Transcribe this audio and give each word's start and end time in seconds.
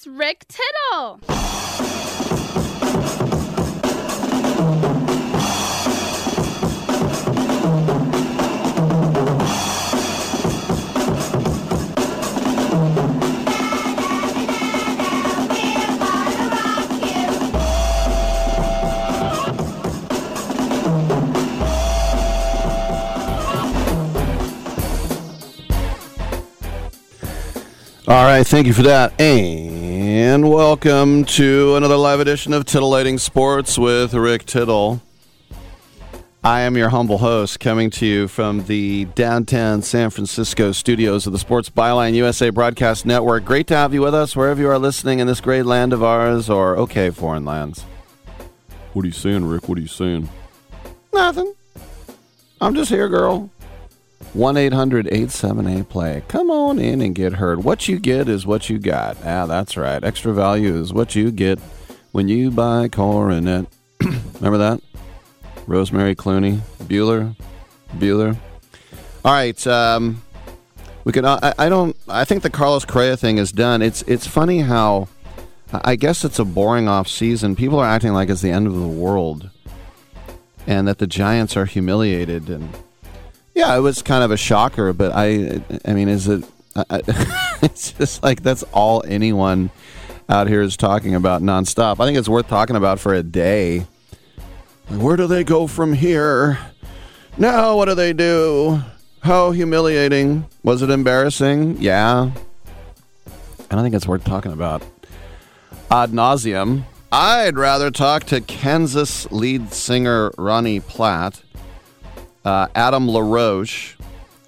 It's 0.00 0.06
Rick 0.06 0.46
Tittle. 0.48 1.89
All 28.10 28.24
right, 28.24 28.44
thank 28.44 28.66
you 28.66 28.72
for 28.72 28.82
that. 28.82 29.12
And 29.20 30.50
welcome 30.50 31.24
to 31.26 31.76
another 31.76 31.96
live 31.96 32.18
edition 32.18 32.52
of 32.52 32.64
Titillating 32.64 33.18
Sports 33.18 33.78
with 33.78 34.14
Rick 34.14 34.46
Tittle. 34.46 35.00
I 36.42 36.62
am 36.62 36.76
your 36.76 36.88
humble 36.88 37.18
host 37.18 37.60
coming 37.60 37.88
to 37.90 38.06
you 38.06 38.26
from 38.26 38.64
the 38.64 39.04
downtown 39.14 39.82
San 39.82 40.10
Francisco 40.10 40.72
studios 40.72 41.28
of 41.28 41.32
the 41.32 41.38
Sports 41.38 41.70
Byline 41.70 42.14
USA 42.14 42.50
Broadcast 42.50 43.06
Network. 43.06 43.44
Great 43.44 43.68
to 43.68 43.76
have 43.76 43.94
you 43.94 44.00
with 44.00 44.16
us 44.16 44.34
wherever 44.34 44.60
you 44.60 44.68
are 44.68 44.78
listening 44.78 45.20
in 45.20 45.28
this 45.28 45.40
great 45.40 45.64
land 45.64 45.92
of 45.92 46.02
ours 46.02 46.50
or 46.50 46.76
okay, 46.78 47.10
foreign 47.10 47.44
lands. 47.44 47.82
What 48.92 49.04
are 49.04 49.06
you 49.06 49.12
saying, 49.12 49.44
Rick? 49.44 49.68
What 49.68 49.78
are 49.78 49.82
you 49.82 49.86
saying? 49.86 50.28
Nothing. 51.12 51.54
I'm 52.60 52.74
just 52.74 52.90
here, 52.90 53.08
girl. 53.08 53.50
1 54.32 54.56
800 54.56 55.06
878 55.08 55.88
play. 55.88 56.22
Come 56.28 56.50
on 56.50 56.78
in 56.78 57.00
and 57.00 57.14
get 57.14 57.34
heard. 57.34 57.64
What 57.64 57.88
you 57.88 57.98
get 57.98 58.28
is 58.28 58.46
what 58.46 58.70
you 58.70 58.78
got. 58.78 59.16
Ah, 59.24 59.46
that's 59.46 59.76
right. 59.76 60.02
Extra 60.02 60.32
value 60.32 60.76
is 60.80 60.92
what 60.92 61.16
you 61.16 61.32
get 61.32 61.58
when 62.12 62.28
you 62.28 62.50
buy 62.50 62.88
Coronet. 62.88 63.66
Remember 64.00 64.58
that? 64.58 64.80
Rosemary 65.66 66.14
Clooney, 66.14 66.60
Bueller, 66.84 67.34
Bueller. 67.96 68.36
All 69.24 69.32
right. 69.32 69.66
Um, 69.66 70.22
we 71.04 71.12
could. 71.12 71.24
I, 71.24 71.54
I 71.58 71.68
don't. 71.68 71.96
I 72.08 72.24
think 72.24 72.42
the 72.42 72.50
Carlos 72.50 72.84
Correa 72.84 73.16
thing 73.16 73.38
is 73.38 73.52
done. 73.52 73.82
It's. 73.82 74.02
It's 74.02 74.26
funny 74.26 74.60
how. 74.60 75.08
I 75.72 75.94
guess 75.94 76.24
it's 76.24 76.40
a 76.40 76.44
boring 76.44 76.88
off 76.88 77.06
season. 77.06 77.54
People 77.54 77.78
are 77.78 77.86
acting 77.86 78.12
like 78.12 78.28
it's 78.28 78.42
the 78.42 78.50
end 78.50 78.66
of 78.66 78.74
the 78.74 78.88
world, 78.88 79.50
and 80.66 80.88
that 80.88 80.98
the 80.98 81.06
Giants 81.06 81.56
are 81.56 81.64
humiliated 81.64 82.48
and 82.48 82.74
yeah, 83.60 83.76
it 83.76 83.80
was 83.80 84.00
kind 84.00 84.24
of 84.24 84.30
a 84.30 84.38
shocker, 84.38 84.94
but 84.94 85.12
I, 85.14 85.60
I 85.84 85.92
mean, 85.92 86.08
is 86.08 86.28
it? 86.28 86.44
I, 86.74 86.84
it's 87.62 87.92
just 87.92 88.22
like 88.22 88.42
that's 88.42 88.62
all 88.72 89.04
anyone 89.06 89.70
out 90.30 90.48
here 90.48 90.62
is 90.62 90.78
talking 90.78 91.14
about 91.14 91.42
nonstop. 91.42 92.00
I 92.00 92.06
think 92.06 92.16
it's 92.16 92.28
worth 92.28 92.48
talking 92.48 92.76
about 92.76 93.00
for 93.00 93.12
a 93.12 93.22
day. 93.22 93.86
Where 94.88 95.16
do 95.16 95.26
they 95.26 95.44
go 95.44 95.66
from 95.66 95.92
here? 95.92 96.58
Now, 97.36 97.76
what 97.76 97.84
do 97.84 97.94
they 97.94 98.14
do? 98.14 98.80
How 99.22 99.50
humiliating. 99.50 100.46
Was 100.62 100.80
it 100.80 100.88
embarrassing? 100.88 101.76
Yeah. 101.80 102.30
I 103.70 103.74
don't 103.74 103.82
think 103.82 103.94
it's 103.94 104.06
worth 104.06 104.24
talking 104.24 104.52
about 104.52 104.82
ad 105.90 106.12
nauseum. 106.12 106.84
I'd 107.12 107.56
rather 107.56 107.90
talk 107.90 108.24
to 108.24 108.40
Kansas 108.40 109.30
lead 109.30 109.72
singer 109.72 110.32
Ronnie 110.38 110.80
Platt 110.80 111.42
uh, 112.50 112.66
Adam 112.74 113.08
LaRoche, 113.08 113.94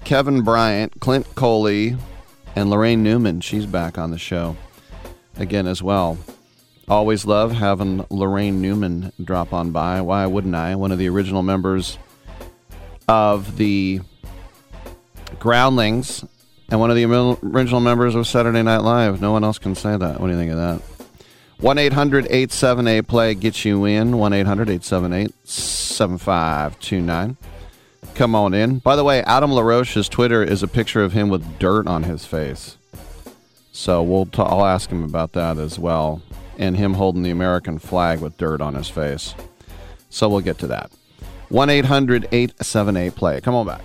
Kevin 0.03 0.43
Bryant, 0.43 0.99
Clint 0.99 1.37
Coley, 1.37 1.97
and 2.57 2.69
Laraine 2.69 2.99
Newman. 2.99 3.41
She's 3.41 3.65
back 3.65 3.97
on 3.97 4.11
the 4.11 4.19
show 4.19 4.57
again 5.37 5.69
as 5.69 5.85
well. 5.85 6.19
Always 6.89 7.25
love 7.27 7.53
having 7.53 8.01
Laraine 8.05 8.55
Newman 8.55 9.13
drop 9.23 9.53
on 9.53 9.71
by. 9.71 10.01
Why 10.01 10.27
wouldn't 10.27 10.57
I? 10.57 10.75
One 10.75 10.91
of 10.91 10.99
the 10.99 11.09
original 11.09 11.45
members 11.45 11.97
of 13.07 13.57
the 13.57 14.01
Groundlings 15.39 16.25
and 16.71 16.81
one 16.81 16.91
of 16.91 16.97
the 16.97 17.05
original 17.05 17.81
members 17.81 18.17
of 18.17 18.27
Saturday 18.27 18.65
Night 18.65 18.83
Live. 18.83 19.21
No 19.21 19.31
one 19.31 19.45
else 19.45 19.59
can 19.59 19.77
say 19.77 19.97
that. 19.97 20.19
What 20.19 20.27
do 20.27 20.33
you 20.33 20.39
think 20.39 20.51
of 20.51 20.59
that? 20.59 20.83
1 21.61 21.79
800 21.79 22.25
878 22.25 23.07
play 23.07 23.35
gets 23.37 23.65
you 23.65 23.85
in. 23.85 24.19
1 24.19 24.33
800 24.33 24.69
878 24.71 25.33
7529 25.49 27.37
come 28.15 28.35
on 28.35 28.55
in. 28.55 28.79
By 28.79 28.97
the 28.97 29.05
way, 29.05 29.23
Adam 29.23 29.51
LaRoche's 29.53 30.09
Twitter 30.09 30.43
is 30.43 30.63
a 30.63 30.69
picture 30.69 31.03
of 31.03 31.13
him 31.13 31.29
with 31.29 31.59
dirt 31.59 31.87
on 31.87 32.05
his 32.05 32.25
face. 32.25 32.77
So 33.73 34.03
we'll 34.03 34.27
t- 34.27 34.43
I'll 34.43 34.65
ask 34.65 34.91
him 34.91 35.03
about 35.03 35.33
that 35.33 35.59
as 35.59 35.79
well, 35.79 36.23
and 36.59 36.77
him 36.77 36.95
holding 36.95 37.23
the 37.23 37.31
American 37.31 37.79
flag 37.79 38.21
with 38.21 38.37
dirt 38.37 38.61
on 38.61 38.75
his 38.75 38.89
face. 38.89 39.35
So 40.11 40.29
we'll 40.29 40.41
get 40.41 40.59
to 40.59 40.67
that. 40.69 40.91
1 41.49 41.71
800 41.71 42.29
878 42.33 43.15
play. 43.15 43.41
Come 43.41 43.55
on 43.55 43.67
back. 43.67 43.83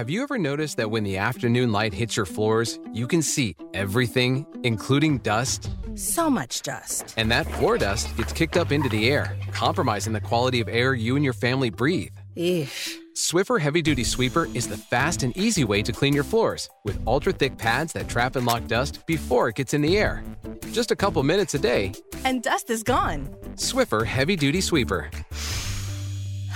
Have 0.00 0.08
you 0.08 0.22
ever 0.22 0.38
noticed 0.38 0.78
that 0.78 0.90
when 0.90 1.04
the 1.04 1.18
afternoon 1.18 1.72
light 1.72 1.92
hits 1.92 2.16
your 2.16 2.24
floors, 2.24 2.78
you 2.90 3.06
can 3.06 3.20
see 3.20 3.54
everything, 3.74 4.46
including 4.62 5.18
dust? 5.18 5.68
So 5.94 6.30
much 6.30 6.62
dust. 6.62 7.12
And 7.18 7.30
that 7.30 7.46
floor 7.46 7.76
dust 7.76 8.16
gets 8.16 8.32
kicked 8.32 8.56
up 8.56 8.72
into 8.72 8.88
the 8.88 9.10
air, 9.10 9.36
compromising 9.52 10.14
the 10.14 10.20
quality 10.22 10.62
of 10.62 10.70
air 10.70 10.94
you 10.94 11.16
and 11.16 11.22
your 11.22 11.34
family 11.34 11.68
breathe. 11.68 12.16
Eesh. 12.34 12.94
Swiffer 13.14 13.60
Heavy 13.60 13.82
Duty 13.82 14.02
Sweeper 14.02 14.48
is 14.54 14.66
the 14.66 14.78
fast 14.78 15.22
and 15.22 15.36
easy 15.36 15.64
way 15.64 15.82
to 15.82 15.92
clean 15.92 16.14
your 16.14 16.24
floors 16.24 16.70
with 16.82 16.98
ultra 17.06 17.34
thick 17.34 17.58
pads 17.58 17.92
that 17.92 18.08
trap 18.08 18.36
and 18.36 18.46
lock 18.46 18.66
dust 18.66 19.04
before 19.06 19.50
it 19.50 19.56
gets 19.56 19.74
in 19.74 19.82
the 19.82 19.98
air. 19.98 20.24
Just 20.72 20.90
a 20.90 20.96
couple 20.96 21.22
minutes 21.24 21.52
a 21.52 21.58
day. 21.58 21.92
And 22.24 22.42
dust 22.42 22.70
is 22.70 22.82
gone. 22.82 23.26
Swiffer 23.56 24.06
Heavy 24.06 24.36
Duty 24.36 24.62
Sweeper. 24.62 25.10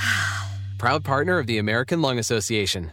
Proud 0.79 1.05
partner 1.05 1.38
of 1.38 1.47
the 1.47 1.58
American 1.58 2.00
Lung 2.00 2.19
Association. 2.19 2.93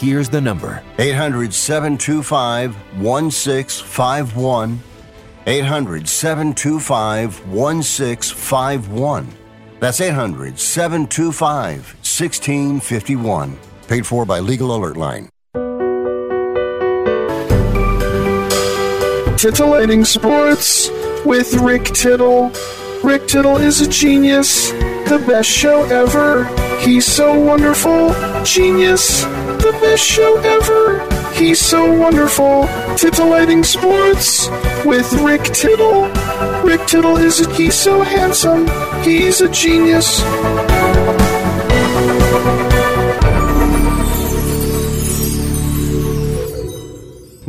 Here's 0.00 0.30
the 0.30 0.40
number 0.40 0.82
800 0.98 1.52
725 1.52 2.74
1651. 3.02 4.80
800 5.46 6.08
725 6.08 7.46
1651. 7.46 9.28
That's 9.78 10.00
800 10.00 10.58
725 10.58 11.76
1651. 11.76 13.58
Paid 13.88 14.06
for 14.06 14.24
by 14.24 14.40
Legal 14.40 14.74
Alert 14.74 14.96
Line. 14.96 15.28
Titillating 19.36 20.06
Sports 20.06 20.88
with 21.26 21.52
Rick 21.56 21.84
Tittle. 21.84 22.50
Rick 23.04 23.28
Tittle 23.28 23.58
is 23.58 23.82
a 23.82 23.88
genius, 23.88 24.70
the 24.70 25.22
best 25.26 25.50
show 25.50 25.84
ever. 25.84 26.44
He's 26.80 27.04
so 27.04 27.38
wonderful, 27.38 28.14
genius, 28.42 29.24
the 29.70 29.78
best 29.78 30.04
show 30.04 30.36
ever. 30.38 31.32
He's 31.34 31.60
so 31.60 31.92
wonderful. 31.92 32.66
Titillating 32.96 33.62
Sports 33.62 34.48
with 34.84 35.12
Rick 35.12 35.44
Tittle. 35.44 36.08
Rick 36.64 36.86
Tittle 36.86 37.16
isn't 37.16 37.52
he 37.54 37.70
so 37.70 38.02
handsome. 38.02 38.66
He's 39.04 39.40
a 39.40 39.48
genius. 39.48 40.22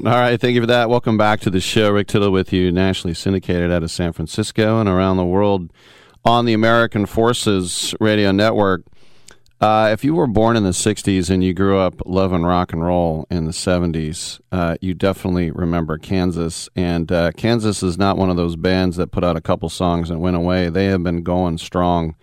All 0.03 0.17
right, 0.17 0.39
thank 0.39 0.55
you 0.55 0.61
for 0.61 0.67
that. 0.67 0.89
Welcome 0.89 1.17
back 1.17 1.39
to 1.41 1.49
the 1.49 1.59
show. 1.59 1.91
Rick 1.91 2.07
Tittle 2.07 2.31
with 2.31 2.53
you, 2.53 2.71
nationally 2.71 3.13
syndicated 3.13 3.71
out 3.71 3.83
of 3.83 3.91
San 3.91 4.13
Francisco 4.13 4.79
and 4.79 4.89
around 4.89 5.17
the 5.17 5.25
world 5.25 5.71
on 6.23 6.45
the 6.45 6.53
American 6.53 7.05
Forces 7.07 7.95
Radio 7.99 8.31
Network. 8.31 8.83
Uh, 9.61 9.91
if 9.93 10.03
you 10.03 10.15
were 10.15 10.25
born 10.25 10.57
in 10.57 10.63
the 10.63 10.71
60s 10.71 11.29
and 11.29 11.43
you 11.43 11.53
grew 11.53 11.77
up 11.77 12.01
loving 12.03 12.41
rock 12.41 12.73
and 12.73 12.83
roll 12.83 13.27
in 13.29 13.45
the 13.45 13.51
70s, 13.51 14.41
uh, 14.51 14.75
you 14.81 14.95
definitely 14.95 15.51
remember 15.51 15.99
Kansas. 15.99 16.67
And 16.75 17.11
uh, 17.11 17.31
Kansas 17.33 17.83
is 17.83 17.95
not 17.95 18.17
one 18.17 18.31
of 18.31 18.37
those 18.37 18.55
bands 18.55 18.97
that 18.97 19.11
put 19.11 19.23
out 19.23 19.37
a 19.37 19.41
couple 19.41 19.69
songs 19.69 20.09
and 20.09 20.19
went 20.19 20.35
away. 20.35 20.69
They 20.69 20.85
have 20.85 21.03
been 21.03 21.21
going 21.21 21.59
strong 21.59 22.15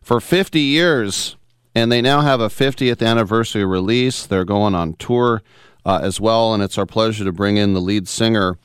for 0.00 0.20
50 0.20 0.58
years, 0.58 1.36
and 1.72 1.92
they 1.92 2.02
now 2.02 2.20
have 2.20 2.40
a 2.40 2.48
50th 2.48 3.06
anniversary 3.06 3.64
release. 3.64 4.26
They're 4.26 4.44
going 4.44 4.74
on 4.74 4.94
tour 4.94 5.40
uh, 5.86 6.00
as 6.02 6.20
well, 6.20 6.52
and 6.52 6.64
it's 6.64 6.78
our 6.78 6.86
pleasure 6.86 7.22
to 7.22 7.32
bring 7.32 7.58
in 7.58 7.74
the 7.74 7.80
lead 7.80 8.08
singer. 8.08 8.58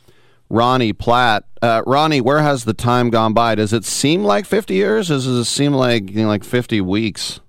Ronnie 0.49 0.93
Platt. 0.93 1.43
Uh, 1.61 1.83
Ronnie, 1.85 2.21
where 2.21 2.41
has 2.41 2.65
the 2.65 2.73
time 2.73 3.11
gone 3.11 3.33
by? 3.33 3.53
Does 3.53 3.73
it 3.73 3.85
seem 3.85 4.23
like 4.23 4.47
50 4.47 4.73
years? 4.73 5.09
Does 5.09 5.27
it 5.27 5.45
seem 5.45 5.73
like 5.73 6.09
you 6.09 6.23
know, 6.23 6.27
like 6.27 6.43
50 6.43 6.81
weeks? 6.81 7.41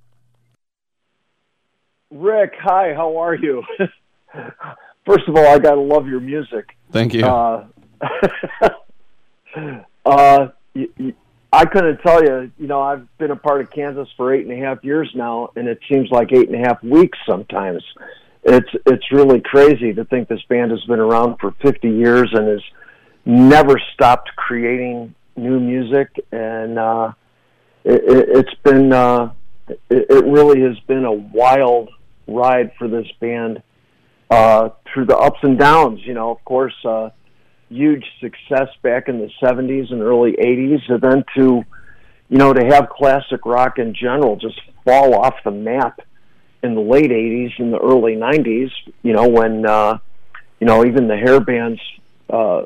Rick, 2.11 2.55
hi, 2.59 2.95
how 2.95 3.19
are 3.19 3.35
you? 3.35 3.63
First 5.07 5.29
of 5.29 5.37
all, 5.37 5.47
I 5.47 5.59
gotta 5.59 5.81
love 5.81 6.07
your 6.07 6.21
music. 6.21 6.77
Thank 6.91 7.13
you. 7.15 7.25
Uh, 7.25 7.67
uh, 10.07 10.49
y- 10.75 10.89
y- 10.99 11.15
I 11.53 11.65
couldn't 11.65 11.99
tell 11.99 12.23
you. 12.23 12.51
You 12.59 12.67
know, 12.67 12.83
I've 12.83 13.07
been 13.19 13.31
a 13.31 13.37
part 13.37 13.61
of 13.61 13.71
Kansas 13.71 14.09
for 14.17 14.35
eight 14.35 14.47
and 14.47 14.53
a 14.53 14.65
half 14.67 14.85
years 14.85 15.11
now, 15.15 15.51
and 15.57 15.67
it 15.69 15.81
seems 15.89 16.11
like 16.11 16.33
eight 16.33 16.49
and 16.49 16.55
a 16.63 16.67
half 16.67 16.83
weeks 16.83 17.19
sometimes. 17.27 17.83
It's 18.45 18.69
it's 18.87 19.11
really 19.13 19.41
crazy 19.41 19.93
to 19.95 20.05
think 20.05 20.29
this 20.29 20.43
band 20.49 20.71
has 20.71 20.83
been 20.85 21.01
around 21.01 21.37
for 21.41 21.53
50 21.63 21.89
years 21.89 22.31
and 22.33 22.49
has 22.49 22.63
never 23.27 23.81
stopped 23.95 24.31
creating 24.37 25.15
new 25.37 25.61
music, 25.61 26.09
and 26.33 26.79
uh, 26.79 27.13
it, 27.85 28.03
it's 28.07 28.55
been 28.63 28.93
uh, 28.93 29.33
it, 29.69 29.79
it 29.91 30.25
really 30.25 30.61
has 30.63 30.79
been 30.81 31.05
a 31.05 31.13
wild 31.13 31.91
ride 32.29 32.73
for 32.79 32.87
this 32.87 33.07
band 33.21 33.63
uh, 34.31 34.71
through 34.93 35.07
the 35.07 35.17
ups 35.17 35.41
and 35.43 35.59
downs. 35.59 36.01
You 36.05 36.15
know, 36.15 36.31
of 36.31 36.45
course, 36.45 36.75
uh, 36.85 37.11
huge 37.69 38.05
success 38.21 38.69
back 38.83 39.09
in 39.09 39.19
the 39.19 39.31
'70s 39.43 39.91
and 39.91 40.03
early 40.03 40.33
'80s, 40.33 40.89
and 40.89 41.01
then 41.01 41.25
to 41.37 41.65
you 42.29 42.39
know 42.39 42.53
to 42.53 42.65
have 42.67 42.91
classic 42.91 43.45
rock 43.45 43.79
in 43.79 43.95
general 43.95 44.37
just 44.37 44.61
fall 44.85 45.15
off 45.15 45.35
the 45.45 45.51
map 45.51 46.01
in 46.63 46.75
the 46.75 46.81
late 46.81 47.11
'80s 47.11 47.59
and 47.59 47.73
the 47.73 47.79
early 47.79 48.17
'90s. 48.17 48.71
You 49.03 49.15
know, 49.15 49.29
when 49.29 49.67
uh, 49.67 49.99
you 50.61 50.67
know 50.67 50.85
even 50.85 51.09
the 51.09 51.17
hair 51.17 51.41
bands 51.41 51.81
uh, 52.31 52.65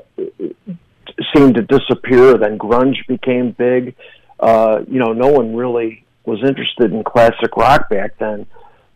seemed 1.35 1.55
to 1.55 1.63
disappear. 1.63 2.37
Then 2.37 2.59
grunge 2.59 3.07
became 3.07 3.53
big. 3.53 3.95
Uh, 4.41 4.81
you 4.89 4.99
know, 4.99 5.13
no 5.13 5.29
one 5.29 5.55
really 5.55 6.05
was 6.25 6.41
interested 6.41 6.93
in 6.93 7.05
classic 7.05 7.57
rock 7.57 7.89
back 7.89 8.17
then 8.19 8.47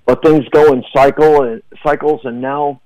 but 0.07 0.23
things 0.23 0.45
go 0.51 0.73
in 0.73 0.85
cycle 0.95 1.43
and 1.43 1.63
cycles, 1.83 2.21
and 2.25 2.41
now 2.41 2.81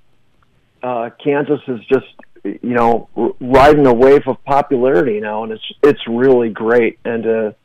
uh, 0.83 1.11
Kansas 1.23 1.61
is 1.67 1.79
just 1.91 2.07
you 2.43 2.73
know 2.73 3.09
riding 3.39 3.85
a 3.85 3.93
wave 3.93 4.27
of 4.27 4.43
popularity 4.43 5.19
now, 5.19 5.43
and 5.43 5.53
it's 5.53 5.73
it's 5.83 6.01
really 6.07 6.49
great. 6.49 6.99
And 7.05 7.23
to 7.23 7.55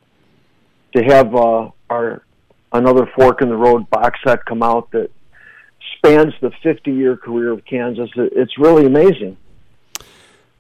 to 0.95 1.05
have 1.05 1.35
uh, 1.35 1.71
our 1.91 2.23
another 2.73 3.11
fork 3.17 3.43
in 3.43 3.49
the 3.49 3.57
road 3.57 3.89
box 3.91 4.19
set 4.25 4.45
come 4.45 4.63
out 4.63 4.91
that 4.93 5.11
spans 5.97 6.35
the 6.41 6.51
50 6.63 6.93
year 6.93 7.17
career 7.17 7.53
of 7.53 7.65
Kansas, 7.65 8.11
it, 8.17 8.33
it's 8.37 8.59
really 8.59 8.87
amazing. 8.87 9.37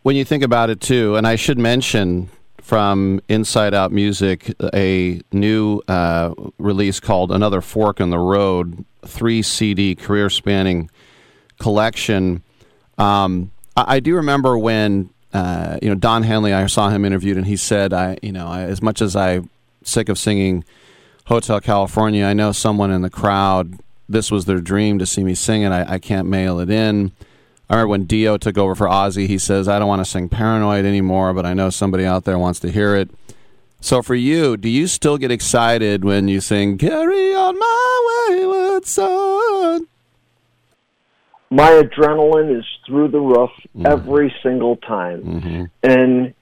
When 0.02 0.16
you 0.16 0.24
think 0.24 0.42
about 0.42 0.70
it, 0.70 0.80
too, 0.80 1.16
and 1.16 1.26
I 1.26 1.36
should 1.36 1.58
mention 1.58 2.28
from 2.66 3.20
Inside 3.28 3.74
Out 3.74 3.92
Music 3.92 4.52
a 4.74 5.20
new 5.30 5.80
uh, 5.86 6.34
release 6.58 6.98
called 6.98 7.30
Another 7.30 7.60
Fork 7.60 8.00
in 8.00 8.10
the 8.10 8.18
Road, 8.18 8.84
three 9.06 9.40
CD 9.40 9.94
career 9.94 10.28
spanning 10.28 10.90
collection. 11.60 12.42
Um, 12.98 13.52
I, 13.76 13.96
I, 13.96 14.00
do 14.00 14.16
remember 14.16 14.58
when 14.58 15.10
uh, 15.32 15.78
you 15.80 15.88
know 15.88 15.94
Don 15.94 16.24
Henley. 16.24 16.52
I 16.52 16.66
saw 16.66 16.88
him 16.88 17.04
interviewed, 17.04 17.36
and 17.36 17.46
he 17.46 17.56
said, 17.56 17.92
"I 17.92 18.18
you 18.20 18.32
know 18.32 18.48
I, 18.48 18.62
as 18.62 18.82
much 18.82 19.00
as 19.00 19.14
I'm 19.14 19.48
sick 19.84 20.08
of 20.08 20.18
singing 20.18 20.64
Hotel 21.26 21.60
California, 21.60 22.24
I 22.24 22.32
know 22.32 22.50
someone 22.50 22.90
in 22.90 23.02
the 23.02 23.10
crowd." 23.10 23.78
this 24.08 24.30
was 24.30 24.44
their 24.44 24.60
dream 24.60 25.00
to 25.00 25.04
see 25.04 25.24
me 25.24 25.34
sing 25.34 25.62
it. 25.62 25.70
I, 25.70 25.94
I 25.94 25.98
can't 25.98 26.28
mail 26.28 26.60
it 26.60 26.70
in. 26.70 27.10
I 27.68 27.74
remember 27.74 27.88
when 27.88 28.04
Dio 28.04 28.38
took 28.38 28.56
over 28.56 28.74
for 28.76 28.86
Ozzy, 28.86 29.26
he 29.26 29.38
says, 29.38 29.68
I 29.68 29.78
don't 29.78 29.88
want 29.88 30.00
to 30.00 30.10
sing 30.10 30.28
Paranoid 30.28 30.84
anymore, 30.84 31.34
but 31.34 31.44
I 31.44 31.52
know 31.52 31.70
somebody 31.70 32.04
out 32.04 32.24
there 32.24 32.38
wants 32.38 32.60
to 32.60 32.70
hear 32.70 32.94
it. 32.94 33.10
So 33.80 34.02
for 34.02 34.14
you, 34.14 34.56
do 34.56 34.68
you 34.68 34.86
still 34.86 35.18
get 35.18 35.30
excited 35.30 36.04
when 36.04 36.28
you 36.28 36.40
sing 36.40 36.78
Carry 36.78 37.34
on 37.34 37.58
my 37.58 38.26
wayward 38.28 38.86
son? 38.86 39.88
My 41.50 41.70
adrenaline 41.70 42.56
is 42.56 42.64
through 42.86 43.08
the 43.08 43.20
roof 43.20 43.50
mm-hmm. 43.76 43.86
every 43.86 44.34
single 44.42 44.76
time. 44.76 45.22
Mm-hmm. 45.22 45.64
And, 45.82 46.34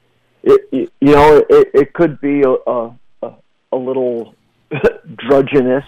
it, 0.43 0.91
you 1.01 1.13
know, 1.15 1.45
it, 1.49 1.71
it 1.75 1.93
could 1.95 2.21
be 2.21 2.43
a, 2.43 2.53
a, 2.67 2.95
a 3.73 3.77
little 3.77 4.35
drudginess 4.73 5.85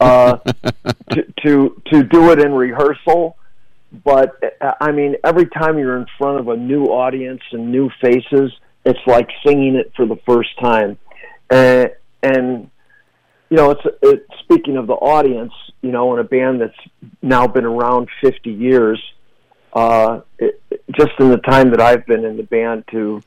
uh, 0.00 0.36
to, 1.10 1.32
to, 1.42 1.82
to 1.86 2.02
do 2.04 2.30
it 2.32 2.40
in 2.40 2.52
rehearsal 2.52 3.37
but 3.90 4.38
I 4.80 4.92
mean, 4.92 5.16
every 5.24 5.46
time 5.46 5.78
you're 5.78 5.96
in 5.96 6.06
front 6.18 6.40
of 6.40 6.48
a 6.48 6.56
new 6.56 6.84
audience 6.84 7.40
and 7.52 7.72
new 7.72 7.90
faces, 8.02 8.52
it's 8.84 8.98
like 9.06 9.28
singing 9.46 9.76
it 9.76 9.92
for 9.96 10.06
the 10.06 10.18
first 10.26 10.50
time. 10.60 10.98
And, 11.50 11.90
and 12.22 12.70
you 13.48 13.56
know, 13.56 13.70
it's 13.70 13.80
it, 14.02 14.26
speaking 14.42 14.76
of 14.76 14.86
the 14.86 14.94
audience, 14.94 15.52
you 15.80 15.90
know, 15.90 16.12
in 16.12 16.20
a 16.20 16.24
band 16.24 16.60
that's 16.60 17.08
now 17.22 17.46
been 17.46 17.64
around 17.64 18.08
50 18.22 18.50
years, 18.50 19.02
uh, 19.72 20.20
it, 20.38 20.62
just 20.92 21.12
in 21.18 21.30
the 21.30 21.38
time 21.38 21.70
that 21.70 21.80
I've 21.80 22.04
been 22.06 22.24
in 22.26 22.36
the 22.36 22.42
band 22.42 22.84
to, 22.90 23.22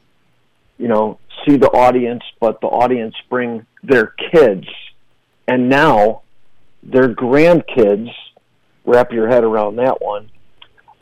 you 0.77 0.87
know, 0.87 1.17
see 1.45 1.57
the 1.57 1.69
audience, 1.69 2.23
but 2.39 2.61
the 2.61 2.67
audience 2.67 3.15
bring 3.29 3.65
their 3.81 4.13
kids, 4.31 4.67
and 5.47 5.69
now 5.69 6.21
their 6.83 7.07
grandkids. 7.07 8.09
Wrap 8.83 9.11
your 9.11 9.29
head 9.29 9.43
around 9.43 9.75
that 9.75 10.01
one 10.01 10.31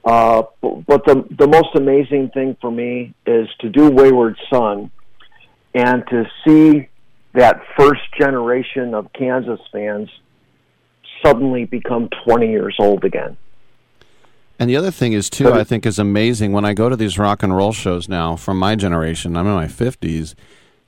uh, 0.05 0.43
but 0.61 1.05
the 1.05 1.25
the 1.37 1.47
most 1.47 1.75
amazing 1.75 2.29
thing 2.29 2.55
for 2.61 2.71
me 2.71 3.13
is 3.25 3.47
to 3.59 3.69
do 3.69 3.89
Wayward 3.89 4.37
Son 4.49 4.91
and 5.73 6.03
to 6.07 6.25
see 6.45 6.87
that 7.33 7.61
first 7.77 8.01
generation 8.17 8.93
of 8.93 9.11
Kansas 9.13 9.59
fans 9.71 10.09
suddenly 11.23 11.65
become 11.65 12.09
20 12.25 12.49
years 12.49 12.75
old 12.79 13.03
again. 13.03 13.37
And 14.57 14.69
the 14.69 14.75
other 14.75 14.91
thing 14.91 15.13
is 15.13 15.29
too, 15.29 15.53
I 15.53 15.63
think 15.63 15.85
is 15.85 15.99
amazing 15.99 16.51
when 16.51 16.65
I 16.65 16.73
go 16.73 16.89
to 16.89 16.95
these 16.95 17.17
rock 17.17 17.43
and 17.43 17.55
roll 17.55 17.71
shows 17.71 18.09
now 18.09 18.35
from 18.35 18.57
my 18.57 18.75
generation, 18.75 19.37
I'm 19.37 19.47
in 19.47 19.53
my 19.53 19.67
50s, 19.67 20.35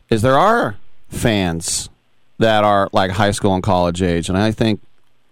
is 0.10 0.22
there 0.22 0.38
are 0.38 0.78
fans 1.08 1.90
that 2.38 2.64
are 2.64 2.90
like 2.92 3.12
high 3.12 3.32
school 3.32 3.54
and 3.54 3.64
college 3.64 4.02
age 4.02 4.28
and 4.28 4.38
I 4.38 4.52
think, 4.52 4.82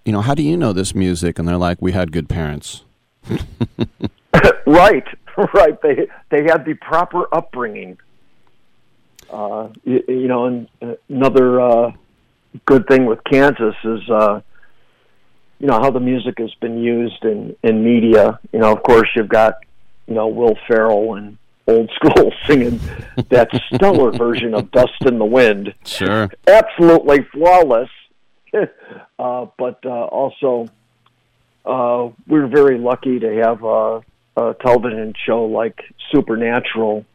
you 0.06 0.14
know, 0.14 0.22
how 0.22 0.36
do 0.36 0.44
you 0.44 0.56
know 0.56 0.72
this 0.72 0.96
music 0.96 1.38
and 1.38 1.48
they're 1.48 1.58
like 1.58 1.82
we 1.82 1.92
had 1.92 2.12
good 2.12 2.30
parents. 2.30 2.84
right, 4.66 5.06
right. 5.54 5.82
They 5.82 6.08
they 6.30 6.44
had 6.44 6.66
the 6.66 6.76
proper 6.76 7.34
upbringing. 7.34 7.98
Uh, 9.30 9.70
you, 9.84 10.04
you, 10.08 10.28
know, 10.28 10.46
and 10.46 10.68
uh, 10.82 10.94
another 11.08 11.62
uh, 11.62 11.92
good 12.66 12.88
thing 12.88 13.06
with 13.06 13.24
Kansas 13.24 13.76
is, 13.84 14.10
uh, 14.10 14.42
you 15.60 15.68
know, 15.68 15.80
how 15.80 15.92
the 15.92 16.00
music 16.00 16.40
has 16.40 16.54
been 16.56 16.82
used 16.82 17.24
in 17.24 17.56
in 17.64 17.84
media. 17.84 18.40
You 18.52 18.60
know, 18.60 18.72
of 18.72 18.82
course, 18.84 19.08
you've 19.16 19.30
got, 19.30 19.56
you 20.08 20.16
know, 20.16 20.28
Will 20.28 20.58
Ferrell 20.68 21.16
and 21.16 21.38
old 21.68 21.92
school 21.96 22.32
singing 22.48 22.80
that 23.30 23.50
stellar 23.74 24.12
version 24.18 24.54
of 24.54 24.72
"Dust 24.72 25.02
in 25.06 25.20
the 25.20 25.26
Wind." 25.26 25.74
Sure, 25.86 26.30
absolutely 26.48 27.24
flawless. 27.32 27.90
uh, 29.20 29.46
but 29.60 29.80
uh, 29.86 29.90
also 29.90 30.68
uh, 31.70 32.10
we're 32.28 32.48
very 32.48 32.80
lucky 32.80 33.20
to 33.20 33.32
have 33.44 33.64
a, 33.64 34.02
a 34.38 34.56
television 34.66 35.14
show 35.26 35.46
like 35.46 35.80
Supernatural 36.12 37.06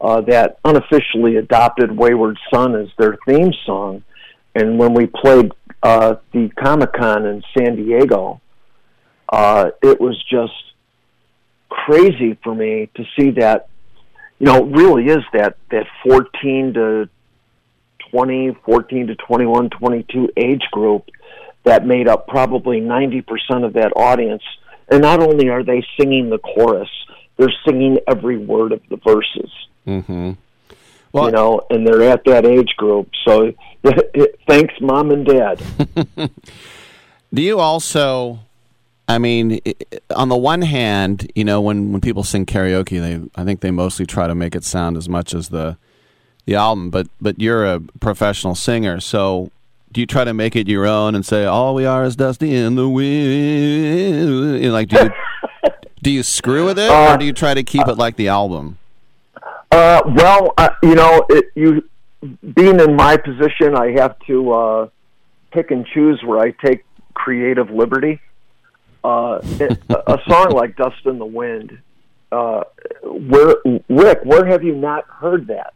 uh, 0.00 0.20
that 0.22 0.58
unofficially 0.64 1.36
adopted 1.36 1.96
Wayward 1.96 2.36
Son 2.52 2.74
as 2.74 2.88
their 2.98 3.16
theme 3.26 3.52
song. 3.64 4.02
And 4.56 4.78
when 4.78 4.92
we 4.92 5.06
played 5.06 5.52
uh, 5.82 6.16
the 6.32 6.48
Comic 6.60 6.94
Con 6.94 7.26
in 7.26 7.42
San 7.56 7.76
Diego, 7.76 8.40
uh, 9.28 9.70
it 9.82 10.00
was 10.00 10.20
just 10.28 10.52
crazy 11.68 12.36
for 12.42 12.54
me 12.54 12.90
to 12.96 13.04
see 13.18 13.30
that. 13.32 13.68
You 14.38 14.46
know, 14.46 14.66
it 14.66 14.76
really 14.76 15.06
is 15.06 15.24
that 15.32 15.56
that 15.70 15.86
14 16.06 16.74
to 16.74 17.08
20, 18.10 18.56
14 18.64 19.06
to 19.06 19.14
21, 19.14 19.70
22 19.70 20.30
age 20.36 20.62
group 20.72 21.08
that 21.66 21.84
made 21.84 22.08
up 22.08 22.28
probably 22.28 22.80
90% 22.80 23.64
of 23.64 23.74
that 23.74 23.92
audience. 23.96 24.42
And 24.88 25.02
not 25.02 25.20
only 25.20 25.48
are 25.48 25.64
they 25.64 25.84
singing 25.98 26.30
the 26.30 26.38
chorus, 26.38 26.88
they're 27.36 27.52
singing 27.66 27.98
every 28.08 28.38
word 28.38 28.72
of 28.72 28.80
the 28.88 28.96
verses. 28.96 29.50
Mm-hmm. 29.86 30.32
Well, 31.12 31.26
you 31.26 31.32
know, 31.32 31.66
and 31.70 31.86
they're 31.86 32.04
at 32.04 32.24
that 32.24 32.46
age 32.46 32.74
group. 32.76 33.08
So 33.26 33.52
thanks, 34.46 34.74
mom 34.80 35.10
and 35.10 35.26
dad. 35.26 35.62
Do 37.34 37.42
you 37.42 37.58
also? 37.58 38.40
I 39.08 39.18
mean, 39.18 39.60
on 40.14 40.28
the 40.28 40.36
one 40.36 40.62
hand, 40.62 41.30
you 41.34 41.44
know, 41.44 41.60
when, 41.60 41.92
when 41.92 42.00
people 42.00 42.24
sing 42.24 42.44
karaoke, 42.44 43.00
they 43.00 43.40
I 43.40 43.44
think 43.44 43.60
they 43.60 43.70
mostly 43.70 44.06
try 44.06 44.26
to 44.26 44.34
make 44.34 44.54
it 44.54 44.64
sound 44.64 44.96
as 44.96 45.08
much 45.08 45.34
as 45.34 45.48
the 45.48 45.76
the 46.44 46.54
album. 46.54 46.90
But 46.90 47.08
but 47.20 47.40
you're 47.40 47.64
a 47.64 47.80
professional 47.80 48.54
singer, 48.54 49.00
so 49.00 49.50
do 49.96 50.00
you 50.02 50.06
try 50.06 50.24
to 50.24 50.34
make 50.34 50.54
it 50.54 50.68
your 50.68 50.86
own 50.86 51.14
and 51.14 51.24
say 51.24 51.46
all 51.46 51.74
we 51.74 51.86
are 51.86 52.04
is 52.04 52.16
dusty 52.16 52.54
in 52.54 52.74
the 52.74 52.86
wind? 52.86 54.60
Know, 54.60 54.70
like 54.70 54.88
do 54.88 55.04
you 55.04 55.10
do 56.02 56.10
you 56.10 56.22
screw 56.22 56.66
with 56.66 56.78
it, 56.78 56.90
uh, 56.90 57.14
or 57.14 57.16
do 57.16 57.24
you 57.24 57.32
try 57.32 57.54
to 57.54 57.62
keep 57.62 57.88
uh, 57.88 57.92
it 57.92 57.96
like 57.96 58.16
the 58.16 58.28
album? 58.28 58.76
Uh, 59.70 60.02
well, 60.04 60.52
uh, 60.58 60.68
you 60.82 60.94
know, 60.94 61.24
it, 61.30 61.46
you 61.54 61.88
being 62.54 62.78
in 62.78 62.94
my 62.94 63.16
position, 63.16 63.74
I 63.74 63.92
have 63.92 64.18
to 64.26 64.52
uh, 64.52 64.88
pick 65.50 65.70
and 65.70 65.86
choose 65.86 66.22
where 66.22 66.40
I 66.40 66.50
take 66.50 66.84
creative 67.14 67.70
liberty. 67.70 68.20
Uh, 69.02 69.38
it, 69.42 69.78
a 69.88 70.18
song 70.28 70.50
like 70.50 70.76
"Dust 70.76 71.06
in 71.06 71.18
the 71.18 71.24
Wind," 71.24 71.78
uh, 72.30 72.64
where 73.02 73.56
Rick, 73.88 74.20
where 74.24 74.44
have 74.44 74.62
you 74.62 74.74
not 74.74 75.06
heard 75.06 75.46
that? 75.46 75.72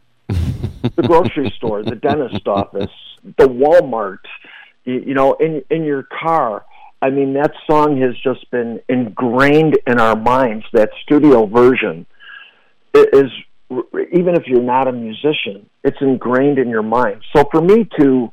The 0.81 1.03
grocery 1.03 1.51
store, 1.57 1.83
the 1.83 1.95
dentist 1.95 2.47
office, 2.47 2.91
the 3.23 3.47
Walmart, 3.47 4.19
you, 4.85 5.13
know, 5.13 5.33
in 5.33 5.63
in 5.69 5.83
your 5.83 6.03
car. 6.03 6.65
I 7.01 7.09
mean, 7.09 7.33
that 7.33 7.51
song 7.69 7.99
has 8.01 8.15
just 8.23 8.49
been 8.51 8.79
ingrained 8.87 9.77
in 9.87 9.99
our 9.99 10.15
minds. 10.15 10.65
That 10.73 10.91
studio 11.03 11.47
version 11.47 12.05
is 12.93 13.31
even 14.11 14.35
if 14.35 14.47
you're 14.47 14.61
not 14.61 14.87
a 14.87 14.91
musician, 14.91 15.69
it's 15.83 15.97
ingrained 16.01 16.59
in 16.59 16.69
your 16.69 16.83
mind. 16.83 17.21
So 17.35 17.45
for 17.51 17.61
me 17.61 17.87
to 17.99 18.31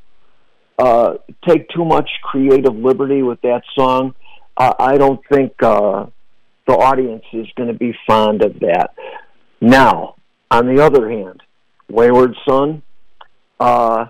uh, 0.78 1.14
take 1.46 1.68
too 1.70 1.84
much 1.84 2.10
creative 2.22 2.74
liberty 2.74 3.22
with 3.22 3.40
that 3.42 3.62
song, 3.74 4.14
uh, 4.56 4.74
I 4.78 4.96
don't 4.96 5.20
think 5.30 5.52
uh, 5.62 6.06
the 6.66 6.74
audience 6.74 7.24
is 7.32 7.46
going 7.56 7.68
to 7.68 7.78
be 7.78 7.94
fond 8.06 8.44
of 8.44 8.58
that. 8.60 8.94
Now, 9.60 10.16
on 10.50 10.74
the 10.74 10.84
other 10.84 11.08
hand, 11.08 11.42
Wayward 11.90 12.36
Son. 12.48 12.82
Uh, 13.58 14.06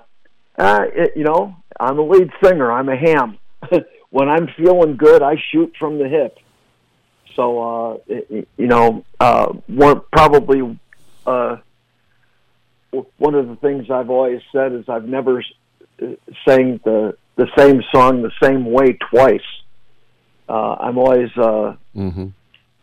uh, 0.58 0.80
it, 0.92 1.12
you 1.16 1.25
know, 1.25 1.56
I'm 1.78 1.99
a 1.99 2.02
lead 2.02 2.30
singer. 2.42 2.70
I'm 2.70 2.88
a 2.88 2.97
ham. 2.97 3.38
when 4.11 4.28
I'm 4.28 4.49
feeling 4.56 4.97
good, 4.97 5.23
I 5.23 5.37
shoot 5.50 5.75
from 5.78 5.99
the 5.99 6.08
hip. 6.08 6.38
So, 7.37 7.62
uh, 7.62 7.99
it, 8.08 8.49
you 8.56 8.66
know, 8.66 9.04
uh, 9.20 9.52
one 9.68 10.02
probably 10.12 10.78
uh, 11.26 11.56
one 13.18 13.35
of 13.35 13.49
the 13.49 13.56
things 13.56 13.90
I've 13.90 14.11
always 14.11 14.40
said 14.50 14.73
is 14.73 14.88
I've 14.88 15.04
never 15.04 15.44
sang 16.47 16.80
the 16.85 17.16
the 17.37 17.47
same 17.56 17.82
song 17.94 18.23
the 18.23 18.32
same 18.42 18.64
way 18.64 18.99
twice. 19.11 19.40
Uh, 20.49 20.76
I'm 20.80 20.99
always 20.99 21.30
uh, 21.37 21.76
mm-hmm. 21.94 22.28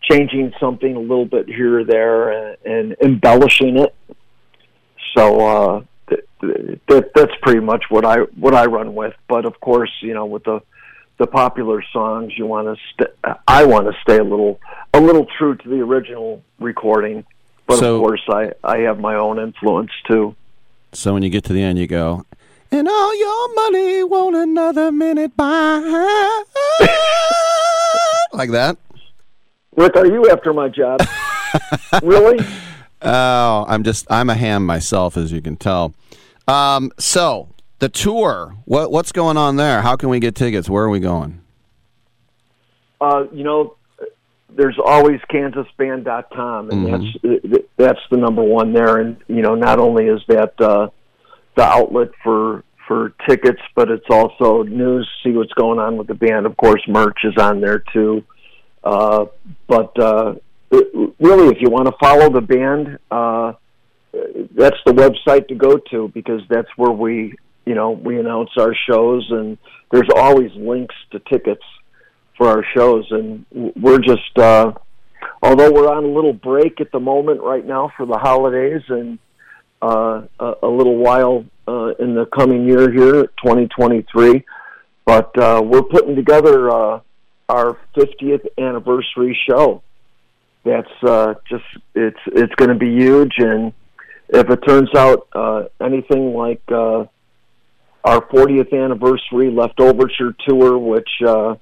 changing 0.01 0.53
something 0.59 0.95
a 0.95 0.99
little 0.99 1.25
bit 1.25 1.47
here 1.47 1.79
or 1.79 1.83
there 1.83 2.29
and, 2.31 2.57
and 2.65 2.95
embellishing 3.01 3.77
it 3.79 3.93
so 5.15 5.39
uh, 5.45 5.83
th- 6.09 6.79
th- 6.87 7.05
that's 7.13 7.31
pretty 7.41 7.59
much 7.61 7.85
what 7.89 8.05
I 8.05 8.19
what 8.37 8.53
I 8.53 8.65
run 8.65 8.95
with. 8.95 9.13
But 9.27 9.45
of 9.45 9.59
course, 9.59 9.91
you 10.01 10.13
know, 10.13 10.25
with 10.25 10.43
the 10.43 10.61
the 11.17 11.27
popular 11.27 11.83
songs, 11.93 12.33
you 12.37 12.45
want 12.45 12.67
to 12.67 12.81
st- 12.93 13.37
I 13.47 13.65
want 13.65 13.87
to 13.87 13.93
stay 14.01 14.17
a 14.17 14.23
little 14.23 14.59
a 14.93 14.99
little 14.99 15.25
true 15.37 15.55
to 15.55 15.69
the 15.69 15.81
original 15.81 16.43
recording. 16.59 17.25
But 17.67 17.79
so, 17.79 17.95
of 17.95 18.01
course, 18.01 18.23
I 18.29 18.51
I 18.63 18.79
have 18.79 18.99
my 18.99 19.15
own 19.15 19.39
influence 19.39 19.91
too. 20.07 20.35
So 20.91 21.13
when 21.13 21.23
you 21.23 21.29
get 21.29 21.43
to 21.45 21.53
the 21.53 21.61
end, 21.61 21.77
you 21.79 21.87
go, 21.87 22.25
and 22.71 22.87
all 22.87 23.17
your 23.17 23.55
money 23.55 24.03
won't 24.03 24.35
another 24.35 24.91
minute 24.91 25.35
buy. 25.35 26.43
like 28.33 28.51
that. 28.51 28.77
Rick, 29.75 29.95
are 29.97 30.05
you 30.05 30.29
after 30.29 30.53
my 30.53 30.69
job? 30.69 31.01
really? 32.03 32.39
Oh, 33.05 33.65
I'm 33.67 33.83
just 33.83 34.05
I'm 34.09 34.29
a 34.29 34.35
ham 34.35 34.65
myself, 34.65 35.15
as 35.17 35.31
you 35.31 35.41
can 35.41 35.55
tell. 35.55 35.93
Um, 36.47 36.91
so 36.97 37.49
the 37.79 37.89
tour, 37.89 38.55
what 38.65 38.91
what's 38.91 39.11
going 39.11 39.37
on 39.37 39.55
there? 39.57 39.81
How 39.81 39.95
can 39.95 40.09
we 40.09 40.19
get 40.19 40.35
tickets? 40.35 40.69
Where 40.69 40.83
are 40.83 40.89
we 40.89 40.99
going? 40.99 41.41
Uh, 42.99 43.25
you 43.31 43.43
know, 43.43 43.75
there's 44.49 44.77
always 44.83 45.19
KansasBand.com, 45.31 46.71
and 46.71 46.87
Mhm. 46.87 47.19
that's 47.21 47.65
that's 47.77 47.99
the 48.09 48.17
number 48.17 48.41
one 48.43 48.73
there. 48.73 48.97
And 48.97 49.17
you 49.27 49.41
know, 49.41 49.55
not 49.55 49.79
only 49.79 50.05
is 50.07 50.21
that 50.27 50.59
uh, 50.59 50.87
the 51.55 51.63
outlet 51.63 52.09
for 52.23 52.63
for 52.87 53.13
tickets, 53.27 53.61
but 53.75 53.89
it's 53.89 54.05
also 54.09 54.63
news. 54.63 55.07
See 55.23 55.31
what's 55.31 55.53
going 55.53 55.79
on 55.79 55.97
with 55.97 56.07
the 56.07 56.13
band. 56.13 56.45
Of 56.45 56.55
course, 56.57 56.81
merch 56.87 57.19
is 57.23 57.35
on 57.37 57.59
there 57.59 57.83
too. 57.93 58.23
Uh, 58.83 59.25
but 59.67 59.97
uh, 59.99 60.35
really, 60.71 61.47
if 61.47 61.57
you 61.61 61.69
want 61.69 61.87
to 61.87 61.93
follow 61.99 62.29
the 62.29 62.41
band, 62.41 62.97
uh, 63.11 63.53
that's 64.55 64.77
the 64.85 64.93
website 64.93 65.47
to 65.47 65.55
go 65.55 65.77
to 65.91 66.09
because 66.13 66.41
that's 66.49 66.69
where 66.77 66.91
we, 66.91 67.33
you 67.65 67.75
know, 67.75 67.91
we 67.91 68.19
announce 68.19 68.51
our 68.57 68.75
shows, 68.89 69.27
and 69.29 69.57
there's 69.91 70.09
always 70.15 70.51
links 70.55 70.95
to 71.11 71.19
tickets 71.19 71.63
for 72.37 72.47
our 72.47 72.65
shows, 72.75 73.05
and 73.11 73.45
we're 73.75 73.99
just, 73.99 74.37
uh, 74.37 74.71
although 75.41 75.71
we're 75.71 75.91
on 75.91 76.03
a 76.03 76.07
little 76.07 76.33
break 76.33 76.81
at 76.81 76.91
the 76.91 76.99
moment 76.99 77.41
right 77.41 77.65
now 77.65 77.91
for 77.95 78.05
the 78.05 78.17
holidays, 78.17 78.81
and 78.89 79.19
uh, 79.81 80.21
a, 80.39 80.53
a 80.63 80.67
little 80.67 80.97
while 80.97 81.45
uh, 81.67 81.93
in 81.99 82.15
the 82.15 82.25
coming 82.25 82.65
year 82.65 82.91
here, 82.91 83.23
2023, 83.43 84.43
but 85.05 85.37
uh, 85.37 85.61
we're 85.63 85.83
putting 85.83 86.15
together 86.15 86.69
uh, 86.69 86.99
our 87.49 87.77
50th 87.95 88.45
anniversary 88.57 89.37
show. 89.47 89.81
That's 90.65 90.91
uh, 91.03 91.35
just 91.47 91.63
it's 91.93 92.19
it's 92.25 92.53
going 92.55 92.69
to 92.69 92.75
be 92.75 92.89
huge, 92.89 93.33
and 93.37 93.71
if 94.29 94.49
it 94.49 94.59
turns 94.67 94.89
out 94.95 95.27
uh, 95.33 95.65
anything 95.79 96.33
like 96.33 96.61
uh, 96.69 97.05
our 98.03 98.21
40th 98.27 98.73
anniversary 98.73 99.51
leftoverture 99.51 100.35
tour, 100.47 100.77
which 100.79 101.09
uh, 101.25 101.55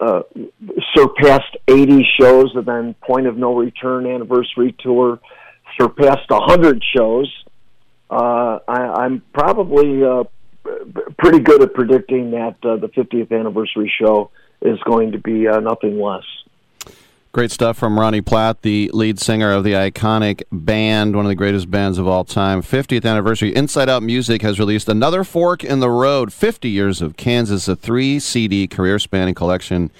uh, 0.00 0.22
surpassed 0.96 1.56
80 1.68 2.06
shows, 2.20 2.50
and 2.54 2.66
then 2.66 2.94
Point 3.06 3.26
of 3.26 3.36
No 3.36 3.54
Return 3.56 4.06
anniversary 4.06 4.74
tour 4.80 5.20
surpassed 5.80 6.28
100 6.28 6.82
shows. 6.96 7.44
Uh, 8.10 8.58
I, 8.68 9.04
I'm 9.04 9.22
probably 9.32 10.04
uh, 10.04 10.24
pretty 11.18 11.40
good 11.40 11.62
at 11.62 11.74
predicting 11.74 12.32
that 12.32 12.56
uh, 12.62 12.76
the 12.76 12.88
50th 12.88 13.32
anniversary 13.32 13.92
show 14.00 14.30
is 14.60 14.78
going 14.84 15.12
to 15.12 15.18
be 15.18 15.48
uh, 15.48 15.60
nothing 15.60 16.00
less. 16.00 16.24
Great 17.32 17.50
stuff 17.50 17.78
from 17.78 17.98
Ronnie 17.98 18.20
Platt, 18.20 18.60
the 18.60 18.90
lead 18.92 19.18
singer 19.18 19.52
of 19.52 19.64
the 19.64 19.72
iconic 19.72 20.42
band, 20.52 21.16
one 21.16 21.24
of 21.24 21.30
the 21.30 21.34
greatest 21.34 21.70
bands 21.70 21.96
of 21.96 22.06
all 22.06 22.24
time. 22.24 22.60
50th 22.60 23.06
anniversary. 23.06 23.56
Inside 23.56 23.88
Out 23.88 24.02
Music 24.02 24.42
has 24.42 24.58
released 24.58 24.86
another 24.86 25.24
fork 25.24 25.64
in 25.64 25.80
the 25.80 25.88
road 25.88 26.30
50 26.30 26.68
years 26.68 27.00
of 27.00 27.16
Kansas, 27.16 27.68
a 27.68 27.74
three 27.74 28.18
CD 28.18 28.68
career 28.68 28.98
spanning 28.98 29.32
collection 29.34 29.90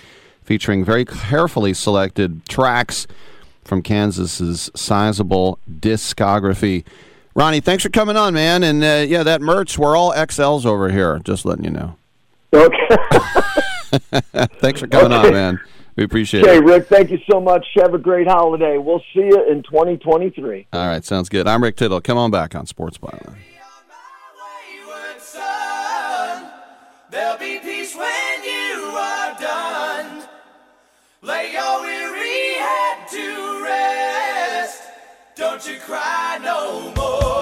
featuring 0.44 0.84
very 0.84 1.06
carefully 1.06 1.72
selected 1.72 2.46
tracks 2.50 3.06
from 3.64 3.80
Kansas's 3.80 4.70
sizable 4.74 5.58
discography. 5.80 6.84
Ronnie, 7.34 7.60
thanks 7.60 7.82
for 7.82 7.88
coming 7.88 8.18
on, 8.18 8.34
man. 8.34 8.62
And 8.62 8.84
uh, 8.84 9.06
yeah, 9.08 9.22
that 9.22 9.40
merch, 9.40 9.78
we're 9.78 9.96
all 9.96 10.12
XLs 10.12 10.66
over 10.66 10.90
here, 10.90 11.18
just 11.20 11.46
letting 11.46 11.64
you 11.64 11.70
know. 11.70 11.96
Okay. 12.52 12.96
thanks 14.60 14.80
for 14.80 14.86
coming 14.86 15.12
on, 15.12 15.32
man. 15.32 15.60
We 15.96 16.04
appreciate 16.04 16.42
Okay, 16.44 16.54
it. 16.54 16.58
Okay, 16.58 16.66
Rick, 16.66 16.88
thank 16.88 17.10
you 17.10 17.18
so 17.30 17.40
much. 17.40 17.66
Have 17.76 17.92
a 17.94 17.98
great 17.98 18.26
holiday. 18.26 18.78
We'll 18.78 19.02
see 19.14 19.20
you 19.20 19.46
in 19.50 19.62
2023. 19.62 20.66
All 20.72 20.86
right, 20.86 21.04
sounds 21.04 21.28
good. 21.28 21.46
I'm 21.46 21.62
Rick 21.62 21.76
Tittle. 21.76 22.00
Come 22.00 22.16
on 22.18 22.30
back 22.30 22.54
on 22.54 22.66
Sports 22.66 22.98
Byline. 22.98 23.36
There'll 27.10 27.36
be 27.38 27.58
peace 27.58 27.94
when 27.94 28.42
you 28.42 28.84
are 28.96 29.38
done. 29.38 30.22
Lay 31.20 31.52
your 31.52 31.82
weary 31.82 32.54
head 32.54 33.06
to 33.10 33.62
rest. 33.62 34.82
Don't 35.36 35.66
you 35.68 35.78
cry 35.80 36.38
no 36.42 36.90
more. 36.96 37.41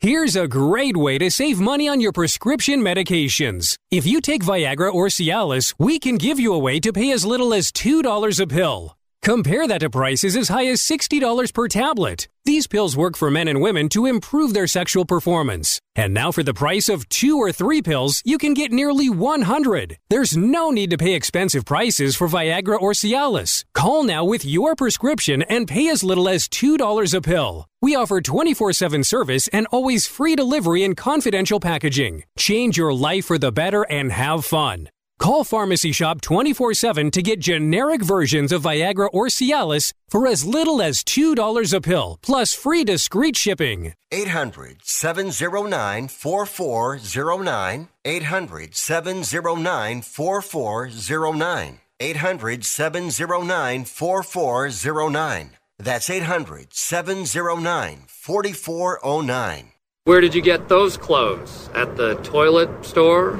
Here's 0.00 0.36
a 0.36 0.46
great 0.46 0.96
way 0.96 1.18
to 1.18 1.28
save 1.28 1.58
money 1.58 1.88
on 1.88 2.00
your 2.00 2.12
prescription 2.12 2.82
medications. 2.82 3.76
If 3.90 4.06
you 4.06 4.20
take 4.20 4.44
Viagra 4.44 4.94
or 4.94 5.08
Cialis, 5.08 5.74
we 5.76 5.98
can 5.98 6.18
give 6.18 6.38
you 6.38 6.54
a 6.54 6.58
way 6.58 6.78
to 6.78 6.92
pay 6.92 7.10
as 7.10 7.26
little 7.26 7.52
as 7.52 7.72
$2 7.72 8.40
a 8.40 8.46
pill. 8.46 8.96
Compare 9.22 9.66
that 9.66 9.80
to 9.80 9.90
prices 9.90 10.36
as 10.36 10.50
high 10.50 10.68
as 10.68 10.80
$60 10.82 11.52
per 11.52 11.66
tablet. 11.66 12.28
These 12.44 12.68
pills 12.68 12.96
work 12.96 13.16
for 13.16 13.28
men 13.28 13.48
and 13.48 13.60
women 13.60 13.88
to 13.88 14.06
improve 14.06 14.54
their 14.54 14.68
sexual 14.68 15.04
performance. 15.04 15.80
And 15.96 16.14
now 16.14 16.30
for 16.30 16.44
the 16.44 16.54
price 16.54 16.88
of 16.88 17.08
two 17.08 17.36
or 17.36 17.50
three 17.50 17.82
pills, 17.82 18.22
you 18.24 18.38
can 18.38 18.54
get 18.54 18.70
nearly 18.70 19.10
100. 19.10 19.98
There's 20.10 20.36
no 20.36 20.70
need 20.70 20.90
to 20.90 20.96
pay 20.96 21.14
expensive 21.14 21.64
prices 21.64 22.14
for 22.14 22.28
Viagra 22.28 22.80
or 22.80 22.92
Cialis. 22.92 23.64
Call 23.74 24.04
now 24.04 24.24
with 24.24 24.44
your 24.44 24.76
prescription 24.76 25.42
and 25.42 25.66
pay 25.66 25.88
as 25.88 26.04
little 26.04 26.28
as 26.28 26.48
$2 26.48 27.14
a 27.14 27.20
pill. 27.20 27.67
We 27.80 27.94
offer 27.94 28.20
24 28.20 28.72
7 28.72 29.04
service 29.04 29.48
and 29.48 29.66
always 29.70 30.06
free 30.06 30.34
delivery 30.34 30.82
and 30.82 30.96
confidential 30.96 31.60
packaging. 31.60 32.24
Change 32.36 32.76
your 32.76 32.92
life 32.92 33.26
for 33.26 33.38
the 33.38 33.52
better 33.52 33.84
and 33.84 34.10
have 34.10 34.44
fun. 34.44 34.88
Call 35.20 35.44
Pharmacy 35.44 35.92
Shop 35.92 36.20
24 36.20 36.74
7 36.74 37.10
to 37.12 37.22
get 37.22 37.38
generic 37.38 38.02
versions 38.02 38.50
of 38.50 38.62
Viagra 38.62 39.08
or 39.12 39.26
Cialis 39.28 39.92
for 40.08 40.26
as 40.26 40.44
little 40.44 40.82
as 40.82 41.04
$2 41.04 41.72
a 41.72 41.80
pill, 41.80 42.18
plus 42.20 42.52
free 42.52 42.82
discreet 42.82 43.36
shipping. 43.36 43.92
800 44.10 44.78
709 44.82 46.08
4409. 46.08 47.88
800 48.04 48.74
709 48.74 50.02
4409. 50.02 51.80
800 52.00 52.64
709 52.64 53.84
4409. 53.84 55.57
That's 55.80 56.10
800 56.10 56.74
709 56.74 58.04
4409. 58.08 59.72
Where 60.04 60.20
did 60.20 60.34
you 60.34 60.42
get 60.42 60.68
those 60.68 60.96
clothes? 60.96 61.70
At 61.72 61.96
the 61.96 62.16
toilet 62.16 62.84
store? 62.84 63.38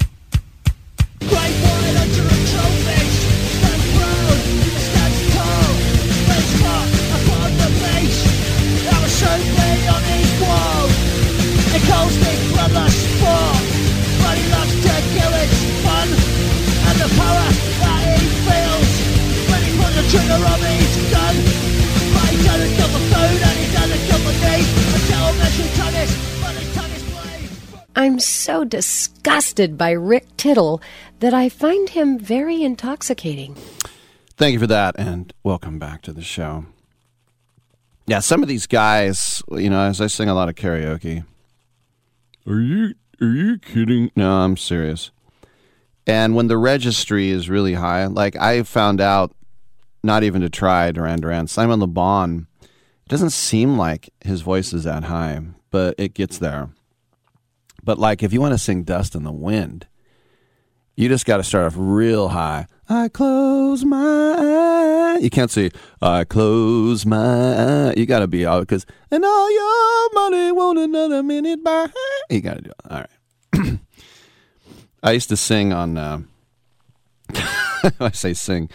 Trigger 20.09 20.33
on 20.33 20.61
his 20.61 20.78
I'm 27.97 28.21
so 28.21 28.65
disgusted 28.65 29.77
by 29.77 29.91
Rick 29.91 30.37
Tittle 30.37 30.81
that 31.21 31.35
I 31.35 31.49
find 31.49 31.89
him 31.91 32.19
very 32.19 32.63
intoxicating. 32.63 33.55
Thank 34.37 34.55
you 34.55 34.59
for 34.59 34.67
that, 34.69 34.95
and 34.99 35.33
welcome 35.43 35.79
back 35.79 36.03
to 36.03 36.13
the 36.13 36.23
show. 36.23 36.67
Yeah, 38.07 38.21
some 38.21 38.43
of 38.43 38.49
these 38.49 38.67
guys, 38.67 39.43
you 39.51 39.69
know, 39.69 39.81
as 39.81 40.01
I 40.01 40.07
sing 40.07 40.29
a 40.31 40.35
lot 40.35 40.49
of 40.49 40.55
karaoke. 40.55 41.25
Are 42.47 42.61
you 42.61 42.95
are 43.21 43.27
you 43.27 43.59
kidding? 43.59 44.11
No, 44.17 44.31
I'm 44.31 44.57
serious. 44.57 45.11
And 46.07 46.35
when 46.35 46.47
the 46.47 46.57
registry 46.57 47.29
is 47.29 47.51
really 47.51 47.75
high, 47.75 48.07
like 48.07 48.35
I 48.37 48.63
found 48.63 49.01
out, 49.01 49.35
not 50.03 50.23
even 50.23 50.41
to 50.41 50.49
try 50.49 50.91
Duran 50.91 51.21
Duran, 51.21 51.49
Simon 51.49 51.81
Le 51.81 51.87
Bon, 51.87 52.47
it 53.09 53.13
doesn't 53.13 53.31
seem 53.31 53.79
like 53.79 54.11
his 54.21 54.43
voice 54.43 54.75
is 54.75 54.85
that 54.85 55.05
high, 55.05 55.41
but 55.71 55.95
it 55.97 56.13
gets 56.13 56.37
there. 56.37 56.69
But 57.83 57.99
like 57.99 58.23
if 58.23 58.35
you 58.35 58.41
want 58.43 58.53
to 58.53 58.59
sing 58.59 58.83
Dust 58.83 59.15
in 59.15 59.23
the 59.23 59.33
Wind, 59.33 59.87
you 60.95 61.09
just 61.09 61.25
got 61.25 61.39
to 61.39 61.43
start 61.43 61.65
off 61.65 61.73
real 61.79 62.29
high. 62.29 62.67
I 62.87 63.09
close 63.09 63.83
my 63.83 63.97
eye. 64.37 65.19
You 65.23 65.31
can't 65.31 65.51
say 65.51 65.71
I 66.03 66.25
close 66.25 67.07
my 67.07 67.87
eye. 67.89 67.95
You 67.97 68.05
got 68.05 68.19
to 68.19 68.27
be 68.27 68.45
out 68.45 68.61
because 68.61 68.85
and 69.11 69.25
all 69.25 69.51
your 69.55 70.13
money 70.13 70.53
won't 70.53 70.79
another 70.79 71.23
minute 71.23 71.65
by. 71.65 71.87
You 72.29 72.43
got 72.43 72.57
to 72.57 72.61
do 72.61 72.71
it. 72.71 72.77
All 72.91 73.05
right. 73.55 73.79
I 75.03 75.13
used 75.13 75.31
to 75.31 75.37
sing 75.39 75.73
on. 75.73 75.97
Uh, 75.97 76.21
I 78.01 78.11
say 78.13 78.35
sing. 78.35 78.69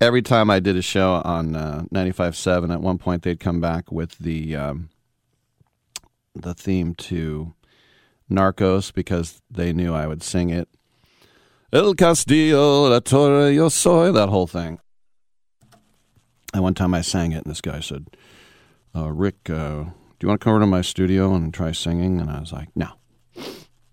Every 0.00 0.20
time 0.20 0.50
I 0.50 0.60
did 0.60 0.76
a 0.76 0.82
show 0.82 1.22
on 1.24 1.56
uh, 1.56 1.84
95.7, 1.92 2.72
at 2.72 2.82
one 2.82 2.98
point 2.98 3.22
they'd 3.22 3.40
come 3.40 3.60
back 3.60 3.90
with 3.90 4.18
the 4.18 4.54
um, 4.54 4.90
the 6.34 6.52
theme 6.52 6.94
to 6.94 7.54
Narcos 8.30 8.92
because 8.92 9.40
they 9.50 9.72
knew 9.72 9.94
I 9.94 10.06
would 10.06 10.22
sing 10.22 10.50
it. 10.50 10.68
El 11.72 11.94
Castillo, 11.94 12.88
La 12.88 13.00
Torre, 13.00 13.50
Yo 13.50 13.68
Soy, 13.68 14.12
that 14.12 14.28
whole 14.28 14.46
thing. 14.46 14.78
And 16.52 16.62
one 16.62 16.74
time 16.74 16.94
I 16.94 17.00
sang 17.00 17.32
it, 17.32 17.44
and 17.44 17.50
this 17.50 17.60
guy 17.60 17.80
said, 17.80 18.06
uh, 18.94 19.10
Rick, 19.10 19.50
uh, 19.50 19.84
do 19.84 19.92
you 20.20 20.28
want 20.28 20.40
to 20.40 20.44
come 20.44 20.52
over 20.52 20.60
to 20.60 20.66
my 20.66 20.80
studio 20.80 21.34
and 21.34 21.52
try 21.52 21.72
singing? 21.72 22.20
And 22.20 22.30
I 22.30 22.40
was 22.40 22.52
like, 22.52 22.68
no. 22.74 22.88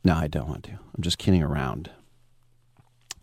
No, 0.03 0.15
I 0.15 0.27
don't 0.27 0.47
want 0.47 0.63
to. 0.65 0.71
I'm 0.71 1.01
just 1.01 1.17
kidding 1.17 1.43
around. 1.43 1.89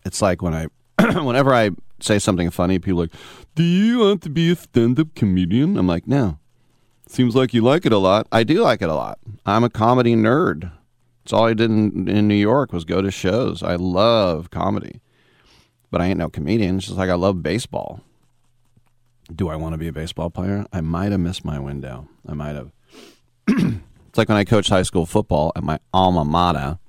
It's 0.03 0.21
like 0.21 0.41
when 0.41 0.53
I, 0.53 0.67
whenever 1.19 1.53
I 1.53 1.71
say 2.03 2.19
something 2.19 2.49
funny, 2.49 2.79
people 2.79 2.99
like, 2.99 3.13
do 3.55 3.63
you 3.63 3.99
want 3.99 4.21
to 4.23 4.29
be 4.29 4.51
a 4.51 4.55
stand-up 4.55 5.15
comedian? 5.15 5.77
I'm 5.77 5.87
like, 5.87 6.07
no. 6.07 6.37
Seems 7.07 7.35
like 7.35 7.53
you 7.53 7.61
like 7.61 7.85
it 7.85 7.91
a 7.91 7.97
lot. 7.97 8.27
I 8.31 8.43
do 8.43 8.61
like 8.61 8.81
it 8.81 8.89
a 8.89 8.93
lot. 8.93 9.19
I'm 9.45 9.63
a 9.63 9.69
comedy 9.69 10.15
nerd. 10.15 10.71
It's 11.23 11.33
all 11.33 11.45
I 11.45 11.53
did 11.53 11.69
in, 11.69 12.07
in 12.07 12.27
New 12.27 12.35
York 12.35 12.71
was 12.71 12.85
go 12.85 13.01
to 13.01 13.11
shows. 13.11 13.61
I 13.61 13.75
love 13.75 14.49
comedy, 14.49 15.01
but 15.89 16.01
I 16.01 16.07
ain't 16.07 16.17
no 16.17 16.29
comedian. 16.29 16.77
It's 16.77 16.87
just 16.87 16.97
like 16.97 17.09
I 17.09 17.15
love 17.15 17.43
baseball. 17.43 18.01
Do 19.33 19.49
I 19.49 19.55
want 19.55 19.73
to 19.73 19.77
be 19.77 19.87
a 19.87 19.93
baseball 19.93 20.29
player? 20.29 20.65
I 20.73 20.81
might 20.81 21.11
have 21.11 21.21
missed 21.21 21.45
my 21.45 21.59
window. 21.59 22.07
I 22.27 22.33
might 22.33 22.55
have. 22.55 22.71
it's 23.47 24.17
like 24.17 24.29
when 24.29 24.37
I 24.37 24.43
coached 24.43 24.69
high 24.69 24.83
school 24.83 25.05
football 25.05 25.51
at 25.55 25.63
my 25.63 25.79
alma 25.93 26.25
mater 26.25 26.79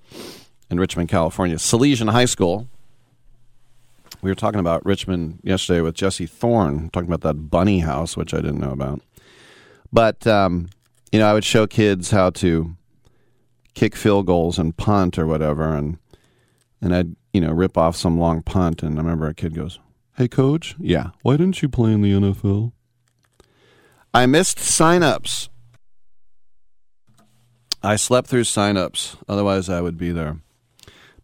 in 0.70 0.80
Richmond, 0.80 1.08
California, 1.08 1.56
Salesian 1.56 2.10
High 2.10 2.24
School. 2.24 2.68
We 4.22 4.30
were 4.30 4.36
talking 4.36 4.60
about 4.60 4.86
Richmond 4.86 5.40
yesterday 5.42 5.80
with 5.80 5.96
Jesse 5.96 6.26
Thorne, 6.26 6.90
talking 6.90 7.08
about 7.08 7.22
that 7.22 7.50
bunny 7.50 7.80
house, 7.80 8.16
which 8.16 8.32
I 8.32 8.36
didn't 8.36 8.60
know 8.60 8.70
about. 8.70 9.02
But 9.92 10.26
um, 10.28 10.70
you 11.10 11.18
know, 11.18 11.26
I 11.26 11.34
would 11.34 11.44
show 11.44 11.66
kids 11.66 12.12
how 12.12 12.30
to 12.30 12.76
kick 13.74 13.96
field 13.96 14.26
goals 14.26 14.58
and 14.58 14.76
punt 14.76 15.18
or 15.18 15.26
whatever, 15.26 15.74
and 15.76 15.98
and 16.80 16.94
I'd 16.94 17.16
you 17.32 17.40
know 17.40 17.50
rip 17.50 17.76
off 17.76 17.96
some 17.96 18.18
long 18.18 18.42
punt. 18.42 18.82
And 18.84 18.96
I 18.96 19.02
remember 19.02 19.26
a 19.26 19.34
kid 19.34 19.54
goes, 19.54 19.80
"Hey, 20.16 20.28
coach, 20.28 20.76
yeah, 20.78 21.10
why 21.22 21.36
didn't 21.36 21.60
you 21.60 21.68
play 21.68 21.92
in 21.92 22.02
the 22.02 22.12
NFL?" 22.12 22.72
I 24.14 24.26
missed 24.26 24.58
signups. 24.58 25.48
I 27.82 27.96
slept 27.96 28.28
through 28.28 28.44
signups. 28.44 29.16
Otherwise, 29.28 29.68
I 29.68 29.80
would 29.80 29.98
be 29.98 30.12
there. 30.12 30.41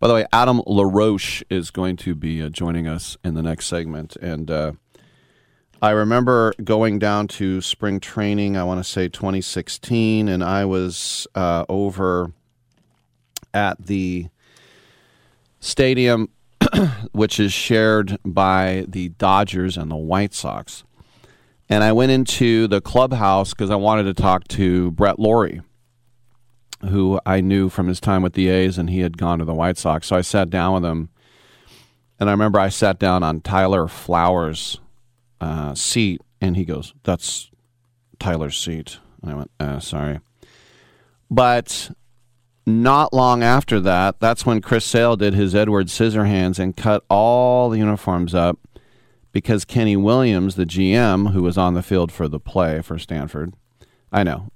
By 0.00 0.08
the 0.08 0.14
way, 0.14 0.26
Adam 0.32 0.62
LaRoche 0.66 1.42
is 1.50 1.70
going 1.70 1.96
to 1.96 2.14
be 2.14 2.42
uh, 2.42 2.48
joining 2.50 2.86
us 2.86 3.16
in 3.24 3.34
the 3.34 3.42
next 3.42 3.66
segment, 3.66 4.16
and. 4.16 4.50
Uh, 4.50 4.72
I 5.80 5.90
remember 5.90 6.54
going 6.64 6.98
down 6.98 7.28
to 7.28 7.60
spring 7.60 8.00
training, 8.00 8.56
I 8.56 8.64
want 8.64 8.84
to 8.84 8.90
say 8.90 9.08
2016, 9.08 10.26
and 10.28 10.42
I 10.42 10.64
was 10.64 11.28
uh, 11.36 11.64
over 11.68 12.32
at 13.54 13.86
the 13.86 14.26
stadium, 15.60 16.30
which 17.12 17.38
is 17.38 17.52
shared 17.52 18.18
by 18.24 18.86
the 18.88 19.10
Dodgers 19.10 19.76
and 19.76 19.88
the 19.88 19.96
White 19.96 20.34
Sox. 20.34 20.82
And 21.68 21.84
I 21.84 21.92
went 21.92 22.10
into 22.10 22.66
the 22.66 22.80
clubhouse 22.80 23.50
because 23.50 23.70
I 23.70 23.76
wanted 23.76 24.04
to 24.04 24.14
talk 24.14 24.48
to 24.48 24.90
Brett 24.90 25.20
Lawrie, 25.20 25.60
who 26.82 27.20
I 27.26 27.40
knew 27.40 27.68
from 27.68 27.88
his 27.88 28.00
time 28.00 28.22
with 28.22 28.34
the 28.34 28.48
A's, 28.48 28.78
and 28.78 28.90
he 28.90 29.00
had 29.00 29.18
gone 29.18 29.38
to 29.38 29.44
the 29.44 29.54
White 29.54 29.78
Sox. 29.78 30.08
So 30.08 30.16
I 30.16 30.20
sat 30.20 30.50
down 30.50 30.74
with 30.74 30.84
him. 30.84 31.08
And 32.20 32.28
I 32.28 32.32
remember 32.32 32.58
I 32.58 32.68
sat 32.68 32.98
down 32.98 33.22
on 33.22 33.40
Tyler 33.40 33.86
Flowers' 33.86 34.80
uh, 35.40 35.74
seat, 35.74 36.20
and 36.40 36.56
he 36.56 36.64
goes, 36.64 36.92
"That's 37.04 37.50
Tyler's 38.18 38.58
seat." 38.58 38.98
And 39.22 39.30
I 39.30 39.34
went, 39.36 39.50
uh, 39.60 39.78
"Sorry," 39.78 40.18
but 41.30 41.90
not 42.68 43.12
long 43.14 43.42
after 43.42 43.80
that, 43.80 44.20
that's 44.20 44.44
when 44.44 44.60
Chris 44.60 44.84
Sale 44.84 45.16
did 45.16 45.34
his 45.34 45.54
Edward 45.54 45.86
Scissorhands 45.86 46.58
and 46.58 46.76
cut 46.76 47.02
all 47.08 47.70
the 47.70 47.78
uniforms 47.78 48.34
up 48.34 48.58
because 49.32 49.64
Kenny 49.64 49.96
Williams, 49.96 50.56
the 50.56 50.66
GM, 50.66 51.32
who 51.32 51.42
was 51.42 51.56
on 51.56 51.74
the 51.74 51.82
field 51.82 52.12
for 52.12 52.28
the 52.28 52.40
play 52.40 52.82
for 52.82 52.98
Stanford, 52.98 53.54
I 54.12 54.22
know. 54.22 54.48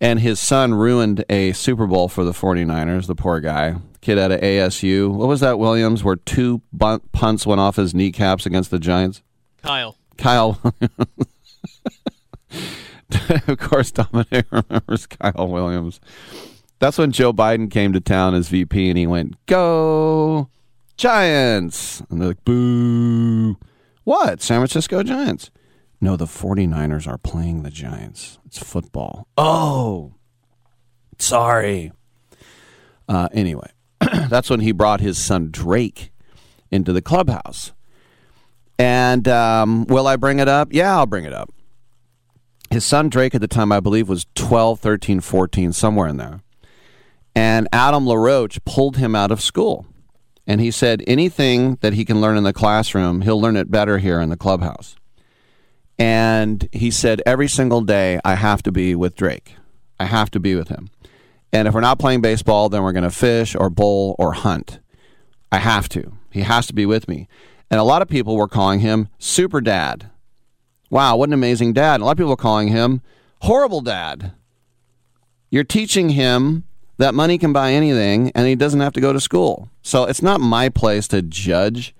And 0.00 0.20
his 0.20 0.38
son 0.38 0.74
ruined 0.74 1.24
a 1.28 1.52
Super 1.52 1.86
Bowl 1.86 2.08
for 2.08 2.24
the 2.24 2.32
49ers, 2.32 3.06
the 3.06 3.14
poor 3.14 3.40
guy. 3.40 3.76
Kid 4.00 4.18
out 4.18 4.32
of 4.32 4.40
ASU. 4.40 5.12
What 5.12 5.28
was 5.28 5.40
that, 5.40 5.58
Williams, 5.58 6.04
where 6.04 6.16
two 6.16 6.62
bunt 6.72 7.10
punts 7.12 7.46
went 7.46 7.60
off 7.60 7.76
his 7.76 7.94
kneecaps 7.94 8.46
against 8.46 8.70
the 8.70 8.78
Giants? 8.78 9.22
Kyle. 9.62 9.96
Kyle. 10.16 10.60
of 13.48 13.58
course, 13.58 13.90
Dominic 13.90 14.46
remembers 14.50 15.06
Kyle 15.06 15.48
Williams. 15.48 16.00
That's 16.78 16.98
when 16.98 17.12
Joe 17.12 17.32
Biden 17.32 17.70
came 17.70 17.92
to 17.94 18.00
town 18.00 18.34
as 18.34 18.48
VP 18.48 18.90
and 18.90 18.98
he 18.98 19.06
went, 19.06 19.34
Go 19.46 20.50
Giants! 20.96 22.02
And 22.10 22.20
they're 22.20 22.28
like, 22.28 22.44
Boo. 22.44 23.56
What? 24.04 24.40
San 24.40 24.60
Francisco 24.60 25.02
Giants? 25.02 25.50
No, 26.00 26.16
the 26.16 26.26
49ers 26.26 27.06
are 27.06 27.18
playing 27.18 27.62
the 27.62 27.70
Giants. 27.70 28.38
It's 28.46 28.58
football. 28.58 29.26
Oh, 29.38 30.14
sorry. 31.18 31.92
Uh, 33.08 33.28
anyway, 33.32 33.70
that's 34.28 34.50
when 34.50 34.60
he 34.60 34.72
brought 34.72 35.00
his 35.00 35.16
son 35.16 35.48
Drake 35.50 36.10
into 36.70 36.92
the 36.92 37.02
clubhouse. 37.02 37.72
And 38.78 39.26
um, 39.26 39.86
will 39.86 40.06
I 40.06 40.16
bring 40.16 40.38
it 40.38 40.48
up? 40.48 40.68
Yeah, 40.70 40.96
I'll 40.96 41.06
bring 41.06 41.24
it 41.24 41.32
up. 41.32 41.50
his 42.70 42.84
son 42.84 43.08
Drake 43.08 43.34
at 43.34 43.40
the 43.40 43.48
time, 43.48 43.72
I 43.72 43.80
believe, 43.80 44.08
was 44.08 44.26
12, 44.34 44.80
13, 44.80 45.20
14, 45.20 45.72
somewhere 45.72 46.08
in 46.08 46.18
there. 46.18 46.42
And 47.34 47.68
Adam 47.72 48.06
LaRoche 48.06 48.58
pulled 48.64 48.98
him 48.98 49.14
out 49.14 49.30
of 49.30 49.40
school. 49.40 49.86
And 50.46 50.60
he 50.60 50.70
said 50.70 51.02
anything 51.06 51.76
that 51.80 51.94
he 51.94 52.04
can 52.04 52.20
learn 52.20 52.36
in 52.36 52.44
the 52.44 52.52
classroom, 52.52 53.22
he'll 53.22 53.40
learn 53.40 53.56
it 53.56 53.70
better 53.70 53.98
here 53.98 54.20
in 54.20 54.28
the 54.28 54.36
clubhouse. 54.36 54.96
And 55.98 56.68
he 56.72 56.90
said, 56.90 57.22
every 57.24 57.48
single 57.48 57.80
day, 57.80 58.20
I 58.24 58.34
have 58.34 58.62
to 58.64 58.72
be 58.72 58.94
with 58.94 59.16
Drake. 59.16 59.56
I 59.98 60.04
have 60.04 60.30
to 60.32 60.40
be 60.40 60.54
with 60.54 60.68
him. 60.68 60.90
And 61.52 61.66
if 61.66 61.74
we're 61.74 61.80
not 61.80 61.98
playing 61.98 62.20
baseball, 62.20 62.68
then 62.68 62.82
we're 62.82 62.92
going 62.92 63.04
to 63.04 63.10
fish 63.10 63.54
or 63.54 63.70
bowl 63.70 64.14
or 64.18 64.32
hunt. 64.32 64.80
I 65.50 65.58
have 65.58 65.88
to. 65.90 66.12
He 66.30 66.42
has 66.42 66.66
to 66.66 66.74
be 66.74 66.84
with 66.84 67.08
me. 67.08 67.28
And 67.70 67.80
a 67.80 67.84
lot 67.84 68.02
of 68.02 68.08
people 68.08 68.36
were 68.36 68.48
calling 68.48 68.80
him 68.80 69.08
Super 69.18 69.60
Dad. 69.60 70.10
Wow, 70.90 71.16
what 71.16 71.28
an 71.28 71.32
amazing 71.32 71.72
dad. 71.72 71.94
And 71.94 72.02
a 72.02 72.06
lot 72.06 72.12
of 72.12 72.18
people 72.18 72.30
were 72.30 72.36
calling 72.36 72.68
him 72.68 73.00
Horrible 73.42 73.80
Dad. 73.80 74.32
You're 75.50 75.64
teaching 75.64 76.10
him 76.10 76.64
that 76.98 77.14
money 77.14 77.38
can 77.38 77.52
buy 77.52 77.72
anything 77.72 78.30
and 78.34 78.46
he 78.46 78.54
doesn't 78.54 78.80
have 78.80 78.92
to 78.94 79.00
go 79.00 79.12
to 79.12 79.20
school. 79.20 79.68
So 79.82 80.04
it's 80.04 80.22
not 80.22 80.40
my 80.40 80.68
place 80.68 81.08
to 81.08 81.22
judge. 81.22 81.94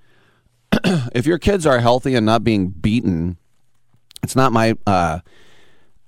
if 1.15 1.27
your 1.27 1.39
kids 1.39 1.67
are 1.67 1.81
healthy 1.81 2.15
and 2.15 2.27
not 2.27 2.45
being 2.45 2.69
beaten, 2.69 3.39
it's 4.23 4.37
not 4.37 4.53
my 4.53 4.75
uh, 4.87 5.21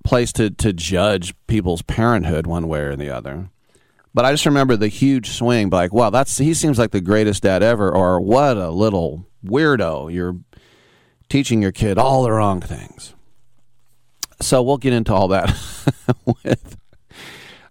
place 0.04 0.32
to, 0.32 0.50
to 0.50 0.72
judge 0.72 1.34
people's 1.46 1.82
parenthood 1.82 2.46
one 2.46 2.68
way 2.68 2.80
or 2.80 2.96
the 2.96 3.10
other. 3.10 3.50
But 4.14 4.24
I 4.24 4.32
just 4.32 4.46
remember 4.46 4.76
the 4.76 4.88
huge 4.88 5.30
swing, 5.30 5.70
like, 5.70 5.92
wow, 5.92 6.10
that's 6.10 6.38
he 6.38 6.54
seems 6.54 6.78
like 6.78 6.90
the 6.90 7.00
greatest 7.00 7.42
dad 7.42 7.62
ever, 7.62 7.94
or 7.94 8.20
what 8.20 8.56
a 8.56 8.70
little 8.70 9.26
weirdo. 9.44 10.12
You're 10.12 10.36
teaching 11.28 11.62
your 11.62 11.72
kid 11.72 11.98
all 11.98 12.22
the 12.22 12.32
wrong 12.32 12.60
things. 12.60 13.14
So 14.40 14.62
we'll 14.62 14.78
get 14.78 14.92
into 14.92 15.12
all 15.12 15.28
that 15.28 15.48
with 16.24 16.76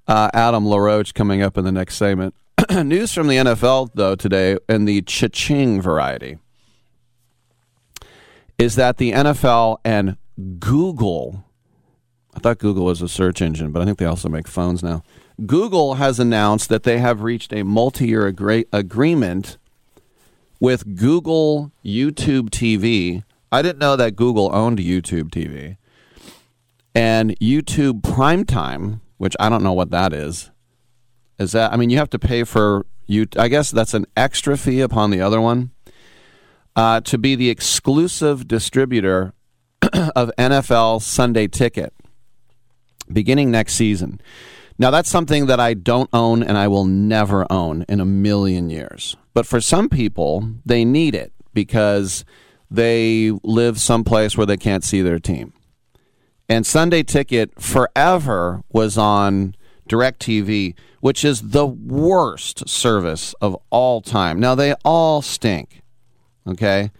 uh, 0.08 0.30
Adam 0.34 0.66
LaRoche 0.68 1.14
coming 1.14 1.42
up 1.42 1.58
in 1.58 1.66
the 1.66 1.72
next 1.72 1.96
segment. 1.96 2.36
News 2.72 3.14
from 3.14 3.28
the 3.28 3.38
NFL, 3.38 3.92
though, 3.94 4.16
today 4.16 4.58
in 4.70 4.86
the 4.86 5.02
cha-ching 5.02 5.82
variety 5.82 6.38
is 8.58 8.76
that 8.76 8.98
the 8.98 9.12
NFL 9.12 9.78
and 9.86 10.18
Google, 10.60 11.46
I 12.36 12.40
thought 12.40 12.60
Google 12.60 12.86
was 12.86 13.02
a 13.02 13.10
search 13.10 13.42
engine, 13.42 13.72
but 13.72 13.82
I 13.82 13.86
think 13.86 13.98
they 13.98 14.06
also 14.06 14.30
make 14.30 14.48
phones 14.48 14.84
now. 14.84 15.04
Google 15.46 15.96
has 15.96 16.20
announced 16.20 16.70
that 16.70 16.84
they 16.84 17.00
have 17.00 17.22
reached 17.22 17.54
a 17.54 17.64
multi 17.64 18.08
year 18.08 18.28
agree- 18.28 18.66
agreement 18.72 19.58
with 20.60 20.96
Google 20.96 21.72
YouTube 21.84 22.50
TV. 22.50 23.24
I 23.52 23.62
didn't 23.62 23.80
know 23.80 23.96
that 23.96 24.16
Google 24.16 24.54
owned 24.54 24.80
YouTube 24.80 25.30
TV. 25.30 25.78
And 26.94 27.38
YouTube 27.40 28.02
Primetime, 28.02 29.02
which 29.18 29.36
I 29.40 29.50
don't 29.50 29.64
know 29.64 29.74
what 29.74 29.92
that 29.92 30.14
is. 30.14 30.50
Is 31.38 31.52
that, 31.52 31.72
I 31.72 31.78
mean, 31.78 31.92
you 31.92 31.98
have 31.98 32.10
to 32.10 32.20
pay 32.20 32.44
for, 32.44 32.86
you. 33.06 33.28
I 33.38 33.48
guess 33.48 33.70
that's 33.70 33.94
an 33.94 34.06
extra 34.16 34.58
fee 34.58 34.82
upon 34.82 35.12
the 35.12 35.22
other 35.22 35.40
one. 35.40 35.72
Uh, 36.76 37.02
to 37.02 37.18
be 37.18 37.36
the 37.36 37.50
exclusive 37.50 38.48
distributor 38.48 39.34
of 40.16 40.32
NFL 40.38 41.02
Sunday 41.02 41.48
Ticket 41.48 41.94
beginning 43.12 43.52
next 43.52 43.74
season. 43.74 44.20
Now, 44.80 44.92
that's 44.92 45.10
something 45.10 45.48
that 45.48 45.60
I 45.60 45.74
don't 45.74 46.10
own 46.14 46.44
and 46.44 46.58
I 46.58 46.68
will 46.68 46.86
never 46.86 47.52
own 47.52 47.84
in 47.90 48.00
a 48.00 48.06
million 48.06 48.70
years. 48.70 49.18
But 49.34 49.48
for 49.48 49.60
some 49.60 49.90
people, 49.90 50.50
they 50.66 50.86
need 50.86 51.16
it 51.16 51.34
because 51.54 52.24
they 52.70 53.32
live 53.44 53.80
someplace 53.80 54.38
where 54.38 54.46
they 54.46 54.58
can't 54.58 54.84
see 54.84 55.02
their 55.02 55.20
team. 55.20 55.54
And 56.48 56.66
Sunday 56.66 57.04
Ticket 57.04 57.60
forever 57.60 58.64
was 58.70 58.98
on 58.98 59.56
DirecTV, 59.90 60.76
which 61.02 61.26
is 61.26 61.42
the 61.42 61.66
worst 61.66 62.70
service 62.70 63.34
of 63.42 63.58
all 63.70 64.02
time. 64.02 64.40
Now, 64.40 64.54
they 64.54 64.74
all 64.86 65.22
stink, 65.22 65.82
okay? 66.48 66.92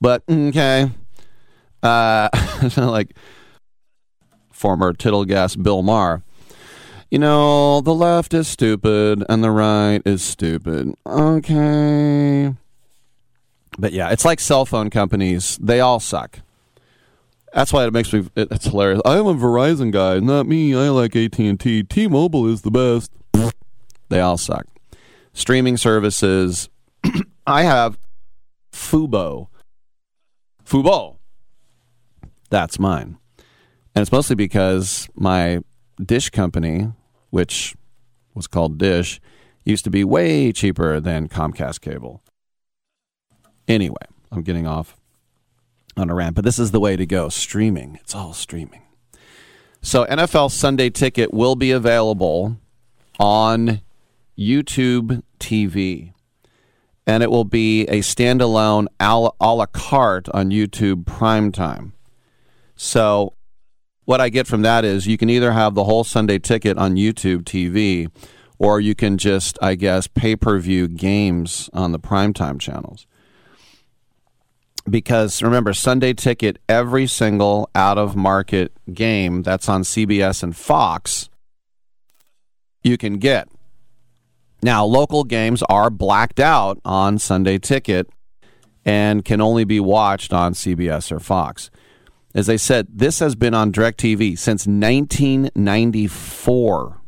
But, 0.00 0.22
okay. 0.28 0.90
Uh, 1.82 2.28
like 2.76 3.14
former 4.50 4.92
Tittlegas 4.92 5.60
Bill 5.62 5.82
Maher 5.82 6.22
you 7.10 7.18
know, 7.18 7.80
the 7.80 7.94
left 7.94 8.34
is 8.34 8.48
stupid 8.48 9.24
and 9.28 9.42
the 9.42 9.50
right 9.50 10.02
is 10.04 10.22
stupid. 10.22 10.94
Okay. 11.06 12.54
But 13.78 13.92
yeah, 13.92 14.10
it's 14.10 14.24
like 14.24 14.40
cell 14.40 14.66
phone 14.66 14.90
companies. 14.90 15.58
They 15.60 15.80
all 15.80 16.00
suck. 16.00 16.40
That's 17.54 17.72
why 17.72 17.86
it 17.86 17.94
makes 17.94 18.12
me 18.12 18.28
it's 18.36 18.66
hilarious. 18.66 19.00
I'm 19.06 19.26
a 19.26 19.34
Verizon 19.34 19.90
guy, 19.90 20.18
not 20.20 20.46
me. 20.46 20.74
I 20.74 20.90
like 20.90 21.16
AT&T. 21.16 21.84
T-Mobile 21.84 22.46
is 22.46 22.62
the 22.62 22.70
best. 22.70 23.10
They 24.10 24.20
all 24.20 24.36
suck. 24.36 24.66
Streaming 25.32 25.78
services. 25.78 26.68
I 27.46 27.62
have 27.62 27.98
Fubo. 28.70 29.48
Fubo. 30.64 31.17
That's 32.50 32.78
mine. 32.78 33.18
And 33.94 34.02
it's 34.02 34.12
mostly 34.12 34.36
because 34.36 35.08
my 35.14 35.60
Dish 36.04 36.30
company 36.30 36.88
which 37.30 37.74
was 38.34 38.46
called 38.46 38.78
Dish, 38.78 39.20
used 39.64 39.84
to 39.84 39.90
be 39.90 40.04
way 40.04 40.52
cheaper 40.52 41.00
than 41.00 41.28
Comcast 41.28 41.80
cable. 41.80 42.22
Anyway, 43.66 43.96
I'm 44.32 44.42
getting 44.42 44.66
off 44.66 44.96
on 45.96 46.08
a 46.08 46.14
rant, 46.14 46.36
but 46.36 46.44
this 46.44 46.58
is 46.58 46.70
the 46.70 46.80
way 46.80 46.96
to 46.96 47.04
go 47.04 47.28
streaming. 47.28 47.98
It's 48.00 48.14
all 48.14 48.32
streaming. 48.32 48.82
So, 49.82 50.04
NFL 50.06 50.50
Sunday 50.50 50.90
Ticket 50.90 51.32
will 51.32 51.54
be 51.54 51.70
available 51.70 52.56
on 53.18 53.80
YouTube 54.38 55.22
TV. 55.38 56.12
And 57.06 57.22
it 57.22 57.30
will 57.30 57.44
be 57.44 57.82
a 57.84 58.00
standalone 58.00 58.86
a 59.00 59.18
la, 59.18 59.66
carte 59.66 60.28
on 60.30 60.50
YouTube 60.50 61.04
Primetime. 61.04 61.92
So 62.78 63.34
what 64.04 64.20
I 64.20 64.28
get 64.28 64.46
from 64.46 64.62
that 64.62 64.84
is 64.84 65.06
you 65.08 65.18
can 65.18 65.28
either 65.28 65.50
have 65.52 65.74
the 65.74 65.84
whole 65.84 66.04
Sunday 66.04 66.38
ticket 66.38 66.78
on 66.78 66.94
YouTube 66.94 67.42
TV, 67.42 68.08
or 68.56 68.80
you 68.80 68.94
can 68.94 69.18
just, 69.18 69.58
I 69.60 69.74
guess, 69.74 70.06
pay 70.06 70.36
per 70.36 70.58
view 70.60 70.86
games 70.86 71.68
on 71.72 71.90
the 71.90 71.98
primetime 71.98 72.60
channels. 72.60 73.06
Because 74.88 75.42
remember, 75.42 75.74
Sunday 75.74 76.14
ticket, 76.14 76.58
every 76.68 77.08
single 77.08 77.68
out 77.74 77.98
of 77.98 78.16
market 78.16 78.72
game 78.94 79.42
that's 79.42 79.68
on 79.68 79.82
CBS 79.82 80.42
and 80.44 80.56
Fox, 80.56 81.28
you 82.84 82.96
can 82.96 83.18
get. 83.18 83.48
Now, 84.62 84.84
local 84.84 85.24
games 85.24 85.64
are 85.64 85.90
blacked 85.90 86.40
out 86.40 86.80
on 86.84 87.18
Sunday 87.18 87.58
ticket 87.58 88.08
and 88.84 89.24
can 89.24 89.40
only 89.40 89.64
be 89.64 89.80
watched 89.80 90.32
on 90.32 90.54
CBS 90.54 91.10
or 91.10 91.18
Fox. 91.18 91.70
As 92.34 92.50
I 92.50 92.56
said, 92.56 92.88
this 92.92 93.20
has 93.20 93.34
been 93.34 93.54
on 93.54 93.72
DirecTV 93.72 94.38
since 94.38 94.66
1994. 94.66 97.00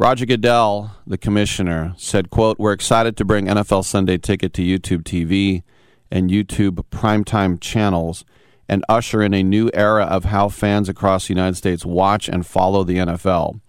Roger 0.00 0.26
Goodell, 0.26 0.92
the 1.06 1.18
commissioner, 1.18 1.94
said, 1.96 2.30
quote, 2.30 2.58
We're 2.58 2.72
excited 2.72 3.16
to 3.16 3.24
bring 3.24 3.46
NFL 3.46 3.84
Sunday 3.84 4.18
Ticket 4.18 4.52
to 4.54 4.62
YouTube 4.62 5.02
TV 5.02 5.62
and 6.10 6.30
YouTube 6.30 6.84
primetime 6.90 7.60
channels 7.60 8.24
and 8.68 8.84
usher 8.88 9.22
in 9.22 9.32
a 9.32 9.42
new 9.42 9.70
era 9.72 10.04
of 10.04 10.26
how 10.26 10.48
fans 10.48 10.88
across 10.88 11.26
the 11.26 11.34
United 11.34 11.56
States 11.56 11.86
watch 11.86 12.28
and 12.28 12.46
follow 12.46 12.84
the 12.84 12.96
NFL. 12.96 13.60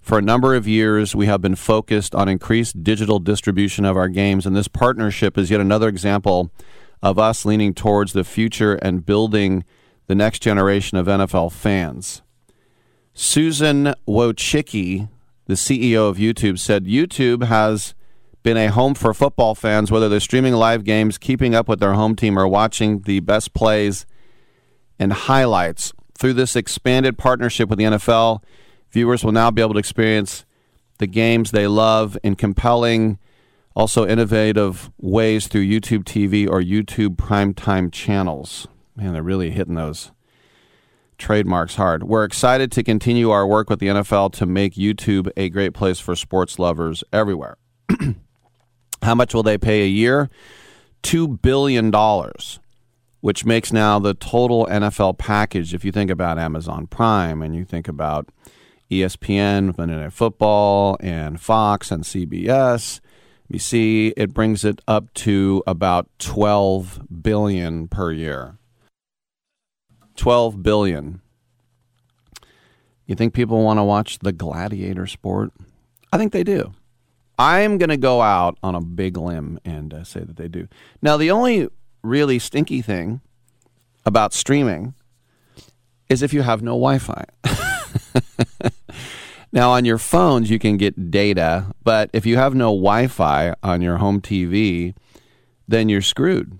For 0.00 0.18
a 0.18 0.22
number 0.22 0.54
of 0.54 0.68
years, 0.68 1.16
we 1.16 1.26
have 1.26 1.40
been 1.40 1.56
focused 1.56 2.14
on 2.14 2.28
increased 2.28 2.84
digital 2.84 3.18
distribution 3.18 3.84
of 3.84 3.96
our 3.96 4.08
games, 4.08 4.46
and 4.46 4.54
this 4.54 4.68
partnership 4.68 5.36
is 5.36 5.50
yet 5.50 5.60
another 5.60 5.88
example 5.88 6.52
of 7.02 7.18
us 7.18 7.44
leaning 7.44 7.74
towards 7.74 8.12
the 8.12 8.24
future 8.24 8.74
and 8.74 9.06
building 9.06 9.64
the 10.06 10.14
next 10.14 10.40
generation 10.40 10.98
of 10.98 11.06
NFL 11.06 11.52
fans. 11.52 12.22
Susan 13.12 13.94
Wojcicki, 14.06 15.08
the 15.46 15.54
CEO 15.54 16.08
of 16.08 16.16
YouTube, 16.16 16.58
said 16.58 16.84
YouTube 16.84 17.44
has 17.44 17.94
been 18.42 18.56
a 18.56 18.68
home 18.68 18.94
for 18.94 19.12
football 19.12 19.54
fans, 19.54 19.90
whether 19.90 20.08
they're 20.08 20.20
streaming 20.20 20.54
live 20.54 20.84
games, 20.84 21.18
keeping 21.18 21.54
up 21.54 21.66
with 21.66 21.80
their 21.80 21.94
home 21.94 22.14
team, 22.14 22.38
or 22.38 22.46
watching 22.46 23.00
the 23.00 23.20
best 23.20 23.54
plays 23.54 24.06
and 24.98 25.12
highlights. 25.12 25.92
Through 26.16 26.34
this 26.34 26.56
expanded 26.56 27.18
partnership 27.18 27.68
with 27.68 27.78
the 27.78 27.86
NFL, 27.86 28.42
viewers 28.90 29.24
will 29.24 29.32
now 29.32 29.50
be 29.50 29.62
able 29.62 29.74
to 29.74 29.78
experience 29.78 30.44
the 30.98 31.06
games 31.06 31.50
they 31.50 31.66
love 31.66 32.16
in 32.22 32.36
compelling 32.36 33.18
also, 33.76 34.06
innovative 34.06 34.90
ways 34.98 35.48
through 35.48 35.66
YouTube 35.66 36.04
TV 36.04 36.48
or 36.48 36.62
YouTube 36.62 37.16
primetime 37.16 37.92
channels. 37.92 38.66
Man, 38.96 39.12
they're 39.12 39.22
really 39.22 39.50
hitting 39.50 39.74
those 39.74 40.12
trademarks 41.18 41.76
hard. 41.76 42.04
We're 42.04 42.24
excited 42.24 42.72
to 42.72 42.82
continue 42.82 43.30
our 43.30 43.46
work 43.46 43.68
with 43.68 43.78
the 43.78 43.88
NFL 43.88 44.32
to 44.32 44.46
make 44.46 44.74
YouTube 44.74 45.30
a 45.36 45.50
great 45.50 45.74
place 45.74 46.00
for 46.00 46.16
sports 46.16 46.58
lovers 46.58 47.04
everywhere. 47.12 47.58
How 49.02 49.14
much 49.14 49.34
will 49.34 49.42
they 49.42 49.58
pay 49.58 49.82
a 49.82 49.88
year? 49.88 50.30
$2 51.02 51.40
billion 51.42 51.92
which 53.20 53.44
makes 53.44 53.72
now 53.72 53.98
the 53.98 54.14
total 54.14 54.66
NFL 54.66 55.18
package. 55.18 55.74
If 55.74 55.84
you 55.84 55.90
think 55.90 56.12
about 56.12 56.38
Amazon 56.38 56.86
Prime 56.86 57.42
and 57.42 57.56
you 57.56 57.64
think 57.64 57.88
about 57.88 58.28
ESPN, 58.88 59.76
Monday 59.76 59.96
Night 59.96 60.12
Football, 60.12 60.96
and 61.00 61.40
Fox 61.40 61.90
and 61.90 62.04
CBS, 62.04 63.00
BC, 63.52 64.12
it 64.16 64.34
brings 64.34 64.64
it 64.64 64.80
up 64.88 65.12
to 65.14 65.62
about 65.66 66.08
12 66.18 67.22
billion 67.22 67.88
per 67.88 68.12
year. 68.12 68.58
12 70.16 70.62
billion. 70.62 71.20
You 73.06 73.14
think 73.14 73.34
people 73.34 73.62
want 73.62 73.78
to 73.78 73.84
watch 73.84 74.18
the 74.18 74.32
gladiator 74.32 75.06
sport? 75.06 75.52
I 76.12 76.18
think 76.18 76.32
they 76.32 76.42
do. 76.42 76.74
I'm 77.38 77.78
going 77.78 77.90
to 77.90 77.96
go 77.96 78.22
out 78.22 78.58
on 78.62 78.74
a 78.74 78.80
big 78.80 79.16
limb 79.16 79.60
and 79.64 79.92
uh, 79.92 80.04
say 80.04 80.20
that 80.20 80.36
they 80.36 80.48
do. 80.48 80.68
Now, 81.02 81.16
the 81.16 81.30
only 81.30 81.68
really 82.02 82.38
stinky 82.38 82.82
thing 82.82 83.20
about 84.04 84.32
streaming 84.32 84.94
is 86.08 86.22
if 86.22 86.32
you 86.32 86.42
have 86.42 86.62
no 86.62 86.72
Wi 86.72 86.98
Fi. 86.98 87.24
now, 89.56 89.70
on 89.70 89.86
your 89.86 89.96
phones, 89.96 90.50
you 90.50 90.58
can 90.58 90.76
get 90.76 91.10
data, 91.10 91.72
but 91.82 92.10
if 92.12 92.26
you 92.26 92.36
have 92.36 92.54
no 92.54 92.66
Wi 92.66 93.06
Fi 93.06 93.54
on 93.62 93.80
your 93.80 93.96
home 93.96 94.20
TV, 94.20 94.94
then 95.66 95.88
you're 95.88 96.02
screwed. 96.02 96.58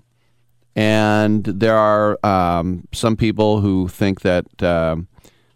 And 0.75 1.43
there 1.43 1.77
are 1.77 2.17
um, 2.25 2.87
some 2.91 3.15
people 3.15 3.61
who 3.61 3.87
think 3.87 4.21
that. 4.21 4.63
um 4.63 5.07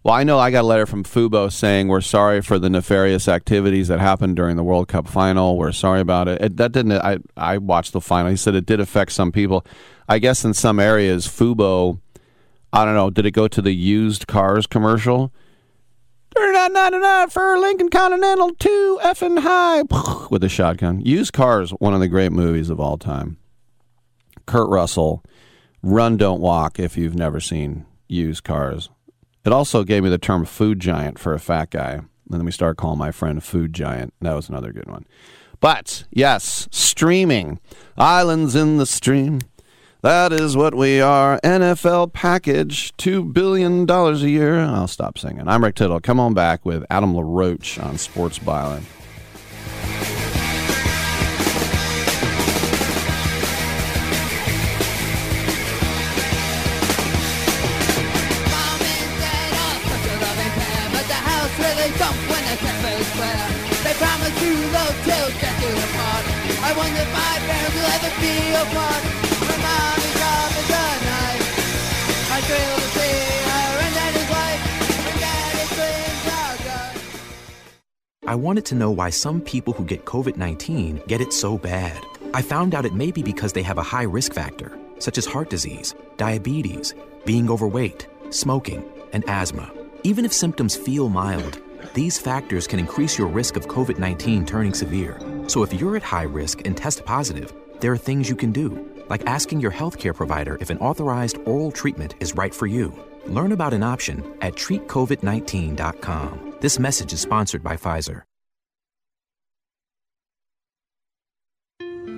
well, 0.03 0.15
I 0.15 0.23
know 0.23 0.39
I 0.39 0.49
got 0.49 0.61
a 0.61 0.67
letter 0.67 0.87
from 0.87 1.03
Fubo 1.03 1.51
saying 1.51 1.87
we're 1.87 2.01
sorry 2.01 2.41
for 2.41 2.57
the 2.57 2.71
nefarious 2.71 3.27
activities 3.27 3.87
that 3.87 3.99
happened 3.99 4.35
during 4.35 4.55
the 4.55 4.63
World 4.63 4.87
Cup 4.87 5.07
final. 5.07 5.57
We're 5.59 5.71
sorry 5.71 6.01
about 6.01 6.27
it. 6.27 6.41
it 6.41 6.57
that 6.57 6.71
didn't. 6.71 6.93
I 6.93 7.17
I 7.37 7.57
watched 7.57 7.93
the 7.93 8.01
final. 8.01 8.31
He 8.31 8.37
said 8.37 8.55
it 8.55 8.65
did 8.65 8.79
affect 8.79 9.11
some 9.11 9.31
people. 9.31 9.63
I 10.09 10.17
guess 10.17 10.43
in 10.43 10.53
some 10.55 10.79
areas, 10.79 11.27
Fubo. 11.27 11.99
I 12.73 12.85
don't 12.85 12.95
know. 12.95 13.09
Did 13.11 13.25
it 13.25 13.31
go 13.31 13.47
to 13.47 13.61
the 13.61 13.73
used 13.73 14.25
cars 14.25 14.65
commercial? 14.65 15.31
Thirty-nine 16.35 16.73
ninety-nine 16.73 17.29
for 17.29 17.57
Lincoln 17.59 17.89
Continental, 17.89 18.51
two 18.55 18.99
effing 19.03 19.39
high 19.39 19.81
with 20.29 20.43
a 20.43 20.49
shotgun. 20.49 21.01
Used 21.01 21.33
Cars, 21.33 21.71
one 21.71 21.93
of 21.93 21.99
the 21.99 22.07
great 22.07 22.31
movies 22.31 22.69
of 22.69 22.79
all 22.79 22.97
time. 22.97 23.37
Kurt 24.45 24.69
Russell, 24.69 25.23
Run 25.83 26.17
Don't 26.17 26.39
Walk. 26.41 26.79
If 26.79 26.97
you've 26.97 27.15
never 27.15 27.39
seen 27.39 27.85
Used 28.07 28.43
Cars, 28.43 28.89
it 29.45 29.51
also 29.51 29.83
gave 29.83 30.03
me 30.03 30.09
the 30.09 30.17
term 30.17 30.45
food 30.45 30.79
giant 30.79 31.19
for 31.19 31.33
a 31.33 31.39
fat 31.39 31.69
guy. 31.71 31.93
And 31.93 32.39
then 32.39 32.45
we 32.45 32.51
started 32.51 32.75
calling 32.75 32.99
my 32.99 33.11
friend 33.11 33.43
food 33.43 33.73
giant. 33.73 34.13
That 34.21 34.33
was 34.33 34.47
another 34.47 34.71
good 34.71 34.89
one. 34.89 35.05
But 35.59 36.05
yes, 36.11 36.67
streaming. 36.71 37.59
Islands 37.97 38.55
in 38.55 38.77
the 38.77 38.85
stream. 38.85 39.41
That 40.01 40.33
is 40.33 40.57
what 40.57 40.73
we 40.73 40.99
are. 40.99 41.39
NFL 41.41 42.11
package, 42.11 42.91
$2 42.97 43.31
billion 43.31 43.87
a 43.87 44.13
year. 44.15 44.59
I'll 44.59 44.87
stop 44.87 45.19
singing. 45.19 45.47
I'm 45.47 45.63
Rick 45.63 45.75
Tittle. 45.75 45.99
Come 45.99 46.19
on 46.19 46.33
back 46.33 46.65
with 46.65 46.83
Adam 46.89 47.15
LaRoche 47.15 47.77
on 47.77 47.99
Sports 47.99 48.39
Byline. 48.39 48.81
I 66.63 66.73
wonder 66.73 67.01
if 67.01 67.11
my 67.11 67.37
parents 67.45 67.75
will 67.75 67.85
ever 67.85 68.11
be 68.21 68.33
apart. 68.53 69.20
I 78.27 78.35
wanted 78.35 78.65
to 78.65 78.75
know 78.75 78.91
why 78.91 79.09
some 79.09 79.41
people 79.41 79.73
who 79.73 79.83
get 79.83 80.05
COVID 80.05 80.37
19 80.37 81.01
get 81.07 81.21
it 81.21 81.33
so 81.33 81.57
bad. 81.57 82.05
I 82.35 82.43
found 82.43 82.75
out 82.75 82.85
it 82.85 82.93
may 82.93 83.11
be 83.11 83.23
because 83.23 83.51
they 83.51 83.63
have 83.63 83.79
a 83.79 83.83
high 83.83 84.03
risk 84.03 84.33
factor, 84.33 84.77
such 84.99 85.17
as 85.17 85.25
heart 85.25 85.49
disease, 85.49 85.95
diabetes, 86.17 86.93
being 87.25 87.49
overweight, 87.49 88.07
smoking, 88.29 88.85
and 89.11 89.27
asthma. 89.27 89.73
Even 90.03 90.23
if 90.23 90.33
symptoms 90.33 90.75
feel 90.75 91.09
mild, 91.09 91.59
these 91.95 92.19
factors 92.19 92.67
can 92.67 92.77
increase 92.77 93.17
your 93.17 93.27
risk 93.27 93.55
of 93.55 93.67
COVID 93.67 93.97
19 93.97 94.45
turning 94.45 94.75
severe. 94.75 95.19
So 95.47 95.63
if 95.63 95.73
you're 95.73 95.95
at 95.97 96.03
high 96.03 96.29
risk 96.29 96.61
and 96.63 96.77
test 96.77 97.03
positive, 97.03 97.51
there 97.79 97.91
are 97.91 97.97
things 97.97 98.29
you 98.29 98.35
can 98.35 98.51
do, 98.51 98.87
like 99.09 99.25
asking 99.25 99.61
your 99.61 99.71
healthcare 99.71 100.13
provider 100.13 100.59
if 100.61 100.69
an 100.69 100.77
authorized 100.77 101.39
oral 101.45 101.71
treatment 101.71 102.13
is 102.19 102.35
right 102.35 102.53
for 102.53 102.67
you. 102.67 102.93
Learn 103.27 103.51
about 103.51 103.73
an 103.73 103.83
option 103.83 104.23
at 104.41 104.55
treatcovid19.com. 104.55 106.55
This 106.61 106.79
message 106.79 107.13
is 107.13 107.21
sponsored 107.21 107.63
by 107.63 107.77
Pfizer. 107.77 108.23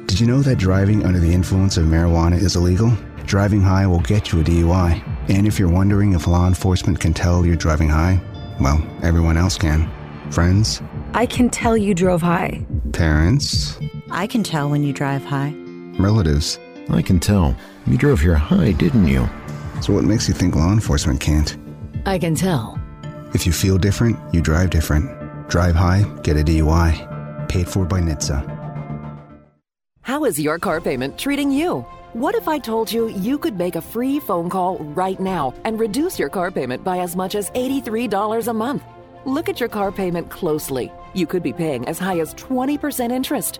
Did 0.08 0.20
you 0.20 0.28
know 0.28 0.42
that 0.44 0.58
driving 0.60 1.06
under 1.06 1.20
the 1.20 1.34
influence 1.34 1.78
of 1.78 1.86
marijuana 1.86 2.38
is 2.38 2.56
illegal? 2.56 2.96
Driving 3.26 3.62
high 3.62 3.88
will 3.88 4.02
get 4.02 4.32
you 4.32 4.42
a 4.42 4.44
DUI. 4.44 5.02
And 5.30 5.48
if 5.48 5.58
you're 5.58 5.72
wondering 5.72 6.14
if 6.14 6.28
law 6.28 6.46
enforcement 6.48 7.00
can 7.00 7.14
tell 7.14 7.46
you're 7.46 7.56
driving 7.56 7.90
high, 7.90 8.22
well, 8.60 8.86
everyone 9.02 9.38
else 9.38 9.58
can. 9.58 9.90
Friends, 10.32 10.82
I 11.16 11.26
can 11.26 11.50
tell 11.50 11.76
you 11.76 11.94
drove 11.96 12.22
high. 12.22 12.64
parents, 12.92 13.80
I 14.12 14.28
can 14.28 14.44
tell 14.44 14.70
when 14.70 14.84
you 14.84 14.94
drive 14.94 15.24
high. 15.24 15.54
relatives. 15.98 16.60
I 16.90 17.02
can 17.02 17.20
tell. 17.20 17.56
You 17.88 17.98
drove 17.98 18.20
here 18.20 18.36
high, 18.36 18.74
didn't 18.74 19.08
you? 19.08 19.28
So 19.84 19.92
what 19.92 20.06
makes 20.06 20.30
you 20.30 20.34
think 20.34 20.56
law 20.56 20.72
enforcement 20.72 21.20
can't? 21.20 21.58
I 22.06 22.18
can 22.18 22.36
tell. 22.36 22.80
If 23.34 23.46
you 23.46 23.52
feel 23.52 23.78
different, 23.78 24.18
you 24.34 24.42
drive 24.42 24.70
different. 24.70 25.10
Drive 25.50 25.76
high, 25.76 26.04
get 26.24 26.38
a 26.38 26.40
DUI. 26.40 27.50
Paid 27.50 27.68
for 27.68 27.84
by 27.84 28.00
NHTSA. 28.00 28.40
How 30.02 30.24
is 30.24 30.40
your 30.40 30.58
car 30.58 30.80
payment 30.80 31.18
treating 31.18 31.52
you? 31.52 31.86
What 32.14 32.34
if 32.34 32.48
I 32.48 32.60
told 32.60 32.94
you 32.94 33.10
you 33.10 33.38
could 33.38 33.58
make 33.58 33.76
a 33.76 33.82
free 33.82 34.22
phone 34.22 34.50
call 34.50 34.78
right 34.96 35.20
now 35.20 35.54
and 35.66 35.78
reduce 35.78 36.18
your 36.18 36.30
car 36.30 36.50
payment 36.50 36.86
by 36.86 37.00
as 37.00 37.18
much 37.18 37.36
as 37.36 37.52
$83 37.52 38.48
a 38.48 38.54
month? 38.54 38.84
Look 39.26 39.50
at 39.50 39.60
your 39.60 39.68
car 39.68 39.92
payment 39.92 40.30
closely. 40.30 40.94
You 41.14 41.28
could 41.28 41.44
be 41.44 41.52
paying 41.52 41.86
as 41.90 42.00
high 42.00 42.22
as 42.22 42.34
20% 42.36 43.12
interest. 43.12 43.60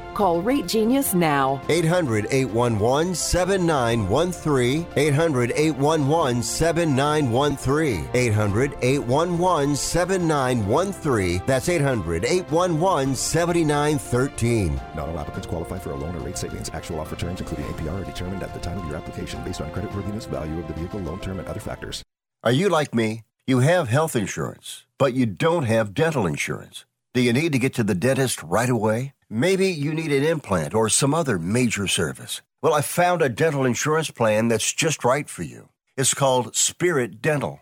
Call 0.13 0.41
Rate 0.41 0.67
Genius 0.67 1.13
now. 1.13 1.61
800 1.69 2.27
811 2.31 3.15
7913. 3.15 4.87
800 4.95 5.51
811 5.55 6.43
7913. 6.43 8.09
800 8.13 8.77
811 8.81 9.75
7913. 9.75 11.41
That's 11.45 11.69
800 11.69 12.25
811 12.25 13.15
7913. 13.15 14.75
Not 14.95 15.09
all 15.09 15.19
applicants 15.19 15.47
qualify 15.47 15.79
for 15.79 15.91
a 15.91 15.95
loan 15.95 16.15
or 16.15 16.19
rate 16.19 16.37
savings. 16.37 16.69
Actual 16.73 16.99
offer 16.99 17.15
terms, 17.15 17.39
including 17.39 17.65
APR, 17.65 18.01
are 18.01 18.05
determined 18.05 18.43
at 18.43 18.53
the 18.53 18.59
time 18.59 18.77
of 18.77 18.87
your 18.87 18.97
application 18.97 19.43
based 19.43 19.61
on 19.61 19.71
creditworthiness, 19.71 20.27
value 20.27 20.59
of 20.59 20.67
the 20.67 20.73
vehicle, 20.73 20.99
loan 20.99 21.19
term, 21.19 21.39
and 21.39 21.47
other 21.47 21.59
factors. 21.59 22.03
Are 22.43 22.51
you 22.51 22.69
like 22.69 22.93
me? 22.93 23.23
You 23.47 23.59
have 23.59 23.87
health 23.87 24.15
insurance, 24.15 24.85
but 24.97 25.13
you 25.13 25.25
don't 25.25 25.63
have 25.63 25.93
dental 25.93 26.25
insurance. 26.25 26.85
Do 27.13 27.21
you 27.21 27.33
need 27.33 27.51
to 27.51 27.59
get 27.59 27.73
to 27.75 27.83
the 27.83 27.95
dentist 27.95 28.41
right 28.41 28.69
away? 28.69 29.13
Maybe 29.33 29.67
you 29.67 29.93
need 29.93 30.11
an 30.11 30.25
implant 30.25 30.73
or 30.73 30.89
some 30.89 31.13
other 31.13 31.39
major 31.39 31.87
service. 31.87 32.41
Well, 32.61 32.73
I 32.73 32.81
found 32.81 33.21
a 33.21 33.29
dental 33.29 33.63
insurance 33.63 34.11
plan 34.11 34.49
that's 34.49 34.73
just 34.73 35.05
right 35.05 35.29
for 35.29 35.41
you. 35.41 35.69
It's 35.95 36.13
called 36.13 36.53
Spirit 36.53 37.21
Dental. 37.21 37.61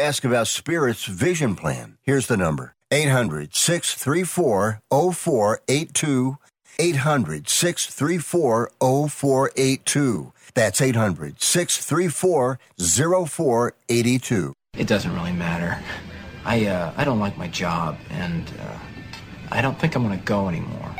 ask 0.01 0.23
about 0.23 0.47
Spirit's 0.47 1.05
vision 1.05 1.55
plan. 1.55 1.97
Here's 2.01 2.27
the 2.27 2.37
number 2.37 2.75
800 2.91 3.55
634 3.55 4.81
0482. 4.89 6.37
800 6.79 7.47
634 7.47 8.71
0482. 8.79 10.33
That's 10.53 10.81
800 10.81 11.41
634 11.41 12.59
0482. 13.27 14.53
It 14.77 14.87
doesn't 14.87 15.13
really 15.13 15.33
matter. 15.33 15.77
I 16.43 16.65
uh, 16.65 16.93
I 16.97 17.03
don't 17.03 17.19
like 17.19 17.37
my 17.37 17.47
job, 17.47 17.97
and 18.09 18.51
uh, 18.59 18.79
I 19.51 19.61
don't 19.61 19.79
think 19.79 19.95
I'm 19.95 20.01
gonna 20.01 20.17
go 20.17 20.47
anymore. 20.47 20.90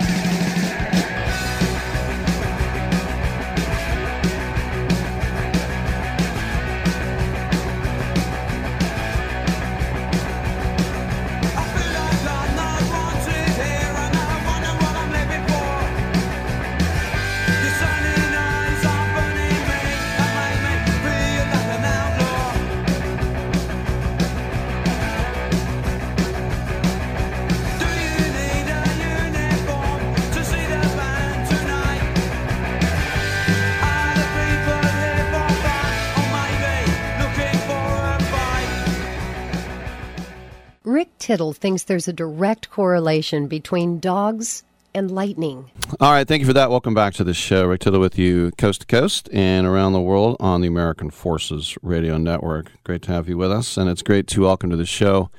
Rick 40.91 41.17
Tittle 41.19 41.53
thinks 41.53 41.83
there's 41.83 42.09
a 42.09 42.13
direct 42.13 42.69
correlation 42.69 43.47
between 43.47 43.99
dogs 43.99 44.63
and 44.93 45.09
lightning. 45.09 45.71
All 46.01 46.11
right, 46.11 46.27
thank 46.27 46.41
you 46.41 46.45
for 46.45 46.51
that. 46.51 46.69
Welcome 46.69 46.93
back 46.93 47.13
to 47.13 47.23
the 47.23 47.33
show. 47.33 47.65
Rick 47.65 47.79
Tittle 47.79 48.01
with 48.01 48.19
you 48.19 48.51
coast 48.57 48.81
to 48.81 48.87
coast 48.87 49.29
and 49.31 49.65
around 49.65 49.93
the 49.93 50.01
world 50.01 50.35
on 50.41 50.59
the 50.59 50.67
American 50.67 51.09
Forces 51.09 51.77
Radio 51.81 52.17
Network. 52.17 52.71
Great 52.83 53.03
to 53.03 53.13
have 53.13 53.29
you 53.29 53.37
with 53.37 53.53
us, 53.53 53.77
and 53.77 53.89
it's 53.89 54.01
great 54.01 54.27
to 54.27 54.41
welcome 54.41 54.69
to 54.69 54.75
the 54.75 54.85
show 54.85 55.29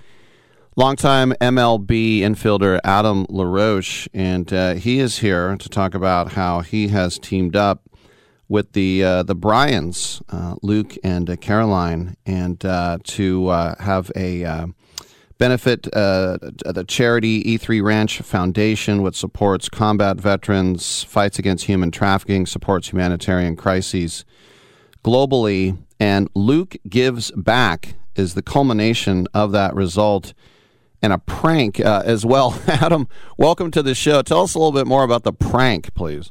longtime 0.75 1.33
MLB 1.33 2.21
infielder 2.21 2.81
Adam 2.83 3.27
LaRoche, 3.29 4.09
and 4.15 4.51
uh, 4.53 4.73
he 4.75 5.01
is 5.01 5.19
here 5.19 5.57
to 5.59 5.69
talk 5.69 5.95
about 5.95 6.33
how 6.33 6.61
he 6.61 6.89
has 6.89 7.19
teamed 7.19 7.55
up 7.55 7.83
with 8.49 8.73
the 8.73 9.05
uh, 9.05 9.23
the 9.23 9.35
Bryans, 9.35 10.23
uh, 10.31 10.55
Luke 10.63 10.97
and 11.05 11.29
uh, 11.29 11.37
Caroline, 11.37 12.17
and 12.25 12.65
uh, 12.65 12.99
to 13.05 13.49
uh, 13.49 13.75
have 13.83 14.11
a 14.17 14.73
benefit 15.39 15.87
uh, 15.95 16.39
the 16.41 16.85
charity 16.87 17.43
E3 17.45 17.83
Ranch 17.83 18.19
Foundation, 18.21 19.03
which 19.03 19.17
supports 19.17 19.69
combat 19.69 20.19
veterans, 20.19 21.03
fights 21.05 21.39
against 21.39 21.65
human 21.67 21.91
trafficking, 21.91 22.47
supports 22.47 22.91
humanitarian 22.91 23.57
crises 23.57 24.25
globally. 25.05 25.79
And 26.01 26.29
Luke 26.35 26.77
Gives 26.89 27.31
Back 27.33 27.95
is 28.15 28.35
the 28.35 28.43
culmination 28.43 29.27
of 29.33 29.53
that 29.53 29.75
result 29.75 30.35
and 31.03 31.13
a 31.13 31.19
prank 31.19 31.81
uh, 31.81 32.03
as 32.05 32.25
well. 32.25 32.61
Adam, 32.67 33.09
welcome 33.37 33.71
to 33.73 33.83
the 33.83 33.95
show. 33.95 34.23
Tell 34.23 34.43
us 34.43 34.55
a 34.55 34.59
little 34.59 34.73
bit 34.73 34.87
more 34.87 35.03
about 35.03 35.25
the 35.25 35.33
prank, 35.33 35.93
please. 35.95 36.31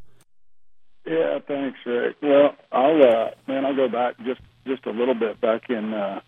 Yeah, 1.06 1.40
thanks, 1.48 1.80
Rick. 1.86 2.16
Well, 2.22 2.56
I'll 2.72 3.04
uh, 3.04 3.30
man, 3.48 3.66
I'll 3.66 3.76
go 3.76 3.90
back 3.90 4.16
just 4.26 4.42
just 4.66 4.86
a 4.86 4.92
little 4.92 5.16
bit 5.16 5.42
back 5.42 5.70
in 5.70 5.94
uh, 5.94 6.22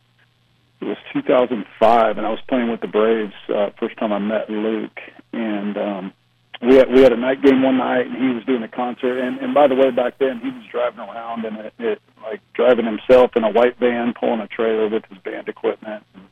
it 0.82 0.86
was 0.86 0.98
2005, 1.14 2.18
and 2.18 2.26
I 2.26 2.30
was 2.30 2.40
playing 2.48 2.70
with 2.70 2.82
the 2.82 2.88
Braves. 2.88 3.34
Uh, 3.48 3.70
first 3.80 3.98
time 3.98 4.12
I 4.12 4.20
met 4.20 4.50
Luke, 4.50 5.00
and 5.32 5.78
um, 5.78 6.14
we 6.62 6.76
had, 6.76 6.92
we 6.92 7.02
had 7.02 7.12
a 7.12 7.18
night 7.18 7.42
game 7.42 7.62
one 7.62 7.78
night, 7.78 8.08
and 8.08 8.16
he 8.16 8.34
was 8.34 8.44
doing 8.46 8.64
a 8.64 8.68
concert. 8.68 9.20
And, 9.20 9.40
and 9.40 9.54
by 9.54 9.68
the 9.68 9.76
way, 9.76 9.92
back 9.92 10.18
then 10.20 10.40
he 10.40 10.50
was 10.50 10.64
driving 10.72 11.00
around 11.00 11.46
and 11.46 11.58
it, 11.58 11.74
it 11.80 12.02
like 12.22 12.42
driving 12.54 12.86
himself 12.86 13.32
in 13.36 13.44
a 13.44 13.52
white 13.52 13.78
van, 13.80 14.14
pulling 14.18 14.40
a 14.40 14.48
trailer 14.48 14.88
with 14.88 15.04
his 15.10 15.18
band 15.20 15.50
equipment. 15.50 16.04
And, 16.14 16.24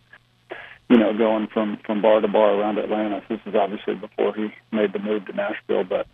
you 0.89 0.97
know, 0.97 1.17
going 1.17 1.47
from 1.53 1.79
from 1.85 2.01
bar 2.01 2.19
to 2.19 2.27
bar 2.27 2.53
around 2.53 2.77
Atlanta. 2.77 3.21
This 3.29 3.39
is 3.45 3.55
obviously 3.55 3.95
before 3.95 4.35
he 4.35 4.49
made 4.71 4.91
the 4.91 4.99
move 4.99 5.25
to 5.25 5.33
Nashville, 5.33 5.85
but 5.85 6.05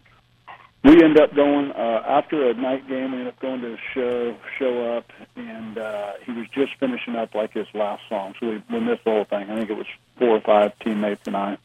we 0.84 1.03
end 1.03 1.19
up 1.19 1.36
going 1.36 1.71
uh, 1.71 2.03
after 2.07 2.49
a 2.49 2.53
night 2.53 2.88
game. 2.88 3.11
We 3.11 3.19
end 3.19 3.28
up 3.28 3.39
going 3.39 3.61
to 3.61 3.78
show, 3.93 4.38
show 4.57 4.97
up, 4.97 5.11
and 5.36 5.78
uh, 5.78 6.13
he 6.25 6.32
was 6.32 6.47
just 6.49 6.75
finishing 6.80 7.15
up 7.15 7.36
like 7.36 7.53
his 7.53 7.67
last 7.73 8.03
song. 8.07 8.36
So 8.39 8.47
we, 8.49 8.63
we 8.71 8.80
missed 8.80 9.03
the 9.03 9.11
whole 9.11 9.25
thing. 9.25 9.49
I 9.49 9.55
think 9.55 9.69
it 9.69 9.78
was 9.78 9.88
four 10.17 10.30
or 10.30 10.41
five 10.41 10.78
teammates 10.80 11.28
and 11.28 11.36
I, 11.36 11.57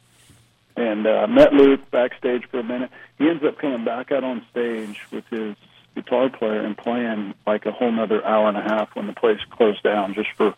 and 0.77 1.07
uh, 1.07 1.27
met 1.27 1.53
Luke 1.53 1.91
backstage 1.91 2.45
for 2.51 2.61
a 2.61 2.65
minute. 2.65 2.91
He 3.19 3.29
ends 3.29 3.45
up 3.45 3.59
coming 3.59 3.85
back 3.85 4.11
out 4.11 4.25
on 4.25 4.45
stage 4.51 4.99
with 5.11 5.27
his 5.29 5.57
guitar 5.95 6.31
player 6.31 6.61
and 6.61 6.77
playing 6.77 7.35
like 7.47 7.67
a 7.67 7.73
whole 7.73 7.89
another 7.89 8.25
hour 8.25 8.49
and 8.49 8.57
a 8.57 8.63
half 8.63 8.95
when 8.95 9.07
the 9.07 9.13
place 9.13 9.41
closed 9.51 9.83
down, 9.83 10.15
just 10.15 10.31
for 10.37 10.55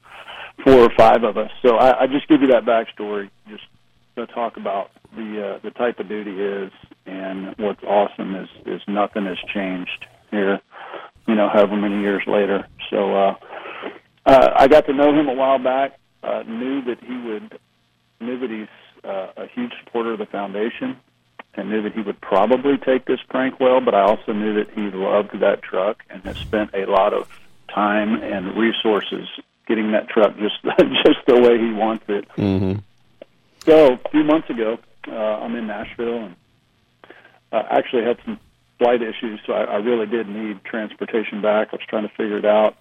four 0.63 0.79
or 0.79 0.91
five 0.91 1.25
of 1.25 1.37
us. 1.37 1.51
So 1.63 1.77
I, 1.77 2.03
I 2.03 2.07
just 2.07 2.29
give 2.29 2.41
you 2.41 2.49
that 2.49 2.65
backstory, 2.65 3.31
just 3.49 3.65
to 4.17 4.27
talk 4.27 4.57
about 4.57 4.91
the 5.17 5.55
uh, 5.55 5.59
the 5.59 5.71
type 5.71 5.99
of 5.99 6.09
duty 6.09 6.41
is, 6.41 6.73
and 7.07 7.55
what's 7.59 7.83
awesome 7.85 8.35
is 8.35 8.49
is 8.67 8.83
nothing 8.89 9.27
has 9.27 9.39
changed 9.53 10.07
here. 10.31 10.61
You 11.27 11.35
know, 11.35 11.49
however 11.49 11.77
many 11.77 12.01
years 12.01 12.23
later. 12.27 12.67
So 12.91 13.15
uh, 13.15 13.35
uh, 14.27 14.51
I 14.57 14.69
got 14.69 14.87
to 14.87 14.93
know 14.93 15.15
him 15.19 15.29
a 15.29 15.35
while 15.35 15.59
back. 15.59 15.99
Uh, 16.23 16.43
knew 16.47 16.83
that 16.83 17.03
he 17.03 17.17
would 17.17 17.59
knew 18.21 18.39
that 18.39 18.51
he's 18.51 19.05
uh, 19.05 19.33
a 19.37 19.47
huge 19.49 19.73
supporter 19.85 20.13
of 20.13 20.19
the 20.19 20.27
foundation, 20.27 20.97
and 21.55 21.71
knew 21.71 21.83
that 21.83 21.93
he 21.93 22.01
would 22.01 22.21
probably 22.21 22.79
take 22.79 23.05
this 23.07 23.21
prank 23.29 23.61
well. 23.61 23.81
But 23.81 23.95
I 23.95 24.03
also 24.03 24.33
knew 24.33 24.55
that 24.55 24.71
he 24.71 24.91
loved 24.91 25.39
that 25.41 25.63
truck 25.63 26.03
and 26.11 26.23
has 26.25 26.37
spent 26.39 26.71
a 26.75 26.87
lot 26.87 27.13
of 27.13 27.29
time 27.69 28.23
and 28.23 28.57
resources 28.57 29.29
getting 29.67 29.93
that 29.93 30.09
truck 30.09 30.37
just 30.39 30.63
just 31.05 31.19
the 31.27 31.41
way 31.41 31.59
he 31.59 31.73
wants 31.73 32.05
it. 32.09 32.27
Mm-hmm. 32.37 32.81
So 33.61 33.95
a 33.95 34.09
few 34.11 34.25
months 34.25 34.51
ago, 34.51 34.79
uh, 35.09 35.15
I'm 35.15 35.55
in 35.57 35.67
Nashville 35.67 36.25
and 36.25 36.37
uh, 37.55 37.63
actually 37.71 38.03
had 38.03 38.19
some 38.25 38.41
flight 38.79 39.01
issues, 39.01 39.41
so 39.47 39.53
I, 39.53 39.65
I 39.65 39.77
really 39.77 40.07
did 40.07 40.29
need 40.29 40.65
transportation 40.65 41.41
back. 41.41 41.69
I 41.73 41.77
was 41.77 41.87
trying 41.89 42.09
to 42.09 42.15
figure 42.17 42.39
it 42.39 42.45
out. 42.45 42.77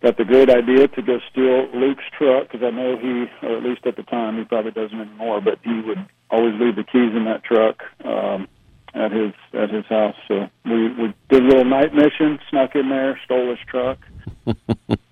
Got 0.00 0.16
the 0.16 0.24
great 0.24 0.50
idea 0.50 0.88
to 0.88 1.02
go 1.02 1.18
steal 1.30 1.68
Luke's 1.74 2.04
truck 2.16 2.50
because 2.50 2.64
I 2.64 2.70
know 2.70 2.96
he, 2.96 3.46
or 3.46 3.56
at 3.56 3.62
least 3.62 3.86
at 3.86 3.96
the 3.96 4.02
time, 4.04 4.38
he 4.38 4.44
probably 4.44 4.72
doesn't 4.72 5.00
anymore, 5.00 5.40
but 5.40 5.58
he 5.62 5.80
would 5.80 6.06
always 6.30 6.54
leave 6.60 6.76
the 6.76 6.84
keys 6.84 7.14
in 7.14 7.24
that 7.24 7.44
truck 7.44 7.82
um, 8.04 8.48
at 8.94 9.12
his 9.12 9.32
at 9.52 9.70
his 9.70 9.84
house. 9.86 10.16
So 10.26 10.48
we 10.64 10.88
we 10.94 11.14
did 11.28 11.42
a 11.42 11.46
little 11.46 11.64
night 11.64 11.94
mission, 11.94 12.40
snuck 12.50 12.74
in 12.74 12.88
there, 12.88 13.20
stole 13.24 13.50
his 13.50 13.60
truck, 13.66 13.98
and 14.46 14.56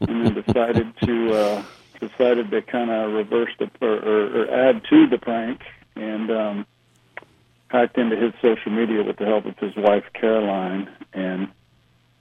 then 0.00 0.34
decided 0.34 0.92
to 1.04 1.34
uh, 1.34 1.64
decided 2.00 2.50
to 2.50 2.62
kind 2.62 2.90
of 2.90 3.12
reverse 3.12 3.50
the 3.58 3.70
or, 3.80 3.94
or, 3.94 4.42
or 4.42 4.50
add 4.50 4.82
to 4.90 5.06
the 5.06 5.18
prank 5.18 5.60
and 5.94 6.30
um, 6.30 6.66
hacked 7.70 7.96
into 7.96 8.16
his 8.16 8.32
social 8.42 8.72
media 8.72 9.02
with 9.02 9.16
the 9.16 9.24
help 9.24 9.46
of 9.46 9.56
his 9.58 9.74
wife 9.76 10.04
Caroline 10.12 10.88
and 11.12 11.48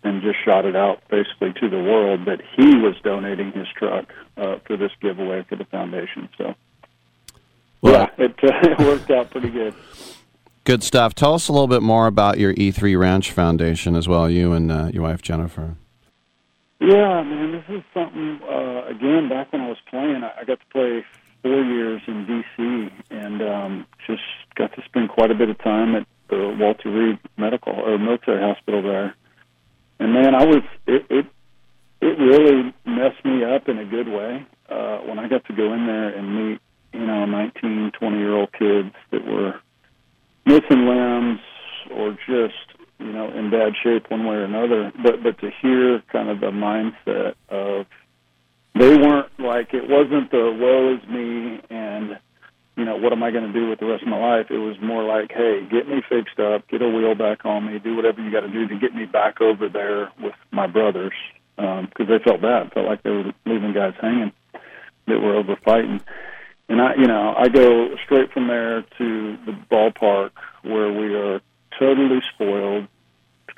and 0.01 0.21
just 0.21 0.37
shot 0.45 0.65
it 0.65 0.75
out 0.77 1.01
basically 1.09 1.51
to 1.59 1.69
the 1.69 1.77
world 1.77 2.25
that 2.25 2.39
he 2.55 2.75
was 2.75 2.95
donating 3.03 3.51
his 3.51 3.67
truck 3.75 4.13
uh, 4.37 4.57
for 4.65 4.77
this 4.77 4.91
giveaway 5.01 5.43
for 5.49 5.57
the 5.57 5.65
foundation. 5.65 6.29
So 6.37 6.55
yeah, 7.81 8.07
it, 8.17 8.35
uh, 8.41 8.47
it 8.71 8.79
worked 8.79 9.11
out 9.11 9.31
pretty 9.31 9.49
good. 9.49 9.73
Good 10.63 10.83
stuff. 10.83 11.15
Tell 11.15 11.33
us 11.33 11.47
a 11.47 11.51
little 11.51 11.67
bit 11.67 11.81
more 11.81 12.07
about 12.07 12.37
your 12.37 12.53
E3 12.53 12.97
Ranch 12.97 13.31
Foundation 13.31 13.95
as 13.95 14.07
well, 14.07 14.29
you 14.29 14.53
and 14.53 14.71
uh, 14.71 14.89
your 14.93 15.03
wife 15.03 15.21
Jennifer. 15.21 15.75
Yeah, 16.79 17.23
man, 17.23 17.51
this 17.51 17.63
is 17.77 17.83
something. 17.93 18.39
Uh, 18.43 18.85
again, 18.85 19.27
back 19.29 19.51
when 19.51 19.63
I 19.63 19.67
was 19.67 19.77
playing, 19.89 20.23
I 20.23 20.31
I 20.39 20.43
got 20.45 20.59
to 20.59 20.65
play 20.71 21.03
four 21.41 21.63
years 21.63 22.01
in 22.07 22.25
D.C. 22.25 22.89
and 23.09 23.41
um, 23.41 23.85
just 24.07 24.21
got 24.55 24.73
to 24.75 24.81
spend 24.85 25.09
quite 25.09 25.31
a 25.31 25.35
bit 25.35 25.49
of 25.49 25.57
time 25.59 25.95
at 25.95 26.05
the 26.29 26.55
Walter 26.59 26.91
Reed 26.91 27.19
Medical 27.37 27.73
or 27.73 27.97
Military 27.97 28.41
Hospital 28.41 28.81
there. 28.81 29.15
And 29.99 30.13
man, 30.13 30.35
I 30.35 30.45
was 30.45 30.63
it 30.87 31.05
it, 31.09 31.25
it 32.01 32.19
really 32.19 32.73
messed 32.85 33.23
me 33.25 33.43
up 33.43 33.67
in 33.67 33.77
a 33.77 33.85
good 33.85 34.07
way 34.07 34.45
uh, 34.69 34.99
when 34.99 35.19
I 35.19 35.27
got 35.27 35.45
to 35.45 35.55
go 35.55 35.73
in 35.73 35.87
there 35.87 36.09
and 36.09 36.51
meet 36.51 36.61
you 36.93 37.05
know 37.05 37.25
19, 37.25 37.91
20 37.99 38.17
year 38.17 38.33
old 38.35 38.51
kids 38.53 38.95
that 39.11 39.25
were 39.25 39.59
missing 40.45 40.85
limbs 40.85 41.39
or 41.91 42.11
just 42.27 42.55
you 42.99 43.11
know 43.11 43.31
in 43.31 43.49
bad 43.51 43.73
shape 43.83 44.09
one 44.09 44.25
way 44.25 44.35
or 44.35 44.45
another. 44.45 44.91
But 45.03 45.23
but 45.23 45.39
to 45.39 45.49
hear 45.61 46.01
kind 46.11 46.29
of 46.29 46.39
the 46.39 46.51
mindset 46.51 47.35
of 47.49 47.85
they 48.80 48.95
weren't 48.95 49.30
like 49.39 49.73
it 49.73 49.88
wasn't 49.89 50.32
the 50.32 50.55
woe 50.57 50.95
is 50.95 51.07
me 51.09 51.59
and 51.69 52.17
you 52.77 52.86
know 52.86 52.95
what 52.95 53.11
am 53.11 53.21
I 53.21 53.30
going 53.30 53.51
to 53.51 53.53
do 53.53 53.69
with 53.69 53.80
the 53.80 53.86
rest 53.86 54.03
of 54.03 54.07
my 54.07 54.17
life. 54.17 54.47
It 54.49 54.57
was 54.57 54.77
more 54.82 55.03
like 55.03 55.32
hey 55.32 55.67
get 55.69 55.88
me 55.88 56.01
fixed 56.07 56.39
up, 56.39 56.67
get 56.69 56.82
a 56.82 56.88
wheel 56.88 57.13
back 57.13 57.45
on 57.45 57.65
me, 57.65 57.77
do 57.80 57.95
whatever 57.95 58.21
you 58.21 58.32
got 58.32 58.41
to 58.41 58.51
do 58.51 58.67
to 58.67 58.80
get 58.80 58.95
me 58.95 59.05
back 59.05 59.41
over 59.41 59.67
there 59.67 60.09
with 60.23 60.34
my 60.51 60.65
brothers 60.65 61.13
because 61.57 61.86
um, 61.99 62.07
they 62.07 62.19
felt 62.23 62.41
bad, 62.41 62.71
felt 62.71 62.86
like 62.88 63.03
they 63.03 63.09
were 63.09 63.34
leaving 63.45 63.73
guys 63.73 63.93
hanging 64.01 64.32
that 65.07 65.19
were 65.19 65.36
over 65.36 65.57
fighting. 65.65 65.99
and 66.69 66.82
I, 66.82 66.95
you 66.95 67.05
know, 67.05 67.34
I 67.38 67.49
go 67.49 67.95
straight 68.05 68.32
from 68.32 68.47
there 68.47 68.84
to 68.97 69.38
the 69.45 69.57
ballpark 69.69 70.32
where 70.63 70.91
we 70.93 71.13
are 71.15 71.41
totally 71.77 72.21
spoiled, 72.34 72.88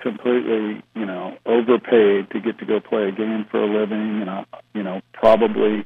completely, 0.02 0.82
you 0.96 1.06
know, 1.06 1.38
overpaid 1.46 2.30
to 2.32 2.40
get 2.40 2.58
to 2.60 2.66
go 2.66 2.80
play 2.80 3.08
a 3.08 3.12
game 3.12 3.46
for 3.50 3.62
a 3.62 3.68
living, 3.68 4.22
and 4.22 4.30
I, 4.30 4.46
you 4.74 4.84
know, 4.84 5.02
probably 5.14 5.86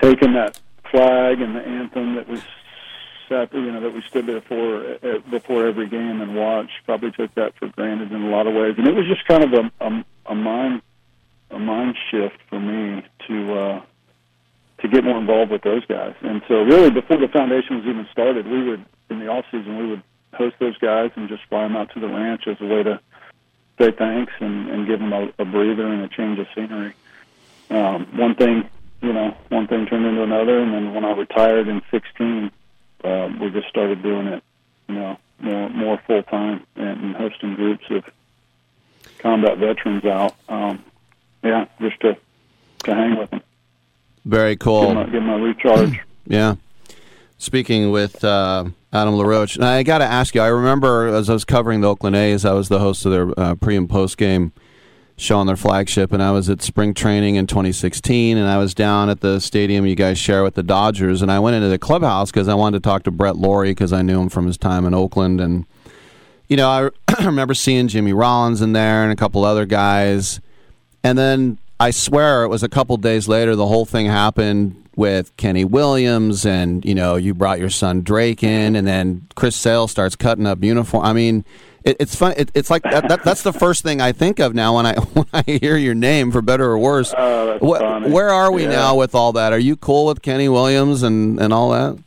taking 0.00 0.32
that 0.34 0.58
flag 0.90 1.40
and 1.40 1.56
the 1.56 1.60
anthem 1.60 2.16
that 2.16 2.28
we 2.28 2.42
sat, 3.28 3.52
you 3.54 3.70
know, 3.70 3.80
that 3.80 3.94
we 3.94 4.02
stood 4.02 4.26
there 4.26 4.40
for 4.42 4.98
uh, 5.02 5.18
before 5.30 5.66
every 5.66 5.88
game 5.88 6.20
and 6.20 6.34
watched. 6.34 6.72
Probably 6.84 7.12
took 7.12 7.34
that 7.34 7.54
for 7.58 7.68
granted 7.68 8.12
in 8.12 8.22
a 8.22 8.30
lot 8.30 8.46
of 8.46 8.54
ways, 8.54 8.74
and 8.78 8.86
it 8.86 8.94
was 8.94 9.06
just 9.06 9.24
kind 9.26 9.44
of 9.44 9.52
a 9.52 9.84
a, 9.84 10.04
a 10.26 10.34
mind 10.34 10.82
a 11.50 11.58
mind 11.58 11.96
shift 12.10 12.38
for 12.48 12.60
me 12.60 13.02
to 13.28 13.54
uh, 13.54 13.82
to 14.80 14.88
get 14.88 15.04
more 15.04 15.18
involved 15.18 15.50
with 15.50 15.62
those 15.62 15.84
guys. 15.86 16.14
And 16.22 16.42
so, 16.48 16.62
really, 16.62 16.90
before 16.90 17.18
the 17.18 17.28
foundation 17.28 17.76
was 17.76 17.86
even 17.86 18.06
started, 18.10 18.46
we 18.46 18.68
would 18.68 18.84
in 19.10 19.20
the 19.20 19.28
off 19.28 19.44
season 19.50 19.78
we 19.78 19.86
would 19.86 20.02
host 20.34 20.56
those 20.58 20.76
guys 20.78 21.10
and 21.16 21.28
just 21.28 21.44
fly 21.48 21.62
them 21.62 21.76
out 21.76 21.92
to 21.94 22.00
the 22.00 22.08
ranch 22.08 22.46
as 22.46 22.56
a 22.60 22.66
way 22.66 22.82
to 22.82 23.00
say 23.78 23.90
thanks 23.92 24.32
and, 24.40 24.68
and 24.70 24.86
give 24.86 24.98
them 24.98 25.12
a, 25.12 25.32
a 25.38 25.44
breather 25.44 25.86
and 25.86 26.02
a 26.02 26.08
change 26.08 26.38
of 26.38 26.46
scenery. 26.54 26.94
Um, 27.70 28.06
one 28.16 28.34
thing, 28.34 28.68
you 29.00 29.12
know, 29.12 29.36
one 29.48 29.66
thing 29.66 29.86
turned 29.86 30.04
into 30.06 30.22
another, 30.22 30.58
and 30.60 30.72
then 30.72 30.94
when 30.94 31.04
I 31.04 31.12
retired 31.12 31.68
in 31.68 31.80
'16, 31.90 32.50
uh, 33.04 33.28
we 33.40 33.50
just 33.50 33.68
started 33.68 34.02
doing 34.02 34.26
it, 34.26 34.42
you 34.88 34.94
know, 34.94 35.18
more 35.40 35.70
more 35.70 36.00
full 36.06 36.22
time 36.24 36.66
and, 36.76 37.16
hosting 37.16 37.54
groups 37.54 37.84
of 37.90 38.04
combat 39.18 39.58
veterans 39.58 40.04
out. 40.04 40.34
Um, 40.48 40.84
yeah, 41.42 41.66
just 41.80 41.98
to 42.00 42.16
to 42.84 42.94
hang 42.94 43.16
with 43.16 43.30
them, 43.30 43.42
Very 44.24 44.56
cool. 44.56 44.82
give 44.82 44.88
them 44.88 44.98
a, 44.98 45.04
give 45.04 45.12
them 45.22 45.30
a 45.30 45.38
recharge. 45.38 46.00
Yeah. 46.24 46.54
Speaking 47.42 47.90
with 47.90 48.22
uh, 48.22 48.66
Adam 48.92 49.16
LaRoche, 49.16 49.56
and 49.56 49.64
I 49.64 49.82
got 49.82 49.98
to 49.98 50.04
ask 50.04 50.32
you, 50.32 50.40
I 50.40 50.46
remember 50.46 51.08
as 51.08 51.28
I 51.28 51.32
was 51.32 51.44
covering 51.44 51.80
the 51.80 51.88
Oakland 51.88 52.14
A's, 52.14 52.44
I 52.44 52.52
was 52.52 52.68
the 52.68 52.78
host 52.78 53.04
of 53.04 53.10
their 53.10 53.36
uh, 53.36 53.56
pre 53.56 53.76
and 53.76 53.90
post 53.90 54.16
game 54.16 54.52
show 55.16 55.38
on 55.38 55.48
their 55.48 55.56
flagship, 55.56 56.12
and 56.12 56.22
I 56.22 56.30
was 56.30 56.48
at 56.48 56.62
spring 56.62 56.94
training 56.94 57.34
in 57.34 57.48
2016, 57.48 58.36
and 58.36 58.48
I 58.48 58.58
was 58.58 58.74
down 58.74 59.10
at 59.10 59.22
the 59.22 59.40
stadium 59.40 59.84
you 59.86 59.96
guys 59.96 60.20
share 60.20 60.44
with 60.44 60.54
the 60.54 60.62
Dodgers, 60.62 61.20
and 61.20 61.32
I 61.32 61.40
went 61.40 61.56
into 61.56 61.68
the 61.68 61.80
clubhouse 61.80 62.30
because 62.30 62.46
I 62.46 62.54
wanted 62.54 62.80
to 62.80 62.88
talk 62.88 63.02
to 63.02 63.10
Brett 63.10 63.34
Lawrie 63.34 63.72
because 63.72 63.92
I 63.92 64.02
knew 64.02 64.20
him 64.20 64.28
from 64.28 64.46
his 64.46 64.56
time 64.56 64.84
in 64.84 64.94
Oakland, 64.94 65.40
and 65.40 65.66
you 66.46 66.56
know, 66.56 66.92
I 67.08 67.24
remember 67.24 67.54
seeing 67.54 67.88
Jimmy 67.88 68.12
Rollins 68.12 68.62
in 68.62 68.72
there 68.72 69.02
and 69.02 69.10
a 69.10 69.16
couple 69.16 69.44
other 69.44 69.66
guys. 69.66 70.40
And 71.02 71.18
then 71.18 71.58
I 71.80 71.90
swear 71.90 72.44
it 72.44 72.48
was 72.48 72.62
a 72.62 72.68
couple 72.68 72.96
days 72.98 73.26
later, 73.26 73.56
the 73.56 73.66
whole 73.66 73.84
thing 73.84 74.06
happened 74.06 74.81
with 74.96 75.34
Kenny 75.36 75.64
Williams, 75.64 76.44
and 76.46 76.84
you 76.84 76.94
know, 76.94 77.16
you 77.16 77.34
brought 77.34 77.58
your 77.58 77.70
son 77.70 78.02
Drake 78.02 78.42
in, 78.42 78.76
and 78.76 78.86
then 78.86 79.26
Chris 79.34 79.56
Sale 79.56 79.88
starts 79.88 80.16
cutting 80.16 80.46
up 80.46 80.62
uniform. 80.62 81.04
I 81.04 81.12
mean, 81.12 81.44
it, 81.84 81.96
it's 81.98 82.14
fun. 82.14 82.34
It, 82.36 82.50
it's 82.54 82.70
like 82.70 82.82
that, 82.84 83.08
that, 83.08 83.24
that's 83.24 83.42
the 83.42 83.52
first 83.52 83.82
thing 83.82 84.00
I 84.00 84.12
think 84.12 84.38
of 84.38 84.54
now 84.54 84.76
when 84.76 84.86
I 84.86 84.94
when 85.14 85.26
I 85.32 85.42
hear 85.46 85.76
your 85.76 85.94
name, 85.94 86.30
for 86.30 86.42
better 86.42 86.64
or 86.70 86.78
worse. 86.78 87.12
Oh, 87.16 87.46
that's 87.46 87.64
Wh- 87.64 87.78
funny. 87.78 88.10
where 88.10 88.30
are 88.30 88.52
we 88.52 88.62
Yeah. 88.64 88.70
now 88.70 88.94
with 88.96 89.14
all 89.14 89.32
that? 89.32 89.52
Are 89.52 89.58
you 89.58 89.76
cool 89.76 90.06
with 90.06 90.22
Kenny 90.22 90.48
Williams 90.48 91.02
and 91.02 91.40
and 91.40 91.52
all 91.52 91.70
that? 91.70 91.98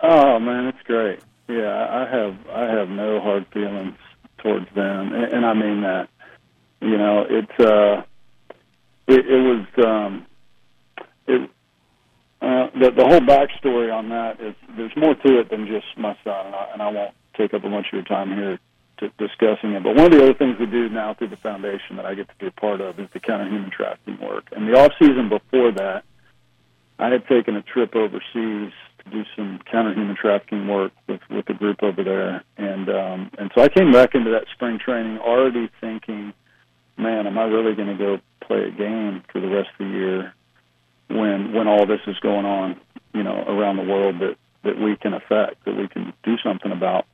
Oh 0.00 0.38
man, 0.38 0.66
it's 0.66 0.82
great. 0.84 1.20
Yeah, 1.48 1.88
I 1.90 2.08
have 2.14 2.36
I 2.52 2.64
have 2.64 2.88
no 2.88 3.20
hard 3.20 3.46
feelings 3.52 3.94
towards 4.38 4.66
them, 4.74 5.12
and, 5.12 5.24
and 5.32 5.46
I 5.46 5.54
mean 5.54 5.82
that. 5.82 6.08
You 6.80 6.98
know, 6.98 7.24
it's 7.28 7.58
uh, 7.60 8.02
it, 9.08 9.26
it 9.26 9.40
was 9.40 9.66
um, 9.86 10.26
it. 11.26 11.50
Uh, 12.42 12.68
the 12.78 12.90
the 12.90 13.04
whole 13.04 13.20
backstory 13.20 13.92
on 13.92 14.10
that 14.10 14.40
is 14.40 14.54
there's 14.76 14.94
more 14.96 15.14
to 15.14 15.40
it 15.40 15.50
than 15.50 15.66
just 15.66 15.86
my 15.96 16.16
son, 16.22 16.46
and 16.46 16.54
I, 16.54 16.68
and 16.74 16.82
I 16.82 16.90
won't 16.90 17.14
take 17.36 17.54
up 17.54 17.64
a 17.64 17.70
bunch 17.70 17.86
of 17.86 17.92
your 17.94 18.04
time 18.04 18.34
here 18.34 18.58
to, 18.98 19.08
discussing 19.16 19.72
it. 19.72 19.82
But 19.82 19.96
one 19.96 20.06
of 20.06 20.12
the 20.12 20.22
other 20.22 20.34
things 20.34 20.56
we 20.58 20.66
do 20.66 20.88
now 20.88 21.14
through 21.14 21.28
the 21.28 21.36
foundation 21.38 21.96
that 21.96 22.04
I 22.04 22.14
get 22.14 22.28
to 22.28 22.34
be 22.38 22.46
a 22.46 22.50
part 22.50 22.80
of 22.80 23.00
is 23.00 23.08
the 23.14 23.20
counter 23.20 23.48
human 23.48 23.70
trafficking 23.70 24.18
work. 24.20 24.48
And 24.52 24.68
the 24.68 24.78
off 24.78 24.92
season 24.98 25.28
before 25.28 25.72
that, 25.72 26.04
I 26.98 27.08
had 27.08 27.26
taken 27.26 27.56
a 27.56 27.62
trip 27.62 27.94
overseas 27.94 28.72
to 29.04 29.10
do 29.10 29.24
some 29.34 29.60
counter 29.70 29.94
human 29.94 30.16
trafficking 30.16 30.68
work 30.68 30.92
with 31.08 31.20
with 31.30 31.48
a 31.48 31.54
group 31.54 31.82
over 31.82 32.04
there, 32.04 32.44
and 32.58 32.88
um, 32.88 33.30
and 33.38 33.50
so 33.54 33.62
I 33.62 33.68
came 33.68 33.92
back 33.92 34.14
into 34.14 34.30
that 34.30 34.44
spring 34.54 34.78
training 34.78 35.18
already 35.18 35.70
thinking, 35.80 36.32
man, 36.98 37.26
am 37.26 37.38
I 37.38 37.44
really 37.44 37.74
going 37.74 37.88
to 37.88 37.96
go 37.96 38.18
play 38.46 38.64
a 38.64 38.70
game 38.70 39.22
for 39.32 39.40
the 39.40 39.48
rest 39.48 39.68
of 39.78 39.86
the 39.86 39.92
year 39.92 40.34
when 41.08 41.52
when 41.52 41.68
all 41.68 41.86
this 41.86 42.00
is 42.06 42.18
going 42.20 42.44
on, 42.46 42.80
you 43.14 43.22
know, 43.22 43.44
around 43.46 43.76
the 43.76 43.82
world 43.84 44.18
that 44.20 44.36
that 44.64 44.78
we 44.78 44.96
can 44.96 45.14
affect, 45.14 45.64
that 45.64 45.76
we 45.76 45.88
can 45.88 46.12
do 46.24 46.36
something 46.42 46.72
about. 46.72 47.06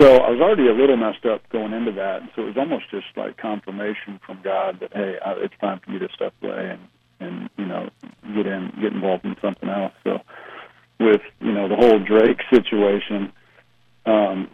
So 0.00 0.18
I 0.18 0.30
was 0.30 0.40
already 0.40 0.68
a 0.68 0.74
little 0.74 0.96
messed 0.96 1.24
up 1.24 1.48
going 1.48 1.72
into 1.72 1.92
that, 1.92 2.22
so 2.36 2.42
it 2.42 2.46
was 2.46 2.56
almost 2.56 2.90
just 2.90 3.06
like 3.16 3.36
confirmation 3.36 4.20
from 4.24 4.40
God 4.42 4.80
that 4.80 4.92
hey, 4.92 5.18
I- 5.24 5.32
it's 5.44 5.54
time 5.60 5.80
for 5.80 5.90
you 5.90 5.98
to 5.98 6.08
step 6.14 6.34
away 6.42 6.76
and 6.76 6.80
and 7.20 7.50
you 7.56 7.66
know 7.66 7.88
get 8.34 8.46
in 8.46 8.72
get 8.80 8.92
involved 8.92 9.24
in 9.24 9.36
something 9.40 9.68
else. 9.68 9.92
So 10.04 10.20
with 11.00 11.22
you 11.40 11.52
know 11.52 11.68
the 11.68 11.76
whole 11.76 11.98
Drake 11.98 12.40
situation, 12.50 13.32
um, 14.06 14.50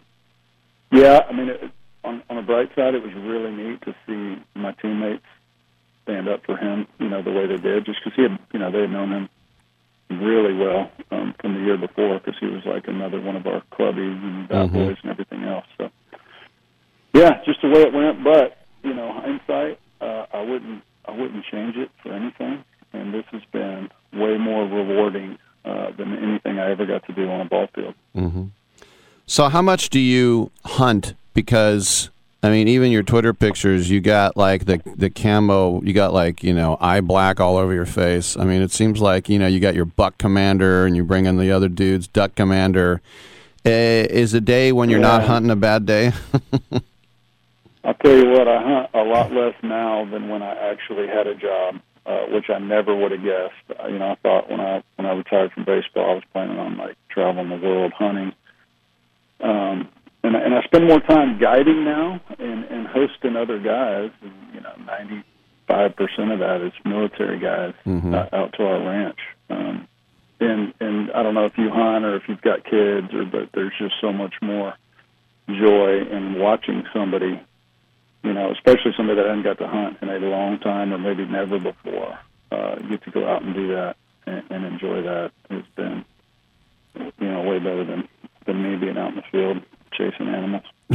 yeah, 0.92 1.20
I 1.28 1.32
mean 1.32 1.48
it, 1.48 1.70
on 2.04 2.22
on 2.30 2.36
the 2.36 2.42
bright 2.42 2.70
side, 2.74 2.94
it 2.94 3.02
was 3.02 3.12
really 3.14 3.50
neat 3.50 3.82
to 3.82 3.94
see 4.06 4.42
my 4.54 4.72
teammates 4.72 5.24
stand 6.04 6.28
up 6.28 6.44
for 6.46 6.56
him, 6.56 6.86
you 7.00 7.08
know, 7.08 7.22
the 7.22 7.32
way 7.32 7.46
they 7.46 7.56
did, 7.56 7.84
just 7.84 7.98
because 8.04 8.14
he 8.16 8.22
had 8.22 8.38
you 8.52 8.58
know 8.60 8.70
they 8.70 8.82
had 8.82 8.90
known 8.90 9.10
him 9.10 9.28
really 10.10 10.54
well 10.54 10.90
um, 11.10 11.34
from 11.40 11.54
the 11.54 11.60
year 11.60 11.76
before 11.78 12.18
because 12.20 12.38
he 12.38 12.46
was 12.46 12.62
like 12.66 12.86
another 12.86 13.20
one 13.20 13.36
of 13.36 13.46
our 13.46 13.62
clubbies 13.72 14.22
and 14.22 14.48
bad 14.48 14.68
Mhm. 14.70 14.72
boys 14.72 14.96
and 15.02 15.10
everything 15.10 15.42
else. 15.44 15.66
So 15.78 15.90
yeah, 17.14 17.42
just 17.44 17.60
the 17.62 17.68
way 17.68 17.82
it 17.82 17.92
went. 17.92 18.22
But 18.22 18.58
you 18.82 18.94
know, 18.94 19.12
hindsight, 19.12 19.78
uh, 20.00 20.26
I 20.32 20.42
wouldn't 20.42 20.82
I 21.06 21.12
wouldn't 21.12 21.44
change 21.50 21.76
it 21.76 21.90
for 22.02 22.12
anything. 22.12 22.64
And 22.92 23.12
this 23.12 23.24
has 23.32 23.42
been 23.52 23.90
way 24.12 24.38
more 24.38 24.64
rewarding 24.66 25.36
uh, 25.64 25.90
than 25.96 26.16
anything 26.16 26.58
I 26.58 26.70
ever 26.70 26.86
got 26.86 27.04
to 27.06 27.12
do 27.12 27.28
on 27.28 27.40
a 27.40 27.44
ball 27.46 27.66
field. 27.74 27.94
hmm 28.14 28.44
So, 29.26 29.48
how 29.48 29.62
much 29.62 29.88
do 29.90 29.98
you 29.98 30.50
hunt? 30.64 31.14
Because 31.32 32.10
I 32.44 32.50
mean, 32.50 32.68
even 32.68 32.92
your 32.92 33.02
Twitter 33.02 33.32
pictures, 33.32 33.88
you 33.88 34.02
got 34.02 34.36
like 34.36 34.66
the 34.66 34.82
the 34.96 35.08
camo, 35.08 35.80
you 35.80 35.94
got 35.94 36.12
like 36.12 36.44
you 36.44 36.52
know 36.52 36.76
eye 36.78 37.00
black 37.00 37.40
all 37.40 37.56
over 37.56 37.72
your 37.72 37.86
face. 37.86 38.36
I 38.36 38.44
mean, 38.44 38.60
it 38.60 38.70
seems 38.70 39.00
like 39.00 39.30
you 39.30 39.38
know 39.38 39.46
you 39.46 39.60
got 39.60 39.74
your 39.74 39.86
buck 39.86 40.18
commander, 40.18 40.84
and 40.84 40.94
you 40.94 41.04
bring 41.04 41.24
in 41.24 41.38
the 41.38 41.50
other 41.50 41.70
dudes, 41.70 42.06
duck 42.06 42.34
commander. 42.34 43.00
Eh, 43.64 44.04
Is 44.10 44.34
a 44.34 44.42
day 44.42 44.72
when 44.72 44.90
you're 44.90 45.00
not 45.00 45.24
hunting 45.24 45.50
a 45.50 45.56
bad 45.56 45.86
day? 45.86 46.12
I'll 47.82 47.94
tell 47.94 48.14
you 48.14 48.28
what, 48.28 48.46
I 48.46 48.62
hunt 48.62 48.90
a 48.92 49.02
lot 49.04 49.32
less 49.32 49.54
now 49.62 50.04
than 50.04 50.28
when 50.28 50.42
I 50.42 50.54
actually 50.70 51.06
had 51.06 51.26
a 51.26 51.34
job, 51.34 51.80
uh, 52.04 52.24
which 52.28 52.50
I 52.50 52.58
never 52.58 52.94
would 52.94 53.12
have 53.12 53.22
guessed. 53.22 53.80
Uh, 53.82 53.88
You 53.88 53.98
know, 53.98 54.10
I 54.10 54.14
thought 54.16 54.50
when 54.50 54.60
I 54.60 54.82
when 54.96 55.06
I 55.06 55.12
retired 55.12 55.52
from 55.52 55.64
baseball, 55.64 56.10
I 56.10 56.14
was 56.14 56.24
planning 56.34 56.58
on 56.58 56.76
like 56.76 56.96
traveling 57.08 57.48
the 57.48 57.56
world 57.56 57.92
hunting. 57.94 58.34
Um, 59.40 59.88
and 60.24 60.36
I- 60.36 60.40
and 60.40 60.54
I 60.54 60.62
spend 60.62 60.88
more 60.88 61.00
time 61.00 61.38
guiding 61.38 61.84
now 61.84 62.20
and 62.38 62.64
and 62.64 62.86
hosting 62.88 63.36
other 63.36 63.58
guys. 63.58 64.10
And, 64.22 64.32
you 64.54 64.60
know, 64.60 64.72
ninety 64.86 65.22
five 65.68 65.94
percent 65.96 66.32
of 66.32 66.38
that 66.40 66.60
is 66.60 66.72
military 66.84 67.38
guys 67.38 67.74
Mhm. 67.86 68.12
uh, 68.14 68.28
out 68.36 68.52
to 68.54 68.66
our 68.66 68.80
ranch. 68.80 69.20
Um, 69.50 69.86
and 70.40 70.72
and 70.80 71.12
I 71.12 71.22
don't 71.22 71.34
know 71.34 71.44
if 71.44 71.56
you 71.56 71.70
hunt 71.70 72.04
or 72.04 72.16
if 72.16 72.28
you've 72.28 72.42
got 72.42 72.64
kids, 72.64 73.14
or 73.14 73.24
but 73.24 73.52
there's 73.52 73.72
just 73.78 73.94
so 74.00 74.12
much 74.12 74.34
more 74.42 74.74
joy 75.48 76.00
in 76.10 76.38
watching 76.38 76.84
somebody 76.92 77.38
you 78.22 78.32
know, 78.32 78.50
especially 78.52 78.90
somebody 78.96 79.16
that 79.20 79.26
hasn't 79.26 79.44
got 79.44 79.58
to 79.58 79.68
hunt 79.68 79.98
in 80.00 80.08
a 80.08 80.18
long 80.18 80.58
time 80.58 80.94
or 80.94 80.96
maybe 80.96 81.26
never 81.26 81.58
before, 81.58 82.18
uh, 82.50 82.76
get 82.76 83.02
to 83.04 83.10
go 83.10 83.28
out 83.28 83.42
and 83.42 83.54
do 83.54 83.68
that 83.68 83.96
and, 84.26 84.42
and 84.48 84.64
enjoy 84.64 85.02
that 85.02 85.30
has 85.50 85.62
been, 85.76 86.02
you 87.20 87.28
know, 87.30 87.42
way 87.42 87.58
better 87.58 87.84
than 87.84 88.08
than 88.46 88.62
me 88.62 88.76
being 88.76 88.96
out 88.96 89.10
in 89.10 89.16
the 89.16 89.22
field 89.30 89.60
chasing 89.96 90.28
animals. 90.28 90.64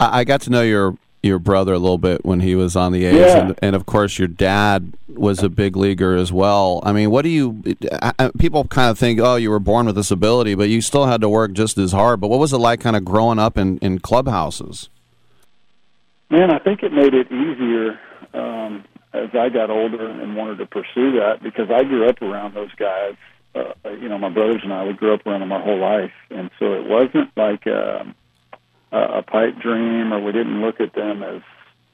I 0.00 0.20
I 0.20 0.24
got 0.24 0.40
to 0.42 0.50
know 0.50 0.62
your 0.62 0.96
your 1.22 1.38
brother 1.40 1.72
a 1.72 1.78
little 1.78 1.98
bit 1.98 2.24
when 2.24 2.40
he 2.40 2.54
was 2.54 2.76
on 2.76 2.92
the 2.92 3.04
A's, 3.04 3.14
Yeah. 3.16 3.38
and, 3.48 3.58
and 3.60 3.74
of 3.76 3.86
course 3.86 4.18
your 4.20 4.28
dad 4.28 4.92
was 5.08 5.42
a 5.42 5.48
big 5.48 5.76
leaguer 5.76 6.14
as 6.14 6.32
well. 6.32 6.80
I 6.84 6.92
mean, 6.92 7.10
what 7.10 7.22
do 7.22 7.28
you? 7.28 7.62
I- 8.00 8.30
People 8.38 8.64
kind 8.66 8.88
of 8.90 8.98
think, 8.98 9.18
oh, 9.20 9.34
you 9.34 9.50
were 9.50 9.58
born 9.58 9.86
with 9.86 9.96
this 9.96 10.12
ability, 10.12 10.54
but 10.54 10.68
you 10.68 10.80
still 10.80 11.06
had 11.06 11.20
to 11.22 11.28
work 11.28 11.52
just 11.54 11.76
as 11.78 11.90
hard. 11.90 12.20
But 12.20 12.28
what 12.28 12.38
was 12.38 12.52
it 12.52 12.58
like, 12.58 12.80
kind 12.80 12.94
of 12.94 13.04
growing 13.04 13.38
up 13.40 13.58
in 13.58 13.78
in 13.78 13.98
clubhouses? 13.98 14.88
Man, 16.30 16.50
I 16.50 16.58
think 16.58 16.82
it 16.82 16.92
made 16.92 17.14
it 17.14 17.26
easier 17.32 17.98
um, 18.34 18.84
as 19.12 19.30
I 19.34 19.48
got 19.48 19.70
older 19.70 20.08
and 20.08 20.36
wanted 20.36 20.58
to 20.58 20.66
pursue 20.66 21.12
that 21.18 21.42
because 21.42 21.70
I 21.70 21.82
grew 21.84 22.08
up 22.08 22.20
around 22.22 22.54
those 22.54 22.72
guys. 22.76 23.14
Uh, 23.54 23.90
you 23.90 24.08
know, 24.08 24.18
my 24.18 24.28
brothers 24.28 24.60
and 24.62 24.72
I, 24.72 24.84
we 24.84 24.92
grew 24.92 25.14
up 25.14 25.26
around 25.26 25.40
them 25.40 25.52
our 25.52 25.62
whole 25.62 25.80
life, 25.80 26.12
and 26.30 26.50
so 26.58 26.74
it 26.74 26.86
wasn't 26.86 27.30
like 27.36 27.66
um, 27.66 28.14
a, 28.92 29.18
a 29.18 29.22
pipe 29.22 29.58
dream, 29.60 30.12
or 30.12 30.22
we 30.22 30.32
didn't 30.32 30.60
look 30.60 30.80
at 30.80 30.94
them 30.94 31.22
as 31.22 31.42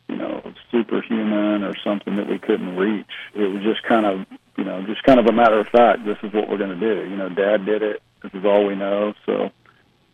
you 0.08 0.16
know 0.16 0.52
superhuman 0.70 1.62
or 1.62 1.74
something 1.82 2.16
that 2.16 2.28
we 2.28 2.38
couldn't 2.38 2.76
reach. 2.76 3.06
It 3.34 3.46
was 3.46 3.62
just 3.62 3.82
kind 3.84 4.04
of 4.04 4.26
you 4.56 4.64
know, 4.64 4.84
just 4.86 5.02
kind 5.02 5.18
of 5.18 5.26
a 5.26 5.32
matter 5.32 5.58
of 5.58 5.66
fact, 5.68 6.04
this 6.04 6.18
is 6.22 6.32
what 6.32 6.48
we're 6.48 6.58
going 6.58 6.78
to 6.78 6.80
do. 6.80 7.08
You 7.08 7.16
know, 7.16 7.28
Dad 7.28 7.66
did 7.66 7.82
it. 7.82 8.02
This 8.22 8.32
is 8.34 8.44
all 8.44 8.66
we 8.66 8.76
know. 8.76 9.14
So, 9.26 9.50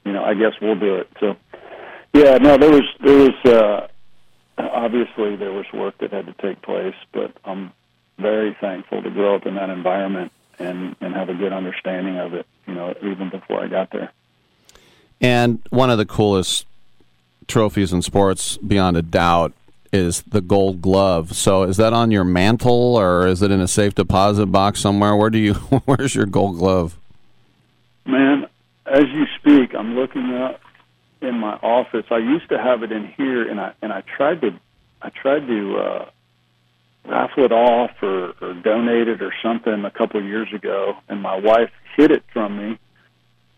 you 0.04 0.12
know, 0.12 0.24
I 0.24 0.34
guess 0.34 0.52
we'll 0.60 0.78
do 0.78 0.96
it. 0.96 1.08
So, 1.20 1.36
yeah, 2.12 2.38
no, 2.38 2.56
there 2.56 2.70
was 2.70 2.84
there 3.04 3.16
was 3.16 3.44
uh, 3.44 3.86
obviously 4.58 5.36
there 5.36 5.52
was 5.52 5.66
work 5.72 5.98
that 5.98 6.12
had 6.12 6.26
to 6.26 6.34
take 6.40 6.62
place, 6.62 6.94
but 7.12 7.32
I'm 7.44 7.72
very 8.18 8.56
thankful 8.60 9.02
to 9.02 9.10
grow 9.10 9.36
up 9.36 9.46
in 9.46 9.54
that 9.54 9.70
environment 9.70 10.32
and 10.60 10.94
and 11.00 11.14
have 11.14 11.28
a 11.28 11.34
good 11.34 11.52
understanding 11.52 12.18
of 12.18 12.34
it. 12.34 12.46
You 12.66 12.74
know, 12.74 12.94
even 13.02 13.30
before 13.30 13.64
I 13.64 13.68
got 13.68 13.90
there. 13.90 14.12
And 15.20 15.60
one 15.70 15.90
of 15.90 15.98
the 15.98 16.06
coolest 16.06 16.66
trophies 17.48 17.92
in 17.92 18.00
sports, 18.02 18.56
beyond 18.58 18.96
a 18.96 19.02
doubt, 19.02 19.52
is 19.92 20.22
the 20.22 20.40
Gold 20.40 20.80
Glove. 20.80 21.34
So, 21.34 21.64
is 21.64 21.76
that 21.78 21.92
on 21.92 22.10
your 22.10 22.24
mantle, 22.24 22.96
or 22.96 23.26
is 23.26 23.42
it 23.42 23.50
in 23.50 23.60
a 23.60 23.68
safe 23.68 23.94
deposit 23.94 24.46
box 24.46 24.80
somewhere? 24.80 25.16
Where 25.16 25.30
do 25.30 25.38
you? 25.38 25.54
Where's 25.84 26.14
your 26.14 26.26
Gold 26.26 26.58
Glove? 26.58 26.96
Man, 28.06 28.46
as 28.86 29.04
you 29.08 29.26
speak, 29.38 29.74
I'm 29.74 29.94
looking 29.94 30.32
up 30.34 30.60
in 31.20 31.38
my 31.38 31.54
office. 31.56 32.06
I 32.10 32.18
used 32.18 32.48
to 32.50 32.58
have 32.58 32.82
it 32.82 32.92
in 32.92 33.06
here, 33.08 33.48
and 33.48 33.60
I 33.60 33.72
and 33.82 33.92
I 33.92 34.02
tried 34.16 34.40
to 34.42 34.58
I 35.02 35.10
tried 35.10 35.46
to 35.46 35.76
uh, 35.76 36.10
raffle 37.10 37.44
it 37.44 37.52
off 37.52 37.90
or, 38.02 38.32
or 38.40 38.54
donate 38.54 39.08
it 39.08 39.20
or 39.20 39.32
something 39.42 39.84
a 39.84 39.90
couple 39.90 40.20
of 40.20 40.26
years 40.26 40.48
ago, 40.54 40.96
and 41.08 41.20
my 41.20 41.36
wife 41.36 41.70
hid 41.96 42.10
it 42.10 42.24
from 42.32 42.56
me. 42.56 42.78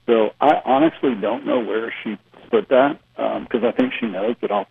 So 0.06 0.30
I 0.40 0.60
honestly 0.64 1.14
don't 1.14 1.46
know 1.46 1.60
where 1.60 1.92
she 2.02 2.18
put 2.50 2.68
that 2.70 2.98
because 3.16 3.62
I 3.62 3.72
think 3.72 3.92
she 4.00 4.06
knows 4.06 4.36
that 4.40 4.50
I'll 4.50 4.66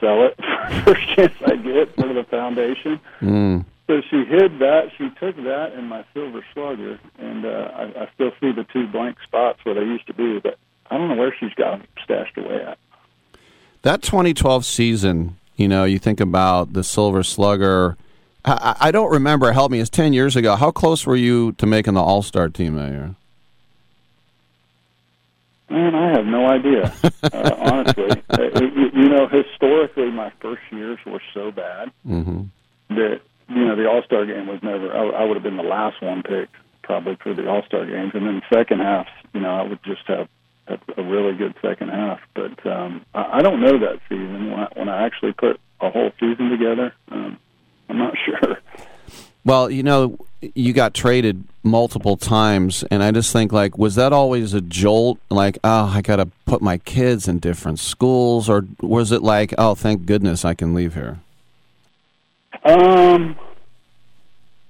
sell 0.00 0.24
it 0.24 0.36
first 0.84 1.06
chance 1.14 1.34
I 1.44 1.56
get 1.56 1.94
for 1.94 2.12
the 2.12 2.24
foundation. 2.30 3.00
Mm. 3.20 3.64
So 3.86 4.00
she 4.08 4.24
hid 4.24 4.58
that. 4.60 4.90
She 4.96 5.10
took 5.20 5.36
that 5.36 5.72
and 5.76 5.88
my 5.88 6.04
silver 6.14 6.44
slugger, 6.54 6.98
and 7.18 7.44
uh, 7.44 7.70
I, 7.74 8.02
I 8.02 8.08
still 8.14 8.30
see 8.40 8.52
the 8.52 8.64
two 8.72 8.86
blank 8.86 9.18
spots 9.24 9.58
where 9.64 9.74
they 9.74 9.82
used 9.82 10.06
to 10.06 10.14
be, 10.14 10.38
but 10.38 10.58
I 10.90 10.96
don't 10.96 11.08
know 11.08 11.16
where 11.16 11.34
she's 11.38 11.52
got 11.54 11.78
them 11.78 11.86
stashed 12.02 12.38
away 12.38 12.62
at. 12.62 12.78
That 13.82 14.02
2012 14.02 14.64
season, 14.64 15.36
you 15.56 15.66
know, 15.66 15.84
you 15.84 15.98
think 15.98 16.20
about 16.20 16.72
the 16.72 16.84
Silver 16.84 17.22
Slugger. 17.24 17.96
I, 18.44 18.76
I 18.80 18.90
don't 18.90 19.10
remember. 19.10 19.52
Help 19.52 19.70
me. 19.70 19.80
It's 19.80 19.90
10 19.90 20.12
years 20.12 20.34
ago. 20.36 20.56
How 20.56 20.70
close 20.70 21.06
were 21.06 21.16
you 21.16 21.52
to 21.52 21.66
making 21.66 21.94
the 21.94 22.00
All 22.02 22.22
Star 22.22 22.48
team 22.48 22.74
that 22.76 22.90
year? 22.90 23.14
Man, 25.70 25.94
I 25.94 26.10
have 26.16 26.26
no 26.26 26.46
idea. 26.46 26.92
uh, 27.32 27.54
honestly, 27.58 28.22
uh, 28.30 28.60
you, 28.60 28.90
you 28.94 29.08
know, 29.08 29.26
historically, 29.28 30.10
my 30.10 30.30
first 30.40 30.62
years 30.70 30.98
were 31.06 31.22
so 31.32 31.50
bad 31.50 31.90
Mm-hmm. 32.06 32.42
that 32.90 33.20
you 33.48 33.64
know 33.64 33.76
the 33.76 33.88
All 33.88 34.02
Star 34.04 34.26
game 34.26 34.46
was 34.46 34.62
never. 34.62 34.92
I, 34.94 35.22
I 35.22 35.24
would 35.24 35.36
have 35.36 35.42
been 35.42 35.56
the 35.56 35.62
last 35.62 36.02
one 36.02 36.22
picked 36.22 36.54
probably 36.82 37.16
for 37.22 37.32
the 37.32 37.48
All 37.48 37.62
Star 37.66 37.86
games, 37.86 38.10
and 38.14 38.26
then 38.26 38.42
the 38.42 38.54
second 38.56 38.80
half, 38.80 39.06
you 39.32 39.40
know, 39.40 39.50
I 39.54 39.62
would 39.62 39.82
just 39.84 40.02
have, 40.08 40.28
have 40.68 40.80
a 40.98 41.02
really 41.02 41.34
good 41.36 41.54
second 41.62 41.88
half. 41.88 42.20
But 42.34 42.66
um, 42.66 43.06
I, 43.14 43.38
I 43.38 43.42
don't 43.42 43.60
know 43.60 43.78
that 43.78 44.00
season 44.08 44.50
when 44.50 44.60
I, 44.60 44.68
when 44.74 44.88
I 44.90 45.06
actually 45.06 45.32
put 45.32 45.58
a 45.80 45.90
whole 45.90 46.10
season 46.20 46.50
together. 46.50 46.92
Um, 47.10 47.38
I'm 47.92 47.98
not 47.98 48.14
sure. 48.24 48.56
Well, 49.44 49.68
you 49.68 49.82
know, 49.82 50.18
you 50.54 50.72
got 50.72 50.94
traded 50.94 51.44
multiple 51.62 52.16
times, 52.16 52.84
and 52.90 53.02
I 53.02 53.10
just 53.10 53.32
think, 53.32 53.52
like, 53.52 53.76
was 53.76 53.96
that 53.96 54.14
always 54.14 54.54
a 54.54 54.62
jolt? 54.62 55.18
Like, 55.30 55.58
oh, 55.62 55.92
I 55.94 56.00
got 56.00 56.16
to 56.16 56.26
put 56.46 56.62
my 56.62 56.78
kids 56.78 57.28
in 57.28 57.38
different 57.38 57.80
schools, 57.80 58.48
or 58.48 58.66
was 58.80 59.12
it 59.12 59.22
like, 59.22 59.52
oh, 59.58 59.74
thank 59.74 60.06
goodness 60.06 60.42
I 60.44 60.54
can 60.54 60.74
leave 60.74 60.94
here? 60.94 61.20
Um, 62.64 63.36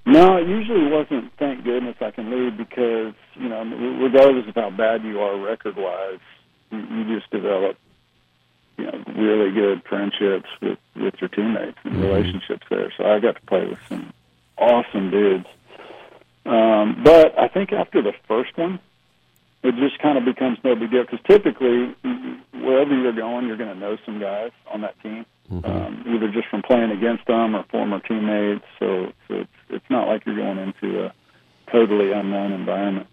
no, 0.05 0.35
it 0.35 0.47
usually 0.47 0.91
wasn't. 0.91 1.31
Thank 1.39 1.63
goodness 1.63 1.95
I 2.01 2.11
can 2.11 2.29
leave 2.29 2.57
because 2.57 3.13
you 3.35 3.47
know, 3.47 3.63
regardless 4.01 4.49
of 4.49 4.55
how 4.55 4.69
bad 4.69 5.03
you 5.03 5.21
are 5.21 5.39
record 5.39 5.77
wise, 5.77 6.19
you, 6.71 6.79
you 6.79 7.19
just 7.19 7.31
develop 7.31 7.77
you 8.77 8.85
know 8.85 9.03
really 9.15 9.51
good 9.51 9.83
friendships 9.87 10.49
with 10.61 10.79
with 10.95 11.15
your 11.19 11.29
teammates 11.29 11.77
and 11.83 12.01
relationships 12.01 12.65
there. 12.69 12.91
So 12.97 13.05
I 13.05 13.19
got 13.19 13.35
to 13.35 13.41
play 13.41 13.65
with 13.65 13.79
some 13.89 14.13
awesome 14.57 15.11
dudes. 15.11 15.47
Um, 16.45 17.01
but 17.03 17.37
I 17.39 17.47
think 17.47 17.71
after 17.71 18.01
the 18.01 18.13
first 18.27 18.57
one, 18.57 18.79
it 19.63 19.75
just 19.75 19.99
kind 19.99 20.17
of 20.17 20.25
becomes 20.25 20.57
no 20.63 20.75
big 20.75 20.91
deal 20.91 21.03
because 21.03 21.19
typically 21.25 21.95
wherever 22.53 22.93
you're 22.95 23.13
going, 23.13 23.47
you're 23.47 23.57
going 23.57 23.73
to 23.73 23.79
know 23.79 23.97
some 24.05 24.19
guys 24.19 24.51
on 24.71 24.81
that 24.81 24.99
team, 25.01 25.25
um, 25.63 26.03
either 26.07 26.29
just 26.31 26.47
from 26.49 26.61
playing 26.61 26.91
against 26.91 27.25
them 27.27 27.55
or 27.55 27.63
former 27.71 27.99
teammates. 28.01 28.65
So, 28.79 29.13
so 29.27 29.35
it's 29.35 29.49
it's 29.69 29.89
not 29.89 30.07
like 30.07 30.25
you're 30.25 30.35
going 30.35 30.57
into 30.57 31.05
a 31.05 31.13
totally 31.71 32.11
unknown 32.11 32.51
environment. 32.51 33.07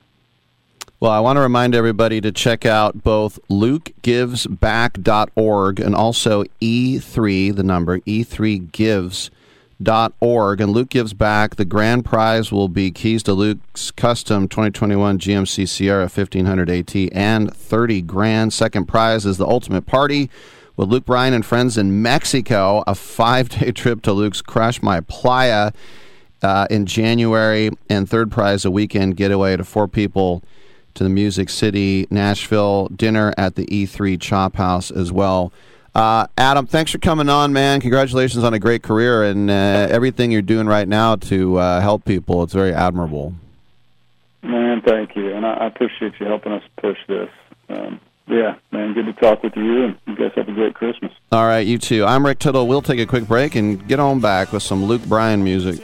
Well, 1.00 1.12
I 1.12 1.20
want 1.20 1.36
to 1.38 1.40
remind 1.40 1.74
everybody 1.74 2.20
to 2.20 2.30
check 2.30 2.66
out 2.66 3.02
both 3.02 3.38
lukegivesback.org 3.48 5.80
and 5.80 5.94
also 5.94 6.44
E3, 6.60 7.56
the 7.56 7.62
number, 7.62 8.00
E3gives.org. 8.00 10.60
And 10.60 10.72
Luke 10.72 10.90
Gives 10.90 11.14
Back, 11.14 11.56
the 11.56 11.64
grand 11.64 12.04
prize 12.04 12.52
will 12.52 12.68
be 12.68 12.90
keys 12.90 13.22
to 13.22 13.32
Luke's 13.32 13.90
custom 13.90 14.46
2021 14.46 15.18
GMC 15.18 15.66
Sierra 15.66 16.02
1500 16.02 16.68
AT 16.68 16.94
and 17.14 17.56
30 17.56 18.02
grand. 18.02 18.52
Second 18.52 18.84
prize 18.84 19.24
is 19.24 19.38
the 19.38 19.46
ultimate 19.46 19.86
party 19.86 20.28
with 20.76 20.90
Luke 20.90 21.06
Bryan 21.06 21.32
and 21.32 21.46
friends 21.46 21.78
in 21.78 22.02
Mexico, 22.02 22.84
a 22.86 22.94
five 22.94 23.48
day 23.48 23.72
trip 23.76 24.02
to 24.02 24.12
Luke's 24.12 24.42
Crash 24.42 24.82
My 24.82 25.00
Playa 25.00 25.72
uh, 26.42 26.66
in 26.68 26.84
January, 26.84 27.70
and 27.88 28.06
third 28.06 28.30
prize, 28.30 28.66
a 28.66 28.70
weekend 28.70 29.16
getaway 29.16 29.56
to 29.56 29.64
four 29.64 29.88
people 29.88 30.42
to 30.94 31.04
the 31.04 31.10
Music 31.10 31.48
City, 31.48 32.06
Nashville, 32.10 32.88
dinner 32.88 33.32
at 33.36 33.54
the 33.54 33.66
E3 33.66 34.20
Chop 34.20 34.56
House 34.56 34.90
as 34.90 35.12
well. 35.12 35.52
Uh, 35.94 36.26
Adam, 36.38 36.66
thanks 36.66 36.92
for 36.92 36.98
coming 36.98 37.28
on, 37.28 37.52
man. 37.52 37.80
Congratulations 37.80 38.44
on 38.44 38.54
a 38.54 38.58
great 38.58 38.82
career 38.82 39.24
and 39.24 39.50
uh, 39.50 39.88
everything 39.90 40.30
you're 40.30 40.42
doing 40.42 40.66
right 40.66 40.86
now 40.86 41.16
to 41.16 41.58
uh, 41.58 41.80
help 41.80 42.04
people. 42.04 42.42
It's 42.42 42.52
very 42.52 42.72
admirable. 42.72 43.34
Man, 44.42 44.82
thank 44.82 45.16
you, 45.16 45.34
and 45.34 45.44
I, 45.44 45.54
I 45.54 45.66
appreciate 45.66 46.14
you 46.20 46.26
helping 46.26 46.52
us 46.52 46.62
push 46.80 46.96
this. 47.08 47.28
Um, 47.68 48.00
yeah, 48.26 48.54
man, 48.70 48.94
good 48.94 49.06
to 49.06 49.12
talk 49.14 49.42
with 49.42 49.56
you, 49.56 49.84
and 49.84 49.98
you 50.06 50.16
guys 50.16 50.30
have 50.36 50.48
a 50.48 50.52
great 50.52 50.74
Christmas. 50.74 51.12
All 51.32 51.46
right, 51.46 51.66
you 51.66 51.78
too. 51.78 52.04
I'm 52.04 52.24
Rick 52.24 52.38
Tittle. 52.38 52.66
We'll 52.68 52.82
take 52.82 53.00
a 53.00 53.06
quick 53.06 53.26
break 53.26 53.56
and 53.56 53.86
get 53.88 53.98
on 53.98 54.20
back 54.20 54.52
with 54.52 54.62
some 54.62 54.84
Luke 54.84 55.02
Bryan 55.02 55.42
music. 55.42 55.82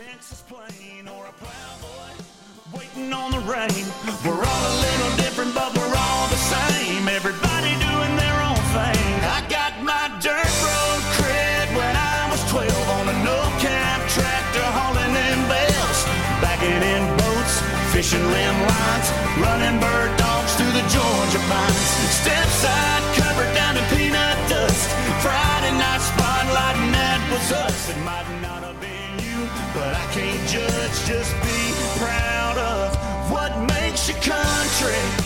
Fishing 17.96 18.26
limb 18.30 18.58
lines, 18.68 19.08
running 19.40 19.80
bird 19.80 20.12
dogs 20.18 20.54
through 20.56 20.70
the 20.72 20.84
Georgia 20.92 21.40
pines. 21.48 21.88
Step 22.20 22.46
side 22.60 23.02
covered 23.16 23.50
down 23.54 23.74
in 23.74 23.84
peanut 23.88 24.36
dust. 24.50 24.90
Friday 25.24 25.72
night 25.80 26.02
spotlight, 26.04 26.76
and 26.76 26.92
that 26.92 27.20
was 27.32 27.52
us. 27.52 27.88
It 27.88 27.98
might 28.04 28.28
not 28.42 28.60
have 28.68 28.78
been 28.82 29.12
you, 29.24 29.48
but 29.72 29.94
I 29.96 30.04
can't 30.12 30.44
judge. 30.46 30.96
Just 31.08 31.32
be 31.40 31.62
proud 31.96 32.58
of 32.58 32.92
what 33.32 33.52
makes 33.64 34.10
your 34.10 34.20
country. 34.20 35.25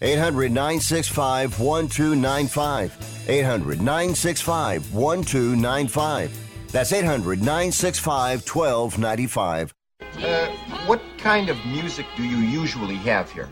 800 0.00 0.52
965 0.52 1.58
1295. 1.60 3.24
800 3.28 3.80
965 3.80 4.94
1295. 4.94 6.70
That's 6.72 6.92
800 6.92 7.40
965 7.40 8.46
1295. 8.48 9.74
Uh, 10.18 10.46
what 10.86 11.00
kind 11.18 11.48
of 11.48 11.56
music 11.66 12.06
do 12.16 12.22
you 12.22 12.38
usually 12.38 12.96
have 12.96 13.30
here? 13.30 13.48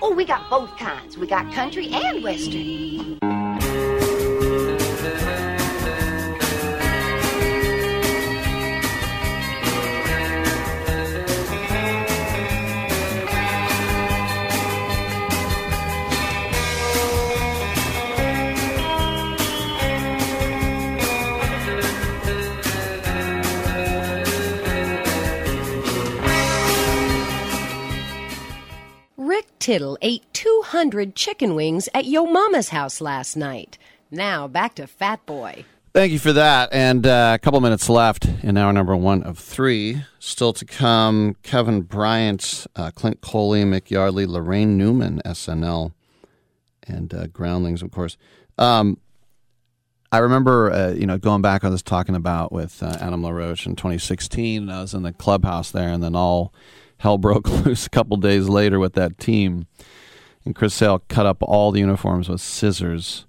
Oh, 0.00 0.12
we 0.14 0.24
got 0.24 0.48
both 0.50 0.76
kinds. 0.76 1.16
We 1.16 1.26
got 1.26 1.52
country 1.52 1.88
and 1.90 2.22
western. 2.22 3.18
Tittle 29.62 29.96
ate 30.02 30.24
200 30.32 31.14
chicken 31.14 31.54
wings 31.54 31.88
at 31.94 32.04
Yo 32.04 32.26
Mama's 32.26 32.70
house 32.70 33.00
last 33.00 33.36
night. 33.36 33.78
Now 34.10 34.48
back 34.48 34.74
to 34.74 34.88
Fat 34.88 35.24
Boy. 35.24 35.64
Thank 35.94 36.10
you 36.10 36.18
for 36.18 36.32
that. 36.32 36.70
And 36.72 37.06
uh, 37.06 37.36
a 37.36 37.38
couple 37.38 37.60
minutes 37.60 37.88
left 37.88 38.24
in 38.42 38.56
hour 38.56 38.72
number 38.72 38.96
one 38.96 39.22
of 39.22 39.38
three. 39.38 40.02
Still 40.18 40.52
to 40.54 40.64
come 40.64 41.36
Kevin 41.44 41.82
Bryant, 41.82 42.66
uh, 42.74 42.90
Clint 42.90 43.20
Coley, 43.20 43.62
Mick 43.62 43.88
Yardley, 43.88 44.26
Laraine 44.26 44.70
Newman, 44.70 45.22
SNL, 45.24 45.92
and 46.88 47.14
uh, 47.14 47.28
Groundlings, 47.28 47.82
of 47.82 47.92
course. 47.92 48.16
Um, 48.58 48.98
I 50.10 50.18
remember, 50.18 50.72
uh, 50.72 50.90
you 50.90 51.06
know, 51.06 51.18
going 51.18 51.40
back, 51.40 51.62
I 51.62 51.68
was 51.68 51.84
talking 51.84 52.16
about 52.16 52.50
with 52.50 52.82
uh, 52.82 52.96
Adam 53.00 53.22
LaRoche 53.22 53.66
in 53.66 53.76
2016. 53.76 54.62
and 54.62 54.72
I 54.72 54.80
was 54.80 54.92
in 54.92 55.04
the 55.04 55.12
clubhouse 55.12 55.70
there, 55.70 55.90
and 55.90 56.02
then 56.02 56.16
all 56.16 56.52
hell 57.02 57.18
broke 57.18 57.48
loose 57.66 57.86
a 57.86 57.90
couple 57.90 58.16
days 58.16 58.48
later 58.48 58.78
with 58.78 58.92
that 58.92 59.18
team. 59.18 59.66
And 60.44 60.54
Chris 60.54 60.72
Sale 60.72 61.02
cut 61.08 61.26
up 61.26 61.38
all 61.40 61.72
the 61.72 61.80
uniforms 61.80 62.28
with 62.28 62.40
scissors. 62.40 63.26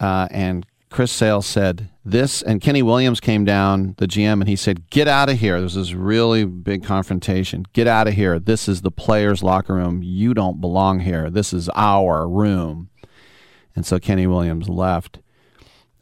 Uh, 0.00 0.26
and 0.32 0.66
Chris 0.90 1.12
Sale 1.12 1.42
said 1.42 1.90
this, 2.04 2.42
and 2.42 2.60
Kenny 2.60 2.82
Williams 2.82 3.20
came 3.20 3.44
down, 3.44 3.94
the 3.98 4.08
GM, 4.08 4.40
and 4.40 4.48
he 4.48 4.56
said, 4.56 4.90
Get 4.90 5.06
out 5.06 5.30
of 5.30 5.38
here. 5.38 5.54
There 5.54 5.62
was 5.62 5.76
this 5.76 5.94
really 5.94 6.44
big 6.44 6.82
confrontation. 6.82 7.64
Get 7.72 7.86
out 7.86 8.08
of 8.08 8.14
here. 8.14 8.40
This 8.40 8.68
is 8.68 8.82
the 8.82 8.90
players' 8.90 9.44
locker 9.44 9.74
room. 9.74 10.02
You 10.02 10.34
don't 10.34 10.60
belong 10.60 11.00
here. 11.00 11.30
This 11.30 11.52
is 11.52 11.68
our 11.76 12.28
room. 12.28 12.90
And 13.76 13.86
so 13.86 14.00
Kenny 14.00 14.26
Williams 14.26 14.68
left. 14.68 15.20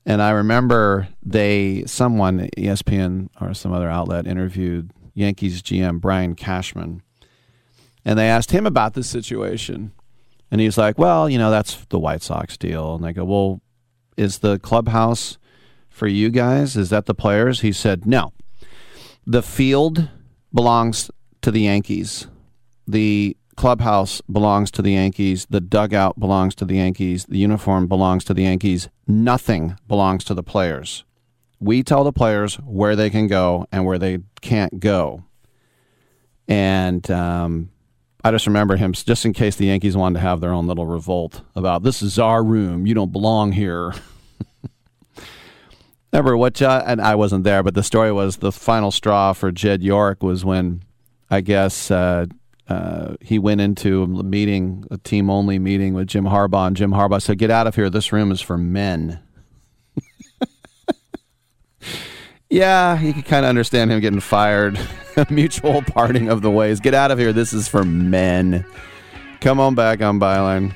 And 0.06 0.22
I 0.22 0.30
remember 0.30 1.08
they, 1.22 1.84
someone, 1.86 2.48
ESPN 2.56 3.28
or 3.38 3.52
some 3.52 3.72
other 3.72 3.90
outlet, 3.90 4.26
interviewed 4.26 4.90
Yankees 5.14 5.62
GM 5.62 6.00
Brian 6.00 6.34
Cashman. 6.34 7.02
And 8.04 8.18
they 8.18 8.28
asked 8.28 8.50
him 8.50 8.66
about 8.66 8.94
this 8.94 9.08
situation. 9.08 9.92
And 10.50 10.60
he's 10.60 10.78
like, 10.78 10.98
well, 10.98 11.28
you 11.28 11.38
know, 11.38 11.50
that's 11.50 11.84
the 11.86 11.98
White 11.98 12.22
Sox 12.22 12.56
deal. 12.56 12.94
And 12.94 13.04
they 13.04 13.12
go, 13.12 13.24
well, 13.24 13.60
is 14.16 14.38
the 14.38 14.58
clubhouse 14.58 15.38
for 15.88 16.06
you 16.06 16.30
guys? 16.30 16.76
Is 16.76 16.90
that 16.90 17.06
the 17.06 17.14
players? 17.14 17.60
He 17.60 17.72
said, 17.72 18.06
no. 18.06 18.32
The 19.26 19.42
field 19.42 20.08
belongs 20.52 21.10
to 21.42 21.50
the 21.50 21.62
Yankees. 21.62 22.26
The 22.86 23.36
clubhouse 23.56 24.20
belongs 24.22 24.70
to 24.72 24.82
the 24.82 24.92
Yankees. 24.92 25.46
The 25.50 25.60
dugout 25.60 26.18
belongs 26.18 26.54
to 26.56 26.64
the 26.64 26.76
Yankees. 26.76 27.26
The 27.26 27.38
uniform 27.38 27.86
belongs 27.86 28.24
to 28.24 28.34
the 28.34 28.44
Yankees. 28.44 28.88
Nothing 29.06 29.76
belongs 29.86 30.24
to 30.24 30.34
the 30.34 30.42
players. 30.42 31.04
We 31.60 31.82
tell 31.82 32.04
the 32.04 32.12
players 32.12 32.56
where 32.56 32.96
they 32.96 33.10
can 33.10 33.26
go 33.26 33.66
and 33.70 33.84
where 33.84 33.98
they 33.98 34.18
can't 34.40 34.80
go. 34.80 35.24
And 36.48 37.08
um, 37.10 37.70
I 38.24 38.30
just 38.30 38.46
remember 38.46 38.76
him, 38.76 38.92
just 38.92 39.24
in 39.24 39.32
case 39.32 39.56
the 39.56 39.66
Yankees 39.66 39.96
wanted 39.96 40.14
to 40.14 40.20
have 40.20 40.40
their 40.40 40.52
own 40.52 40.66
little 40.66 40.86
revolt 40.86 41.42
about 41.54 41.82
this 41.82 42.02
is 42.02 42.18
our 42.18 42.42
room, 42.42 42.86
you 42.86 42.94
don't 42.94 43.12
belong 43.12 43.52
here. 43.52 43.92
Remember 46.12 46.36
what? 46.36 46.60
Uh, 46.60 46.82
and 46.86 47.00
I 47.00 47.14
wasn't 47.14 47.44
there, 47.44 47.62
but 47.62 47.74
the 47.74 47.84
story 47.84 48.10
was 48.10 48.38
the 48.38 48.50
final 48.50 48.90
straw 48.90 49.32
for 49.32 49.52
Jed 49.52 49.82
York 49.82 50.22
was 50.22 50.44
when 50.44 50.82
I 51.30 51.40
guess 51.40 51.88
uh, 51.90 52.26
uh, 52.68 53.14
he 53.20 53.38
went 53.38 53.60
into 53.60 54.02
a 54.02 54.06
meeting, 54.06 54.84
a 54.90 54.98
team 54.98 55.30
only 55.30 55.60
meeting 55.60 55.94
with 55.94 56.08
Jim 56.08 56.24
Harbaugh, 56.24 56.66
and 56.66 56.76
Jim 56.76 56.90
Harbaugh 56.92 57.22
said, 57.22 57.38
"Get 57.38 57.50
out 57.50 57.68
of 57.68 57.76
here! 57.76 57.88
This 57.88 58.12
room 58.12 58.32
is 58.32 58.40
for 58.40 58.58
men." 58.58 59.20
Yeah, 62.50 63.00
you 63.00 63.12
can 63.12 63.22
kind 63.22 63.44
of 63.44 63.48
understand 63.48 63.92
him 63.92 64.00
getting 64.00 64.18
fired. 64.18 64.78
Mutual 65.30 65.82
parting 65.82 66.28
of 66.28 66.42
the 66.42 66.50
ways. 66.50 66.80
Get 66.80 66.94
out 66.94 67.12
of 67.12 67.18
here. 67.18 67.32
This 67.32 67.52
is 67.52 67.68
for 67.68 67.84
men. 67.84 68.64
Come 69.40 69.60
on 69.60 69.76
back 69.76 70.02
on 70.02 70.18
Byline. 70.18 70.74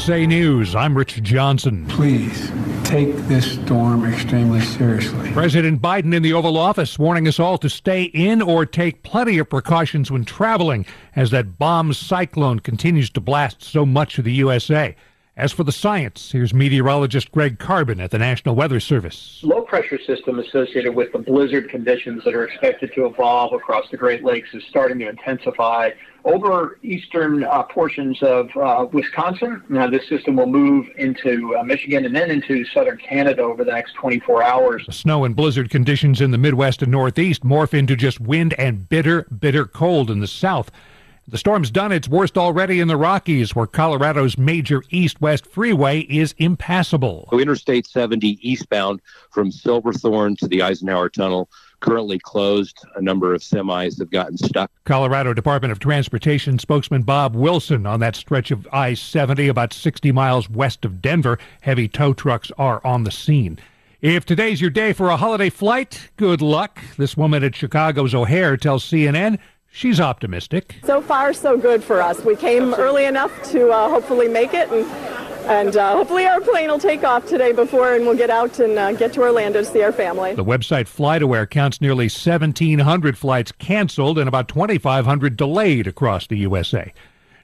USA 0.00 0.26
News, 0.26 0.74
I'm 0.74 0.96
Rich 0.96 1.22
Johnson. 1.22 1.84
Please 1.86 2.50
take 2.84 3.14
this 3.28 3.52
storm 3.52 4.10
extremely 4.10 4.62
seriously. 4.62 5.30
President 5.32 5.82
Biden 5.82 6.14
in 6.14 6.22
the 6.22 6.32
Oval 6.32 6.56
Office 6.56 6.98
warning 6.98 7.28
us 7.28 7.38
all 7.38 7.58
to 7.58 7.68
stay 7.68 8.04
in 8.04 8.40
or 8.40 8.64
take 8.64 9.02
plenty 9.02 9.36
of 9.36 9.50
precautions 9.50 10.10
when 10.10 10.24
traveling 10.24 10.86
as 11.14 11.32
that 11.32 11.58
bomb 11.58 11.92
cyclone 11.92 12.60
continues 12.60 13.10
to 13.10 13.20
blast 13.20 13.62
so 13.62 13.84
much 13.84 14.16
of 14.16 14.24
the 14.24 14.32
USA. 14.32 14.96
As 15.36 15.52
for 15.52 15.64
the 15.64 15.72
science, 15.72 16.32
here's 16.32 16.54
meteorologist 16.54 17.30
Greg 17.30 17.58
Carbin 17.58 18.00
at 18.00 18.10
the 18.10 18.18
National 18.18 18.54
Weather 18.54 18.80
Service. 18.80 19.40
Low 19.42 19.60
pressure 19.60 19.98
system 20.06 20.38
associated 20.38 20.94
with 20.94 21.12
the 21.12 21.18
blizzard 21.18 21.68
conditions 21.68 22.24
that 22.24 22.34
are 22.34 22.44
expected 22.44 22.94
to 22.94 23.04
evolve 23.04 23.52
across 23.52 23.84
the 23.90 23.98
Great 23.98 24.24
Lakes 24.24 24.48
is 24.54 24.62
starting 24.70 24.98
to 25.00 25.10
intensify 25.10 25.90
over 26.24 26.78
eastern 26.82 27.44
uh, 27.44 27.62
portions 27.64 28.22
of 28.22 28.48
uh, 28.56 28.86
Wisconsin. 28.92 29.62
Now, 29.68 29.88
this 29.88 30.08
system 30.08 30.36
will 30.36 30.46
move 30.46 30.86
into 30.96 31.56
uh, 31.56 31.62
Michigan 31.62 32.04
and 32.04 32.14
then 32.14 32.30
into 32.30 32.64
southern 32.66 32.98
Canada 32.98 33.42
over 33.42 33.64
the 33.64 33.72
next 33.72 33.94
24 33.94 34.42
hours. 34.42 34.86
Snow 34.90 35.24
and 35.24 35.34
blizzard 35.34 35.70
conditions 35.70 36.20
in 36.20 36.30
the 36.30 36.38
Midwest 36.38 36.82
and 36.82 36.92
Northeast 36.92 37.42
morph 37.44 37.74
into 37.74 37.96
just 37.96 38.20
wind 38.20 38.54
and 38.58 38.88
bitter, 38.88 39.22
bitter 39.24 39.64
cold 39.64 40.10
in 40.10 40.20
the 40.20 40.26
south. 40.26 40.70
The 41.28 41.38
storm's 41.38 41.70
done 41.70 41.92
its 41.92 42.08
worst 42.08 42.36
already 42.36 42.80
in 42.80 42.88
the 42.88 42.96
Rockies, 42.96 43.54
where 43.54 43.66
Colorado's 43.66 44.36
major 44.36 44.82
east 44.90 45.20
west 45.20 45.46
freeway 45.46 46.00
is 46.00 46.34
impassable. 46.38 47.28
So 47.30 47.38
Interstate 47.38 47.86
70 47.86 48.38
eastbound 48.42 49.00
from 49.30 49.52
Silverthorne 49.52 50.34
to 50.36 50.48
the 50.48 50.62
Eisenhower 50.62 51.08
Tunnel 51.08 51.48
currently 51.80 52.18
closed. 52.18 52.78
A 52.96 53.02
number 53.02 53.34
of 53.34 53.42
semis 53.42 53.98
have 53.98 54.10
gotten 54.10 54.36
stuck. 54.36 54.70
Colorado 54.84 55.34
Department 55.34 55.72
of 55.72 55.78
Transportation 55.78 56.58
spokesman 56.58 57.02
Bob 57.02 57.34
Wilson 57.34 57.86
on 57.86 58.00
that 58.00 58.16
stretch 58.16 58.50
of 58.50 58.68
I 58.72 58.94
70 58.94 59.48
about 59.48 59.72
60 59.72 60.12
miles 60.12 60.48
west 60.48 60.84
of 60.84 61.02
Denver. 61.02 61.38
Heavy 61.62 61.88
tow 61.88 62.12
trucks 62.12 62.52
are 62.58 62.80
on 62.84 63.04
the 63.04 63.10
scene. 63.10 63.58
If 64.00 64.24
today's 64.24 64.60
your 64.60 64.70
day 64.70 64.92
for 64.94 65.10
a 65.10 65.16
holiday 65.16 65.50
flight, 65.50 66.10
good 66.16 66.40
luck. 66.40 66.80
This 66.96 67.16
woman 67.16 67.44
at 67.44 67.54
Chicago's 67.54 68.14
O'Hare 68.14 68.56
tells 68.56 68.84
CNN 68.84 69.38
She's 69.72 70.00
optimistic. 70.00 70.76
So 70.84 71.00
far, 71.00 71.32
so 71.32 71.56
good 71.56 71.82
for 71.84 72.02
us. 72.02 72.24
We 72.24 72.34
came 72.34 72.74
early 72.74 73.04
enough 73.04 73.30
to 73.52 73.70
uh, 73.70 73.88
hopefully 73.88 74.26
make 74.26 74.52
it, 74.52 74.68
and 74.70 74.84
and 75.46 75.76
uh, 75.76 75.96
hopefully 75.96 76.26
our 76.26 76.40
plane 76.40 76.68
will 76.70 76.78
take 76.78 77.04
off 77.04 77.26
today 77.26 77.52
before, 77.52 77.94
and 77.94 78.04
we'll 78.04 78.16
get 78.16 78.30
out 78.30 78.58
and 78.58 78.78
uh, 78.78 78.92
get 78.92 79.12
to 79.14 79.20
Orlando 79.20 79.60
to 79.60 79.64
see 79.64 79.82
our 79.82 79.92
family. 79.92 80.34
The 80.34 80.44
website 80.44 80.84
FlightAware 80.84 81.48
counts 81.48 81.80
nearly 81.80 82.04
1,700 82.04 83.18
flights 83.18 83.52
canceled 83.52 84.18
and 84.18 84.28
about 84.28 84.48
2,500 84.48 85.36
delayed 85.36 85.86
across 85.86 86.26
the 86.26 86.38
USA. 86.38 86.92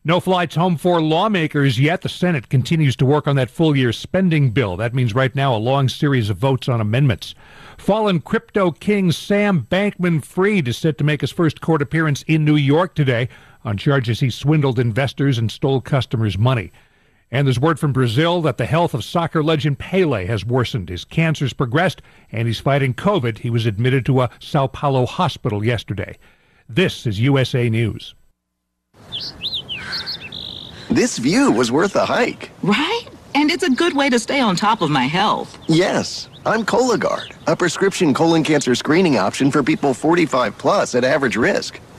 No 0.04 0.20
flights 0.20 0.54
home 0.54 0.76
for 0.76 1.02
lawmakers 1.02 1.80
yet. 1.80 2.02
The 2.02 2.08
Senate 2.08 2.48
continues 2.48 2.94
to 2.94 3.04
work 3.04 3.26
on 3.26 3.34
that 3.34 3.50
full 3.50 3.76
year 3.76 3.92
spending 3.92 4.52
bill. 4.52 4.76
That 4.76 4.94
means 4.94 5.16
right 5.16 5.34
now 5.34 5.52
a 5.52 5.58
long 5.58 5.88
series 5.88 6.30
of 6.30 6.36
votes 6.36 6.68
on 6.68 6.80
amendments. 6.80 7.34
Fallen 7.76 8.20
crypto 8.20 8.70
king 8.70 9.10
Sam 9.10 9.66
Bankman 9.68 10.24
Fried 10.24 10.68
is 10.68 10.78
set 10.78 10.96
to 10.98 11.04
make 11.04 11.22
his 11.22 11.32
first 11.32 11.60
court 11.60 11.82
appearance 11.82 12.22
in 12.28 12.44
New 12.44 12.54
York 12.54 12.94
today 12.94 13.28
on 13.64 13.76
charges 13.76 14.20
he 14.20 14.30
swindled 14.30 14.78
investors 14.78 15.38
and 15.38 15.50
stole 15.50 15.80
customers' 15.80 16.38
money. 16.38 16.70
And 17.30 17.46
there's 17.46 17.58
word 17.58 17.80
from 17.80 17.92
Brazil 17.92 18.40
that 18.42 18.56
the 18.56 18.66
health 18.66 18.94
of 18.94 19.02
soccer 19.02 19.42
legend 19.42 19.78
Pele 19.78 20.26
has 20.26 20.44
worsened. 20.44 20.88
His 20.88 21.04
cancer's 21.04 21.52
progressed 21.52 22.00
and 22.30 22.46
he's 22.46 22.60
fighting 22.60 22.94
COVID. 22.94 23.38
He 23.38 23.50
was 23.50 23.66
admitted 23.66 24.06
to 24.06 24.22
a 24.22 24.30
Sao 24.38 24.68
Paulo 24.68 25.06
hospital 25.06 25.64
yesterday. 25.64 26.18
This 26.68 27.06
is 27.06 27.20
USA 27.20 27.68
News. 27.68 28.14
This 30.88 31.18
view 31.18 31.50
was 31.50 31.72
worth 31.72 31.96
a 31.96 32.06
hike. 32.06 32.50
Right? 32.62 33.02
And 33.34 33.50
it's 33.50 33.64
a 33.64 33.70
good 33.70 33.94
way 33.94 34.08
to 34.08 34.18
stay 34.18 34.40
on 34.40 34.56
top 34.56 34.80
of 34.80 34.90
my 34.90 35.04
health. 35.04 35.58
Yes, 35.68 36.28
I'm 36.46 36.64
Cologuard, 36.64 37.34
a 37.46 37.56
prescription 37.56 38.14
colon 38.14 38.44
cancer 38.44 38.74
screening 38.74 39.18
option 39.18 39.50
for 39.50 39.62
people 39.62 39.92
45 39.92 40.56
plus 40.56 40.94
at 40.94 41.04
average 41.04 41.36
risk. 41.36 41.80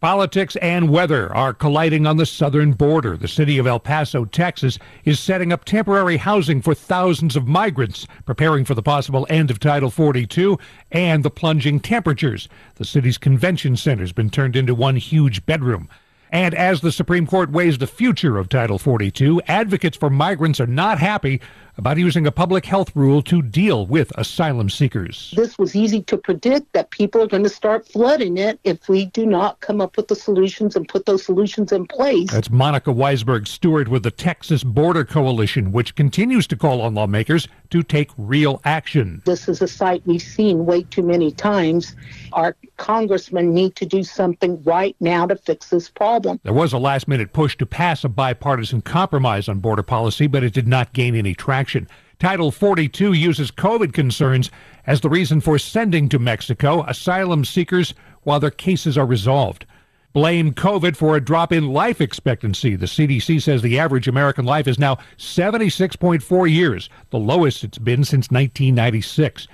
Politics 0.00 0.56
and 0.62 0.88
weather 0.88 1.30
are 1.34 1.52
colliding 1.52 2.06
on 2.06 2.16
the 2.16 2.24
southern 2.24 2.72
border. 2.72 3.18
The 3.18 3.28
city 3.28 3.58
of 3.58 3.66
El 3.66 3.78
Paso, 3.78 4.24
Texas, 4.24 4.78
is 5.04 5.20
setting 5.20 5.52
up 5.52 5.66
temporary 5.66 6.16
housing 6.16 6.62
for 6.62 6.74
thousands 6.74 7.36
of 7.36 7.46
migrants, 7.46 8.06
preparing 8.24 8.64
for 8.64 8.74
the 8.74 8.82
possible 8.82 9.26
end 9.28 9.50
of 9.50 9.60
Title 9.60 9.90
42 9.90 10.58
and 10.90 11.22
the 11.22 11.30
plunging 11.30 11.80
temperatures. 11.80 12.48
The 12.76 12.86
city's 12.86 13.18
convention 13.18 13.76
center 13.76 14.02
has 14.02 14.12
been 14.12 14.30
turned 14.30 14.56
into 14.56 14.74
one 14.74 14.96
huge 14.96 15.44
bedroom. 15.44 15.86
And 16.32 16.54
as 16.54 16.80
the 16.80 16.92
Supreme 16.92 17.26
Court 17.26 17.50
weighs 17.50 17.76
the 17.76 17.86
future 17.86 18.38
of 18.38 18.48
Title 18.48 18.78
42, 18.78 19.42
advocates 19.48 19.98
for 19.98 20.08
migrants 20.08 20.60
are 20.60 20.66
not 20.66 20.98
happy 20.98 21.42
about 21.80 21.96
using 21.96 22.26
a 22.26 22.30
public 22.30 22.66
health 22.66 22.94
rule 22.94 23.22
to 23.22 23.40
deal 23.40 23.86
with 23.86 24.12
asylum 24.18 24.68
seekers. 24.68 25.32
This 25.34 25.58
was 25.58 25.74
easy 25.74 26.02
to 26.02 26.18
predict 26.18 26.74
that 26.74 26.90
people 26.90 27.22
are 27.22 27.26
going 27.26 27.42
to 27.42 27.48
start 27.48 27.88
flooding 27.88 28.36
it 28.36 28.60
if 28.64 28.86
we 28.86 29.06
do 29.06 29.24
not 29.24 29.58
come 29.60 29.80
up 29.80 29.96
with 29.96 30.08
the 30.08 30.14
solutions 30.14 30.76
and 30.76 30.86
put 30.86 31.06
those 31.06 31.24
solutions 31.24 31.72
in 31.72 31.86
place. 31.86 32.30
That's 32.30 32.50
Monica 32.50 32.90
Weisberg 32.90 33.48
Stewart 33.48 33.88
with 33.88 34.02
the 34.02 34.10
Texas 34.10 34.62
Border 34.62 35.06
Coalition, 35.06 35.72
which 35.72 35.94
continues 35.94 36.46
to 36.48 36.56
call 36.56 36.82
on 36.82 36.94
lawmakers 36.94 37.48
to 37.70 37.82
take 37.82 38.10
real 38.18 38.60
action. 38.66 39.22
This 39.24 39.48
is 39.48 39.62
a 39.62 39.68
sight 39.68 40.02
we've 40.04 40.20
seen 40.20 40.66
way 40.66 40.82
too 40.82 41.02
many 41.02 41.32
times. 41.32 41.96
Our 42.34 42.56
congressmen 42.76 43.54
need 43.54 43.74
to 43.76 43.86
do 43.86 44.02
something 44.02 44.62
right 44.64 44.96
now 45.00 45.26
to 45.26 45.36
fix 45.36 45.70
this 45.70 45.88
problem. 45.88 46.40
There 46.42 46.52
was 46.52 46.74
a 46.74 46.78
last 46.78 47.08
minute 47.08 47.32
push 47.32 47.56
to 47.56 47.64
pass 47.64 48.04
a 48.04 48.10
bipartisan 48.10 48.82
compromise 48.82 49.48
on 49.48 49.60
border 49.60 49.82
policy, 49.82 50.26
but 50.26 50.44
it 50.44 50.52
did 50.52 50.68
not 50.68 50.92
gain 50.92 51.14
any 51.14 51.32
traction. 51.34 51.69
Title 52.18 52.50
42 52.50 53.12
uses 53.12 53.50
COVID 53.50 53.92
concerns 53.92 54.50
as 54.86 55.00
the 55.00 55.08
reason 55.08 55.40
for 55.40 55.58
sending 55.58 56.08
to 56.08 56.18
Mexico 56.18 56.84
asylum 56.84 57.44
seekers 57.44 57.94
while 58.22 58.40
their 58.40 58.50
cases 58.50 58.98
are 58.98 59.06
resolved. 59.06 59.64
Blame 60.12 60.52
COVID 60.52 60.96
for 60.96 61.16
a 61.16 61.20
drop 61.20 61.52
in 61.52 61.68
life 61.68 62.00
expectancy. 62.00 62.74
The 62.74 62.86
CDC 62.86 63.40
says 63.40 63.62
the 63.62 63.78
average 63.78 64.08
American 64.08 64.44
life 64.44 64.66
is 64.66 64.78
now 64.78 64.98
76.4 65.18 66.52
years, 66.52 66.90
the 67.10 67.18
lowest 67.18 67.62
it's 67.62 67.78
been 67.78 68.04
since 68.04 68.30
1996. 68.30 69.46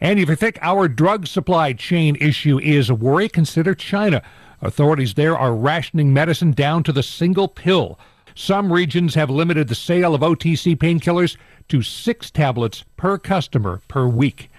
And 0.00 0.20
if 0.20 0.28
you 0.28 0.36
think 0.36 0.58
our 0.62 0.86
drug 0.86 1.26
supply 1.26 1.72
chain 1.72 2.16
issue 2.20 2.60
is 2.60 2.88
a 2.88 2.94
worry, 2.94 3.28
consider 3.28 3.74
China. 3.74 4.22
Authorities 4.62 5.14
there 5.14 5.36
are 5.36 5.54
rationing 5.54 6.14
medicine 6.14 6.52
down 6.52 6.82
to 6.84 6.92
the 6.92 7.02
single 7.02 7.48
pill. 7.48 7.98
Some 8.38 8.70
regions 8.70 9.14
have 9.14 9.30
limited 9.30 9.66
the 9.66 9.74
sale 9.74 10.14
of 10.14 10.20
OTC 10.20 10.76
painkillers 10.76 11.38
to 11.68 11.80
six 11.80 12.30
tablets 12.30 12.84
per 12.98 13.16
customer 13.16 13.80
per 13.88 14.06
week. 14.06 14.50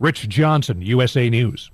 Rich 0.00 0.28
Johnson, 0.28 0.82
USA 0.82 1.30
News. 1.30 1.70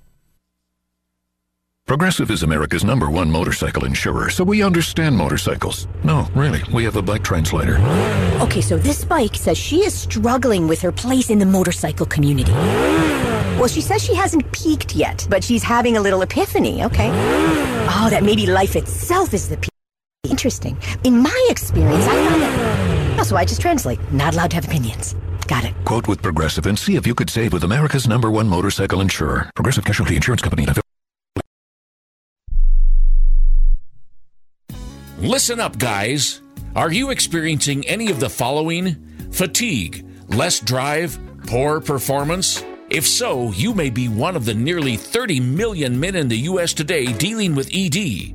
Progressive 1.87 2.31
is 2.31 2.43
America's 2.43 2.85
number 2.85 3.11
one 3.11 3.31
motorcycle 3.31 3.87
insurer, 3.87 4.29
so 4.29 4.45
we 4.45 4.63
understand 4.63 5.17
motorcycles. 5.17 5.89
No, 6.05 6.29
really, 6.35 6.63
we 6.71 6.85
have 6.85 6.97
a 6.97 7.03
bike 7.03 7.25
translator. 7.25 7.79
Okay, 8.43 8.61
so 8.61 8.77
this 8.77 9.03
bike 9.03 9.35
says 9.35 9.57
she 9.57 9.79
is 9.87 9.95
struggling 9.95 10.69
with 10.69 10.83
her 10.83 10.93
place 10.93 11.31
in 11.31 11.39
the 11.39 11.47
motorcycle 11.47 12.07
community. 12.07 12.53
Well, 12.53 13.69
she 13.69 13.81
says 13.81 14.05
she 14.05 14.15
hasn't 14.15 14.53
peaked 14.53 14.95
yet, 14.95 15.27
but 15.31 15.43
she's 15.43 15.63
having 15.63 15.97
a 15.97 16.01
little 16.01 16.21
epiphany, 16.21 16.85
okay? 16.85 17.09
Oh, 17.89 18.09
that 18.11 18.23
maybe 18.23 18.47
life 18.47 18.77
itself 18.77 19.33
is 19.33 19.49
the 19.49 19.57
peak. 19.57 19.72
Interesting. 20.31 20.79
In 21.03 21.21
my 21.21 21.47
experience, 21.51 22.05
I 22.07 22.29
found 22.29 22.43
that. 22.43 23.21
Oh, 23.21 23.23
so 23.25 23.37
I 23.37 23.45
just 23.45 23.61
translate. 23.61 23.99
Not 24.13 24.35
allowed 24.35 24.51
to 24.51 24.57
have 24.57 24.65
opinions. 24.65 25.17
Got 25.49 25.65
it. 25.65 25.75
Quote 25.85 26.07
with 26.07 26.23
Progressive 26.23 26.67
and 26.67 26.79
see 26.79 26.95
if 26.95 27.07
you 27.07 27.15
could 27.15 27.29
save 27.29 27.53
with 27.53 27.65
America's 27.65 28.07
number 28.07 28.31
one 28.31 28.49
motorcycle 28.49 29.01
insurer. 29.01 29.51
Progressive 29.57 29.85
Casualty 29.85 30.15
Insurance 30.15 30.41
Company. 30.41 30.67
Listen 35.19 35.61
up, 35.61 35.79
guys. 35.79 36.41
Are 36.77 36.93
you 36.93 37.11
experiencing 37.11 37.87
any 37.87 38.11
of 38.11 38.21
the 38.21 38.31
following? 38.31 38.97
Fatigue, 39.33 40.07
less 40.29 40.61
drive, 40.61 41.19
poor 41.47 41.81
performance? 41.81 42.65
If 42.91 43.07
so, 43.07 43.51
you 43.53 43.75
may 43.75 43.91
be 43.91 44.09
one 44.09 44.37
of 44.37 44.45
the 44.45 44.55
nearly 44.55 44.97
30 44.97 45.41
million 45.41 45.99
men 45.99 46.15
in 46.15 46.29
the 46.29 46.39
U.S. 46.39 46.73
today 46.75 47.13
dealing 47.13 47.55
with 47.55 47.71
ED. 47.73 48.35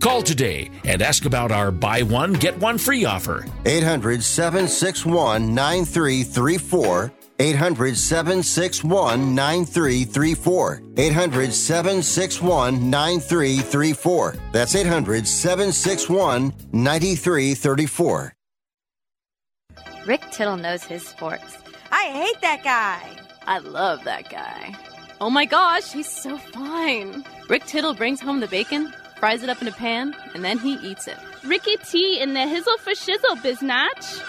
Call 0.00 0.22
today 0.22 0.70
and 0.84 1.02
ask 1.02 1.26
about 1.26 1.52
our 1.52 1.70
buy 1.70 2.02
one, 2.02 2.32
get 2.32 2.58
one 2.58 2.78
free 2.78 3.04
offer. 3.04 3.44
800 3.66 4.24
761 4.24 5.54
9334. 5.54 7.12
800 7.38 7.96
761 7.96 9.34
9334. 9.34 10.82
800 10.96 11.52
761 11.52 12.90
9334. 12.90 14.36
That's 14.52 14.74
800 14.74 15.28
761 15.28 16.54
9334. 16.72 18.34
Rick 20.06 20.22
Tittle 20.32 20.56
knows 20.56 20.82
his 20.82 21.06
sports. 21.06 21.58
I 21.92 22.04
hate 22.04 22.40
that 22.40 22.64
guy. 22.64 23.16
I 23.46 23.58
love 23.58 24.04
that 24.04 24.30
guy. 24.30 24.74
Oh 25.20 25.28
my 25.28 25.44
gosh, 25.44 25.92
he's 25.92 26.08
so 26.08 26.38
fine. 26.38 27.22
Rick 27.50 27.66
Tittle 27.66 27.92
brings 27.92 28.22
home 28.22 28.40
the 28.40 28.48
bacon, 28.48 28.90
fries 29.20 29.42
it 29.42 29.50
up 29.50 29.60
in 29.60 29.68
a 29.68 29.72
pan, 29.72 30.16
and 30.34 30.42
then 30.42 30.58
he 30.58 30.74
eats 30.76 31.06
it. 31.06 31.18
Ricky 31.44 31.76
T 31.76 32.18
in 32.18 32.32
the 32.32 32.40
hizzle 32.40 32.78
for 32.78 32.92
shizzle, 32.92 33.36
biznatch. 33.42 34.22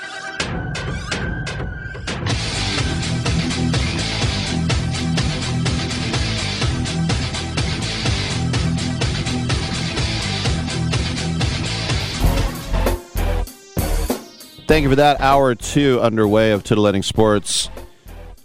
Thank 14.67 14.83
you 14.83 14.89
for 14.89 14.95
that. 14.97 15.19
Hour 15.19 15.55
two 15.55 15.99
underway 16.01 16.51
of 16.51 16.63
Titillating 16.63 17.03
Sports. 17.03 17.69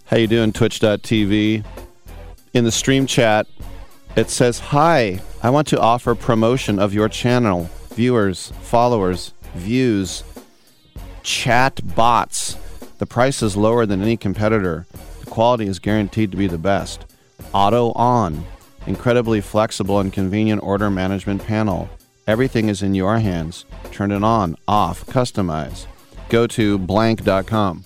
How 0.07 0.17
you 0.17 0.27
doing, 0.27 0.53
Twitch.tv? 0.53 1.65
In 2.55 2.65
the 2.65 2.73
stream 2.73 3.07
chat, 3.07 3.47
it 4.17 4.31
says, 4.31 4.59
Hi, 4.59 5.21
I 5.43 5.51
want 5.51 5.69
to 5.69 5.81
offer 5.81 6.15
promotion 6.15 6.79
of 6.79 6.95
your 6.95 7.09
channel. 7.09 7.71
Viewers, 7.95 8.53
followers, 8.63 9.33
views, 9.55 10.25
chat 11.23 11.81
bots. 11.95 12.57
The 12.99 13.07
price 13.07 13.43
is 13.43 13.57
lower 13.57 13.85
than 13.85 14.01
any 14.03 14.17
competitor. 14.17 14.87
The 15.21 15.31
quality 15.31 15.67
is 15.67 15.79
guaranteed 15.79 16.31
to 16.31 16.37
be 16.37 16.47
the 16.47 16.59
best. 16.59 17.05
Auto 17.53 17.93
on. 17.93 18.47
Incredibly 18.87 19.41
flexible 19.41 20.01
and 20.01 20.13
convenient 20.13 20.63
order 20.63 20.91
management 20.91 21.45
panel. 21.45 21.91
Everything 22.27 22.69
is 22.69 22.83
in 22.83 22.95
your 22.95 23.19
hands. 23.19 23.65
Turn 23.93 24.11
it 24.13 24.25
on, 24.25 24.57
off, 24.67 25.05
customize. 25.07 25.87
Go 26.29 26.47
to 26.49 26.79
blank.com. 26.79 27.85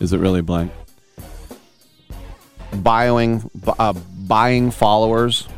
Is 0.00 0.12
it 0.12 0.18
really 0.18 0.40
blank? 0.40 0.72
Buying, 2.82 3.50
uh, 3.78 3.92
buying 3.92 4.70
followers. 4.70 5.48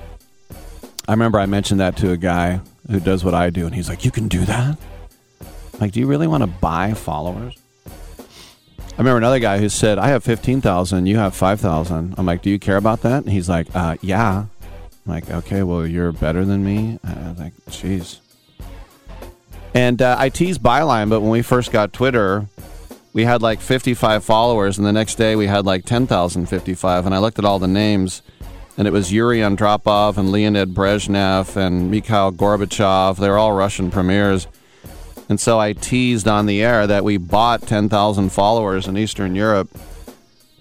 I 1.11 1.13
remember 1.13 1.41
I 1.41 1.47
mentioned 1.47 1.81
that 1.81 1.97
to 1.97 2.13
a 2.13 2.17
guy 2.17 2.61
who 2.89 3.01
does 3.01 3.25
what 3.25 3.35
I 3.35 3.51
do, 3.51 3.67
and 3.67 3.75
he's 3.75 3.89
like, 3.89 4.05
You 4.05 4.13
can 4.13 4.29
do 4.29 4.45
that? 4.45 4.79
Like, 5.81 5.91
do 5.91 5.99
you 5.99 6.07
really 6.07 6.29
want 6.29 6.45
to 6.45 6.47
buy 6.47 6.95
followers? 6.95 7.57
I 7.89 8.97
remember 8.97 9.17
another 9.19 9.41
guy 9.41 9.59
who 9.59 9.69
said, 9.69 9.99
I 9.99 10.07
have 10.11 10.23
15,000, 10.23 11.07
you 11.07 11.17
have 11.17 11.35
5,000. 11.35 12.15
I'm 12.17 12.27
like, 12.27 12.43
Do 12.43 12.51
you 12.51 12.61
care 12.61 12.77
about 12.77 13.03
that? 13.03 13.25
And 13.25 13.33
he's 13.33 13.49
like, 13.49 13.67
uh, 13.75 13.97
Yeah. 14.03 14.45
I'm 15.05 15.13
like, 15.13 15.29
Okay, 15.29 15.65
well, 15.65 15.85
you're 15.85 16.13
better 16.13 16.45
than 16.45 16.65
me. 16.65 17.01
I 17.03 17.31
was 17.31 17.39
like, 17.41 17.55
Jeez. 17.67 18.21
And 19.75 20.01
uh, 20.01 20.15
I 20.17 20.29
teased 20.29 20.63
Byline, 20.63 21.11
but 21.11 21.23
when 21.23 21.31
we 21.31 21.43
first 21.43 21.73
got 21.73 21.93
Twitter, 21.93 22.47
we 23.13 23.25
had 23.25 23.43
like 23.43 23.61
55 23.61 24.23
followers, 24.23 24.79
and 24.79 24.87
the 24.87 24.93
next 24.93 25.17
day 25.17 25.35
we 25.35 25.49
had 25.49 25.67
like 25.67 25.85
10,055. 25.87 27.05
And 27.05 27.13
I 27.13 27.19
looked 27.19 27.41
at 27.41 27.45
all 27.45 27.59
the 27.59 27.67
names, 27.67 28.23
and 28.81 28.89
it 28.89 28.93
was 28.93 29.12
Yuri 29.12 29.41
Andropov 29.41 30.16
and 30.16 30.33
Leonid 30.33 30.72
Brezhnev 30.72 31.55
and 31.55 31.91
Mikhail 31.91 32.33
Gorbachev. 32.33 33.18
They 33.18 33.28
were 33.28 33.37
all 33.37 33.53
Russian 33.53 33.91
premiers. 33.91 34.47
And 35.28 35.39
so 35.39 35.61
I 35.61 35.74
teased 35.74 36.26
on 36.26 36.47
the 36.47 36.62
air 36.62 36.87
that 36.87 37.05
we 37.05 37.18
bought 37.18 37.61
10,000 37.61 38.31
followers 38.31 38.89
in 38.89 38.97
Eastern 38.97 39.35
Europe, 39.35 39.68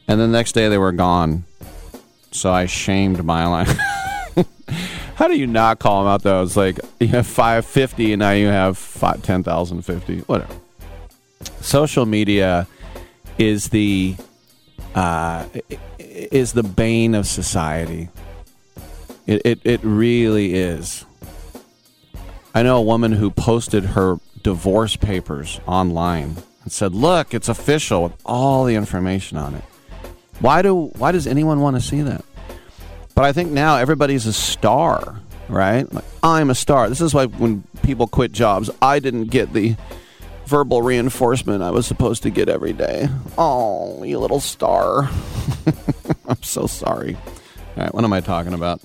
and 0.06 0.20
the 0.20 0.28
next 0.28 0.52
day 0.52 0.68
they 0.68 0.78
were 0.78 0.92
gone. 0.92 1.46
So 2.32 2.52
I 2.52 2.66
shamed 2.66 3.20
Byline. 3.20 3.80
How 5.16 5.30
do 5.30 5.38
you 5.38 5.48
not 5.48 5.80
call 5.80 6.04
them 6.04 6.12
out 6.12 6.22
though? 6.22 6.44
It's 6.44 6.58
like 6.58 6.78
you 7.00 7.08
have 7.08 7.26
550 7.26 8.12
and 8.12 8.20
now 8.20 8.32
you 8.32 8.48
have 8.48 8.78
10,050. 9.22 10.20
Whatever. 10.20 10.54
Social 11.62 12.06
media 12.06 12.68
is 13.38 13.70
the 13.70 14.18
uh, 14.94 15.46
is 16.32 16.54
the 16.54 16.64
bane 16.64 17.16
of 17.16 17.28
society. 17.28 18.10
It, 19.26 19.42
it 19.46 19.60
it 19.64 19.80
really 19.84 20.56
is. 20.56 21.06
I 22.54 22.64
know 22.64 22.78
a 22.78 22.82
woman 22.82 23.14
who 23.14 23.30
posted 23.30 23.84
her 23.86 24.18
divorce 24.42 24.96
papers 24.96 25.60
online 25.68 26.38
and 26.64 26.72
said, 26.72 26.94
"Look, 26.94 27.34
it's 27.34 27.50
official 27.50 28.04
with 28.04 28.14
all 28.26 28.66
the 28.66 28.76
information 28.76 29.38
on 29.38 29.56
it." 29.56 29.64
Why 30.40 30.62
do 30.62 30.92
why 30.98 31.12
does 31.12 31.28
anyone 31.28 31.60
want 31.60 31.76
to 31.76 31.82
see 31.82 32.02
that? 32.02 32.24
But 33.14 33.26
I 33.26 33.34
think 33.34 33.52
now 33.52 33.76
everybody's 33.76 34.26
a 34.26 34.34
star, 34.34 35.20
right? 35.50 35.92
Like, 35.92 36.06
I'm 36.24 36.50
a 36.50 36.56
star. 36.56 36.88
This 36.90 37.02
is 37.02 37.14
why 37.14 37.26
when 37.26 37.64
people 37.84 38.08
quit 38.08 38.32
jobs, 38.32 38.70
I 38.82 39.00
didn't 39.00 39.26
get 39.26 39.52
the 39.54 39.76
verbal 40.50 40.82
reinforcement 40.82 41.62
I 41.62 41.70
was 41.70 41.86
supposed 41.86 42.24
to 42.24 42.32
get 42.32 42.50
every 42.50 42.74
day. 42.74 43.08
Oh, 43.38 44.04
you 44.04 44.18
little 44.18 44.40
star. 44.40 45.04
I'm 46.28 46.42
so 46.42 46.66
sorry. 46.66 47.16
All 47.16 47.84
right, 47.84 47.94
what 47.94 48.04
am 48.04 48.12
I 48.12 48.20
talking 48.20 48.54
about? 48.54 48.82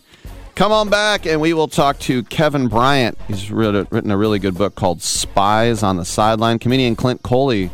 Come 0.55 0.71
on 0.71 0.91
back 0.91 1.27
and 1.27 1.41
we 1.41 1.55
will 1.55 1.67
talk 1.67 1.99
to 2.01 2.23
Kevin 2.25 2.69
Bryant. 2.69 3.19
He's 3.27 3.51
written 3.51 4.11
a 4.11 4.17
really 4.17 4.39
good 4.39 4.57
book 4.57 4.75
called 4.75 5.01
Spies 5.01 5.83
on 5.83 5.97
the 5.97 6.05
Sideline. 6.05 6.59
Comedian 6.59 6.97
Clint 6.97 7.23
Coley 7.23 7.71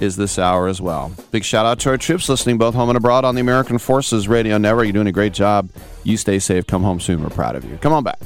is 0.00 0.16
this 0.16 0.38
hour 0.38 0.66
as 0.66 0.80
well. 0.80 1.12
Big 1.30 1.44
shout 1.44 1.66
out 1.66 1.78
to 1.80 1.90
our 1.90 1.98
troops 1.98 2.28
listening 2.28 2.56
both 2.56 2.74
home 2.74 2.88
and 2.88 2.96
abroad 2.96 3.24
on 3.26 3.34
the 3.34 3.42
American 3.42 3.76
Forces 3.78 4.28
Radio 4.28 4.56
Network. 4.56 4.86
You're 4.86 4.94
doing 4.94 5.06
a 5.06 5.12
great 5.12 5.34
job. 5.34 5.70
You 6.04 6.16
stay 6.16 6.38
safe. 6.38 6.66
Come 6.66 6.82
home 6.82 7.00
soon. 7.00 7.22
We're 7.22 7.30
proud 7.30 7.54
of 7.54 7.64
you. 7.64 7.76
Come 7.78 7.92
on 7.92 8.02
back. 8.02 8.18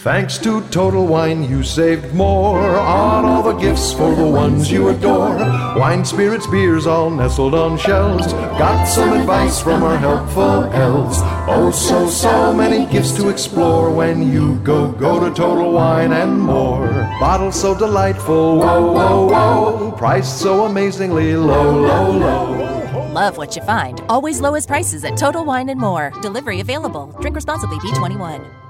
Thanks 0.00 0.38
to 0.38 0.62
Total 0.70 1.06
Wine, 1.06 1.44
you 1.44 1.62
saved 1.62 2.14
more 2.14 2.76
on 2.76 3.24
all 3.24 3.42
the 3.42 3.52
gifts 3.52 3.92
for 3.92 4.14
the 4.14 4.26
ones 4.26 4.72
you 4.72 4.88
adore. 4.88 5.36
Wine, 5.76 6.04
spirits, 6.04 6.46
beers, 6.46 6.86
all 6.86 7.10
nestled 7.10 7.54
on 7.54 7.78
shelves. 7.78 8.32
Got 8.32 8.86
some 8.86 9.12
advice 9.12 9.60
from 9.62 9.82
our 9.82 9.98
helpful 9.98 10.64
elves. 10.72 11.18
Oh, 11.46 11.70
so, 11.70 12.08
so 12.08 12.52
many 12.52 12.90
gifts 12.90 13.14
to 13.16 13.28
explore 13.28 13.92
when 13.92 14.32
you 14.32 14.56
go, 14.64 14.90
go 14.90 15.20
to 15.20 15.34
Total 15.34 15.70
Wine 15.70 16.12
and 16.12 16.40
more. 16.40 16.88
Bottles 17.20 17.60
so 17.60 17.76
delightful, 17.78 18.58
whoa, 18.58 18.92
whoa, 18.92 19.26
whoa. 19.26 19.92
Priced 19.92 20.40
so 20.40 20.64
amazingly 20.64 21.36
low, 21.36 21.78
low, 21.78 22.10
low. 22.10 23.12
Love 23.12 23.36
what 23.36 23.54
you 23.54 23.62
find. 23.62 24.00
Always 24.08 24.40
lowest 24.40 24.66
prices 24.66 25.04
at 25.04 25.16
Total 25.16 25.44
Wine 25.44 25.68
and 25.68 25.78
More. 25.78 26.10
Delivery 26.22 26.60
available. 26.60 27.14
Drink 27.20 27.36
responsibly. 27.36 27.78
B21. 27.78 28.69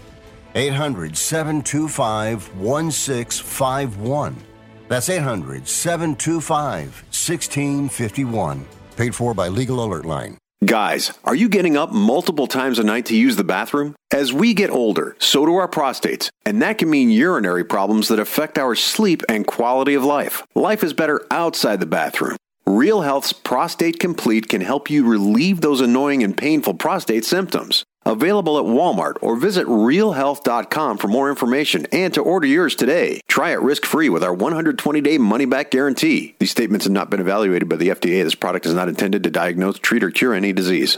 800 0.55 1.17
725 1.17 2.55
1651. 2.55 4.35
That's 4.87 5.09
800 5.09 5.67
725 5.67 6.87
1651. 6.87 8.67
Paid 8.97 9.15
for 9.15 9.33
by 9.33 9.47
Legal 9.47 9.83
Alert 9.83 10.05
Line. 10.05 10.37
Guys, 10.63 11.11
are 11.23 11.33
you 11.33 11.49
getting 11.49 11.75
up 11.75 11.91
multiple 11.91 12.45
times 12.45 12.77
a 12.77 12.83
night 12.83 13.07
to 13.07 13.15
use 13.15 13.35
the 13.35 13.43
bathroom? 13.43 13.95
As 14.11 14.31
we 14.31 14.53
get 14.53 14.69
older, 14.69 15.15
so 15.17 15.43
do 15.45 15.55
our 15.55 15.67
prostates, 15.67 16.29
and 16.45 16.61
that 16.61 16.77
can 16.77 16.87
mean 16.87 17.09
urinary 17.09 17.63
problems 17.63 18.09
that 18.09 18.19
affect 18.19 18.59
our 18.59 18.75
sleep 18.75 19.23
and 19.27 19.47
quality 19.47 19.95
of 19.95 20.03
life. 20.03 20.43
Life 20.53 20.83
is 20.83 20.93
better 20.93 21.25
outside 21.31 21.79
the 21.79 21.87
bathroom. 21.87 22.37
Real 22.77 23.01
Health's 23.01 23.33
Prostate 23.33 23.99
Complete 23.99 24.47
can 24.47 24.61
help 24.61 24.89
you 24.89 25.05
relieve 25.05 25.59
those 25.59 25.81
annoying 25.81 26.23
and 26.23 26.37
painful 26.37 26.75
prostate 26.75 27.25
symptoms. 27.25 27.83
Available 28.05 28.57
at 28.57 28.63
Walmart 28.63 29.17
or 29.21 29.35
visit 29.35 29.67
realhealth.com 29.67 30.97
for 30.97 31.07
more 31.09 31.29
information 31.29 31.85
and 31.91 32.13
to 32.13 32.21
order 32.21 32.47
yours 32.47 32.73
today. 32.73 33.19
Try 33.27 33.51
it 33.51 33.61
risk 33.61 33.85
free 33.85 34.07
with 34.07 34.23
our 34.23 34.33
120 34.33 35.01
day 35.01 35.17
money 35.17 35.45
back 35.45 35.69
guarantee. 35.69 36.35
These 36.39 36.51
statements 36.51 36.85
have 36.85 36.93
not 36.93 37.09
been 37.09 37.19
evaluated 37.19 37.67
by 37.67 37.75
the 37.75 37.89
FDA. 37.89 38.23
This 38.23 38.35
product 38.35 38.65
is 38.65 38.73
not 38.73 38.87
intended 38.87 39.23
to 39.23 39.29
diagnose, 39.29 39.77
treat, 39.77 40.03
or 40.03 40.09
cure 40.09 40.33
any 40.33 40.53
disease. 40.53 40.97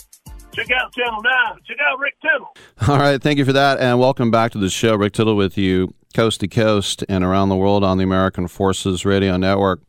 check 0.53 0.71
out 0.71 0.93
Channel 0.93 1.21
9. 1.21 1.59
Check 1.65 1.77
out 1.81 1.99
Rick 1.99 2.15
Tittle. 2.21 2.53
All 2.87 2.99
right, 2.99 3.21
thank 3.21 3.37
you 3.37 3.45
for 3.45 3.53
that, 3.53 3.79
and 3.79 3.99
welcome 3.99 4.31
back 4.31 4.51
to 4.51 4.57
the 4.57 4.69
show. 4.69 4.95
Rick 4.95 5.13
Tittle 5.13 5.35
with 5.35 5.57
you, 5.57 5.93
coast 6.13 6.41
to 6.41 6.47
coast 6.47 7.03
and 7.07 7.23
around 7.23 7.49
the 7.49 7.55
world 7.55 7.83
on 7.83 7.97
the 7.97 8.03
American 8.03 8.47
Forces 8.47 9.05
Radio 9.05 9.37
Network. 9.37 9.81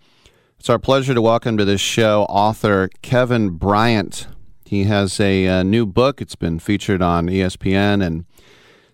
It's 0.59 0.71
our 0.71 0.79
pleasure 0.79 1.15
to 1.15 1.23
welcome 1.23 1.57
to 1.57 1.65
this 1.65 1.81
show 1.81 2.23
author 2.29 2.89
Kevin 3.03 3.51
Bryant. 3.51 4.29
He 4.65 4.85
has 4.85 5.19
a, 5.19 5.47
a 5.47 5.65
new 5.65 5.85
book. 5.85 6.21
It's 6.21 6.37
been 6.37 6.59
featured 6.59 7.03
on 7.03 7.27
ESPN 7.27 8.05
and 8.05 8.25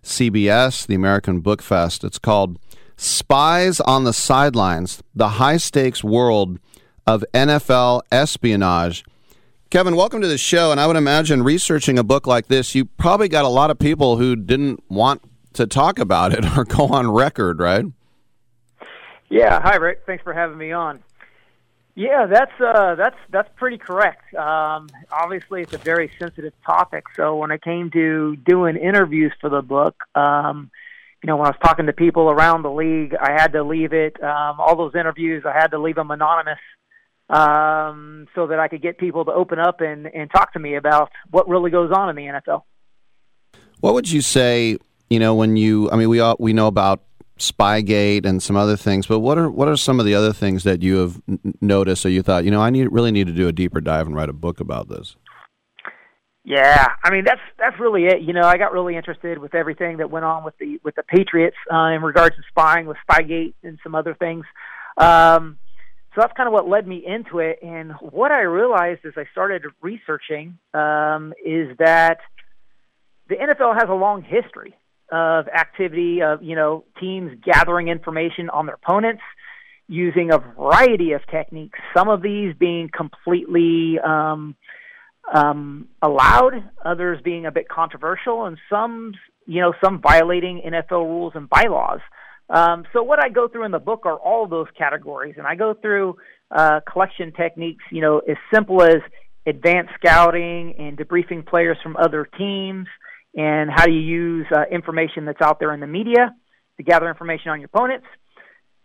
CBS, 0.03 0.87
the 0.87 0.95
American 0.95 1.41
Book 1.41 1.61
Fest. 1.61 2.05
It's 2.05 2.19
called 2.19 2.59
Spies 2.97 3.81
on 3.81 4.05
the 4.05 4.13
Sidelines 4.13 5.03
The 5.15 5.29
High 5.29 5.59
Stakes 5.59 6.03
World 6.03 6.59
of 7.07 7.25
NFL 7.35 8.03
Espionage. 8.11 9.05
Kevin, 9.71 9.97
welcome 9.97 10.23
to 10.23 10.27
the 10.27 10.39
show. 10.39 10.73
And 10.73 10.81
I 10.81 10.87
would 10.87 10.97
imagine 10.97 11.43
researching 11.43 11.99
a 11.99 12.03
book 12.03 12.27
like 12.27 12.47
this, 12.47 12.75
you 12.75 12.87
probably 12.87 13.29
got 13.29 13.45
a 13.45 13.49
lot 13.49 13.71
of 13.71 13.79
people 13.79 14.17
who 14.17 14.35
didn't 14.35 14.83
want 14.89 15.21
to 15.53 15.67
talk 15.67 15.99
about 15.99 16.33
it 16.33 16.43
or 16.57 16.65
go 16.65 16.87
on 16.87 17.11
record, 17.11 17.59
right? 17.59 17.85
Yeah. 19.29 19.61
Hi, 19.61 19.77
Rick. 19.77 20.05
Thanks 20.07 20.25
for 20.25 20.33
having 20.33 20.57
me 20.57 20.73
on. 20.73 21.01
Yeah, 21.95 22.27
that's 22.27 22.53
uh, 22.61 22.95
that's 22.95 23.17
that's 23.29 23.49
pretty 23.57 23.77
correct. 23.77 24.33
Um, 24.33 24.89
obviously, 25.11 25.63
it's 25.63 25.75
a 25.75 25.79
very 25.79 26.13
sensitive 26.19 26.53
topic. 26.65 27.05
So 27.15 27.37
when 27.37 27.51
it 27.51 27.61
came 27.61 27.91
to 27.91 28.37
doing 28.37 28.77
interviews 28.77 29.33
for 29.41 29.51
the 29.51 29.63
book, 29.63 29.97
um, 30.15 30.71
you 31.23 31.27
know, 31.27 31.37
when 31.37 31.47
I 31.47 31.51
was 31.51 31.59
talking 31.61 31.87
to 31.87 31.93
people 31.93 32.31
around 32.31 32.63
the 32.63 32.71
league, 32.71 33.17
I 33.21 33.33
had 33.33 33.53
to 33.53 33.65
leave 33.65 33.93
it. 33.93 34.23
Um, 34.23 34.61
all 34.61 34.77
those 34.77 34.95
interviews, 34.95 35.43
I 35.45 35.53
had 35.53 35.73
to 35.73 35.79
leave 35.79 35.97
them 35.97 36.13
anonymous 36.13 36.61
um, 37.29 38.27
so 38.35 38.47
that 38.47 38.59
I 38.59 38.69
could 38.69 38.83
get 38.83 38.99
people 38.99 39.25
to 39.27 39.33
open 39.33 39.59
up 39.59 39.81
and, 39.81 40.07
and 40.07 40.31
talk 40.31 40.53
to 40.55 40.59
me 40.59 40.77
about 40.77 41.11
what 41.31 41.49
really 41.49 41.71
goes 41.71 41.91
on 41.93 42.09
in 42.09 42.17
the 42.17 42.23
NFL. 42.23 42.63
What 43.81 43.95
would 43.95 44.11
you 44.11 44.23
say? 44.23 44.79
You 45.11 45.19
know, 45.19 45.35
when 45.35 45.57
you, 45.57 45.91
I 45.91 45.97
mean, 45.97 46.09
we 46.09 46.21
all, 46.21 46.37
we 46.39 46.53
know 46.53 46.67
about 46.67 47.03
Spygate 47.39 48.27
and 48.27 48.43
some 48.43 48.57
other 48.57 48.77
things, 48.77 49.07
but 49.07 49.21
what 49.21 49.39
are 49.39 49.49
what 49.49 49.69
are 49.69 49.77
some 49.77 50.01
of 50.01 50.07
the 50.07 50.15
other 50.15 50.33
things 50.33 50.65
that 50.65 50.83
you 50.83 50.97
have 50.99 51.23
noticed 51.61 52.05
or 52.05 52.11
you 52.11 52.23
thought, 52.23 52.45
you 52.45 52.51
know, 52.51 52.61
I 52.61 52.71
need 52.71 52.89
really 52.91 53.13
need 53.13 53.29
to 53.29 53.33
do 53.33 53.49
a 53.49 53.53
deeper 53.53 53.81
dive 53.81 54.07
and 54.07 54.17
write 54.17 54.29
a 54.29 54.35
book 54.35 54.61
about 54.61 54.89
this? 54.89 55.17
Yeah, 56.45 56.89
I 57.05 57.11
mean 57.11 57.25
that's 57.25 57.41
that's 57.59 57.79
really 57.79 58.07
it. 58.07 58.23
You 58.23 58.33
know, 58.33 58.43
I 58.43 58.57
got 58.57 58.73
really 58.73 58.97
interested 58.97 59.39
with 59.39 59.55
everything 59.55 59.99
that 59.99 60.11
went 60.11 60.25
on 60.25 60.45
with 60.45 60.57
the 60.59 60.81
with 60.83 60.97
the 60.97 61.05
Patriots 61.05 61.57
uh, 61.73 61.91
in 61.95 62.03
regards 62.03 62.35
to 62.37 62.43
spying 62.49 62.87
with 62.87 62.97
Spygate 63.09 63.55
and 63.63 63.79
some 63.85 63.95
other 63.95 64.15
things. 64.15 64.45
Um, 64.97 65.59
so 66.15 66.23
that's 66.23 66.33
kind 66.37 66.47
of 66.47 66.53
what 66.53 66.69
led 66.69 66.87
me 66.87 67.05
into 67.07 67.39
it. 67.39 67.59
And 67.63 67.93
what 68.01 68.33
I 68.33 68.41
realized 68.41 69.05
as 69.05 69.13
I 69.17 69.25
started 69.33 69.63
researching 69.83 70.59
um, 70.75 71.33
is 71.45 71.77
that 71.79 72.19
the 73.29 73.37
NFL 73.37 73.75
has 73.75 73.89
a 73.89 73.95
long 73.95 74.23
history 74.23 74.75
of 75.11 75.49
activity 75.49 76.23
of 76.23 76.43
you 76.43 76.55
know 76.55 76.85
teams 77.01 77.33
gathering 77.45 77.89
information 77.89 78.51
on 78.51 78.67
their 78.67 78.75
opponents 78.75 79.23
using 79.89 80.31
a 80.31 80.39
variety 80.39 81.13
of 81.13 81.23
techniques. 81.31 81.79
Some 81.97 82.09
of 82.09 82.23
these 82.23 82.55
being 82.59 82.91
completely 82.95 83.99
um, 83.99 84.55
um, 85.33 85.89
allowed, 86.03 86.63
others 86.85 87.21
being 87.23 87.47
a 87.47 87.51
bit 87.51 87.69
controversial, 87.69 88.45
and 88.45 88.59
some 88.71 89.15
you 89.47 89.61
know 89.61 89.73
some 89.83 90.01
violating 90.01 90.63
NFL 90.67 91.05
rules 91.05 91.33
and 91.35 91.49
bylaws. 91.49 92.01
Um, 92.51 92.85
so 92.93 93.03
what 93.03 93.23
I 93.23 93.29
go 93.29 93.49
through 93.49 93.65
in 93.65 93.73
the 93.73 93.79
book 93.79 94.07
are 94.07 94.17
all 94.17 94.47
those 94.47 94.67
categories, 94.77 95.35
and 95.37 95.47
I 95.47 95.55
go 95.55 95.75
through 95.75 96.17
uh, 96.51 96.81
collection 96.91 97.33
techniques, 97.33 97.85
you 97.93 98.01
know, 98.01 98.21
as 98.21 98.37
simple 98.53 98.83
as 98.83 98.99
advanced 99.47 99.93
scouting 99.99 100.75
and 100.79 100.97
debriefing 100.97 101.47
players 101.47 101.77
from 101.83 101.97
other 101.97 102.29
teams, 102.39 102.87
and 103.35 103.71
how 103.71 103.85
do 103.85 103.93
you 103.93 104.01
use 104.01 104.47
uh, 104.57 104.63
information 104.71 105.27
that's 105.27 105.43
out 105.43 105.59
there 105.61 105.75
in 105.75 105.81
the 105.81 105.87
media 105.87 106.35
to 106.79 106.83
gather 106.83 107.09
information 107.09 107.51
on 107.51 107.61
your 107.61 107.71
opponents, 107.73 108.07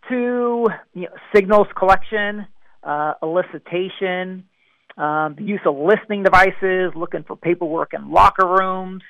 to 0.08 0.66
you 0.92 1.02
know, 1.02 1.08
signals 1.34 1.66
collection, 1.76 2.46
uh, 2.82 3.14
elicitation, 3.22 4.44
um, 4.96 5.34
the 5.36 5.44
use 5.44 5.60
of 5.66 5.74
listening 5.76 6.22
devices, 6.22 6.92
looking 6.94 7.24
for 7.24 7.36
paperwork 7.36 7.94
in 7.94 8.10
locker 8.10 8.46
rooms, 8.46 9.02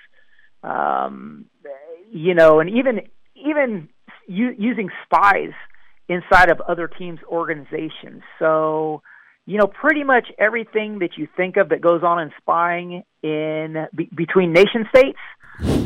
um, 0.63 1.47
you 2.11 2.35
know, 2.35 2.61
and 2.61 2.71
even 2.71 3.01
even 3.35 3.89
u- 4.27 4.55
using 4.59 4.91
spies 5.05 5.53
inside 6.09 6.51
of 6.51 6.61
other 6.63 6.89
teams' 6.89 7.21
organizations. 7.27 8.23
So, 8.39 9.03
you 9.47 9.59
know, 9.59 9.67
pretty 9.67 10.05
much 10.05 10.29
everything 10.39 11.01
that 11.01 11.17
you 11.17 11.29
think 11.37 11.57
of 11.57 11.71
that 11.71 11.81
goes 11.81 12.03
on 12.03 12.21
in 12.21 12.33
spying 12.41 13.05
in 13.23 13.87
be- 13.95 14.11
between 14.15 14.53
nation 14.53 14.87
states, 14.95 15.19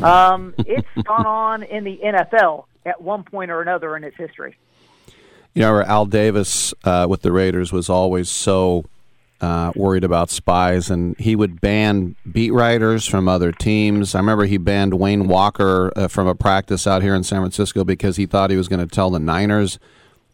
um, 0.02 0.54
it's 0.58 0.88
gone 1.04 1.26
on 1.26 1.62
in 1.62 1.84
the 1.84 2.00
NFL 2.04 2.64
at 2.84 3.00
one 3.00 3.24
point 3.24 3.50
or 3.50 3.60
another 3.60 3.96
in 3.96 4.04
its 4.04 4.16
history. 4.16 4.56
You 5.54 5.62
know, 5.62 5.82
Al 5.82 6.06
Davis 6.06 6.72
uh, 6.84 7.06
with 7.08 7.22
the 7.22 7.32
Raiders 7.32 7.72
was 7.72 7.88
always 7.88 8.28
so 8.28 8.84
uh, 9.40 9.72
worried 9.76 10.04
about 10.04 10.30
spies, 10.30 10.90
and 10.90 11.16
he 11.18 11.36
would 11.36 11.60
ban 11.60 12.16
beat 12.30 12.52
writers 12.52 13.06
from 13.06 13.28
other 13.28 13.52
teams. 13.52 14.14
I 14.14 14.18
remember 14.18 14.46
he 14.46 14.58
banned 14.58 14.94
Wayne 14.94 15.28
Walker 15.28 15.92
uh, 15.96 16.08
from 16.08 16.26
a 16.26 16.34
practice 16.34 16.86
out 16.86 17.02
here 17.02 17.14
in 17.14 17.22
San 17.22 17.40
Francisco 17.40 17.84
because 17.84 18.16
he 18.16 18.26
thought 18.26 18.50
he 18.50 18.56
was 18.56 18.68
going 18.68 18.86
to 18.86 18.92
tell 18.92 19.10
the 19.10 19.20
Niners 19.20 19.78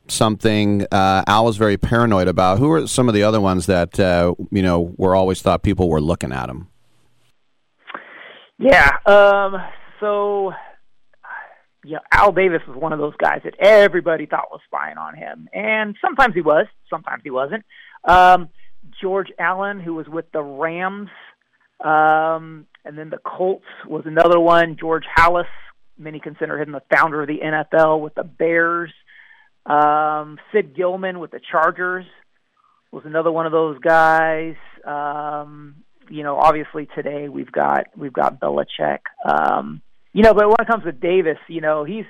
something. 0.08 0.86
Uh, 0.90 1.24
Al 1.26 1.44
was 1.44 1.56
very 1.56 1.76
paranoid 1.76 2.28
about. 2.28 2.58
Who 2.58 2.70
are 2.72 2.86
some 2.86 3.08
of 3.08 3.14
the 3.14 3.22
other 3.22 3.40
ones 3.40 3.66
that 3.66 3.98
uh, 4.00 4.34
you 4.50 4.62
know 4.62 4.94
were 4.96 5.14
always 5.14 5.42
thought 5.42 5.62
people 5.62 5.88
were 5.88 6.00
looking 6.00 6.32
at 6.32 6.48
him? 6.48 6.68
Yeah. 8.58 8.90
Um, 9.04 9.56
so, 10.00 10.52
yeah, 11.84 11.98
Al 12.10 12.32
Davis 12.32 12.62
was 12.66 12.76
one 12.76 12.92
of 12.92 12.98
those 12.98 13.14
guys 13.18 13.42
that 13.44 13.54
everybody 13.58 14.26
thought 14.26 14.50
was 14.50 14.60
spying 14.66 14.96
on 14.96 15.16
him, 15.16 15.48
and 15.52 15.96
sometimes 16.00 16.34
he 16.34 16.40
was, 16.40 16.66
sometimes 16.88 17.22
he 17.22 17.30
wasn't. 17.30 17.64
Um, 18.04 18.48
George 19.04 19.28
Allen, 19.38 19.80
who 19.80 19.92
was 19.92 20.08
with 20.08 20.32
the 20.32 20.40
Rams, 20.42 21.10
um, 21.84 22.66
and 22.86 22.96
then 22.96 23.10
the 23.10 23.18
Colts 23.18 23.66
was 23.86 24.04
another 24.06 24.40
one. 24.40 24.78
George 24.80 25.04
Halas, 25.14 25.44
many 25.98 26.20
consider 26.20 26.58
him 26.58 26.72
the 26.72 26.80
founder 26.90 27.20
of 27.20 27.28
the 27.28 27.40
NFL 27.44 28.00
with 28.00 28.14
the 28.14 28.24
Bears. 28.24 28.90
Um, 29.66 30.38
Sid 30.52 30.74
Gillman 30.74 31.20
with 31.20 31.32
the 31.32 31.40
Chargers 31.52 32.06
was 32.92 33.02
another 33.04 33.30
one 33.30 33.44
of 33.44 33.52
those 33.52 33.78
guys. 33.80 34.54
Um, 34.86 35.84
you 36.08 36.22
know, 36.22 36.38
obviously 36.38 36.88
today 36.94 37.28
we've 37.28 37.52
got 37.52 37.88
we've 37.98 38.10
got 38.10 38.40
Belichick. 38.40 39.00
Um, 39.22 39.82
you 40.14 40.22
know, 40.22 40.32
but 40.32 40.48
when 40.48 40.56
it 40.60 40.66
comes 40.66 40.84
to 40.84 40.92
Davis, 40.92 41.38
you 41.46 41.60
know, 41.60 41.84
he's 41.84 42.06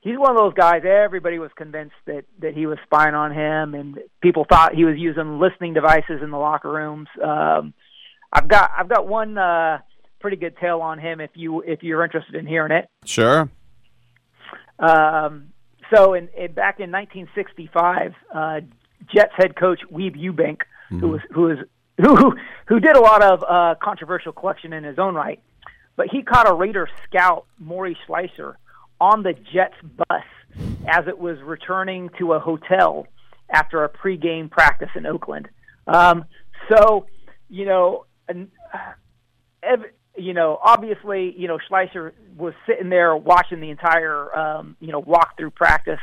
he's 0.00 0.18
one 0.18 0.30
of 0.30 0.36
those 0.36 0.54
guys. 0.54 0.82
Everybody 0.84 1.38
was 1.38 1.50
convinced 1.56 1.94
that 2.06 2.24
that 2.40 2.54
he 2.54 2.66
was 2.66 2.78
spying 2.84 3.14
on 3.14 3.32
him, 3.32 3.74
and 3.74 3.98
people 4.20 4.46
thought 4.48 4.74
he 4.74 4.84
was 4.84 4.96
using 4.96 5.38
listening 5.38 5.74
devices 5.74 6.20
in 6.22 6.30
the 6.30 6.38
locker 6.38 6.70
rooms. 6.70 7.08
Um, 7.22 7.74
I've 8.32 8.48
got 8.48 8.70
I've 8.76 8.88
got 8.88 9.06
one 9.06 9.36
uh, 9.38 9.78
pretty 10.20 10.36
good 10.36 10.56
tale 10.58 10.80
on 10.80 10.98
him 10.98 11.20
if 11.20 11.30
you 11.34 11.62
if 11.62 11.82
you're 11.82 12.04
interested 12.04 12.34
in 12.34 12.46
hearing 12.46 12.72
it. 12.72 12.88
Sure. 13.04 13.48
Um, 14.78 15.48
so 15.94 16.14
in, 16.14 16.28
in 16.36 16.52
back 16.52 16.80
in 16.80 16.90
1965, 16.90 18.14
uh, 18.32 18.60
Jets 19.14 19.32
head 19.36 19.56
coach 19.56 19.80
Weeb 19.92 20.16
Ewbank, 20.16 20.60
mm-hmm. 20.90 21.00
who 21.00 21.08
was 21.08 21.20
who 21.30 21.42
was 21.42 21.58
who 21.98 22.36
who 22.66 22.80
did 22.80 22.96
a 22.96 23.00
lot 23.00 23.22
of 23.22 23.44
uh, 23.46 23.74
controversial 23.82 24.32
collection 24.32 24.72
in 24.72 24.84
his 24.84 24.98
own 24.98 25.14
right, 25.14 25.40
but 25.96 26.06
he 26.10 26.22
caught 26.22 26.48
a 26.48 26.54
Raider 26.54 26.88
scout, 27.04 27.46
Morey 27.58 27.96
Schleicher, 28.06 28.54
on 29.00 29.22
the 29.22 29.34
Jets 29.52 29.74
bus 29.96 30.22
as 30.86 31.06
it 31.08 31.18
was 31.18 31.38
returning 31.42 32.10
to 32.18 32.34
a 32.34 32.40
hotel 32.40 33.06
after 33.48 33.84
a 33.84 33.88
pregame 33.88 34.50
practice 34.50 34.90
in 34.94 35.06
Oakland. 35.06 35.48
Um, 35.86 36.24
so, 36.70 37.06
you 37.48 37.64
know, 37.64 38.06
and, 38.28 38.48
ev- 39.62 39.90
you 40.16 40.34
know, 40.34 40.58
obviously, 40.62 41.34
you 41.36 41.48
know, 41.48 41.58
Schleicher 41.70 42.12
was 42.36 42.54
sitting 42.66 42.90
there 42.90 43.16
watching 43.16 43.60
the 43.60 43.70
entire, 43.70 44.36
um, 44.36 44.76
you 44.80 44.92
know, 44.92 45.00
walk 45.00 45.36
through 45.36 45.50
practice 45.50 46.00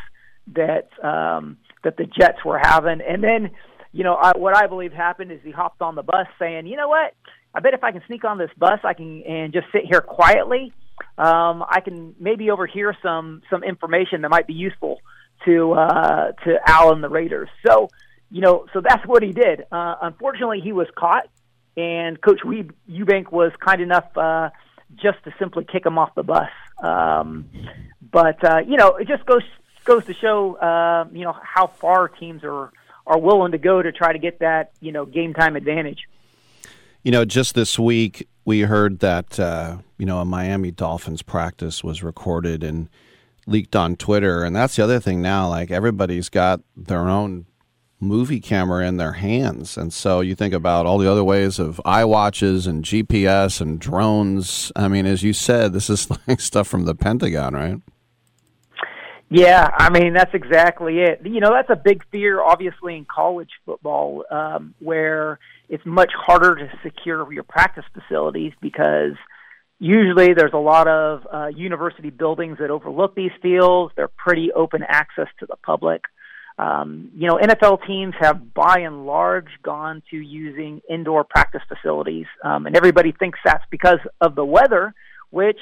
that 0.55 0.89
um, 1.03 1.57
that 1.83 1.97
the 1.97 2.05
Jets 2.05 2.43
were 2.43 2.59
having, 2.61 3.01
and 3.01 3.23
then, 3.23 3.51
you 3.91 4.03
know, 4.03 4.15
I, 4.15 4.37
what 4.37 4.55
I 4.55 4.67
believe 4.67 4.93
happened 4.93 5.31
is 5.31 5.39
he 5.43 5.51
hopped 5.51 5.81
on 5.81 5.95
the 5.95 6.03
bus 6.03 6.27
saying, 6.39 6.67
you 6.67 6.77
know 6.77 6.87
what, 6.87 7.13
I 7.53 7.59
bet 7.59 7.73
if 7.73 7.83
I 7.83 7.91
can 7.91 8.01
sneak 8.07 8.23
on 8.23 8.37
this 8.37 8.49
bus, 8.57 8.79
I 8.83 8.93
can 8.93 9.23
and 9.23 9.53
just 9.53 9.67
sit 9.71 9.83
here 9.85 10.01
quietly 10.01 10.73
um, 11.17 11.63
I 11.67 11.81
can 11.81 12.15
maybe 12.19 12.51
overhear 12.51 12.95
some 13.01 13.41
some 13.49 13.63
information 13.63 14.21
that 14.21 14.29
might 14.29 14.47
be 14.47 14.53
useful 14.53 14.99
to 15.45 15.73
uh, 15.73 16.31
to 16.43 16.59
Al 16.65 16.91
and 16.93 17.03
the 17.03 17.09
Raiders. 17.09 17.49
So, 17.65 17.89
you 18.29 18.41
know, 18.41 18.65
so 18.73 18.81
that's 18.81 19.05
what 19.05 19.23
he 19.23 19.31
did. 19.31 19.65
Uh, 19.71 19.95
unfortunately, 20.01 20.61
he 20.61 20.71
was 20.71 20.87
caught, 20.95 21.27
and 21.75 22.21
Coach 22.21 22.41
Weeb 22.45 22.71
Ewbank 22.89 23.31
was 23.31 23.51
kind 23.59 23.81
enough 23.81 24.15
uh, 24.15 24.49
just 24.95 25.23
to 25.23 25.33
simply 25.39 25.65
kick 25.65 25.85
him 25.85 25.97
off 25.97 26.13
the 26.15 26.23
bus. 26.23 26.49
Um, 26.83 27.49
but 28.11 28.43
uh, 28.43 28.59
you 28.59 28.77
know, 28.77 28.95
it 28.95 29.07
just 29.07 29.25
goes 29.25 29.43
goes 29.85 30.05
to 30.05 30.13
show 30.13 30.55
uh, 30.55 31.07
you 31.11 31.23
know 31.23 31.35
how 31.41 31.67
far 31.67 32.09
teams 32.09 32.43
are 32.43 32.71
are 33.07 33.19
willing 33.19 33.53
to 33.53 33.57
go 33.57 33.81
to 33.81 33.91
try 33.91 34.13
to 34.13 34.19
get 34.19 34.39
that 34.39 34.71
you 34.81 34.91
know 34.91 35.05
game 35.05 35.33
time 35.33 35.55
advantage. 35.55 36.07
You 37.07 37.11
know, 37.11 37.23
just 37.23 37.55
this 37.55 37.79
week 37.79 38.27
we 38.43 38.63
heard 38.63 38.99
that 38.99 39.39
uh, 39.39 39.77
you 39.97 40.05
know 40.05 40.19
a 40.19 40.25
Miami 40.25 40.71
Dolphins 40.71 41.21
practice 41.21 41.81
was 41.81 42.03
recorded 42.03 42.65
and 42.65 42.89
leaked 43.45 43.77
on 43.77 43.95
Twitter, 43.95 44.43
and 44.43 44.53
that's 44.53 44.75
the 44.75 44.83
other 44.83 44.99
thing 44.99 45.21
now. 45.21 45.47
Like 45.47 45.71
everybody's 45.71 46.27
got 46.27 46.59
their 46.75 47.07
own 47.07 47.45
movie 48.01 48.41
camera 48.41 48.85
in 48.85 48.97
their 48.97 49.13
hands, 49.13 49.77
and 49.77 49.93
so 49.93 50.19
you 50.19 50.35
think 50.35 50.53
about 50.53 50.85
all 50.85 50.97
the 50.97 51.09
other 51.09 51.23
ways 51.23 51.59
of 51.59 51.79
eye 51.85 52.03
watches 52.03 52.67
and 52.67 52.83
GPS 52.83 53.61
and 53.61 53.79
drones. 53.79 54.73
I 54.75 54.89
mean, 54.89 55.05
as 55.05 55.23
you 55.23 55.31
said, 55.31 55.71
this 55.71 55.89
is 55.89 56.09
like 56.27 56.41
stuff 56.41 56.67
from 56.67 56.83
the 56.83 56.93
Pentagon, 56.93 57.53
right? 57.53 57.79
Yeah, 59.29 59.69
I 59.77 59.89
mean 59.91 60.11
that's 60.11 60.33
exactly 60.33 60.99
it. 60.99 61.21
You 61.23 61.39
know, 61.39 61.53
that's 61.53 61.69
a 61.69 61.77
big 61.77 62.03
fear, 62.11 62.41
obviously, 62.41 62.97
in 62.97 63.05
college 63.05 63.51
football, 63.65 64.25
um, 64.29 64.73
where 64.79 65.39
it's 65.69 65.85
much 65.85 66.11
harder 66.15 66.55
to 66.55 66.69
secure 66.83 67.31
your 67.31 67.43
practice 67.43 67.85
facilities 67.93 68.53
because 68.61 69.13
usually 69.79 70.33
there's 70.33 70.53
a 70.53 70.57
lot 70.57 70.87
of 70.87 71.27
uh, 71.31 71.47
university 71.47 72.09
buildings 72.09 72.57
that 72.59 72.71
overlook 72.71 73.15
these 73.15 73.31
fields. 73.41 73.93
They're 73.95 74.07
pretty 74.07 74.51
open 74.51 74.83
access 74.87 75.27
to 75.39 75.45
the 75.45 75.55
public. 75.57 76.03
Um, 76.57 77.11
you 77.15 77.27
know, 77.27 77.37
NFL 77.37 77.85
teams 77.85 78.15
have 78.19 78.53
by 78.53 78.79
and 78.79 79.05
large 79.05 79.49
gone 79.61 80.01
to 80.09 80.17
using 80.17 80.81
indoor 80.89 81.23
practice 81.23 81.61
facilities, 81.67 82.25
um, 82.43 82.65
and 82.65 82.75
everybody 82.75 83.11
thinks 83.11 83.37
that's 83.45 83.63
because 83.69 83.99
of 84.21 84.33
the 84.33 84.45
weather, 84.45 84.95
which 85.29 85.59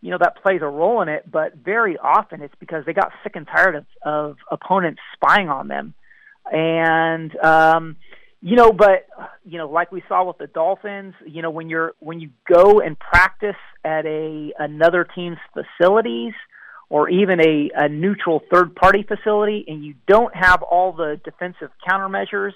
you 0.00 0.10
know 0.10 0.18
that 0.18 0.42
plays 0.42 0.60
a 0.60 0.66
role 0.66 1.00
in 1.00 1.08
it. 1.08 1.30
But 1.30 1.54
very 1.54 1.96
often 1.96 2.42
it's 2.42 2.54
because 2.58 2.84
they 2.84 2.92
got 2.92 3.12
sick 3.22 3.36
and 3.36 3.46
tired 3.46 3.76
of, 3.76 3.86
of 4.04 4.36
opponents 4.50 5.00
spying 5.14 5.48
on 5.48 5.68
them, 5.68 5.94
and 6.50 7.36
um, 7.36 7.96
you 8.42 8.56
know, 8.56 8.72
but 8.72 9.06
you 9.44 9.56
know, 9.56 9.70
like 9.70 9.92
we 9.92 10.02
saw 10.08 10.24
with 10.24 10.36
the 10.38 10.48
Dolphins, 10.48 11.14
you 11.24 11.42
know, 11.42 11.50
when 11.50 11.70
you're 11.70 11.94
when 12.00 12.20
you 12.20 12.30
go 12.52 12.80
and 12.80 12.98
practice 12.98 13.56
at 13.84 14.04
a 14.04 14.52
another 14.58 15.04
team's 15.14 15.38
facilities 15.54 16.34
or 16.90 17.08
even 17.08 17.40
a, 17.40 17.70
a 17.74 17.88
neutral 17.88 18.42
third 18.52 18.74
party 18.74 19.04
facility 19.06 19.64
and 19.68 19.84
you 19.84 19.94
don't 20.08 20.34
have 20.34 20.62
all 20.62 20.92
the 20.92 21.20
defensive 21.24 21.70
countermeasures 21.88 22.52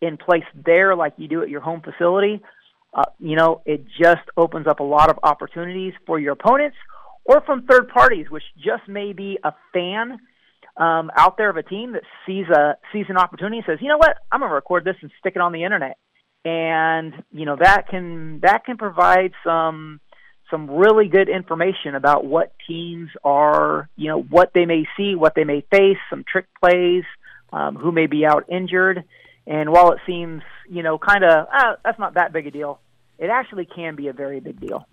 in 0.00 0.16
place 0.16 0.42
there 0.64 0.96
like 0.96 1.12
you 1.18 1.28
do 1.28 1.42
at 1.42 1.48
your 1.48 1.60
home 1.60 1.82
facility, 1.82 2.40
uh, 2.94 3.04
you 3.20 3.36
know, 3.36 3.60
it 3.66 3.84
just 4.00 4.26
opens 4.36 4.66
up 4.66 4.80
a 4.80 4.84
lot 4.84 5.10
of 5.10 5.18
opportunities 5.22 5.92
for 6.06 6.18
your 6.18 6.32
opponents 6.32 6.76
or 7.24 7.42
from 7.42 7.66
third 7.66 7.88
parties, 7.88 8.26
which 8.30 8.42
just 8.56 8.88
may 8.88 9.12
be 9.12 9.38
a 9.44 9.52
fan 9.72 10.18
um, 10.76 11.10
out 11.16 11.36
there 11.36 11.50
of 11.50 11.56
a 11.56 11.62
team 11.62 11.92
that 11.92 12.02
sees 12.26 12.46
a 12.48 12.76
sees 12.92 13.06
an 13.08 13.16
opportunity 13.16 13.58
and 13.58 13.66
says, 13.66 13.78
you 13.80 13.88
know 13.88 13.98
what, 13.98 14.16
I'm 14.30 14.40
to 14.40 14.46
record 14.46 14.84
this 14.84 14.96
and 15.00 15.10
stick 15.20 15.34
it 15.36 15.40
on 15.40 15.52
the 15.52 15.64
internet, 15.64 15.96
and 16.44 17.14
you 17.32 17.46
know 17.46 17.56
that 17.56 17.88
can 17.88 18.40
that 18.40 18.64
can 18.64 18.76
provide 18.76 19.32
some 19.44 20.00
some 20.50 20.70
really 20.70 21.08
good 21.08 21.28
information 21.28 21.94
about 21.94 22.24
what 22.24 22.52
teams 22.68 23.10
are, 23.24 23.88
you 23.96 24.08
know, 24.08 24.22
what 24.22 24.52
they 24.54 24.64
may 24.64 24.86
see, 24.96 25.14
what 25.14 25.34
they 25.34 25.44
may 25.44 25.64
face, 25.72 25.98
some 26.08 26.24
trick 26.30 26.46
plays, 26.60 27.04
um, 27.52 27.74
who 27.76 27.90
may 27.90 28.06
be 28.06 28.24
out 28.24 28.44
injured. 28.48 29.04
And 29.46 29.70
while 29.72 29.92
it 29.92 29.98
seems, 30.06 30.42
you 30.68 30.82
know, 30.82 30.98
kind 30.98 31.24
of, 31.24 31.48
ah, 31.52 31.76
that's 31.84 31.98
not 31.98 32.14
that 32.14 32.32
big 32.32 32.46
a 32.46 32.50
deal, 32.50 32.80
it 33.18 33.26
actually 33.26 33.66
can 33.66 33.96
be 33.96 34.08
a 34.08 34.12
very 34.12 34.40
big 34.40 34.60
deal. 34.60 34.86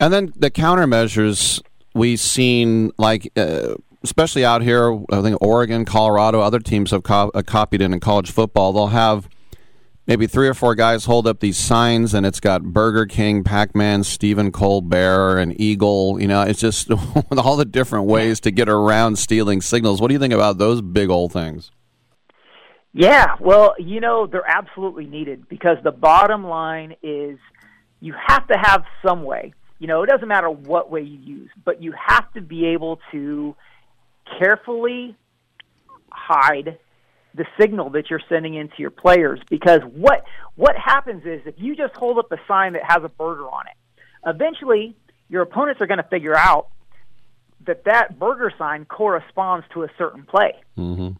And 0.00 0.12
then 0.12 0.32
the 0.36 0.50
countermeasures 0.50 1.62
we've 1.94 2.20
seen, 2.20 2.92
like, 2.98 3.30
uh, 3.36 3.74
especially 4.02 4.44
out 4.44 4.62
here, 4.62 5.00
I 5.10 5.22
think 5.22 5.40
Oregon, 5.40 5.84
Colorado, 5.84 6.40
other 6.40 6.58
teams 6.58 6.90
have 6.90 7.02
co- 7.02 7.30
uh, 7.34 7.42
copied 7.42 7.80
it 7.80 7.92
in 7.92 8.00
college 8.00 8.30
football. 8.30 8.72
They'll 8.72 8.88
have 8.88 9.28
maybe 10.06 10.26
three 10.26 10.48
or 10.48 10.54
four 10.54 10.74
guys 10.74 11.04
hold 11.04 11.26
up 11.26 11.40
these 11.40 11.56
signs 11.56 12.12
and 12.14 12.26
it's 12.26 12.40
got 12.40 12.62
Burger 12.62 13.06
King, 13.06 13.44
Pac 13.44 13.74
Man, 13.74 14.02
Stephen 14.04 14.50
Colbert, 14.50 15.38
and 15.38 15.58
Eagle. 15.60 16.20
You 16.20 16.28
know, 16.28 16.42
it's 16.42 16.60
just 16.60 16.90
all 17.36 17.56
the 17.56 17.64
different 17.64 18.06
ways 18.06 18.40
to 18.40 18.50
get 18.50 18.68
around 18.68 19.16
stealing 19.18 19.60
signals. 19.60 20.00
What 20.00 20.08
do 20.08 20.14
you 20.14 20.20
think 20.20 20.34
about 20.34 20.58
those 20.58 20.82
big 20.82 21.10
old 21.10 21.32
things? 21.32 21.70
Yeah, 22.94 23.36
well, 23.40 23.74
you 23.78 24.00
know, 24.00 24.26
they're 24.26 24.46
absolutely 24.46 25.06
needed 25.06 25.48
because 25.48 25.78
the 25.82 25.92
bottom 25.92 26.44
line 26.44 26.94
is 27.02 27.38
you 28.00 28.14
have 28.28 28.46
to 28.48 28.58
have 28.58 28.84
some 29.06 29.22
way. 29.22 29.54
You 29.78 29.86
know, 29.86 30.02
it 30.02 30.10
doesn't 30.10 30.28
matter 30.28 30.50
what 30.50 30.90
way 30.90 31.00
you 31.00 31.18
use, 31.18 31.50
but 31.64 31.82
you 31.82 31.92
have 31.92 32.30
to 32.34 32.42
be 32.42 32.66
able 32.66 33.00
to 33.10 33.56
carefully 34.38 35.16
hide 36.10 36.78
the 37.34 37.46
signal 37.58 37.90
that 37.90 38.10
you're 38.10 38.20
sending 38.28 38.54
into 38.54 38.74
your 38.78 38.90
players 38.90 39.40
because 39.48 39.80
what 39.94 40.22
what 40.56 40.76
happens 40.76 41.24
is 41.24 41.40
if 41.46 41.54
you 41.56 41.74
just 41.74 41.94
hold 41.96 42.18
up 42.18 42.30
a 42.30 42.36
sign 42.46 42.74
that 42.74 42.82
has 42.86 43.02
a 43.02 43.08
burger 43.08 43.46
on 43.46 43.64
it 43.66 43.76
eventually 44.26 44.94
your 45.28 45.42
opponents 45.42 45.80
are 45.80 45.86
going 45.86 46.02
to 46.02 46.08
figure 46.08 46.36
out 46.36 46.68
that 47.64 47.84
that 47.84 48.18
burger 48.18 48.52
sign 48.58 48.84
corresponds 48.84 49.64
to 49.72 49.84
a 49.84 49.88
certain 49.96 50.24
play. 50.24 50.52
Mm-hmm. 50.76 51.10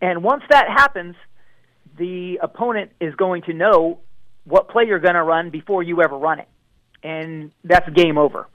and 0.00 0.22
once 0.22 0.44
that 0.50 0.68
happens 0.68 1.16
the 1.98 2.38
opponent 2.42 2.92
is 3.00 3.14
going 3.16 3.42
to 3.42 3.52
know 3.52 3.98
what 4.44 4.68
play 4.68 4.84
you're 4.86 4.98
going 4.98 5.14
to 5.14 5.22
run 5.22 5.50
before 5.50 5.82
you 5.82 6.00
ever 6.02 6.16
run 6.16 6.38
it. 6.38 6.48
And 7.02 7.52
that's 7.64 7.88
game 7.90 8.16
over. 8.16 8.46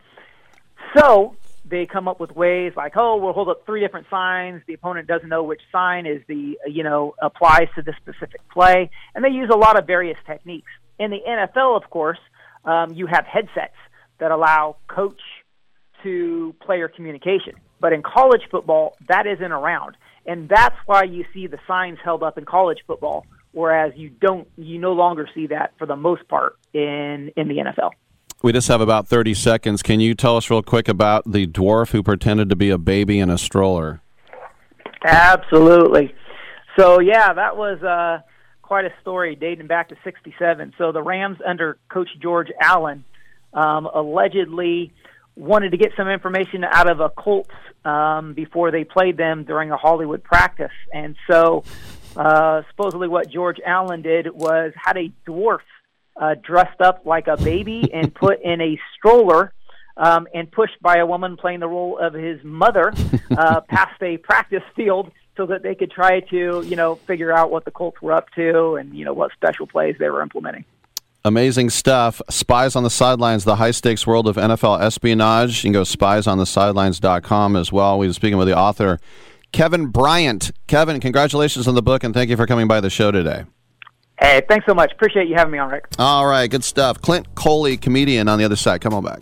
So 0.97 1.35
they 1.65 1.85
come 1.85 2.07
up 2.07 2.19
with 2.19 2.31
ways 2.31 2.73
like, 2.75 2.93
oh, 2.95 3.17
we'll 3.17 3.33
hold 3.33 3.49
up 3.49 3.65
three 3.65 3.79
different 3.79 4.07
signs. 4.09 4.61
The 4.67 4.73
opponent 4.73 5.07
doesn't 5.07 5.29
know 5.29 5.43
which 5.43 5.61
sign 5.71 6.05
is 6.05 6.21
the, 6.27 6.57
you 6.67 6.83
know, 6.83 7.15
applies 7.21 7.67
to 7.75 7.81
the 7.81 7.93
specific 8.01 8.41
play. 8.49 8.89
And 9.15 9.23
they 9.23 9.29
use 9.29 9.49
a 9.51 9.57
lot 9.57 9.79
of 9.79 9.87
various 9.87 10.17
techniques. 10.27 10.71
In 10.99 11.11
the 11.11 11.19
NFL, 11.27 11.81
of 11.81 11.89
course, 11.89 12.19
um, 12.65 12.93
you 12.93 13.07
have 13.07 13.25
headsets 13.25 13.75
that 14.19 14.31
allow 14.31 14.75
coach 14.87 15.21
to 16.03 16.53
player 16.61 16.87
communication. 16.87 17.53
But 17.79 17.93
in 17.93 18.03
college 18.03 18.41
football, 18.51 18.95
that 19.07 19.25
isn't 19.25 19.51
around. 19.51 19.95
And 20.25 20.47
that's 20.47 20.75
why 20.85 21.03
you 21.03 21.25
see 21.33 21.47
the 21.47 21.59
signs 21.67 21.97
held 22.03 22.23
up 22.23 22.37
in 22.37 22.45
college 22.45 22.79
football, 22.87 23.25
whereas 23.51 23.93
you 23.95 24.09
don't, 24.09 24.47
you 24.57 24.79
no 24.79 24.93
longer 24.93 25.27
see 25.33 25.47
that 25.47 25.73
for 25.77 25.85
the 25.85 25.95
most 25.95 26.27
part 26.27 26.57
in, 26.73 27.31
in 27.35 27.47
the 27.47 27.55
NFL. 27.55 27.91
We 28.43 28.51
just 28.51 28.67
have 28.67 28.81
about 28.81 29.07
30 29.07 29.35
seconds. 29.35 29.81
Can 29.81 30.01
you 30.01 30.13
tell 30.13 30.35
us 30.35 30.49
real 30.49 30.61
quick 30.61 30.89
about 30.89 31.23
the 31.31 31.47
dwarf 31.47 31.91
who 31.91 32.03
pretended 32.03 32.49
to 32.49 32.57
be 32.57 32.71
a 32.71 32.77
baby 32.77 33.19
in 33.19 33.29
a 33.29 33.37
stroller? 33.37 34.01
Absolutely. 35.01 36.13
So, 36.77 36.99
yeah, 36.99 37.31
that 37.31 37.55
was 37.55 37.81
uh, 37.81 38.21
quite 38.61 38.83
a 38.83 38.91
story 38.99 39.37
dating 39.37 39.67
back 39.67 39.87
to 39.89 39.95
67. 40.03 40.73
So, 40.77 40.91
the 40.91 41.01
Rams 41.01 41.37
under 41.45 41.77
Coach 41.87 42.09
George 42.21 42.49
Allen 42.59 43.05
um, 43.53 43.85
allegedly 43.85 44.91
wanted 45.37 45.71
to 45.71 45.77
get 45.77 45.93
some 45.95 46.09
information 46.09 46.65
out 46.65 46.89
of 46.89 46.99
a 46.99 47.07
Colts 47.07 47.49
um, 47.85 48.33
before 48.33 48.71
they 48.71 48.83
played 48.83 49.15
them 49.15 49.45
during 49.45 49.71
a 49.71 49.77
Hollywood 49.77 50.21
practice. 50.21 50.75
And 50.93 51.15
so, 51.31 51.63
uh, 52.17 52.63
supposedly, 52.71 53.07
what 53.07 53.29
George 53.29 53.61
Allen 53.65 54.01
did 54.01 54.27
was 54.33 54.73
had 54.75 54.97
a 54.97 55.13
dwarf 55.25 55.59
uh, 56.15 56.35
dressed 56.41 56.81
up 56.81 57.05
like 57.05 57.27
a 57.27 57.37
baby 57.37 57.89
and 57.93 58.13
put 58.13 58.41
in 58.41 58.61
a 58.61 58.79
stroller 58.97 59.53
um, 59.97 60.27
and 60.33 60.51
pushed 60.51 60.81
by 60.81 60.97
a 60.97 61.05
woman 61.05 61.37
playing 61.37 61.59
the 61.59 61.67
role 61.67 61.97
of 61.99 62.13
his 62.13 62.43
mother 62.43 62.93
uh, 63.37 63.61
past 63.61 64.01
a 64.01 64.17
practice 64.17 64.63
field 64.75 65.11
so 65.37 65.45
that 65.47 65.63
they 65.63 65.75
could 65.75 65.91
try 65.91 66.19
to, 66.19 66.63
you 66.65 66.75
know, 66.75 66.95
figure 66.95 67.31
out 67.31 67.51
what 67.51 67.65
the 67.65 67.71
Colts 67.71 68.01
were 68.01 68.13
up 68.13 68.29
to 68.35 68.75
and, 68.75 68.95
you 68.95 69.03
know, 69.03 69.13
what 69.13 69.31
special 69.33 69.65
plays 69.65 69.95
they 69.99 70.09
were 70.09 70.21
implementing. 70.21 70.65
Amazing 71.25 71.69
stuff. 71.69 72.21
Spies 72.29 72.75
on 72.75 72.83
the 72.83 72.89
Sidelines, 72.89 73.45
the 73.45 73.55
high 73.55 73.71
stakes 73.71 74.05
world 74.05 74.27
of 74.27 74.35
NFL 74.35 74.81
espionage. 74.81 75.63
You 75.63 75.69
can 75.69 75.73
go 75.73 75.83
spiesonthesidelines.com 75.83 77.55
as 77.55 77.71
well. 77.71 77.97
We 77.97 78.07
were 78.07 78.13
speaking 78.13 78.37
with 78.37 78.47
the 78.47 78.57
author, 78.57 78.99
Kevin 79.53 79.87
Bryant. 79.87 80.51
Kevin, 80.67 80.99
congratulations 80.99 81.67
on 81.67 81.75
the 81.75 81.81
book 81.81 82.03
and 82.03 82.13
thank 82.13 82.29
you 82.29 82.35
for 82.35 82.45
coming 82.45 82.67
by 82.67 82.81
the 82.81 82.89
show 82.89 83.09
today. 83.09 83.45
Hey, 84.19 84.41
thanks 84.47 84.65
so 84.65 84.73
much. 84.73 84.91
Appreciate 84.93 85.27
you 85.27 85.35
having 85.35 85.51
me 85.51 85.57
on, 85.57 85.69
Rick. 85.69 85.85
All 85.97 86.25
right, 86.25 86.49
good 86.49 86.63
stuff. 86.63 87.01
Clint 87.01 87.35
Coley, 87.35 87.77
comedian 87.77 88.27
on 88.27 88.37
the 88.37 88.45
other 88.45 88.55
side. 88.55 88.81
Come 88.81 88.93
on 88.93 89.03
back. 89.03 89.21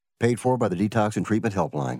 Paid 0.21 0.39
for 0.39 0.55
by 0.55 0.67
the 0.67 0.75
Detox 0.75 1.17
and 1.17 1.25
Treatment 1.25 1.55
Helpline. 1.55 1.99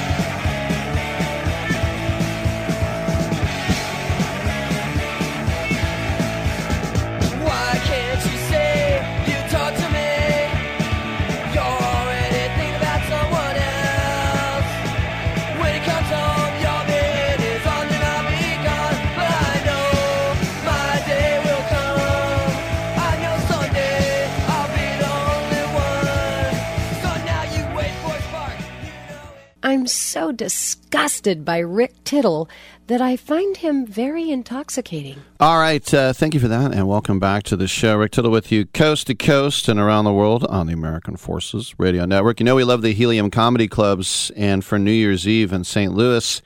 I'm 29.63 29.85
so 29.85 30.31
disgusted 30.31 31.45
by 31.45 31.59
Rick 31.59 32.03
Tittle 32.03 32.49
that 32.87 32.99
I 32.99 33.15
find 33.15 33.57
him 33.57 33.85
very 33.85 34.31
intoxicating. 34.31 35.21
All 35.39 35.59
right. 35.59 35.93
Uh, 35.93 36.13
thank 36.13 36.33
you 36.33 36.39
for 36.39 36.47
that, 36.47 36.73
and 36.73 36.87
welcome 36.87 37.19
back 37.19 37.43
to 37.43 37.55
the 37.55 37.67
show. 37.67 37.97
Rick 37.97 38.13
Tittle 38.13 38.31
with 38.31 38.51
you, 38.51 38.65
coast 38.65 39.07
to 39.07 39.15
coast 39.15 39.69
and 39.69 39.79
around 39.79 40.05
the 40.05 40.13
world 40.13 40.45
on 40.45 40.65
the 40.65 40.73
American 40.73 41.15
Forces 41.15 41.75
Radio 41.77 42.05
Network. 42.05 42.39
You 42.39 42.45
know, 42.45 42.55
we 42.55 42.63
love 42.63 42.81
the 42.81 42.93
Helium 42.93 43.29
Comedy 43.29 43.67
Clubs, 43.67 44.31
and 44.35 44.65
for 44.65 44.79
New 44.79 44.91
Year's 44.91 45.27
Eve 45.27 45.53
in 45.53 45.63
St. 45.63 45.93
Louis, 45.93 46.41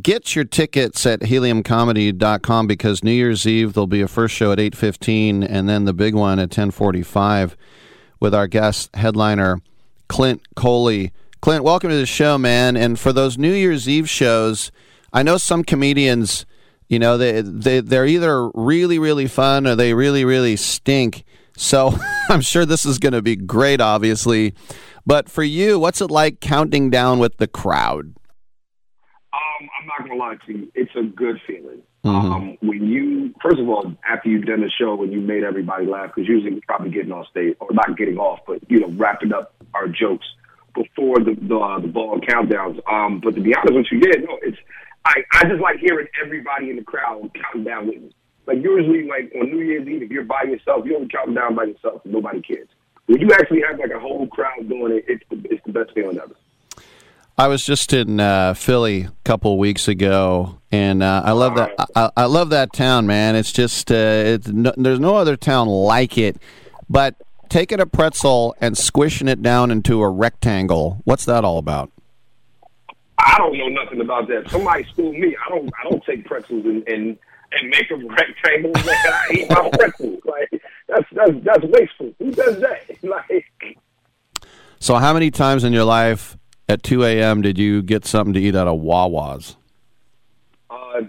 get 0.00 0.36
your 0.36 0.44
tickets 0.44 1.04
at 1.06 1.20
heliumcomedy.com 1.20 2.66
because 2.68 3.02
New 3.02 3.12
Year's 3.12 3.46
Eve 3.46 3.72
there'll 3.72 3.86
be 3.88 4.00
a 4.00 4.08
first 4.08 4.34
show 4.34 4.52
at 4.52 4.58
8.15 4.58 5.44
and 5.48 5.68
then 5.68 5.86
the 5.86 5.92
big 5.92 6.14
one 6.14 6.38
at 6.38 6.50
10.45 6.50 7.56
with 8.20 8.34
our 8.34 8.46
guest 8.46 8.94
headliner, 8.94 9.60
Clint 10.08 10.40
Coley. 10.54 11.12
Clint, 11.44 11.62
welcome 11.62 11.90
to 11.90 11.96
the 11.96 12.06
show, 12.06 12.38
man. 12.38 12.74
And 12.74 12.98
for 12.98 13.12
those 13.12 13.36
New 13.36 13.52
Year's 13.52 13.86
Eve 13.86 14.08
shows, 14.08 14.72
I 15.12 15.22
know 15.22 15.36
some 15.36 15.62
comedians, 15.62 16.46
you 16.88 16.98
know, 16.98 17.18
they, 17.18 17.42
they 17.42 17.80
they're 17.80 18.06
either 18.06 18.48
really 18.54 18.98
really 18.98 19.26
fun 19.26 19.66
or 19.66 19.76
they 19.76 19.92
really 19.92 20.24
really 20.24 20.56
stink. 20.56 21.22
So 21.54 21.98
I'm 22.30 22.40
sure 22.40 22.64
this 22.64 22.86
is 22.86 22.98
going 22.98 23.12
to 23.12 23.20
be 23.20 23.36
great, 23.36 23.82
obviously. 23.82 24.54
But 25.04 25.28
for 25.28 25.42
you, 25.42 25.78
what's 25.78 26.00
it 26.00 26.10
like 26.10 26.40
counting 26.40 26.88
down 26.88 27.18
with 27.18 27.36
the 27.36 27.46
crowd? 27.46 28.06
Um, 29.34 29.68
I'm 29.78 29.86
not 29.86 29.98
gonna 29.98 30.14
lie 30.14 30.36
to 30.46 30.50
you, 30.50 30.72
it's 30.74 30.96
a 30.96 31.02
good 31.02 31.42
feeling. 31.46 31.82
Mm-hmm. 32.06 32.32
Um, 32.32 32.58
when 32.62 32.86
you, 32.86 33.34
first 33.42 33.58
of 33.58 33.68
all, 33.68 33.94
after 34.08 34.30
you've 34.30 34.46
done 34.46 34.62
the 34.62 34.70
show 34.70 35.02
and 35.02 35.12
you 35.12 35.20
made 35.20 35.44
everybody 35.44 35.84
laugh, 35.84 36.12
because 36.14 36.26
usually 36.26 36.54
we're 36.54 36.60
probably 36.66 36.90
getting 36.90 37.12
off 37.12 37.26
stage 37.28 37.54
or 37.60 37.68
not 37.72 37.98
getting 37.98 38.16
off, 38.16 38.40
but 38.46 38.60
you 38.70 38.80
know, 38.80 38.88
wrapping 38.96 39.34
up 39.34 39.54
our 39.74 39.88
jokes 39.88 40.24
before 40.74 41.18
the 41.18 41.36
the, 41.40 41.56
uh, 41.56 41.80
the 41.80 41.88
ball 41.88 42.20
countdowns. 42.20 42.80
Um, 42.90 43.20
but 43.22 43.34
to 43.34 43.40
be 43.40 43.54
honest 43.54 43.74
with 43.74 43.86
you, 43.90 44.02
yeah, 44.04 44.20
no, 44.20 44.38
it's 44.42 44.58
I 45.04 45.22
I 45.32 45.48
just 45.48 45.60
like 45.60 45.78
hearing 45.78 46.06
everybody 46.22 46.70
in 46.70 46.76
the 46.76 46.82
crowd 46.82 47.30
counting 47.34 47.64
down 47.64 47.86
with 47.86 48.02
me. 48.02 48.14
Like 48.46 48.58
usually, 48.62 49.08
like 49.08 49.32
on 49.34 49.50
New 49.50 49.64
Year's 49.64 49.88
Eve, 49.88 50.02
if 50.02 50.10
you're 50.10 50.24
by 50.24 50.42
yourself, 50.42 50.84
you 50.84 50.96
only 50.96 51.08
count 51.08 51.34
down 51.34 51.54
by 51.54 51.64
yourself, 51.64 52.04
and 52.04 52.12
nobody 52.12 52.42
cares. 52.42 52.68
When 53.06 53.20
you 53.20 53.30
actually 53.32 53.62
have 53.68 53.78
like 53.78 53.90
a 53.90 53.98
whole 53.98 54.26
crowd 54.26 54.68
doing 54.68 54.96
it, 54.96 55.04
it's 55.08 55.24
the, 55.30 55.36
it's 55.50 55.64
the 55.64 55.72
best 55.72 55.92
feeling 55.94 56.18
ever. 56.18 56.34
I 57.36 57.48
was 57.48 57.64
just 57.64 57.92
in 57.92 58.20
uh, 58.20 58.54
Philly 58.54 59.02
a 59.02 59.12
couple 59.24 59.58
weeks 59.58 59.88
ago, 59.88 60.60
and 60.70 61.02
uh, 61.02 61.22
I 61.24 61.32
love 61.32 61.56
that. 61.56 61.74
I, 61.96 62.10
I 62.16 62.24
love 62.26 62.50
that 62.50 62.72
town, 62.72 63.06
man. 63.06 63.34
It's 63.34 63.50
just 63.50 63.90
uh, 63.90 63.94
it's 63.94 64.48
no, 64.48 64.72
there's 64.76 65.00
no 65.00 65.16
other 65.16 65.36
town 65.36 65.68
like 65.68 66.16
it. 66.16 66.36
But 66.88 67.16
taking 67.48 67.80
a 67.80 67.86
pretzel 67.86 68.54
and 68.60 68.76
squishing 68.76 69.28
it 69.28 69.42
down 69.42 69.70
into 69.70 70.02
a 70.02 70.08
rectangle, 70.08 71.00
what's 71.04 71.24
that 71.24 71.44
all 71.44 71.58
about? 71.58 71.90
I 73.18 73.38
don't 73.38 73.56
know 73.56 73.68
nothing 73.68 74.00
about 74.00 74.28
that. 74.28 74.50
Somebody 74.50 74.84
school 74.84 75.12
me. 75.12 75.36
I 75.44 75.48
don't. 75.48 75.70
I 75.80 75.88
don't 75.88 76.04
take 76.04 76.24
pretzels 76.24 76.64
and 76.64 76.86
and, 76.88 77.16
and 77.52 77.70
make 77.70 77.88
them 77.88 78.06
rectangles. 78.08 78.84
Man. 78.84 78.96
I 79.06 79.26
eat 79.32 79.50
my 79.50 79.70
pretzels. 79.72 80.20
Like 80.24 80.62
that's 80.88 81.06
that's 81.12 81.32
that's 81.42 81.64
wasteful. 81.64 82.12
Who 82.18 82.30
does 82.32 82.60
that? 82.60 82.82
Like 83.02 83.78
So, 84.78 84.96
how 84.96 85.12
many 85.14 85.30
times 85.30 85.64
in 85.64 85.72
your 85.72 85.84
life 85.84 86.36
at 86.68 86.82
2 86.82 87.04
a.m. 87.04 87.42
did 87.42 87.58
you 87.58 87.82
get 87.82 88.04
something 88.04 88.32
to 88.34 88.40
eat 88.40 88.54
at 88.54 88.66
a 88.66 88.74
Wawa's? 88.74 89.56
Uh, 90.70 91.02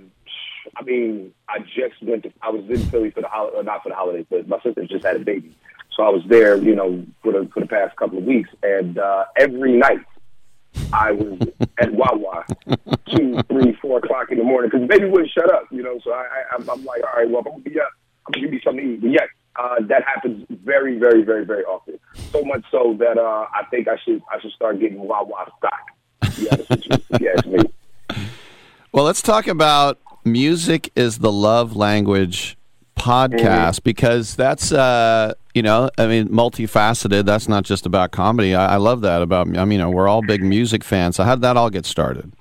I 0.76 0.84
mean, 0.84 1.34
I 1.49 1.60
just 1.60 2.02
went 2.02 2.24
to. 2.24 2.32
I 2.41 2.49
was 2.49 2.64
in 2.70 2.86
Philly 2.90 3.12
for 3.12 3.22
the 3.22 3.28
holiday, 3.28 3.62
not 3.64 3.84
for 3.84 3.90
the 3.90 3.95
holidays, 3.95 4.26
but 4.30 4.48
my 4.48 4.60
sister 4.62 4.86
just 4.86 5.06
had 5.06 5.16
a 5.16 5.20
baby, 5.20 5.56
so 5.95 6.03
I 6.03 6.09
was 6.09 6.23
there. 6.27 6.57
You 6.57 6.76
know, 6.76 7.05
for 7.23 7.31
the 7.34 7.49
for 7.53 7.59
the 7.61 7.67
past 7.67 7.95
couple 7.95 8.17
of 8.17 8.23
weeks, 8.23 8.49
and 8.63 8.97
uh, 8.97 9.26
every 9.38 9.77
night 9.77 10.05
I 10.93 11.11
was 11.11 11.39
at 11.80 11.93
Wawa 11.93 12.45
two, 13.09 13.39
three, 13.49 13.73
four 13.81 13.99
o'clock 13.99 14.31
in 14.31 14.38
the 14.38 14.43
morning 14.43 14.69
because 14.72 14.88
baby 14.88 15.05
wouldn't 15.05 15.31
shut 15.31 15.51
up. 15.53 15.65
You 15.72 15.84
know, 15.84 15.99
so 16.03 16.11
I, 16.11 16.23
I 16.23 16.55
I'm, 16.55 16.69
I'm 16.69 16.84
like, 16.85 17.01
all 17.03 17.19
right, 17.22 17.30
well, 17.30 17.39
I'm 17.39 17.51
gonna 17.51 17.59
be 17.59 17.80
up. 17.80 17.89
I'm 18.27 18.34
gonna 18.34 18.45
give 18.45 18.53
you 18.53 18.61
something 18.63 18.85
to 18.85 18.93
eat. 18.93 19.01
But 19.01 19.11
yet, 19.11 19.30
uh, 19.55 19.76
that 19.88 20.03
happens 20.03 20.45
very, 20.49 20.97
very, 20.97 21.23
very, 21.23 21.45
very 21.45 21.63
often. 21.63 21.99
So 22.31 22.43
much 22.43 22.63
so 22.72 22.95
that 22.99 23.17
uh, 23.17 23.47
I 23.53 23.63
think 23.69 23.88
I 23.88 23.97
should 24.03 24.22
I 24.31 24.39
should 24.41 24.51
start 24.51 24.80
getting 24.80 24.99
Wawa 24.99 25.51
stock. 25.57 25.73
Yeah, 26.38 26.55
if 26.69 27.22
you 27.22 27.34
ask 27.35 27.45
me. 27.45 27.59
Well, 28.91 29.03
let's 29.03 29.22
talk 29.22 29.47
about 29.47 29.99
music 30.23 30.89
is 30.95 31.17
the 31.17 31.30
love 31.30 31.76
language 31.76 32.57
podcast 32.95 33.84
because 33.84 34.35
that's 34.35 34.72
uh 34.72 35.34
you 35.53 35.61
know 35.61 35.89
i 35.97 36.07
mean 36.07 36.27
multifaceted 36.30 37.26
that's 37.26 37.47
not 37.47 37.63
just 37.63 37.85
about 37.85 38.11
comedy 38.11 38.55
i, 38.55 38.73
I 38.73 38.77
love 38.77 39.01
that 39.01 39.22
about 39.22 39.47
i 39.57 39.65
mean 39.65 39.73
you 39.73 39.77
know 39.77 39.89
we're 39.89 40.07
all 40.07 40.22
big 40.22 40.41
music 40.41 40.84
fans 40.84 41.17
so 41.17 41.23
how 41.23 41.35
did 41.35 41.41
that 41.41 41.57
all 41.57 41.69
get 41.69 41.85
started 41.85 42.31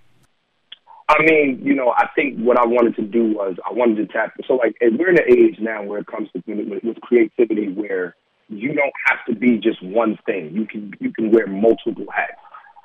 I 1.07 1.23
mean, 1.23 1.61
you 1.63 1.75
know, 1.75 1.93
I 1.97 2.07
think 2.15 2.39
what 2.39 2.59
I 2.59 2.65
wanted 2.65 2.97
to 2.97 3.03
do 3.03 3.35
was 3.35 3.57
I 3.69 3.73
wanted 3.75 3.97
to 3.97 4.07
tap. 4.07 4.33
So, 4.49 4.55
like, 4.55 4.75
we're 4.81 5.11
in 5.11 5.19
an 5.19 5.31
age 5.31 5.59
now 5.61 5.83
where 5.83 5.99
it 5.99 6.07
comes 6.07 6.31
to 6.33 6.43
with, 6.47 6.83
with 6.83 7.01
creativity, 7.03 7.69
where 7.69 8.17
you 8.49 8.73
don't 8.73 8.93
have 9.07 9.19
to 9.29 9.35
be 9.35 9.59
just 9.59 9.83
one 9.83 10.19
thing. 10.25 10.51
You 10.53 10.67
can 10.67 10.95
you 11.01 11.13
can 11.13 11.31
wear 11.31 11.47
multiple 11.47 12.07
hats. 12.15 12.41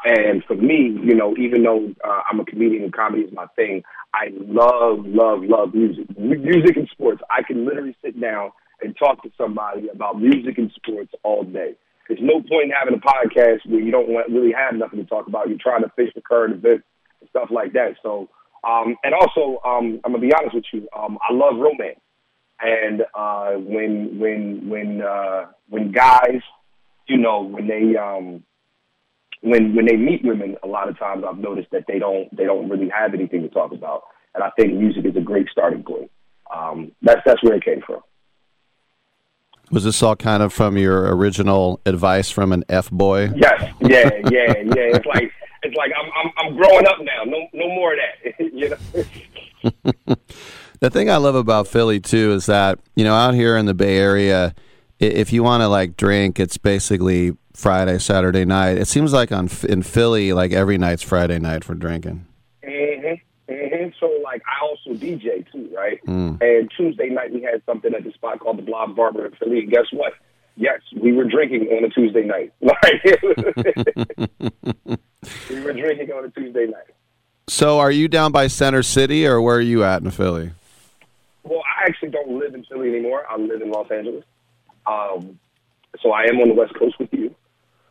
And 0.05 0.43
for 0.45 0.55
me, 0.55 0.97
you 1.03 1.15
know, 1.15 1.35
even 1.37 1.63
though 1.63 1.93
uh, 2.03 2.21
I'm 2.29 2.39
a 2.39 2.45
comedian 2.45 2.83
and 2.83 2.93
comedy 2.93 3.23
is 3.23 3.33
my 3.33 3.47
thing, 3.55 3.83
I 4.13 4.27
love, 4.31 5.05
love, 5.05 5.41
love 5.43 5.73
music. 5.73 6.05
Mu- 6.17 6.39
Music 6.39 6.77
and 6.77 6.87
sports. 6.91 7.21
I 7.29 7.43
can 7.43 7.65
literally 7.65 7.95
sit 8.03 8.19
down 8.19 8.51
and 8.81 8.95
talk 8.97 9.21
to 9.23 9.29
somebody 9.37 9.89
about 9.89 10.19
music 10.19 10.57
and 10.57 10.71
sports 10.75 11.11
all 11.23 11.43
day. 11.43 11.75
There's 12.07 12.21
no 12.23 12.41
point 12.41 12.65
in 12.65 12.71
having 12.71 12.95
a 12.95 13.05
podcast 13.05 13.69
where 13.69 13.81
you 13.81 13.91
don't 13.91 14.09
want, 14.09 14.29
really 14.29 14.51
have 14.51 14.73
nothing 14.73 14.99
to 14.99 15.05
talk 15.05 15.27
about. 15.27 15.47
You're 15.47 15.59
trying 15.61 15.83
to 15.83 15.91
fish 15.95 16.09
the 16.15 16.21
current 16.21 16.55
events 16.55 16.85
and 17.21 17.29
stuff 17.29 17.49
like 17.51 17.73
that. 17.73 17.95
So, 18.01 18.29
um, 18.67 18.95
and 19.03 19.13
also, 19.13 19.61
um, 19.63 20.01
I'm 20.03 20.13
gonna 20.13 20.19
be 20.19 20.33
honest 20.33 20.55
with 20.55 20.65
you. 20.73 20.87
Um, 20.97 21.19
I 21.21 21.31
love 21.33 21.53
romance, 21.57 21.99
and 22.59 23.03
uh, 23.13 23.51
when 23.51 24.17
when 24.19 24.69
when 24.69 25.01
uh, 25.01 25.45
when 25.69 25.91
guys, 25.91 26.41
you 27.07 27.17
know, 27.17 27.41
when 27.41 27.67
they 27.67 27.95
um, 27.95 28.43
when 29.41 29.75
when 29.75 29.85
they 29.85 29.95
meet 29.95 30.23
women, 30.23 30.57
a 30.63 30.67
lot 30.67 30.89
of 30.89 30.97
times 30.97 31.23
I've 31.27 31.37
noticed 31.37 31.69
that 31.71 31.85
they 31.87 31.99
don't 31.99 32.35
they 32.35 32.45
don't 32.45 32.69
really 32.69 32.89
have 32.89 33.13
anything 33.13 33.41
to 33.43 33.49
talk 33.49 33.71
about, 33.71 34.03
and 34.35 34.43
I 34.43 34.49
think 34.51 34.73
music 34.73 35.05
is 35.05 35.15
a 35.15 35.21
great 35.21 35.47
starting 35.51 35.83
point. 35.83 36.11
Um, 36.53 36.91
that's 37.01 37.21
that's 37.25 37.43
where 37.43 37.55
it 37.55 37.63
came 37.63 37.81
from. 37.85 38.01
Was 39.71 39.83
this 39.83 40.01
all 40.01 40.15
kind 40.15 40.41
of 40.41 40.51
from 40.51 40.77
your 40.77 41.15
original 41.15 41.79
advice 41.85 42.29
from 42.29 42.51
an 42.51 42.63
F 42.69 42.89
boy? 42.89 43.29
Yes, 43.35 43.73
yeah, 43.81 44.09
yeah, 44.31 44.53
yeah. 44.57 44.95
It's 44.95 45.05
like 45.05 45.31
it's 45.63 45.75
like 45.75 45.91
I'm 45.97 46.09
I'm, 46.15 46.31
I'm 46.37 46.55
growing 46.55 46.87
up 46.87 46.97
now. 47.01 47.23
No 47.25 47.47
no 47.53 47.67
more 47.67 47.93
of 47.93 47.99
that. 47.99 48.39
you 48.53 48.69
know. 48.69 50.15
The 50.79 50.89
thing 50.89 51.09
I 51.09 51.17
love 51.17 51.35
about 51.35 51.67
Philly 51.67 51.99
too 51.99 52.31
is 52.31 52.45
that 52.45 52.79
you 52.95 53.03
know 53.03 53.13
out 53.13 53.33
here 53.33 53.57
in 53.57 53.65
the 53.65 53.73
Bay 53.73 53.97
Area, 53.97 54.55
if 54.99 55.33
you 55.33 55.43
want 55.43 55.61
to 55.61 55.67
like 55.67 55.97
drink, 55.97 56.39
it's 56.39 56.57
basically 56.57 57.33
Friday, 57.53 57.99
Saturday 57.99 58.45
night. 58.45 58.77
It 58.77 58.87
seems 58.87 59.13
like 59.13 59.31
on 59.31 59.49
in 59.67 59.83
Philly, 59.83 60.33
like 60.33 60.51
every 60.51 60.77
night's 60.77 61.03
Friday 61.03 61.39
night 61.39 61.63
for 61.63 61.75
drinking. 61.75 62.25
hmm 62.63 63.13
hmm 63.49 63.87
So 63.99 64.09
like 64.23 64.41
I 64.45 64.65
also 64.65 64.91
DJ 64.91 65.49
too, 65.51 65.69
right? 65.75 66.03
Mm. 66.05 66.41
And 66.41 66.71
Tuesday 66.75 67.09
night 67.09 67.33
we 67.33 67.41
had 67.41 67.61
something 67.65 67.93
at 67.93 68.03
the 68.03 68.11
spot 68.11 68.39
called 68.39 68.57
the 68.57 68.63
Block 68.63 68.95
Barber 68.95 69.25
in 69.25 69.31
Philly. 69.33 69.59
And 69.59 69.71
guess 69.71 69.85
what? 69.91 70.13
Yes, 70.55 70.81
we 71.01 71.13
were 71.13 71.23
drinking 71.23 71.67
on 71.67 71.85
a 71.85 71.89
Tuesday 71.89 72.23
night. 72.23 72.53
Like 72.61 73.03
we 75.49 75.59
were 75.61 75.73
drinking 75.73 76.11
on 76.11 76.25
a 76.25 76.29
Tuesday 76.29 76.65
night. 76.65 76.93
So, 77.47 77.79
are 77.79 77.91
you 77.91 78.07
down 78.07 78.31
by 78.31 78.47
Center 78.47 78.83
City, 78.83 79.25
or 79.25 79.41
where 79.41 79.55
are 79.55 79.61
you 79.61 79.83
at 79.83 80.03
in 80.03 80.11
Philly? 80.11 80.51
Well, 81.43 81.59
I 81.59 81.87
actually 81.87 82.09
don't 82.09 82.39
live 82.39 82.53
in 82.53 82.63
Philly 82.65 82.89
anymore. 82.89 83.23
I 83.29 83.37
live 83.37 83.61
in 83.61 83.71
Los 83.71 83.89
Angeles. 83.89 84.23
Um, 84.89 85.39
so 86.01 86.11
I 86.11 86.23
am 86.23 86.39
on 86.39 86.47
the 86.49 86.53
West 86.55 86.73
Coast 86.75 86.95
with 86.99 87.09
you. 87.13 87.35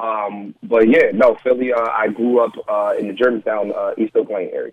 Um, 0.00 0.54
but 0.62 0.88
yeah, 0.88 1.10
no, 1.12 1.36
Philly. 1.42 1.72
Uh, 1.72 1.80
I 1.80 2.08
grew 2.08 2.40
up 2.40 2.52
uh, 2.68 2.94
in 2.98 3.08
the 3.08 3.14
Germantown, 3.14 3.72
uh, 3.76 3.92
East 3.98 4.14
Oak 4.16 4.30
Lane 4.30 4.50
area. 4.52 4.72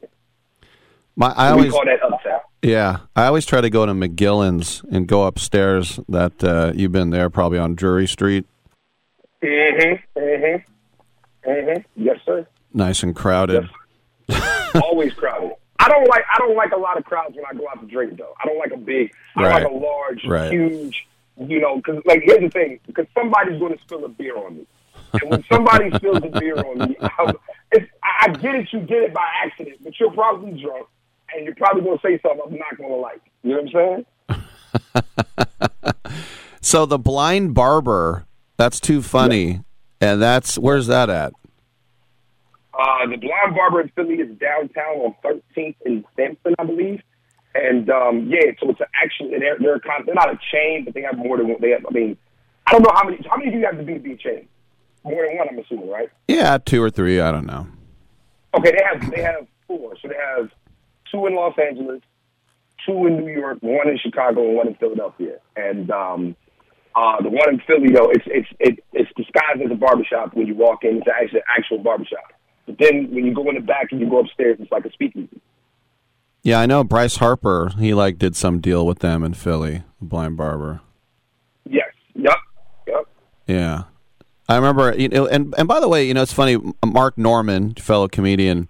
My, 1.16 1.28
I 1.36 1.52
we 1.54 1.60
always, 1.60 1.72
call 1.72 1.86
that 1.86 2.04
uptown. 2.04 2.40
yeah, 2.62 2.98
I 3.16 3.26
always 3.28 3.46
try 3.46 3.62
to 3.62 3.70
go 3.70 3.86
to 3.86 3.94
McGillin's 3.94 4.84
and 4.92 5.08
go 5.08 5.24
upstairs. 5.26 6.00
That 6.10 6.44
uh, 6.44 6.74
you've 6.76 6.92
been 6.92 7.10
there, 7.12 7.30
probably 7.30 7.58
on 7.60 7.76
Drury 7.76 8.08
Street, 8.08 8.46
Mm-hmm. 9.42 10.20
Mm-hmm. 10.20 11.50
Mm-hmm. 11.50 11.82
Yes, 12.04 12.18
sir. 12.26 12.46
nice 12.74 13.04
and 13.04 13.16
crowded. 13.16 13.70
Always 14.82 15.14
crowded. 15.14 15.52
I 15.80 15.88
don't 15.88 16.08
like. 16.10 16.24
I 16.34 16.38
don't 16.40 16.56
like 16.56 16.72
a 16.72 16.78
lot 16.78 16.98
of 16.98 17.06
crowds 17.06 17.36
when 17.36 17.46
I 17.50 17.54
go 17.54 17.68
out 17.70 17.80
to 17.80 17.88
drink, 17.88 18.18
though. 18.18 18.34
I 18.44 18.48
don't 18.48 18.58
like 18.58 18.72
a 18.72 18.78
big. 18.78 19.12
I 19.36 19.44
Right. 19.44 19.64
like 19.64 19.72
a 19.72 19.76
large, 19.76 20.26
Right. 20.26 20.52
huge. 20.52 21.08
You 21.38 21.60
know, 21.60 21.78
because 21.78 22.02
like 22.06 22.22
here's 22.24 22.42
the 22.42 22.50
thing: 22.50 22.80
because 22.88 23.08
somebody's 23.14 23.60
going 23.60 23.76
to 23.76 23.82
spill 23.82 24.06
a 24.06 24.10
beer 24.10 24.38
on 24.38 24.58
me, 24.58 24.68
and 25.14 25.32
when 25.32 25.44
somebody 25.52 25.92
spills 25.96 26.18
a 26.18 26.40
beer 26.40 26.58
on 26.58 26.90
me, 26.90 26.98
I, 27.02 27.34
it's, 27.72 27.92
I 28.04 28.30
get 28.30 28.56
it. 28.56 28.68
You 28.72 28.80
get 28.82 29.04
it 29.04 29.14
by 29.14 29.28
accident, 29.44 29.78
but 29.84 30.00
you're 30.00 30.12
probably 30.12 30.62
drunk, 30.62 30.88
and 31.34 31.46
you're 31.46 31.56
probably 31.56 31.82
going 31.82 31.98
to 31.98 32.02
say 32.02 32.20
something 32.22 32.42
I'm 32.46 32.58
not 32.58 32.78
going 32.78 32.90
to 32.90 32.96
like. 32.96 33.22
You 33.44 33.52
know 33.52 33.62
what 33.62 33.76
I'm 33.76 34.06
saying? 34.30 34.46
So 36.66 36.88
the 36.88 36.98
blind 36.98 37.54
barber, 37.54 38.26
that's 38.58 38.80
too 38.80 39.04
funny, 39.04 39.62
and 40.02 40.20
that's 40.20 40.58
where's 40.58 40.88
that 40.88 41.12
at? 41.12 41.32
Uh, 42.74 43.06
the 43.08 43.18
Blind 43.18 43.56
Barber 43.56 43.82
in 43.82 43.90
Philly 43.90 44.16
is 44.16 44.36
downtown 44.40 44.96
on 44.98 45.16
13th 45.24 45.76
and 45.86 46.04
Sansom, 46.16 46.56
I 46.58 46.64
believe. 46.64 47.04
And 47.56 47.90
um, 47.90 48.28
yeah, 48.30 48.52
so 48.60 48.70
it's 48.70 48.82
an 48.82 48.88
actual. 49.02 49.30
They're 49.30 49.58
they're, 49.58 49.80
kind 49.80 50.04
they're 50.06 50.14
not 50.14 50.30
a 50.30 50.38
chain, 50.52 50.84
but 50.84 50.94
they 50.94 51.02
have 51.02 51.18
more 51.18 51.38
than 51.38 51.48
one. 51.48 51.62
They 51.62 51.70
have. 51.70 51.86
I 51.88 51.94
mean, 51.94 52.18
I 52.68 52.74
don't 52.74 52.82
know 52.82 52.92
how 52.94 53.06
many. 53.06 53.26
How 53.30 53.38
many 53.38 53.52
do 53.52 53.58
you 53.58 53.66
have 53.66 53.78
to 53.78 53.84
be 53.84 53.94
to 53.94 54.00
be 54.00 54.12
a 54.12 54.18
chain? 54.18 54.48
More 55.06 55.26
than 55.26 55.38
one, 55.38 55.48
I'm 55.50 55.60
assuming, 55.60 55.90
right? 55.90 56.10
Yeah, 56.28 56.58
two 56.58 56.84
or 56.84 56.90
three. 56.90 57.22
I 57.22 57.32
don't 57.32 57.46
know. 57.46 57.68
Okay, 58.58 58.72
they 58.72 58.84
have 58.84 59.12
they 59.12 59.22
have 59.22 59.48
four. 59.68 59.96
So 60.02 60.10
they 60.10 60.16
have 60.16 60.50
two 61.10 61.28
in 61.28 61.36
Los 61.36 61.56
Angeles, 61.58 62.02
two 62.86 63.08
in 63.08 63.24
New 63.24 63.32
York, 63.32 63.60
one 63.62 63.88
in 63.88 63.98
Chicago, 64.00 64.48
and 64.48 64.56
one 64.58 64.68
in 64.68 64.76
Philadelphia. 64.76 65.38
And 65.56 65.90
um, 65.92 66.36
uh, 66.94 67.22
the 67.22 67.30
one 67.30 67.48
in 67.54 67.62
Philly, 67.66 67.94
though, 67.94 68.10
it's 68.10 68.26
it's 68.28 68.50
it, 68.60 68.84
it's 68.92 69.12
disguised 69.16 69.62
as 69.64 69.72
a 69.72 69.76
barbershop 69.76 70.34
when 70.34 70.48
you 70.48 70.56
walk 70.56 70.84
in. 70.84 70.98
It's 70.98 71.08
actually 71.08 71.40
an 71.40 71.46
actual 71.58 71.78
barbershop. 71.78 72.34
But 72.66 72.78
then 72.80 73.12
when 73.12 73.26
you 73.26 73.34
go 73.34 73.48
in 73.48 73.56
the 73.56 73.62
back 73.62 73.92
and 73.92 74.02
you 74.02 74.10
go 74.10 74.20
upstairs, 74.20 74.58
it's 74.60 74.72
like 74.72 74.86
a 74.86 74.92
speakeasy. 74.92 75.42
Yeah, 76.46 76.60
I 76.60 76.68
know 76.68 76.84
Bryce 76.84 77.16
Harper. 77.16 77.72
He 77.80 77.96
like 77.96 78.20
did 78.20 78.36
some 78.36 78.62
deal 78.62 78.86
with 78.86 79.00
them 79.00 79.24
in 79.24 79.34
Philly, 79.34 79.82
the 80.00 80.06
blind 80.06 80.38
barber. 80.38 80.82
Yes. 81.68 81.88
Yep. 82.14 82.36
Yep. 82.88 83.08
Yeah, 83.48 83.84
I 84.48 84.56
remember. 84.56 84.94
You 84.96 85.10
know, 85.10 85.26
and 85.26 85.56
and 85.58 85.68
by 85.68 85.80
the 85.80 85.88
way, 85.88 86.08
you 86.08 86.14
know, 86.14 86.22
it's 86.22 86.32
funny. 86.34 86.58
Mark 86.86 87.18
Normand, 87.18 87.80
fellow 87.82 88.08
comedian, 88.08 88.70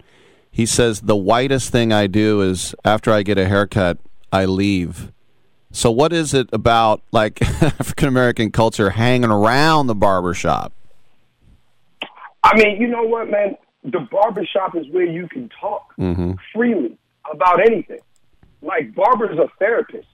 he 0.49 0.65
says 0.65 1.01
the 1.01 1.17
whitest 1.17 1.69
thing 1.73 1.91
I 1.91 2.07
do 2.07 2.41
is 2.41 2.73
after 2.85 3.11
I 3.11 3.23
get 3.23 3.37
a 3.37 3.45
haircut, 3.45 3.97
I 4.31 4.45
leave. 4.45 5.11
So, 5.73 5.91
what 5.91 6.13
is 6.13 6.33
it 6.33 6.47
about 6.53 7.01
like 7.11 7.41
African 7.61 8.07
American 8.07 8.51
culture 8.51 8.91
hanging 8.91 9.31
around 9.31 9.87
the 9.87 9.95
barber 9.95 10.33
shop? 10.33 10.71
I 12.41 12.55
mean, 12.57 12.79
you 12.79 12.87
know 12.87 13.03
what, 13.03 13.29
man? 13.29 13.57
The 13.83 13.99
barbershop 14.09 14.77
is 14.77 14.85
where 14.91 15.05
you 15.05 15.27
can 15.27 15.49
talk 15.59 15.93
Mm-hmm. 15.99 16.33
freely 16.53 16.97
about 17.31 17.59
anything. 17.61 17.99
Like 18.61 18.93
Barbara's 18.95 19.37
a 19.37 19.47
therapist. 19.59 20.07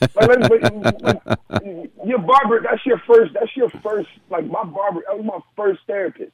like, 0.00 0.50
like, 0.50 0.50
like, 0.50 1.90
your 2.04 2.18
barber, 2.18 2.60
that's 2.60 2.84
your 2.84 2.98
first. 3.06 3.34
That's 3.34 3.56
your 3.56 3.70
first. 3.82 4.08
Like 4.28 4.46
my 4.46 4.64
barber, 4.64 5.02
that 5.06 5.16
was 5.16 5.24
my 5.24 5.38
first 5.56 5.80
therapist. 5.86 6.32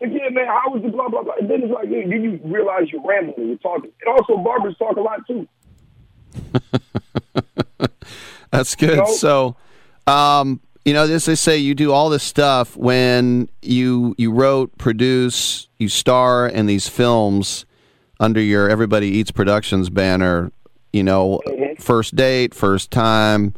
Like, 0.00 0.10
yeah, 0.12 0.28
man, 0.30 0.46
how 0.46 0.70
was 0.72 0.82
the 0.82 0.88
blah 0.88 1.08
blah 1.08 1.22
blah? 1.22 1.34
And 1.38 1.48
then 1.48 1.62
it's 1.62 1.72
like, 1.72 1.88
yeah, 1.88 2.00
then 2.08 2.22
you 2.22 2.40
realize 2.44 2.90
you're 2.90 3.06
rambling, 3.06 3.48
you're 3.48 3.58
talking. 3.58 3.92
And 4.04 4.18
also, 4.18 4.36
barbers 4.42 4.76
talk 4.78 4.96
a 4.96 5.00
lot 5.00 5.20
too. 5.26 5.46
That's 8.50 8.74
good. 8.74 8.98
No. 8.98 9.06
So, 9.06 9.56
um, 10.06 10.60
you 10.84 10.92
know, 10.92 11.04
as 11.04 11.24
they 11.26 11.34
say, 11.34 11.58
you 11.58 11.74
do 11.74 11.92
all 11.92 12.10
this 12.10 12.22
stuff 12.22 12.76
when 12.76 13.48
you 13.62 14.14
you 14.18 14.32
wrote, 14.32 14.76
produce, 14.78 15.68
you 15.78 15.88
star 15.88 16.48
in 16.48 16.66
these 16.66 16.88
films 16.88 17.64
under 18.20 18.40
your 18.40 18.68
Everybody 18.68 19.08
Eats 19.08 19.30
Productions 19.30 19.90
banner. 19.90 20.52
You 20.92 21.02
know, 21.02 21.40
first 21.80 22.14
date, 22.14 22.54
first 22.54 22.90
time, 22.90 23.54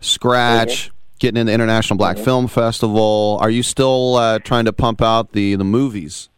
scratch, 0.00 0.90
getting 1.20 1.40
in 1.40 1.46
the 1.46 1.52
International 1.52 1.96
Black 1.96 2.18
Film 2.18 2.48
Festival. 2.48 3.38
Are 3.40 3.50
you 3.50 3.62
still 3.62 4.16
uh, 4.16 4.38
trying 4.40 4.64
to 4.64 4.72
pump 4.72 5.00
out 5.00 5.32
the 5.32 5.54
the 5.54 5.64
movies? 5.64 6.28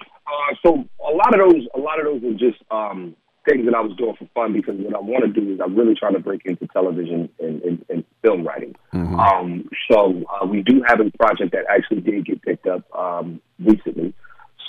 Uh, 0.00 0.54
so 0.64 0.84
a 1.06 1.12
lot 1.12 1.38
of 1.38 1.50
those, 1.50 1.66
a 1.74 1.78
lot 1.78 1.98
of 1.98 2.06
those 2.06 2.24
are 2.24 2.38
just 2.38 2.62
um, 2.70 3.14
things 3.48 3.66
that 3.66 3.74
I 3.74 3.80
was 3.80 3.96
doing 3.96 4.14
for 4.16 4.28
fun 4.34 4.52
because 4.52 4.76
what 4.78 4.94
I 4.94 5.00
want 5.00 5.24
to 5.24 5.40
do 5.40 5.52
is 5.52 5.60
I'm 5.60 5.74
really 5.74 5.94
trying 5.94 6.14
to 6.14 6.20
break 6.20 6.42
into 6.44 6.66
television 6.68 7.28
and, 7.38 7.62
and, 7.62 7.84
and 7.88 8.04
film 8.22 8.46
writing. 8.46 8.74
Um, 8.92 9.68
so 9.90 10.22
uh, 10.30 10.46
we 10.46 10.62
do 10.62 10.82
have 10.86 11.00
a 11.00 11.10
project 11.18 11.52
that 11.52 11.64
actually 11.68 12.00
did 12.00 12.24
get 12.26 12.42
picked 12.42 12.66
up 12.66 12.84
um, 12.96 13.40
recently. 13.58 14.14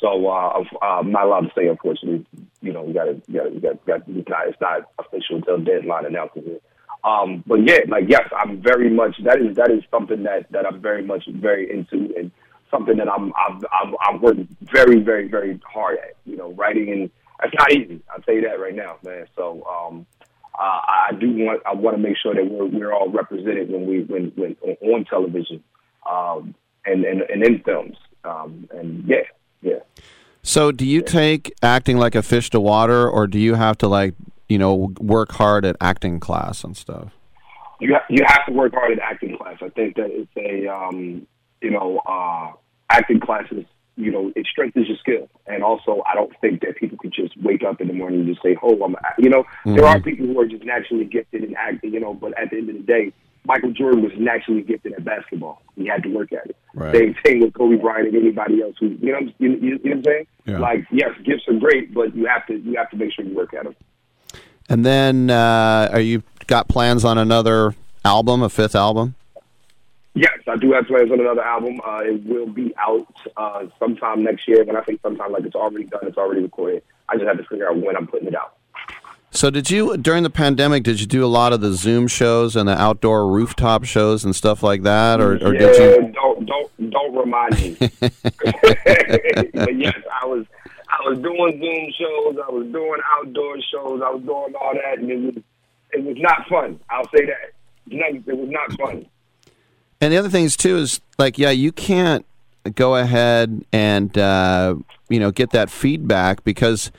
So 0.02 0.28
uh, 0.28 0.64
I'm 0.82 1.12
not 1.12 1.26
allowed 1.26 1.42
to 1.42 1.52
say, 1.56 1.68
unfortunately. 1.68 2.26
You 2.62 2.74
know, 2.74 2.82
we 2.82 2.94
got 2.94 3.06
to, 3.06 3.14
got 3.32 3.44
to, 3.44 3.60
got, 3.60 3.86
got, 3.86 4.02
it's 4.08 4.30
not, 4.30 4.48
it's 4.48 4.62
not 4.62 4.92
official 5.00 5.38
until 5.38 5.60
deadline 5.60 6.06
announces. 6.06 6.60
Um, 7.04 7.44
but 7.48 7.68
yeah, 7.68 7.80
like 7.88 8.06
yes, 8.08 8.28
I'm 8.36 8.62
very 8.62 8.90
much. 8.90 9.16
That 9.24 9.40
is 9.42 9.56
that 9.56 9.72
is 9.72 9.84
something 9.90 10.24
that 10.24 10.52
that 10.52 10.66
I'm 10.66 10.82
very 10.82 11.04
much 11.04 11.24
very 11.28 11.72
into 11.72 12.14
and 12.16 12.32
something 12.70 12.98
that 12.98 13.10
I'm 13.10 13.34
I'm 13.36 13.62
I'm, 13.72 13.96
I'm 14.02 14.22
working 14.22 14.48
very 14.62 15.00
very 15.00 15.28
very 15.28 15.60
hard 15.66 15.98
at. 16.00 16.16
You 16.26 16.38
know, 16.38 16.52
writing 16.54 16.92
and 16.92 17.10
it's 17.44 17.56
not 17.58 17.72
easy. 17.72 18.02
I'll 18.12 18.22
tell 18.22 18.36
you 18.36 18.42
that 18.42 18.60
right 18.60 18.76
now, 18.76 18.98
man. 19.04 19.26
So 19.36 19.64
um, 19.66 20.06
uh, 20.58 20.82
I 20.88 21.12
do 21.20 21.28
want 21.32 21.62
I 21.66 21.74
want 21.74 21.98
to 21.98 22.02
make 22.02 22.18
sure 22.18 22.36
that 22.36 22.46
we're 22.46 22.66
we're 22.66 22.94
all 22.94 23.10
represented 23.10 23.72
when 23.72 23.88
we 23.88 24.04
when 24.04 24.32
when 24.36 24.56
on 24.82 25.06
television 25.06 25.64
um, 26.10 26.54
and, 26.86 27.04
and 27.04 27.22
and 27.22 27.44
in 27.44 27.64
films. 27.64 27.98
Um, 28.24 28.70
and 28.72 29.04
yeah, 29.08 29.24
yeah. 29.62 29.80
So, 30.44 30.72
do 30.72 30.86
you 30.86 31.02
take 31.02 31.54
acting 31.62 31.98
like 31.98 32.16
a 32.16 32.24
fish 32.24 32.50
to 32.52 32.60
water, 32.60 33.08
or 33.08 33.28
do 33.28 33.40
you 33.40 33.56
have 33.56 33.78
to 33.80 33.88
like 33.88 34.16
you 34.50 34.58
know 34.58 34.94
work 35.00 35.32
hard 35.34 35.66
at 35.66 35.76
acting 35.80 36.20
class 36.20 36.64
and 36.64 36.76
stuff? 36.76 37.12
you 37.82 37.96
ha- 37.96 38.06
you 38.10 38.24
have 38.26 38.46
to 38.46 38.54
work 38.54 38.74
hard 38.74 38.92
at 38.92 39.00
acting 39.00 39.36
class. 39.38 39.58
I 39.62 39.70
think 39.70 39.96
that 39.96 40.10
it's 40.12 40.32
a 40.38 40.68
um, 40.68 41.28
you 41.62 41.72
know 41.72 42.00
uh, 42.06 42.52
acting 42.90 43.20
classes. 43.20 43.66
You 43.98 44.12
know, 44.12 44.32
it 44.36 44.48
strengthens 44.50 44.88
your 44.88 44.98
skill, 44.98 45.30
and 45.48 45.64
also 45.64 46.02
I 46.08 46.16
don't 46.16 46.32
think 46.40 46.62
that 46.62 46.78
people 46.78 46.98
could 46.98 47.12
just 47.12 47.36
wake 47.42 47.64
up 47.64 47.82
in 47.82 47.88
the 47.88 47.94
morning 47.94 48.22
and 48.22 48.30
just 48.30 48.42
say, 48.42 48.56
"Oh, 48.62 48.82
I'm," 48.84 48.96
you 49.18 49.30
know, 49.30 49.44
there 49.66 49.86
are 49.86 50.00
people 50.00 50.28
who 50.28 50.40
are 50.40 50.46
just 50.46 50.64
naturally 50.64 51.06
gifted 51.06 51.44
in 51.44 51.56
acting. 51.56 51.94
You 51.94 52.00
know, 52.00 52.14
but 52.14 52.38
at 52.38 52.52
the 52.52 52.58
end 52.58 52.70
of 52.70 52.76
the 52.76 52.84
day, 52.84 53.12
Michael 53.46 53.72
Jordan 53.72 54.04
was 54.04 54.12
naturally 54.18 54.62
gifted 54.62 54.94
at 54.94 55.04
basketball. 55.04 55.62
He 55.76 55.88
had 55.88 56.04
to 56.04 56.10
work 56.10 56.32
at 56.32 56.46
it. 56.48 56.56
Right. 56.74 56.96
Same 56.96 57.16
thing 57.24 57.40
with 57.42 57.54
Kobe 57.54 57.76
Bryant 57.78 58.08
and 58.10 58.18
anybody 58.18 58.62
else 58.62 58.76
who 58.80 58.90
you 59.02 59.12
know 59.12 59.20
you, 59.20 59.34
you, 59.40 59.60
you 59.60 59.70
know 59.70 59.78
what 59.82 59.92
I'm 59.92 60.04
saying? 60.04 60.28
Yeah. 60.46 60.60
Like 60.60 60.86
yes, 60.92 61.10
gifts 61.24 61.48
are 61.48 61.54
great, 61.54 61.94
but 61.94 62.16
you 62.16 62.26
have 62.26 62.46
to 62.48 62.58
you 62.58 62.76
have 62.78 62.90
to 62.92 62.98
make 62.98 63.14
sure 63.14 63.26
you 63.26 63.36
work 63.36 63.54
at 63.54 63.64
them. 63.64 63.76
And 64.70 64.86
then, 64.86 65.30
uh, 65.30 65.90
are 65.92 66.00
you 66.00 66.24
got 66.48 66.70
plans 66.70 67.04
on 67.04 67.18
another 67.18 67.76
album, 68.06 68.42
a 68.42 68.50
fifth 68.50 68.76
album? 68.76 69.16
Yes, 70.14 70.40
I 70.48 70.56
do 70.58 70.72
have 70.74 70.88
plans 70.88 71.12
on 71.12 71.20
another 71.20 71.44
album. 71.44 71.82
Uh, 71.86 72.00
it 72.04 72.24
will 72.26 72.48
be 72.48 72.74
out 72.78 73.14
uh, 73.38 73.66
sometime 73.80 74.24
next 74.24 74.48
year. 74.48 74.64
When 74.64 74.76
I 74.76 74.82
think 74.82 75.02
sometime, 75.02 75.32
like 75.32 75.44
it's 75.44 75.56
already 75.56 75.86
done, 75.86 76.02
it's 76.04 76.18
already 76.18 76.42
recorded. 76.42 76.84
I 77.10 77.16
just 77.16 77.28
have 77.28 77.38
to 77.38 77.44
figure 77.44 77.70
out 77.70 77.78
when 77.78 77.98
I'm 77.98 78.08
putting 78.08 78.28
it 78.28 78.36
out. 78.36 78.58
So, 79.42 79.50
did 79.50 79.72
you 79.72 79.98
during 79.98 80.22
the 80.22 80.30
pandemic? 80.30 80.84
Did 80.84 81.02
you 81.02 81.08
do 81.08 81.26
a 81.26 81.34
lot 81.40 81.52
of 81.52 81.62
the 81.62 81.74
Zoom 81.74 82.08
shows 82.08 82.56
and 82.56 82.70
the 82.70 82.80
outdoor 82.80 83.28
rooftop 83.28 83.86
shows 83.86 84.24
and 84.24 84.36
stuff 84.36 84.62
like 84.62 84.84
that, 84.84 85.20
or, 85.20 85.32
or 85.38 85.56
yeah, 85.56 85.60
did 85.62 85.78
you? 85.78 86.12
don't 86.12 86.46
don't 86.46 86.90
don't 86.92 87.16
remind 87.16 87.54
me. 87.60 87.76
but 88.00 89.76
yes, 89.76 89.98
I 90.22 90.28
was 90.28 90.46
I 90.90 91.10
was 91.10 91.18
doing 91.18 91.60
Zoom 91.60 91.92
shows, 91.98 92.38
I 92.48 92.52
was 92.52 92.68
doing 92.72 93.00
outdoor 93.18 93.58
shows, 93.62 94.04
I 94.06 94.12
was 94.12 94.22
doing 94.22 94.54
all 94.62 94.76
that, 94.76 95.00
and 95.00 95.10
it 95.10 95.18
was 95.18 95.44
it 95.94 96.04
was 96.04 96.18
not 96.20 96.48
fun. 96.48 96.80
I'll 96.92 97.10
say 97.10 97.26
that. 97.26 97.54
It 97.88 98.38
was 98.38 98.50
not 98.52 98.72
fun. 98.74 99.08
And 100.00 100.14
the 100.14 100.18
other 100.18 100.30
things 100.30 100.56
too 100.56 100.78
is 100.78 101.02
like, 101.18 101.40
yeah, 101.40 101.50
you 101.50 101.72
can't 101.72 102.28
go 102.76 102.96
ahead 102.96 103.66
and 103.74 104.16
uh, 104.20 104.76
you 105.10 105.20
know 105.20 105.32
get 105.32 105.50
that 105.50 105.72
feedback 105.72 106.44
because 106.44 106.92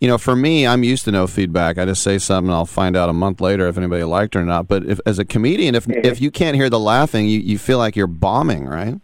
you 0.00 0.08
know 0.08 0.18
for 0.18 0.36
me, 0.36 0.66
I'm 0.66 0.84
used 0.84 1.04
to 1.04 1.12
no 1.12 1.26
feedback. 1.26 1.78
I 1.78 1.84
just 1.84 2.02
say 2.02 2.18
something, 2.18 2.48
and 2.48 2.54
I'll 2.54 2.66
find 2.66 2.96
out 2.96 3.08
a 3.08 3.12
month 3.12 3.40
later 3.40 3.66
if 3.68 3.78
anybody 3.78 4.04
liked 4.04 4.36
it 4.36 4.40
or 4.40 4.44
not. 4.44 4.68
But 4.68 4.84
if, 4.84 5.00
as 5.06 5.18
a 5.18 5.24
comedian, 5.24 5.74
if 5.74 5.88
if 5.88 6.20
you 6.20 6.30
can't 6.30 6.56
hear 6.56 6.68
the 6.68 6.80
laughing, 6.80 7.26
you, 7.26 7.40
you 7.40 7.58
feel 7.58 7.78
like 7.78 7.96
you're 7.96 8.06
bombing, 8.06 8.66
right? 8.66 9.00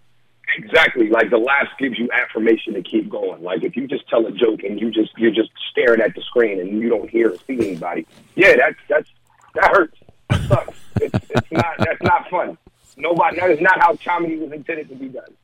Exactly. 0.57 1.09
Like 1.09 1.31
the 1.31 1.39
laugh 1.39 1.69
gives 1.79 1.99
you 1.99 2.09
affirmation 2.13 2.75
to 2.75 2.83
keep 2.83 3.09
going. 3.09 3.43
Like 3.43 3.63
if 3.63 3.77
you 3.77 3.87
just 3.87 4.09
tell 4.09 4.27
a 4.27 4.33
joke 4.33 4.63
and 4.65 4.81
you 4.81 4.91
just 4.91 5.17
you're 5.17 5.31
just 5.31 5.51
staring 5.71 6.01
at 6.01 6.15
the 6.15 6.23
screen 6.23 6.61
and 6.61 6.81
you 6.81 6.89
don't 6.89 7.09
hear 7.09 7.33
or 7.33 7.37
see 7.47 7.55
anybody, 7.55 8.07
yeah, 8.35 8.55
that's 8.57 8.79
that's 8.89 9.11
that 9.55 9.71
hurts. 9.71 9.99
That 10.29 10.43
sucks. 10.49 10.79
it's, 11.01 11.31
it's 11.31 11.53
not 11.53 11.79
that's 11.79 12.03
not 12.03 12.29
fun. 12.29 12.59
Nobody 12.97 13.41
that 13.41 13.51
is 13.51 13.61
not 13.61 13.81
how 13.81 13.97
comedy 13.97 14.37
was 14.37 14.53
intended 14.53 14.89
to 14.91 14.95
be 14.95 15.09
done. 15.09 15.35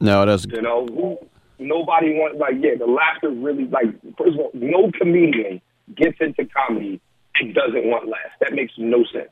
No, 0.00 0.22
it 0.22 0.26
doesn't. 0.26 0.52
You 0.52 0.62
know, 0.62 0.86
who, 0.86 1.18
nobody 1.62 2.14
wants 2.14 2.38
like 2.38 2.54
yeah, 2.60 2.76
the 2.78 2.86
laughter 2.86 3.30
really 3.30 3.64
like 3.64 3.86
first 4.16 4.34
of 4.34 4.40
all, 4.40 4.50
no 4.54 4.90
comedian 4.92 5.60
gets 5.94 6.16
into 6.20 6.44
comedy 6.46 7.00
and 7.36 7.54
doesn't 7.54 7.86
want 7.86 8.08
laughs. 8.08 8.34
That 8.40 8.52
makes 8.52 8.72
no 8.76 9.04
sense. 9.12 9.30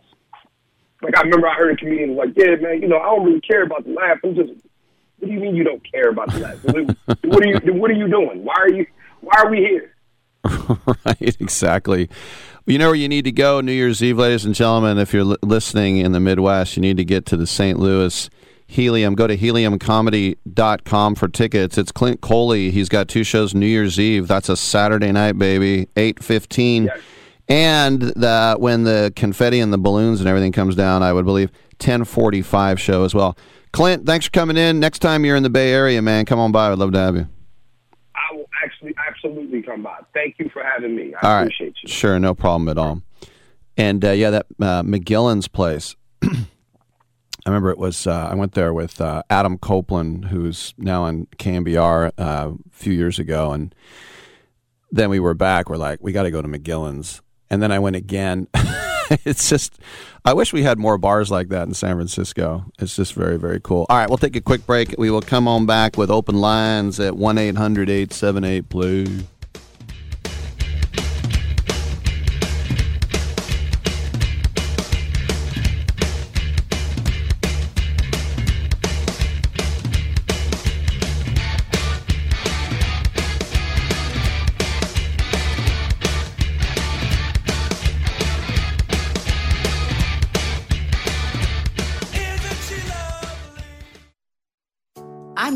Like 1.02 1.16
I 1.16 1.22
remember 1.22 1.48
I 1.48 1.54
heard 1.54 1.72
a 1.72 1.76
comedian 1.76 2.14
was 2.14 2.28
like, 2.28 2.36
Yeah, 2.36 2.56
man, 2.56 2.82
you 2.82 2.88
know, 2.88 2.98
I 2.98 3.06
don't 3.06 3.24
really 3.24 3.40
care 3.40 3.62
about 3.62 3.84
the 3.84 3.92
laugh. 3.92 4.18
I'm 4.24 4.34
just 4.34 4.52
what 5.18 5.28
do 5.28 5.34
you 5.34 5.40
mean 5.40 5.54
you 5.54 5.64
don't 5.64 5.82
care 5.90 6.08
about 6.08 6.32
the 6.32 6.38
laugh? 6.38 6.64
What, 6.64 6.76
are 6.76 7.46
you 7.46 7.72
what 7.74 7.90
are 7.90 7.94
you 7.94 8.08
doing? 8.08 8.44
Why 8.44 8.54
are 8.56 8.70
you 8.70 8.86
why 9.20 9.42
are 9.42 9.50
we 9.50 9.58
here? 9.58 9.94
right, 11.04 11.36
exactly. 11.40 12.08
You 12.66 12.78
know 12.78 12.86
where 12.86 12.94
you 12.94 13.08
need 13.08 13.24
to 13.24 13.32
go 13.32 13.60
New 13.60 13.72
Year's 13.72 14.02
Eve, 14.02 14.18
ladies 14.18 14.44
and 14.44 14.54
gentlemen. 14.54 14.98
If 14.98 15.12
you're 15.12 15.24
li- 15.24 15.36
listening 15.42 15.98
in 15.98 16.12
the 16.12 16.20
Midwest, 16.20 16.76
you 16.76 16.82
need 16.82 16.96
to 16.96 17.04
get 17.04 17.26
to 17.26 17.36
the 17.36 17.46
St. 17.46 17.78
Louis 17.78 18.30
Helium. 18.70 19.16
Go 19.16 19.26
to 19.26 19.36
heliumcomedy.com 19.36 21.14
for 21.16 21.26
tickets. 21.28 21.76
It's 21.76 21.90
Clint 21.90 22.20
Coley. 22.20 22.70
He's 22.70 22.88
got 22.88 23.08
two 23.08 23.24
shows 23.24 23.52
New 23.52 23.66
Year's 23.66 23.98
Eve. 23.98 24.28
That's 24.28 24.48
a 24.48 24.56
Saturday 24.56 25.10
night, 25.10 25.36
baby, 25.38 25.88
eight 25.96 26.22
fifteen. 26.22 26.88
And 27.48 28.00
the, 28.00 28.54
when 28.60 28.84
the 28.84 29.12
confetti 29.16 29.58
and 29.58 29.72
the 29.72 29.78
balloons 29.78 30.20
and 30.20 30.28
everything 30.28 30.52
comes 30.52 30.76
down, 30.76 31.02
I 31.02 31.12
would 31.12 31.24
believe 31.24 31.50
ten 31.80 32.04
forty 32.04 32.42
five 32.42 32.80
show 32.80 33.02
as 33.02 33.12
well. 33.12 33.36
Clint, 33.72 34.06
thanks 34.06 34.26
for 34.26 34.30
coming 34.32 34.56
in. 34.56 34.78
Next 34.78 35.00
time 35.00 35.24
you're 35.24 35.36
in 35.36 35.42
the 35.42 35.50
Bay 35.50 35.72
Area, 35.72 36.00
man, 36.00 36.24
come 36.24 36.38
on 36.38 36.52
by. 36.52 36.70
I'd 36.70 36.78
love 36.78 36.92
to 36.92 36.98
have 36.98 37.16
you. 37.16 37.28
I 38.14 38.36
will 38.36 38.48
actually 38.64 38.94
absolutely 39.08 39.62
come 39.62 39.82
by. 39.82 39.98
Thank 40.14 40.36
you 40.38 40.48
for 40.52 40.62
having 40.62 40.94
me. 40.94 41.12
I 41.20 41.26
All 41.26 41.34
right. 41.34 41.42
appreciate 41.42 41.74
you. 41.82 41.88
Sure, 41.88 42.20
no 42.20 42.36
problem 42.36 42.68
at 42.68 42.78
all. 42.78 43.02
And 43.76 44.04
uh, 44.04 44.10
yeah, 44.10 44.30
that 44.30 44.46
uh, 44.60 44.82
McGillin's 44.84 45.48
place. 45.48 45.96
I 47.46 47.50
remember 47.50 47.70
it 47.70 47.78
was. 47.78 48.06
Uh, 48.06 48.28
I 48.30 48.34
went 48.34 48.52
there 48.52 48.72
with 48.72 49.00
uh, 49.00 49.22
Adam 49.30 49.58
Copeland, 49.58 50.26
who's 50.26 50.74
now 50.76 51.06
in 51.06 51.26
KNBR, 51.38 52.12
uh, 52.18 52.52
a 52.52 52.54
few 52.70 52.92
years 52.92 53.18
ago, 53.18 53.52
and 53.52 53.74
then 54.90 55.10
we 55.10 55.20
were 55.20 55.34
back. 55.34 55.68
We're 55.68 55.76
like, 55.76 56.00
we 56.02 56.12
got 56.12 56.24
to 56.24 56.30
go 56.30 56.42
to 56.42 56.48
McGillin's, 56.48 57.22
and 57.48 57.62
then 57.62 57.72
I 57.72 57.78
went 57.78 57.96
again. 57.96 58.48
it's 59.24 59.48
just, 59.48 59.78
I 60.24 60.34
wish 60.34 60.52
we 60.52 60.62
had 60.62 60.78
more 60.78 60.98
bars 60.98 61.30
like 61.30 61.48
that 61.48 61.66
in 61.66 61.74
San 61.74 61.96
Francisco. 61.96 62.64
It's 62.78 62.96
just 62.96 63.14
very, 63.14 63.38
very 63.38 63.60
cool. 63.60 63.86
All 63.88 63.96
right, 63.96 64.08
we'll 64.08 64.18
take 64.18 64.36
a 64.36 64.40
quick 64.40 64.66
break. 64.66 64.94
We 64.98 65.10
will 65.10 65.22
come 65.22 65.48
on 65.48 65.66
back 65.66 65.96
with 65.96 66.10
open 66.10 66.36
lines 66.40 67.00
at 67.00 67.16
one 67.16 67.38
878 67.38 68.68
play. 68.68 69.06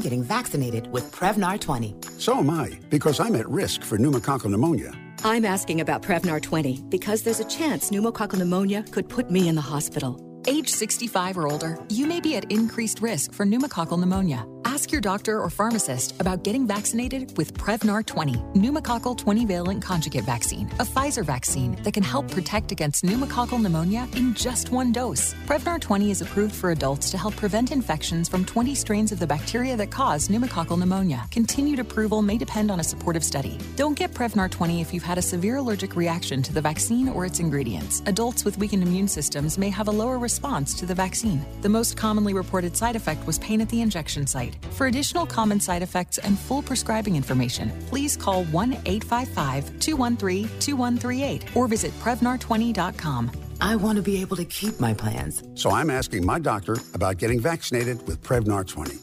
Getting 0.04 0.22
vaccinated 0.22 0.86
with 0.92 1.10
Prevnar 1.10 1.60
20. 1.60 1.96
So 2.18 2.36
am 2.36 2.50
I, 2.50 2.78
because 2.90 3.18
I'm 3.18 3.34
at 3.34 3.48
risk 3.48 3.82
for 3.82 3.98
pneumococcal 3.98 4.50
pneumonia. 4.50 4.92
I'm 5.24 5.44
asking 5.44 5.80
about 5.80 6.02
Prevnar 6.02 6.40
20 6.40 6.84
because 6.90 7.22
there's 7.22 7.40
a 7.40 7.44
chance 7.46 7.90
pneumococcal 7.90 8.38
pneumonia 8.38 8.84
could 8.92 9.08
put 9.08 9.30
me 9.30 9.48
in 9.48 9.56
the 9.56 9.68
hospital. 9.74 10.33
Age 10.46 10.68
65 10.68 11.38
or 11.38 11.50
older, 11.50 11.78
you 11.88 12.06
may 12.06 12.20
be 12.20 12.36
at 12.36 12.50
increased 12.50 13.00
risk 13.00 13.32
for 13.32 13.46
pneumococcal 13.46 13.98
pneumonia. 13.98 14.46
Ask 14.66 14.90
your 14.90 15.00
doctor 15.00 15.40
or 15.40 15.50
pharmacist 15.50 16.20
about 16.20 16.42
getting 16.42 16.66
vaccinated 16.66 17.36
with 17.36 17.54
Prevnar 17.54 18.04
20, 18.04 18.34
pneumococcal 18.54 19.16
20 19.16 19.46
valent 19.46 19.80
conjugate 19.80 20.24
vaccine, 20.24 20.66
a 20.80 20.84
Pfizer 20.84 21.24
vaccine 21.24 21.80
that 21.84 21.94
can 21.94 22.02
help 22.02 22.28
protect 22.28 22.72
against 22.72 23.04
pneumococcal 23.04 23.62
pneumonia 23.62 24.08
in 24.16 24.34
just 24.34 24.72
one 24.72 24.90
dose. 24.90 25.32
Prevnar 25.46 25.80
20 25.80 26.10
is 26.10 26.22
approved 26.22 26.56
for 26.56 26.72
adults 26.72 27.08
to 27.12 27.16
help 27.16 27.36
prevent 27.36 27.70
infections 27.70 28.28
from 28.28 28.44
20 28.44 28.74
strains 28.74 29.12
of 29.12 29.20
the 29.20 29.26
bacteria 29.26 29.76
that 29.76 29.92
cause 29.92 30.26
pneumococcal 30.26 30.76
pneumonia. 30.76 31.24
Continued 31.30 31.78
approval 31.78 32.20
may 32.20 32.36
depend 32.36 32.68
on 32.68 32.80
a 32.80 32.84
supportive 32.84 33.22
study. 33.22 33.56
Don't 33.76 33.96
get 33.96 34.12
Prevnar 34.12 34.50
20 34.50 34.80
if 34.80 34.92
you've 34.92 35.04
had 35.04 35.18
a 35.18 35.22
severe 35.22 35.56
allergic 35.58 35.94
reaction 35.94 36.42
to 36.42 36.52
the 36.52 36.60
vaccine 36.60 37.08
or 37.08 37.24
its 37.24 37.38
ingredients. 37.38 38.02
Adults 38.06 38.44
with 38.44 38.58
weakened 38.58 38.82
immune 38.82 39.06
systems 39.08 39.56
may 39.56 39.70
have 39.70 39.86
a 39.86 39.92
lower 39.92 40.18
response 40.34 40.74
to 40.74 40.84
the 40.84 40.94
vaccine. 40.94 41.40
The 41.62 41.68
most 41.68 41.96
commonly 41.96 42.34
reported 42.34 42.76
side 42.76 42.96
effect 42.96 43.24
was 43.24 43.38
pain 43.38 43.60
at 43.60 43.68
the 43.68 43.80
injection 43.80 44.26
site. 44.26 44.56
For 44.72 44.88
additional 44.88 45.26
common 45.26 45.60
side 45.60 45.82
effects 45.82 46.18
and 46.18 46.36
full 46.36 46.60
prescribing 46.60 47.14
information, 47.14 47.70
please 47.90 48.16
call 48.16 48.44
1 48.46 48.72
855 48.84 49.78
213 49.78 50.48
2138 50.58 51.56
or 51.56 51.68
visit 51.68 51.92
Prevnar20.com. 52.00 53.30
I 53.60 53.76
want 53.76 53.96
to 53.96 54.02
be 54.02 54.20
able 54.20 54.36
to 54.36 54.44
keep 54.44 54.80
my 54.80 54.92
plans. 54.92 55.42
So 55.54 55.70
I'm 55.70 55.88
asking 55.88 56.26
my 56.26 56.40
doctor 56.40 56.76
about 56.94 57.18
getting 57.18 57.40
vaccinated 57.40 58.04
with 58.08 58.20
Prevnar 58.26 58.66
20. 58.66 58.98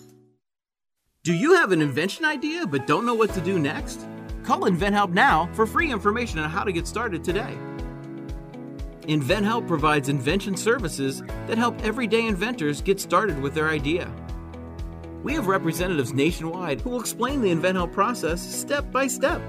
Do 1.24 1.34
you 1.34 1.53
have 1.56 1.72
an 1.72 1.82
invention 1.82 2.26
idea 2.26 2.68
but 2.68 2.88
don't 2.88 3.06
know 3.06 3.16
what 3.16 3.32
to 3.36 3.41
do 3.41 3.58
next? 3.58 4.06
Call 4.44 4.62
InventHelp 4.62 5.14
now 5.14 5.49
for 5.53 5.66
free 5.66 5.91
information 5.91 6.40
on 6.40 6.49
how 6.49 6.66
to 6.66 6.74
get 6.74 6.88
started 6.88 7.24
today. 7.24 7.56
InventHelp 9.03 9.68
provides 9.68 10.10
invention 10.10 10.56
services 10.56 11.23
that 11.48 11.57
help 11.57 11.82
everyday 11.84 12.28
inventors 12.28 12.82
get 12.82 12.99
started 12.99 13.41
with 13.41 13.56
their 13.56 13.69
idea. 13.69 14.11
We 15.23 15.34
have 15.34 15.48
representatives 15.48 16.14
nationwide 16.14 16.82
who 16.82 16.91
will 16.91 16.99
explain 16.99 17.41
the 17.41 17.49
InventHelp 17.49 17.91
process 17.94 18.41
step 18.41 18.91
by 18.91 19.07
step. 19.07 19.41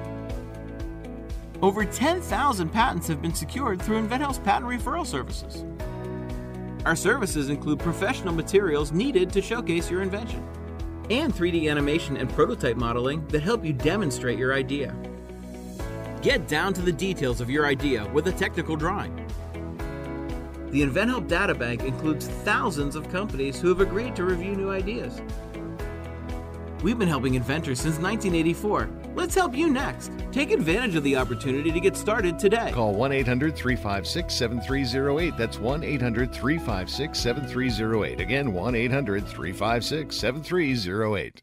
Over 1.60 1.84
10,000 1.84 2.68
patents 2.70 3.06
have 3.08 3.20
been 3.20 3.34
secured 3.34 3.80
through 3.80 4.06
InventHelp's 4.06 4.38
patent 4.38 4.70
referral 4.70 5.06
services. 5.06 5.64
Our 6.86 6.96
services 6.96 7.50
include 7.50 7.78
professional 7.78 8.34
materials 8.34 8.90
needed 8.90 9.30
to 9.34 9.42
showcase 9.42 9.90
your 9.90 10.02
invention, 10.02 10.42
and 11.10 11.32
3D 11.32 11.70
animation 11.70 12.16
and 12.16 12.28
prototype 12.30 12.76
modeling 12.76 13.26
that 13.28 13.42
help 13.42 13.64
you 13.64 13.74
demonstrate 13.74 14.38
your 14.38 14.54
idea. 14.54 14.96
Get 16.22 16.48
down 16.48 16.72
to 16.74 16.82
the 16.82 16.92
details 16.92 17.40
of 17.40 17.50
your 17.50 17.66
idea 17.66 18.08
with 18.12 18.26
a 18.28 18.32
technical 18.32 18.76
drawing. 18.76 19.18
The 20.72 20.80
InventHelp 20.80 21.28
Databank 21.28 21.84
includes 21.84 22.26
thousands 22.26 22.96
of 22.96 23.10
companies 23.10 23.60
who 23.60 23.68
have 23.68 23.80
agreed 23.80 24.16
to 24.16 24.24
review 24.24 24.56
new 24.56 24.70
ideas. 24.70 25.20
We've 26.82 26.98
been 26.98 27.08
helping 27.08 27.34
inventors 27.34 27.78
since 27.78 27.98
1984. 27.98 28.88
Let's 29.14 29.34
help 29.34 29.54
you 29.54 29.68
next. 29.68 30.10
Take 30.32 30.50
advantage 30.50 30.96
of 30.96 31.04
the 31.04 31.14
opportunity 31.14 31.70
to 31.70 31.78
get 31.78 31.94
started 31.94 32.38
today. 32.38 32.72
Call 32.72 32.94
1 32.94 33.12
800 33.12 33.54
356 33.54 34.34
7308. 34.34 35.36
That's 35.36 35.58
1 35.58 35.84
800 35.84 36.32
356 36.32 37.18
7308. 37.20 38.20
Again, 38.20 38.54
1 38.54 38.74
800 38.74 39.26
356 39.28 40.16
7308. 40.16 41.42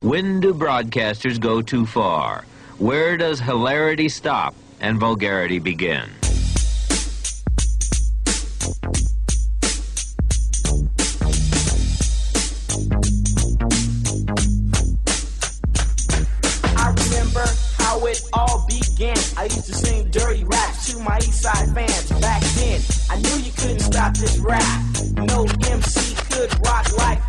When 0.00 0.38
do 0.38 0.54
broadcasters 0.54 1.40
go 1.40 1.60
too 1.60 1.84
far? 1.84 2.44
Where 2.78 3.16
does 3.16 3.40
hilarity 3.40 4.08
stop 4.08 4.54
and 4.80 4.96
vulgarity 4.96 5.58
begin? 5.58 6.08
I 16.76 16.94
remember 16.94 17.44
how 17.78 18.06
it 18.06 18.22
all 18.32 18.66
began. 18.68 19.16
I 19.36 19.44
used 19.50 19.66
to 19.66 19.74
sing 19.74 20.08
dirty 20.12 20.44
raps 20.44 20.92
to 20.92 21.00
my 21.00 21.18
East 21.18 21.42
Side 21.42 21.74
fans 21.74 22.10
back 22.20 22.42
then. 22.54 22.80
I 23.10 23.16
knew 23.16 23.42
you 23.42 23.50
couldn't 23.50 23.80
stop 23.80 24.16
this 24.16 24.38
rap. 24.38 24.80
No 25.16 25.44
MC 25.68 26.14
could 26.30 26.54
rock 26.64 26.96
like 26.96 27.27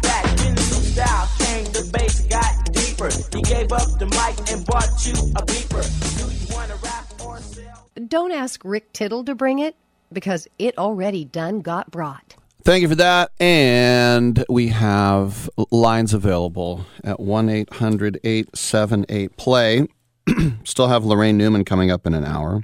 got. 2.99 3.33
He 3.33 3.41
gave 3.41 3.71
up 3.71 3.87
the 3.97 4.05
mic 4.05 4.51
and 4.51 4.65
bought 4.65 5.05
you 5.05 5.13
a 5.35 5.45
beeper. 5.45 5.83
Do 6.17 6.35
you 6.35 6.55
wanna 6.55 6.75
rap 6.83 7.25
or 7.25 7.39
sell? 7.39 7.89
Don't 8.07 8.31
ask 8.31 8.61
Rick 8.63 8.93
Tittle 8.93 9.23
to 9.25 9.35
bring 9.35 9.59
it 9.59 9.75
because 10.11 10.47
it 10.57 10.77
already 10.77 11.25
done 11.25 11.61
got 11.61 11.91
brought. 11.91 12.35
Thank 12.63 12.81
you 12.81 12.89
for 12.89 12.95
that. 12.95 13.31
And 13.39 14.43
we 14.49 14.67
have 14.67 15.49
lines 15.71 16.13
available 16.13 16.85
at 17.03 17.19
1 17.19 17.49
800 17.49 18.19
878 18.23 19.37
play. 19.37 19.87
Still 20.63 20.89
have 20.89 21.03
Laraine 21.03 21.35
Newman 21.35 21.63
coming 21.63 21.89
up 21.89 22.05
in 22.05 22.13
an 22.13 22.25
hour. 22.25 22.63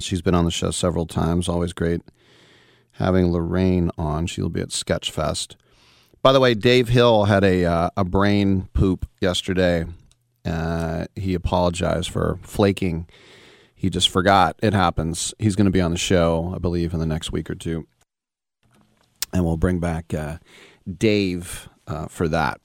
She's 0.00 0.22
been 0.22 0.34
on 0.34 0.44
the 0.44 0.50
show 0.50 0.70
several 0.70 1.06
times. 1.06 1.48
Always 1.48 1.72
great 1.72 2.02
having 3.00 3.26
Laraine 3.28 3.90
on. 3.98 4.26
She'll 4.26 4.48
be 4.48 4.60
at 4.60 4.68
Sketchfest. 4.68 5.56
By 6.22 6.32
the 6.32 6.40
way, 6.40 6.54
Dave 6.54 6.88
Hill 6.88 7.24
had 7.24 7.44
a, 7.44 7.64
uh, 7.64 7.90
a 7.96 8.04
brain 8.04 8.68
poop 8.74 9.06
yesterday. 9.20 9.86
Uh, 10.44 11.06
he 11.14 11.34
apologized 11.34 12.10
for 12.10 12.38
flaking. 12.42 13.08
He 13.74 13.88
just 13.88 14.10
forgot. 14.10 14.56
It 14.62 14.74
happens. 14.74 15.32
He's 15.38 15.56
going 15.56 15.64
to 15.66 15.70
be 15.70 15.80
on 15.80 15.90
the 15.90 15.98
show, 15.98 16.52
I 16.54 16.58
believe, 16.58 16.92
in 16.92 17.00
the 17.00 17.06
next 17.06 17.32
week 17.32 17.48
or 17.50 17.54
two 17.54 17.86
and 19.32 19.44
we'll 19.44 19.56
bring 19.56 19.78
back 19.78 20.12
uh, 20.14 20.38
Dave 20.98 21.68
uh, 21.86 22.06
for 22.06 22.28
that. 22.28 22.60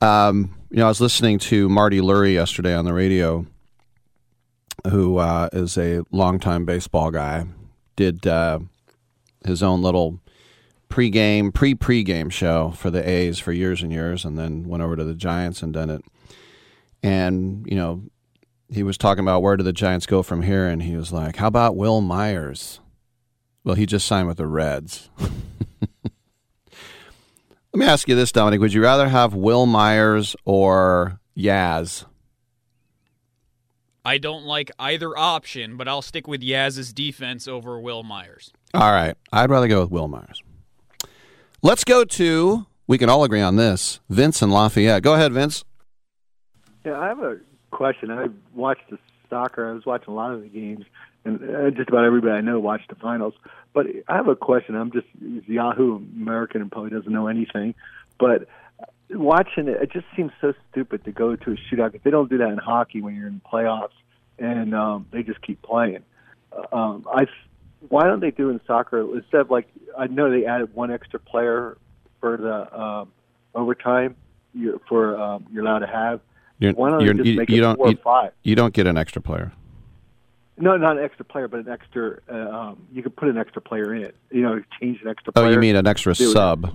Um, 0.00 0.54
you 0.70 0.78
know, 0.78 0.86
I 0.86 0.88
was 0.88 1.00
listening 1.00 1.38
to 1.40 1.68
Marty 1.68 2.00
Lurie 2.00 2.34
yesterday 2.34 2.74
on 2.74 2.84
the 2.84 2.92
radio, 2.92 3.46
who 4.88 5.18
uh, 5.18 5.48
is 5.52 5.76
a 5.76 6.02
longtime 6.12 6.64
baseball 6.64 7.10
guy. 7.10 7.46
Did 7.96 8.26
uh, 8.26 8.60
his 9.44 9.62
own 9.62 9.82
little 9.82 10.20
pregame, 10.88 11.52
pre 11.52 11.74
pregame 11.74 12.30
show 12.30 12.70
for 12.70 12.90
the 12.90 13.06
A's 13.08 13.38
for 13.38 13.52
years 13.52 13.82
and 13.82 13.92
years, 13.92 14.24
and 14.24 14.38
then 14.38 14.64
went 14.68 14.82
over 14.82 14.96
to 14.96 15.04
the 15.04 15.14
Giants 15.14 15.62
and 15.62 15.72
done 15.72 15.90
it. 15.90 16.04
And 17.02 17.66
you 17.66 17.76
know, 17.76 18.02
he 18.68 18.82
was 18.82 18.98
talking 18.98 19.24
about 19.24 19.42
where 19.42 19.56
do 19.56 19.64
the 19.64 19.72
Giants 19.72 20.06
go 20.06 20.22
from 20.22 20.42
here, 20.42 20.66
and 20.66 20.82
he 20.82 20.96
was 20.96 21.12
like, 21.12 21.36
"How 21.36 21.46
about 21.46 21.76
Wil 21.76 22.00
Myers?" 22.00 22.80
Well, 23.64 23.74
he 23.74 23.86
just 23.86 24.06
signed 24.06 24.28
with 24.28 24.38
the 24.38 24.46
Reds. 24.46 25.10
Let 27.74 27.80
me 27.80 27.86
ask 27.86 28.08
you 28.08 28.14
this, 28.14 28.32
Dominic. 28.32 28.60
Would 28.60 28.72
you 28.72 28.82
rather 28.82 29.08
have 29.08 29.34
Wil 29.34 29.66
Myers 29.66 30.34
or 30.44 31.20
Yaz? 31.36 32.06
I 34.04 34.16
don't 34.16 34.44
like 34.44 34.70
either 34.78 35.16
option, 35.18 35.76
but 35.76 35.86
I'll 35.86 36.00
stick 36.00 36.26
with 36.26 36.40
Yaz's 36.40 36.94
defense 36.94 37.46
over 37.46 37.78
Wil 37.78 38.02
Myers. 38.02 38.52
All 38.72 38.90
right. 38.90 39.14
I'd 39.32 39.50
rather 39.50 39.68
go 39.68 39.82
with 39.82 39.90
Wil 39.90 40.08
Myers. 40.08 40.42
Let's 41.60 41.82
go 41.82 42.04
to, 42.04 42.66
we 42.86 42.98
can 42.98 43.08
all 43.10 43.24
agree 43.24 43.40
on 43.40 43.56
this, 43.56 43.98
Vince 44.08 44.42
and 44.42 44.52
Lafayette. 44.52 45.02
Go 45.02 45.14
ahead, 45.14 45.32
Vince. 45.32 45.64
Yeah, 46.84 46.98
I 46.98 47.08
have 47.08 47.18
a 47.18 47.38
question. 47.72 48.12
I 48.12 48.26
watched 48.54 48.88
the 48.90 48.98
soccer. 49.28 49.68
I 49.68 49.72
was 49.72 49.84
watching 49.84 50.12
a 50.12 50.16
lot 50.16 50.32
of 50.32 50.42
the 50.42 50.48
games, 50.48 50.84
and 51.24 51.42
uh, 51.42 51.70
just 51.70 51.88
about 51.88 52.04
everybody 52.04 52.32
I 52.32 52.42
know 52.42 52.60
watched 52.60 52.88
the 52.88 52.94
finals. 52.94 53.34
But 53.74 53.86
I 54.06 54.14
have 54.14 54.28
a 54.28 54.36
question. 54.36 54.76
I'm 54.76 54.92
just 54.92 55.06
Yahoo 55.20 55.96
American 55.96 56.62
and 56.62 56.70
probably 56.70 56.90
doesn't 56.90 57.12
know 57.12 57.26
anything, 57.26 57.74
but 58.20 58.48
watching 59.10 59.66
it, 59.66 59.82
it 59.82 59.90
just 59.92 60.06
seems 60.14 60.30
so 60.40 60.54
stupid 60.70 61.04
to 61.06 61.12
go 61.12 61.34
to 61.34 61.50
a 61.50 61.56
shootout 61.56 61.90
because 61.92 62.04
they 62.04 62.10
don't 62.10 62.30
do 62.30 62.38
that 62.38 62.50
in 62.50 62.58
hockey 62.58 63.00
when 63.00 63.16
you're 63.16 63.26
in 63.26 63.40
the 63.42 63.48
playoffs, 63.50 63.90
and 64.38 64.76
um, 64.76 65.06
they 65.10 65.24
just 65.24 65.42
keep 65.42 65.60
playing. 65.62 66.04
Uh, 66.52 66.76
Um, 66.76 67.06
I 67.12 67.26
why 67.88 68.04
don't 68.04 68.20
they 68.20 68.30
do 68.30 68.50
in 68.50 68.60
soccer 68.66 69.00
instead 69.16 69.40
of 69.42 69.50
like 69.50 69.68
I 69.96 70.06
know 70.06 70.30
they 70.30 70.46
added 70.46 70.74
one 70.74 70.90
extra 70.90 71.18
player 71.20 71.78
for 72.20 72.36
the 72.36 72.80
um, 72.80 73.12
overtime 73.54 74.16
you're, 74.54 74.78
for 74.88 75.18
um, 75.18 75.46
you're 75.52 75.64
allowed 75.64 75.80
to 75.80 75.86
have. 75.86 76.20
You're, 76.58 76.72
why 76.72 76.90
don't 76.90 77.00
you're- 77.00 77.12
they 77.12 77.18
just 77.18 77.28
you, 77.28 77.36
make 77.36 77.50
you 77.50 77.58
it 77.58 77.60
don't 77.60 77.76
four 77.76 77.90
you, 77.90 77.96
or 77.96 78.02
five? 78.02 78.32
you 78.42 78.54
don't 78.54 78.74
get 78.74 78.86
an 78.86 78.98
extra 78.98 79.22
player. 79.22 79.52
No, 80.60 80.76
not 80.76 80.98
an 80.98 81.04
extra 81.04 81.24
player, 81.24 81.46
but 81.46 81.60
an 81.60 81.68
extra. 81.68 82.18
Uh, 82.28 82.34
um, 82.34 82.86
you 82.92 83.02
could 83.02 83.14
put 83.14 83.28
an 83.28 83.38
extra 83.38 83.62
player 83.62 83.94
in. 83.94 84.10
You 84.30 84.42
know, 84.42 84.60
change 84.80 85.00
an 85.02 85.08
extra. 85.08 85.32
Oh, 85.36 85.42
player. 85.42 85.52
you 85.52 85.60
mean 85.60 85.76
an 85.76 85.86
extra 85.86 86.16
sub? 86.16 86.74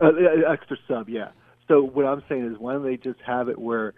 Uh, 0.00 0.04
uh, 0.06 0.50
extra 0.50 0.78
sub, 0.86 1.08
yeah. 1.08 1.28
So 1.66 1.82
what 1.82 2.06
I'm 2.06 2.22
saying 2.30 2.46
is, 2.46 2.58
why 2.58 2.72
don't 2.72 2.84
they 2.84 2.96
just 2.96 3.20
have 3.26 3.50
it 3.50 3.58
where 3.58 3.92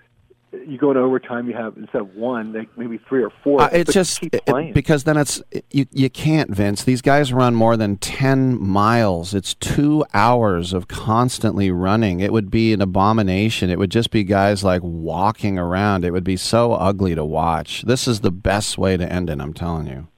you 0.67 0.79
go 0.79 0.91
into 0.91 1.01
overtime, 1.01 1.49
you 1.49 1.55
have 1.55 1.77
instead 1.77 2.01
of 2.01 2.15
one, 2.17 2.53
like 2.53 2.69
maybe 2.77 2.99
three 3.09 3.23
or 3.23 3.31
four. 3.45 3.63
Uh, 3.63 3.69
it's 3.73 3.93
just 3.93 4.21
it- 4.23 4.75
because 4.75 5.05
then 5.05 5.17
it's 5.17 5.41
you. 5.71 5.87
You 5.93 6.11
can't, 6.11 6.51
Vince. 6.51 6.83
These 6.83 7.03
guys 7.03 7.33
run 7.33 7.55
more 7.55 7.77
than 7.77 7.97
ten 7.99 8.61
miles. 8.61 9.33
It's 9.33 9.55
two 9.55 10.05
hours 10.13 10.73
of 10.73 10.89
constantly 10.89 11.71
running. 11.71 12.19
It 12.21 12.33
would 12.33 12.51
be 12.51 12.73
an 12.73 12.81
abomination. 12.83 13.71
It 13.71 13.79
would 13.79 13.91
just 13.93 14.11
be 14.11 14.25
guys 14.25 14.65
like 14.65 14.83
walking 14.83 15.57
around. 15.59 16.05
It 16.05 16.11
would 16.11 16.25
be 16.25 16.37
so 16.37 16.73
ugly 16.73 17.15
to 17.15 17.25
watch. 17.25 17.83
This 17.83 18.09
is 18.09 18.21
the 18.21 18.33
best 18.33 18.77
way 18.77 18.97
to 18.97 19.11
end 19.11 19.31
it. 19.31 19.41
I'm 19.41 19.55
telling 19.55 19.87
you. 19.87 20.09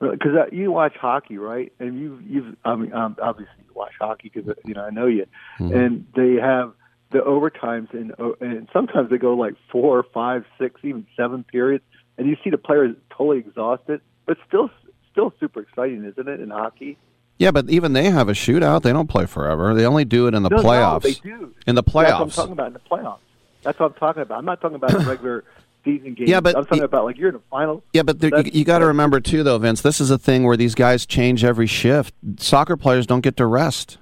because 0.00 0.34
uh, 0.36 0.46
you 0.52 0.72
watch 0.72 0.94
hockey, 1.00 1.38
right? 1.38 1.72
And 1.78 1.98
you 1.98 2.20
you've 2.26 2.56
I 2.64 2.74
mean 2.76 2.92
um, 2.92 3.16
obviously 3.22 3.54
you 3.66 3.72
watch 3.74 3.92
hockey 4.00 4.30
because 4.34 4.54
you 4.66 4.74
know 4.74 4.84
I 4.84 4.90
know 4.90 5.06
you, 5.06 5.26
Mhm. 5.58 5.74
and 5.74 6.06
they 6.14 6.34
have 6.40 6.72
the 7.12 7.18
overtimes 7.20 7.92
and 7.94 8.12
and 8.40 8.68
sometimes 8.72 9.10
they 9.10 9.18
go 9.18 9.34
like 9.34 9.54
four, 9.70 10.04
five, 10.14 10.44
six, 10.58 10.80
even 10.82 11.06
seven 11.16 11.44
periods, 11.44 11.84
and 12.18 12.26
you 12.28 12.36
see 12.42 12.50
the 12.50 12.58
players 12.58 12.96
totally 13.10 13.38
exhausted, 13.38 14.00
but 14.26 14.36
still 14.48 14.70
still 15.10 15.32
super 15.38 15.60
exciting, 15.60 16.04
isn't 16.04 16.28
it? 16.28 16.40
In 16.40 16.50
hockey, 16.50 16.96
Yeah, 17.38 17.50
but 17.50 17.68
even 17.70 17.92
they 17.92 18.10
have 18.10 18.28
a 18.28 18.32
shootout. 18.32 18.82
They 18.82 18.92
don't 18.92 19.08
play 19.08 19.26
forever. 19.26 19.74
They 19.74 19.84
only 19.84 20.04
do 20.06 20.26
it 20.26 20.34
in 20.34 20.42
the 20.42 20.48
No, 20.48 20.56
no, 20.56 20.62
playoffs. 20.62 21.02
they 21.02 21.12
do. 21.14 21.54
In 21.66 21.74
the 21.74 21.82
playoffs. 21.84 22.02
That's 22.04 22.18
what 22.18 22.22
I'm 22.22 22.30
talking 22.30 22.52
about 22.52 22.66
in 22.68 22.72
the 22.72 22.78
playoffs. 22.80 23.18
That's 23.62 23.78
what 23.78 23.92
I'm 23.92 23.98
talking 23.98 24.22
about. 24.22 24.38
I'm 24.38 24.44
not 24.46 24.60
talking 24.60 24.76
about 24.76 24.92
regular 25.06 25.44
season 25.84 26.14
games. 26.14 26.30
Yeah, 26.30 26.40
but 26.40 26.56
I'm 26.56 26.64
talking 26.64 26.78
y- 26.80 26.84
about 26.86 27.04
like 27.04 27.18
you're 27.18 27.28
in 27.28 27.34
the 27.34 27.42
final. 27.50 27.84
Yeah, 27.92 28.02
but 28.04 28.20
there, 28.20 28.40
you, 28.40 28.50
you 28.54 28.64
got 28.64 28.78
to 28.78 28.86
remember 28.86 29.20
too, 29.20 29.42
though, 29.42 29.58
Vince. 29.58 29.82
This 29.82 30.00
is 30.00 30.10
a 30.10 30.16
thing 30.18 30.44
where 30.44 30.56
these 30.56 30.74
guys 30.74 31.04
change 31.04 31.44
every 31.44 31.66
shift. 31.66 32.14
Soccer 32.38 32.76
players 32.76 33.06
don't 33.06 33.20
get 33.20 33.36
to 33.36 33.46
rest. 33.46 33.98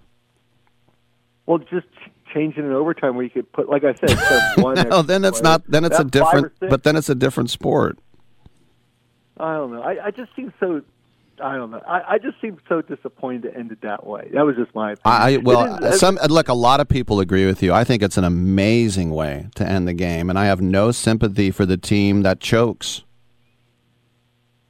Well, 1.46 1.58
just 1.58 1.86
changing 2.32 2.64
in 2.64 2.72
overtime 2.72 3.14
where 3.14 3.24
you 3.24 3.30
could 3.30 3.50
put, 3.52 3.68
like 3.68 3.82
I 3.84 3.94
said, 3.94 4.16
one. 4.62 4.74
no, 4.88 5.02
then 5.02 5.24
it's 5.24 5.42
not. 5.42 5.62
Then 5.68 5.84
it's 5.84 5.98
a 5.98 6.04
five 6.04 6.04
or 6.04 6.48
different. 6.48 6.70
But 6.70 6.82
then 6.84 6.96
it's 6.96 7.08
a 7.08 7.14
different 7.14 7.50
sport. 7.50 7.98
I 9.38 9.54
don't 9.54 9.72
know. 9.72 9.82
I, 9.82 10.06
I 10.06 10.10
just 10.10 10.34
seem 10.36 10.52
so. 10.60 10.82
I 11.42 11.56
don't 11.56 11.70
know. 11.70 11.80
I, 11.88 12.14
I 12.14 12.18
just 12.18 12.38
seem 12.42 12.58
so 12.68 12.82
disappointed 12.82 13.42
to 13.44 13.56
end 13.56 13.72
it 13.72 13.80
that 13.80 14.06
way. 14.06 14.28
That 14.34 14.44
was 14.44 14.56
just 14.56 14.74
my 14.74 14.92
opinion. 14.92 15.22
I 15.22 15.36
well, 15.38 15.76
is- 15.76 15.94
uh, 15.94 15.96
some 15.96 16.18
look. 16.28 16.48
A 16.48 16.54
lot 16.54 16.80
of 16.80 16.88
people 16.88 17.20
agree 17.20 17.46
with 17.46 17.62
you. 17.62 17.72
I 17.72 17.84
think 17.84 18.02
it's 18.02 18.18
an 18.18 18.24
amazing 18.24 19.10
way 19.10 19.48
to 19.54 19.66
end 19.66 19.88
the 19.88 19.94
game, 19.94 20.28
and 20.28 20.38
I 20.38 20.46
have 20.46 20.60
no 20.60 20.92
sympathy 20.92 21.50
for 21.50 21.64
the 21.64 21.78
team 21.78 22.22
that 22.22 22.40
chokes. 22.40 23.04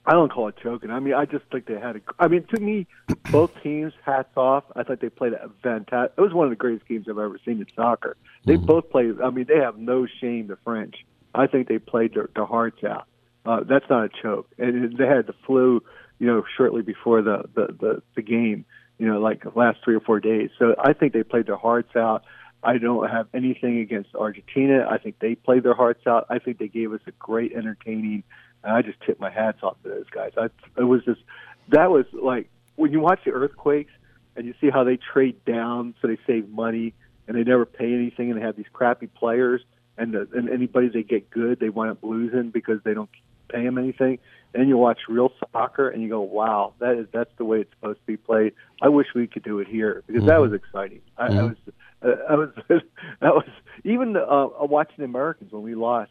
I 0.06 0.12
don't 0.12 0.32
call 0.32 0.48
it 0.48 0.56
choking. 0.62 0.90
I 0.90 0.98
mean, 0.98 1.14
I 1.14 1.26
just 1.26 1.44
think 1.52 1.66
they 1.66 1.78
had 1.78 1.96
a. 1.96 2.00
I 2.18 2.28
mean, 2.28 2.44
to 2.54 2.60
me, 2.60 2.86
both 3.30 3.50
teams, 3.62 3.92
hats 4.04 4.30
off. 4.36 4.64
I 4.74 4.82
thought 4.82 5.00
they 5.00 5.10
played 5.10 5.34
a 5.34 5.50
fantastic. 5.62 6.14
It 6.16 6.20
was 6.20 6.32
one 6.32 6.46
of 6.46 6.50
the 6.50 6.56
greatest 6.56 6.88
games 6.88 7.06
I've 7.08 7.18
ever 7.18 7.38
seen 7.44 7.58
in 7.58 7.66
soccer. 7.76 8.16
They 8.44 8.56
both 8.56 8.90
played. 8.90 9.20
I 9.20 9.30
mean, 9.30 9.46
they 9.46 9.58
have 9.58 9.76
no 9.76 10.06
shame. 10.20 10.46
The 10.46 10.56
French. 10.64 10.96
I 11.34 11.46
think 11.46 11.68
they 11.68 11.78
played 11.78 12.14
their, 12.14 12.28
their 12.34 12.46
hearts 12.46 12.82
out. 12.82 13.06
Uh, 13.44 13.60
that's 13.62 13.88
not 13.88 14.04
a 14.04 14.08
choke. 14.22 14.50
And 14.58 14.96
they 14.96 15.06
had 15.06 15.26
the 15.26 15.34
flu, 15.46 15.82
you 16.18 16.26
know, 16.26 16.44
shortly 16.56 16.82
before 16.82 17.22
the 17.22 17.44
the 17.54 17.66
the, 17.78 18.02
the 18.16 18.22
game. 18.22 18.64
You 18.98 19.06
know, 19.06 19.20
like 19.20 19.42
the 19.42 19.52
last 19.54 19.78
three 19.84 19.94
or 19.94 20.00
four 20.00 20.20
days. 20.20 20.50
So 20.58 20.74
I 20.78 20.92
think 20.92 21.12
they 21.12 21.22
played 21.22 21.46
their 21.46 21.56
hearts 21.56 21.94
out. 21.96 22.24
I 22.62 22.76
don't 22.76 23.08
have 23.08 23.26
anything 23.32 23.78
against 23.78 24.14
Argentina. 24.14 24.86
I 24.90 24.98
think 24.98 25.18
they 25.18 25.34
played 25.34 25.62
their 25.62 25.74
hearts 25.74 26.06
out. 26.06 26.26
I 26.28 26.38
think 26.38 26.58
they 26.58 26.68
gave 26.68 26.92
us 26.92 27.00
a 27.06 27.12
great 27.12 27.52
entertaining 27.54 28.24
and 28.64 28.72
I 28.72 28.82
just 28.82 29.00
tip 29.00 29.20
my 29.20 29.30
hats 29.30 29.58
off 29.62 29.82
to 29.82 29.88
those 29.88 30.08
guys. 30.10 30.32
I, 30.36 30.46
it 30.78 30.84
was 30.84 31.04
just 31.04 31.20
that 31.68 31.90
was 31.90 32.06
like 32.12 32.48
when 32.76 32.92
you 32.92 33.00
watch 33.00 33.20
the 33.24 33.32
earthquakes 33.32 33.92
and 34.36 34.46
you 34.46 34.54
see 34.60 34.70
how 34.70 34.84
they 34.84 34.96
trade 34.96 35.44
down 35.44 35.94
so 36.00 36.08
they 36.08 36.18
save 36.26 36.48
money 36.48 36.94
and 37.26 37.36
they 37.36 37.44
never 37.44 37.66
pay 37.66 37.92
anything 37.92 38.30
and 38.30 38.40
they 38.40 38.44
have 38.44 38.56
these 38.56 38.66
crappy 38.72 39.06
players 39.06 39.62
and 39.98 40.14
the, 40.14 40.28
and 40.34 40.48
anybody 40.48 40.88
they 40.88 41.02
get 41.02 41.30
good 41.30 41.60
they 41.60 41.68
wind 41.68 41.90
up 41.90 41.98
losing 42.02 42.50
because 42.50 42.80
they 42.84 42.94
don't 42.94 43.10
pay 43.50 43.64
them 43.64 43.78
anything. 43.78 44.18
And 44.52 44.68
you 44.68 44.76
watch 44.76 44.98
real 45.08 45.32
soccer 45.52 45.88
and 45.88 46.02
you 46.02 46.08
go, 46.08 46.20
wow, 46.20 46.74
that 46.80 46.96
is 46.96 47.06
that's 47.12 47.30
the 47.36 47.44
way 47.44 47.60
it's 47.60 47.70
supposed 47.70 48.00
to 48.00 48.06
be 48.06 48.16
played. 48.16 48.52
I 48.82 48.88
wish 48.88 49.06
we 49.14 49.26
could 49.26 49.44
do 49.44 49.60
it 49.60 49.68
here 49.68 50.02
because 50.06 50.24
that 50.24 50.40
was 50.40 50.52
exciting. 50.52 51.02
I, 51.16 51.26
I 51.26 51.42
was 51.42 51.56
I 52.02 52.34
was 52.34 52.48
that 52.68 53.34
was 53.34 53.48
even 53.84 54.16
uh, 54.16 54.48
watching 54.60 54.96
the 54.98 55.04
Americans 55.04 55.52
when 55.52 55.62
we 55.62 55.74
lost 55.74 56.10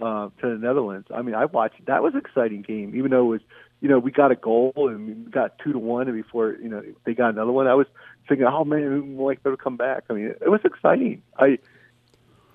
uh, 0.00 0.28
to 0.40 0.48
the 0.50 0.58
Netherlands. 0.58 1.08
I 1.14 1.22
mean, 1.22 1.34
I 1.34 1.44
watched 1.46 1.84
that 1.86 2.02
was 2.02 2.14
an 2.14 2.20
exciting 2.20 2.62
game, 2.62 2.94
even 2.96 3.10
though 3.10 3.24
it 3.26 3.28
was, 3.28 3.40
you 3.80 3.88
know, 3.88 3.98
we 3.98 4.10
got 4.10 4.30
a 4.32 4.36
goal 4.36 4.72
and 4.76 5.06
we 5.24 5.30
got 5.30 5.58
two 5.58 5.72
to 5.72 5.78
one, 5.78 6.08
and 6.08 6.16
before 6.16 6.52
you 6.62 6.68
know 6.68 6.82
they 7.04 7.14
got 7.14 7.30
another 7.30 7.52
one, 7.52 7.66
I 7.66 7.74
was 7.74 7.86
thinking, 8.28 8.46
oh 8.46 8.64
man, 8.64 8.92
we 9.16 9.24
might 9.24 9.42
better 9.42 9.56
come 9.56 9.76
back. 9.76 10.04
I 10.10 10.12
mean, 10.14 10.26
it 10.40 10.48
was 10.50 10.60
exciting. 10.64 11.22
I 11.36 11.58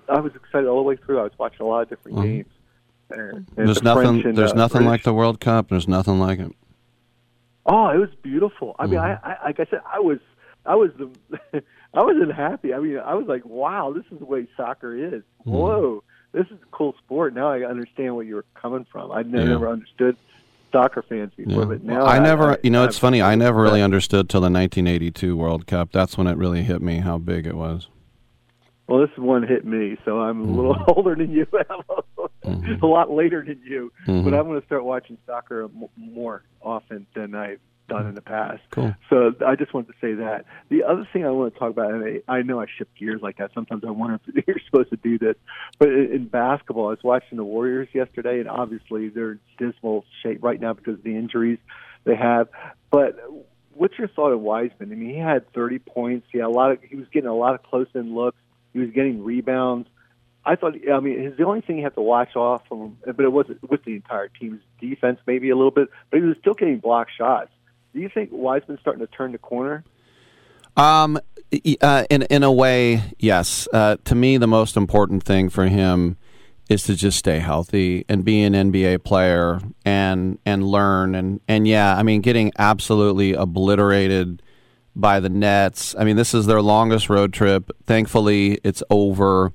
I 0.09 0.19
was 0.19 0.35
excited 0.35 0.67
all 0.67 0.77
the 0.77 0.83
way 0.83 0.95
through. 0.97 1.19
I 1.19 1.23
was 1.23 1.31
watching 1.37 1.61
a 1.61 1.65
lot 1.69 1.81
of 1.83 1.89
different 1.89 2.17
Mhm. 2.17 2.23
games. 2.23 2.51
And, 3.09 3.33
and 3.33 3.47
There's 3.67 3.77
the 3.79 3.83
nothing. 3.83 4.25
And, 4.25 4.35
there's 4.37 4.51
uh, 4.53 4.55
nothing 4.55 4.79
British. 4.83 4.89
like 4.89 5.03
the 5.03 5.13
World 5.13 5.39
Cup. 5.39 5.69
There's 5.69 5.87
nothing 5.87 6.19
like 6.19 6.39
it. 6.39 6.51
Oh, 7.65 7.87
it 7.89 7.97
was 7.97 8.09
beautiful. 8.21 8.75
I 8.79 8.87
mean, 8.87 8.99
Mm-hmm. 8.99 9.25
I, 9.25 9.33
I 9.41 9.45
like 9.45 9.59
I 9.59 9.65
said, 9.69 9.81
I 9.91 9.99
was 9.99 10.19
I 10.65 10.75
was 10.75 10.91
the 10.97 11.63
I 11.93 12.03
wasn't 12.03 12.33
happy. 12.33 12.73
I 12.73 12.79
mean, 12.79 12.97
I 12.97 13.13
was 13.13 13.27
like, 13.27 13.45
wow, 13.45 13.93
this 13.95 14.03
is 14.11 14.19
the 14.19 14.25
way 14.25 14.47
soccer 14.57 14.95
is. 14.95 15.21
Mm-hmm. 15.41 15.51
Whoa, 15.51 16.03
this 16.33 16.45
is 16.47 16.53
a 16.61 16.65
cool 16.71 16.93
sport. 17.05 17.33
Now 17.33 17.49
I 17.49 17.61
understand 17.63 18.15
where 18.15 18.25
you 18.25 18.35
were 18.35 18.45
coming 18.55 18.85
from. 18.91 19.11
I 19.11 19.21
never, 19.23 19.43
Yeah. 19.43 19.49
never 19.53 19.69
understood 19.69 20.17
soccer 20.71 21.03
fans 21.03 21.31
before, 21.37 21.59
Yeah. 21.61 21.65
but 21.65 21.83
now 21.83 22.05
I 22.05 22.19
never. 22.19 22.53
I, 22.53 22.57
you 22.63 22.69
know, 22.71 22.83
I, 22.83 22.87
it's 22.87 22.97
funny. 22.99 23.21
I 23.21 23.35
never 23.35 23.61
really 23.61 23.81
understood 23.81 24.29
till 24.29 24.41
the 24.41 24.45
1982 24.49 25.37
World 25.37 25.67
Cup. 25.67 25.91
That's 25.91 26.17
when 26.17 26.27
it 26.27 26.35
really 26.37 26.63
hit 26.63 26.81
me 26.81 26.97
how 26.99 27.17
big 27.19 27.45
it 27.47 27.55
was. 27.55 27.87
Well, 28.87 28.99
this 28.99 29.15
one 29.17 29.43
hit 29.47 29.63
me, 29.65 29.97
so 30.03 30.19
I'm 30.19 30.41
a 30.41 30.51
little 30.51 30.75
Mm-hmm. 30.75 30.91
older 30.97 31.15
than 31.15 31.31
you. 31.31 31.47
a 32.81 32.85
lot 32.85 33.09
later 33.11 33.43
than 33.47 33.61
you, 33.65 33.91
Mhm. 34.07 34.23
but 34.25 34.33
I'm 34.33 34.45
going 34.47 34.59
to 34.59 34.65
start 34.65 34.83
watching 34.83 35.17
soccer 35.25 35.69
more 35.95 36.43
often 36.61 37.05
than 37.15 37.33
I've 37.35 37.59
done 37.93 38.07
in 38.07 38.15
the 38.15 38.21
past. 38.21 38.61
Cool. 38.71 38.95
So 39.09 39.33
I 39.45 39.55
just 39.55 39.73
wanted 39.73 39.87
to 39.87 39.93
say 40.01 40.13
that. 40.15 40.45
The 40.69 40.83
other 40.83 41.07
thing 41.11 41.25
I 41.25 41.29
want 41.31 41.53
to 41.53 41.59
talk 41.59 41.71
about, 41.71 41.91
and 41.91 42.21
I, 42.27 42.33
I 42.33 42.41
know 42.41 42.59
I 42.59 42.65
shift 42.77 42.91
gears 42.97 43.21
like 43.21 43.37
that. 43.37 43.51
Sometimes 43.53 43.83
I 43.85 43.91
wonder 43.91 44.19
if 44.27 44.43
you're 44.47 44.59
supposed 44.65 44.89
to 44.89 44.97
do 44.97 45.17
this, 45.17 45.35
but 45.79 45.89
in, 45.89 46.11
in 46.13 46.27
basketball, 46.27 46.87
I 46.87 46.91
was 46.91 47.03
watching 47.03 47.37
the 47.37 47.43
Warriors 47.43 47.89
yesterday, 47.93 48.39
and 48.39 48.49
obviously 48.49 49.09
they're 49.09 49.33
in 49.33 49.39
dismal 49.57 50.05
shape 50.21 50.43
right 50.43 50.59
now 50.59 50.73
because 50.73 50.95
of 50.95 51.03
the 51.03 51.15
injuries 51.15 51.59
they 52.03 52.15
have. 52.15 52.49
But 52.91 53.17
what's 53.73 53.97
your 53.97 54.07
thought 54.07 54.31
of 54.31 54.41
Wiseman? 54.41 54.91
I 54.91 54.95
mean, 54.95 55.09
he 55.09 55.17
had 55.17 55.51
30 55.53 55.79
points. 55.79 56.27
He 56.31 56.39
had 56.39 56.47
a 56.47 56.49
lot 56.49 56.71
of. 56.71 56.79
He 56.83 56.95
was 56.95 57.07
getting 57.13 57.29
a 57.29 57.35
lot 57.35 57.55
of 57.55 57.63
close-in 57.63 58.13
looks. 58.13 58.37
He 58.73 58.79
was 58.79 58.89
getting 58.89 59.23
rebounds. 59.23 59.87
I 60.45 60.55
thought, 60.55 60.73
I 60.91 60.99
mean, 60.99 61.21
his 61.21 61.37
the 61.37 61.45
only 61.45 61.61
thing 61.61 61.77
you 61.77 61.83
have 61.83 61.95
to 61.95 62.01
watch 62.01 62.35
off 62.35 62.63
from, 62.67 62.97
but 63.05 63.19
it 63.19 63.31
wasn't 63.31 63.69
with 63.69 63.85
the 63.85 63.95
entire 63.95 64.27
team's 64.27 64.61
defense, 64.81 65.19
maybe 65.25 65.49
a 65.49 65.55
little 65.55 65.71
bit, 65.71 65.89
but 66.11 66.19
he 66.19 66.25
was 66.25 66.35
still 66.41 66.53
getting 66.53 66.79
block 66.79 67.07
shots. 67.17 67.51
Do 67.93 67.99
you 67.99 68.09
think 68.09 68.29
Wiseman's 68.31 68.79
starting 68.79 69.05
to 69.05 69.11
turn 69.11 69.31
the 69.31 69.37
corner? 69.37 69.83
Um, 70.75 71.19
uh, 71.81 72.05
in 72.09 72.23
in 72.23 72.43
a 72.43 72.51
way, 72.51 73.03
yes. 73.19 73.67
Uh, 73.71 73.97
to 74.05 74.15
me, 74.15 74.37
the 74.37 74.47
most 74.47 74.75
important 74.75 75.23
thing 75.23 75.49
for 75.49 75.67
him 75.67 76.17
is 76.69 76.83
to 76.83 76.95
just 76.95 77.19
stay 77.19 77.39
healthy 77.39 78.05
and 78.09 78.23
be 78.23 78.41
an 78.41 78.53
NBA 78.53 79.03
player 79.03 79.59
and 79.85 80.39
and 80.45 80.63
learn 80.65 81.13
and 81.13 81.39
and 81.47 81.67
yeah, 81.67 81.95
I 81.95 82.03
mean, 82.03 82.21
getting 82.21 82.51
absolutely 82.57 83.33
obliterated 83.33 84.41
by 84.95 85.19
the 85.19 85.29
Nets. 85.29 85.95
I 85.97 86.03
mean, 86.03 86.15
this 86.15 86.33
is 86.33 86.45
their 86.45 86.61
longest 86.61 87.09
road 87.09 87.33
trip. 87.33 87.71
Thankfully, 87.85 88.59
it's 88.63 88.83
over. 88.89 89.53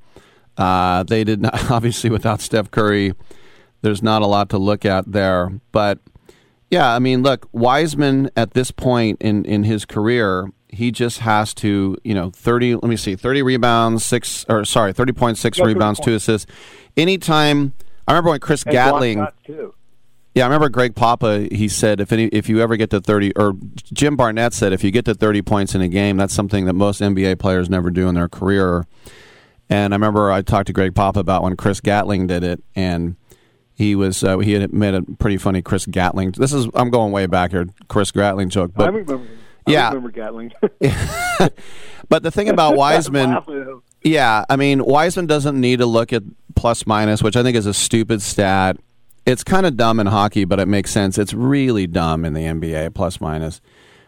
Uh, 0.57 1.03
they 1.05 1.25
did 1.25 1.41
not 1.41 1.71
obviously 1.71 2.11
without 2.11 2.41
Steph 2.41 2.71
Curry. 2.71 3.13
There's 3.81 4.03
not 4.03 4.23
a 4.23 4.27
lot 4.27 4.51
to 4.51 4.59
look 4.59 4.85
at 4.85 5.11
there, 5.11 5.53
but 5.71 6.01
yeah, 6.71 6.95
I 6.95 6.99
mean, 6.99 7.23
look, 7.23 7.49
Wiseman 7.53 8.31
at 8.37 8.53
this 8.53 8.71
point 8.71 9.23
in, 9.23 9.45
in 9.45 9.65
his 9.65 9.85
career, 9.85 10.51
he 10.69 10.91
just 10.91 11.21
has 11.21 11.55
to, 11.55 11.97
you 12.05 12.15
know, 12.15 12.31
30, 12.31 12.75
let 12.75 12.85
me 12.85 12.97
see, 12.97 13.17
30 13.17 13.43
rebounds, 13.43 14.05
six, 14.05 14.45
or 14.49 14.65
sorry, 14.65 14.93
30.6 14.93 15.43
Yeah, 15.45 15.65
30 15.65 15.75
rebounds, 15.75 16.01
two 16.01 16.15
assists. 16.15 16.51
Anytime, 16.97 17.73
I 18.07 18.13
remember 18.13 18.31
when 18.31 18.41
Chris 18.41 18.65
And 18.65 18.73
Gatling, 18.73 19.27
yeah, 20.35 20.45
I 20.45 20.47
remember 20.47 20.69
Greg 20.69 20.95
Papa, 20.95 21.49
he 21.51 21.69
said, 21.69 22.01
if 22.01 22.13
any, 22.13 22.27
if 22.27 22.49
you 22.49 22.61
ever 22.61 22.77
get 22.77 22.91
to 22.91 23.01
30, 23.01 23.33
or 23.35 23.55
Jim 23.93 24.15
Barnett 24.15 24.53
said, 24.53 24.73
if 24.73 24.85
you 24.85 24.91
get 24.91 25.05
to 25.07 25.15
30 25.15 25.43
points 25.43 25.75
in 25.75 25.81
a 25.81 25.89
game, 25.89 26.17
that's 26.17 26.35
something 26.35 26.67
that 26.67 26.75
most 26.75 27.01
NBA 27.01 27.39
players 27.39 27.71
never 27.71 27.91
do 27.91 28.09
in 28.09 28.15
their 28.15 28.29
career. 28.29 28.87
And 29.71 29.93
I 29.93 29.97
remember 29.97 30.31
I 30.31 30.43
talked 30.43 30.69
to 30.69 30.73
Greg 30.73 30.95
Papa 30.95 31.19
about 31.21 31.43
when 31.43 31.57
Chris 31.57 31.81
Gatling 31.81 32.27
did 32.27 32.45
it, 32.45 32.63
and 32.77 33.17
he 33.79 33.95
was 33.95 34.25
uh, 34.25 34.39
he 34.39 34.55
had 34.55 34.73
made 34.73 34.93
a 34.95 35.03
pretty 35.03 35.37
funny 35.39 35.63
Chris 35.63 35.87
Gatling. 35.87 36.33
This 36.33 36.53
is 36.53 36.67
I'm 36.75 36.91
going 36.91 37.13
way 37.13 37.27
back 37.27 37.53
here, 37.53 37.69
Chris 37.87 38.11
Gatling 38.11 38.51
joke. 38.51 38.73
I 38.75 38.79
But 38.79 38.93
remember. 38.93 39.21
I 39.67 39.71
yeah. 39.71 39.89
remember 39.89 40.11
Gatling. 40.11 40.53
but 42.09 42.23
the 42.25 42.31
thing 42.33 42.49
about 42.49 42.77
Wiseman, 42.77 43.31
Laughing 43.31 43.61
at 43.63 43.69
him. 43.69 43.83
yeah, 44.03 44.45
I 44.51 44.57
mean 44.57 44.85
Wiseman 44.85 45.27
doesn't 45.27 45.59
need 45.61 45.79
to 45.79 45.87
look 45.87 46.13
at 46.13 46.25
plus 46.57 46.89
minus, 46.89 47.23
which 47.23 47.37
I 47.37 47.45
think 47.45 47.57
is 47.57 47.67
a 47.67 47.73
stupid 47.75 48.21
stat. 48.21 48.77
It's 49.25 49.45
kind 49.45 49.65
of 49.65 49.77
dumb 49.77 50.01
in 50.01 50.09
hockey, 50.09 50.45
but 50.45 50.59
it 50.59 50.67
makes 50.67 50.91
sense. 50.91 51.17
It's 51.17 51.33
really 51.33 51.87
dumb 51.87 52.25
in 52.25 52.33
the 52.33 52.41
NBA 52.41 52.95
plus 52.95 53.21
minus. 53.21 53.61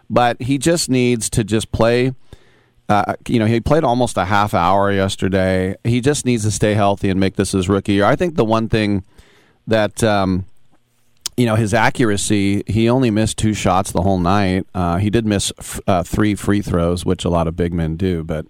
But 0.08 0.42
he 0.42 0.58
just 0.58 0.90
needs 0.90 1.30
to 1.30 1.44
just 1.44 1.70
play. 1.70 2.12
Uh, 2.88 3.14
you 3.28 3.38
know, 3.38 3.46
he 3.46 3.60
played 3.60 3.84
almost 3.84 4.16
a 4.16 4.24
half 4.24 4.52
hour 4.52 4.90
yesterday. 4.90 5.76
He 5.84 6.00
just 6.00 6.26
needs 6.26 6.42
to 6.42 6.50
stay 6.50 6.74
healthy 6.74 7.08
and 7.08 7.20
make 7.20 7.36
this 7.36 7.52
his 7.52 7.68
rookie 7.68 7.92
year. 7.92 8.04
I 8.04 8.16
think 8.16 8.34
the 8.34 8.44
one 8.44 8.68
thing 8.68 9.04
that 9.66 10.02
um, 10.02 10.46
you 11.36 11.46
know 11.46 11.54
his 11.54 11.72
accuracy, 11.74 12.62
he 12.66 12.88
only 12.88 13.10
missed 13.10 13.38
two 13.38 13.54
shots 13.54 13.92
the 13.92 14.02
whole 14.02 14.18
night. 14.18 14.66
Uh, 14.74 14.96
he 14.96 15.10
did 15.10 15.26
miss 15.26 15.52
f- 15.58 15.80
uh, 15.86 16.02
three 16.02 16.34
free 16.34 16.62
throws, 16.62 17.04
which 17.04 17.24
a 17.24 17.30
lot 17.30 17.46
of 17.46 17.56
big 17.56 17.72
men 17.72 17.96
do. 17.96 18.22
But 18.22 18.46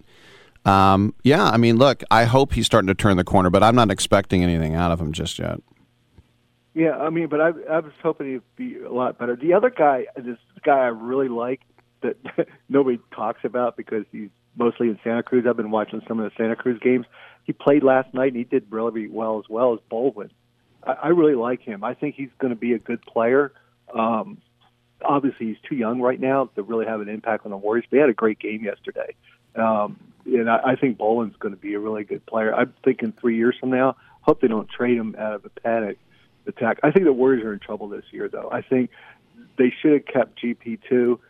um, 0.64 1.14
yeah, 1.22 1.48
I 1.48 1.56
mean, 1.56 1.76
look, 1.76 2.02
I 2.10 2.24
hope 2.24 2.52
he's 2.52 2.66
starting 2.66 2.88
to 2.88 2.94
turn 2.94 3.16
the 3.16 3.24
corner, 3.24 3.50
but 3.50 3.62
I'm 3.62 3.74
not 3.74 3.90
expecting 3.90 4.42
anything 4.42 4.74
out 4.74 4.92
of 4.92 5.00
him 5.00 5.12
just 5.12 5.38
yet. 5.38 5.60
Yeah, 6.74 6.96
I 6.96 7.10
mean, 7.10 7.28
but 7.28 7.40
I, 7.40 7.48
I 7.70 7.80
was 7.80 7.92
hoping 8.02 8.32
he'd 8.32 8.42
be 8.56 8.78
a 8.78 8.92
lot 8.92 9.18
better. 9.18 9.36
The 9.36 9.54
other 9.54 9.70
guy, 9.70 10.06
this 10.16 10.38
guy 10.64 10.78
I 10.78 10.86
really 10.86 11.28
like 11.28 11.60
that 12.02 12.16
nobody 12.68 13.00
talks 13.12 13.40
about 13.44 13.76
because 13.76 14.04
he's 14.12 14.30
mostly 14.56 14.88
in 14.88 14.98
Santa 15.02 15.22
Cruz. 15.22 15.46
I've 15.48 15.56
been 15.56 15.70
watching 15.70 16.00
some 16.06 16.20
of 16.20 16.30
the 16.30 16.36
Santa 16.36 16.56
Cruz 16.56 16.78
games. 16.80 17.06
He 17.44 17.52
played 17.52 17.82
last 17.82 18.12
night 18.14 18.28
and 18.28 18.36
he 18.36 18.44
did 18.44 18.66
really 18.70 19.08
well 19.08 19.38
as 19.38 19.44
well 19.48 19.74
as 19.74 19.80
Baldwin. 19.88 20.30
I, 20.84 20.92
I 20.92 21.08
really 21.08 21.34
like 21.34 21.60
him. 21.62 21.84
I 21.84 21.94
think 21.94 22.14
he's 22.14 22.30
going 22.38 22.52
to 22.52 22.58
be 22.58 22.72
a 22.72 22.78
good 22.78 23.02
player. 23.02 23.52
Um, 23.94 24.38
obviously, 25.04 25.46
he's 25.48 25.56
too 25.68 25.74
young 25.74 26.00
right 26.00 26.20
now 26.20 26.46
to 26.56 26.62
really 26.62 26.86
have 26.86 27.00
an 27.00 27.08
impact 27.08 27.44
on 27.44 27.50
the 27.50 27.56
Warriors. 27.56 27.84
But 27.90 27.96
he 27.96 28.00
had 28.00 28.10
a 28.10 28.14
great 28.14 28.38
game 28.38 28.64
yesterday. 28.64 29.14
Um, 29.56 29.98
and 30.26 30.48
I, 30.50 30.60
I 30.72 30.76
think 30.76 30.98
Baldwin's 30.98 31.36
going 31.38 31.54
to 31.54 31.60
be 31.60 31.74
a 31.74 31.78
really 31.80 32.04
good 32.04 32.24
player. 32.26 32.54
I'm 32.54 32.72
thinking 32.84 33.12
three 33.20 33.36
years 33.36 33.56
from 33.58 33.70
now, 33.70 33.96
hope 34.22 34.40
they 34.40 34.48
don't 34.48 34.68
trade 34.68 34.96
him 34.96 35.16
out 35.18 35.34
of 35.34 35.44
a 35.44 35.48
panic 35.48 35.98
attack. 36.46 36.78
I 36.82 36.90
think 36.90 37.04
the 37.04 37.12
Warriors 37.12 37.44
are 37.44 37.52
in 37.52 37.58
trouble 37.58 37.88
this 37.88 38.04
year, 38.12 38.28
though. 38.28 38.48
I 38.52 38.62
think 38.62 38.90
they 39.58 39.72
should 39.80 39.92
have 39.92 40.06
kept 40.06 40.40
GP 40.42 40.80
two. 40.88 41.20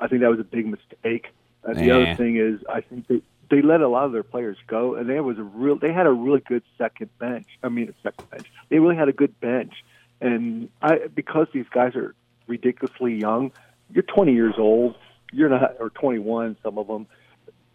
I 0.00 0.08
think 0.08 0.20
that 0.22 0.30
was 0.30 0.40
a 0.40 0.44
big 0.44 0.66
mistake. 0.66 1.28
Uh, 1.64 1.74
the 1.74 1.86
Nah. 1.86 1.94
other 2.02 2.14
thing 2.16 2.36
is, 2.36 2.60
I 2.68 2.80
think 2.82 3.06
they 3.08 3.22
they 3.54 3.62
let 3.62 3.80
a 3.80 3.88
lot 3.88 4.04
of 4.04 4.12
their 4.12 4.24
players 4.24 4.56
go, 4.66 4.96
and 4.96 5.08
they 5.08 5.20
was 5.20 5.38
a 5.38 5.44
real. 5.44 5.76
They 5.76 5.92
had 5.92 6.06
a 6.06 6.12
really 6.12 6.40
good 6.40 6.64
second 6.76 7.16
bench. 7.18 7.46
I 7.62 7.68
mean, 7.68 7.88
a 7.88 7.94
second 8.02 8.28
bench. 8.28 8.50
They 8.68 8.80
really 8.80 8.96
had 8.96 9.08
a 9.08 9.12
good 9.12 9.38
bench, 9.38 9.72
and 10.20 10.68
I 10.82 11.06
because 11.14 11.46
these 11.52 11.68
guys 11.70 11.94
are 11.94 12.16
ridiculously 12.48 13.14
young. 13.14 13.52
You're 13.92 14.02
20 14.02 14.32
years 14.32 14.54
old. 14.58 14.96
You're 15.32 15.50
not, 15.50 15.76
or 15.78 15.90
21. 15.90 16.56
Some 16.64 16.78
of 16.78 16.88
them. 16.88 17.06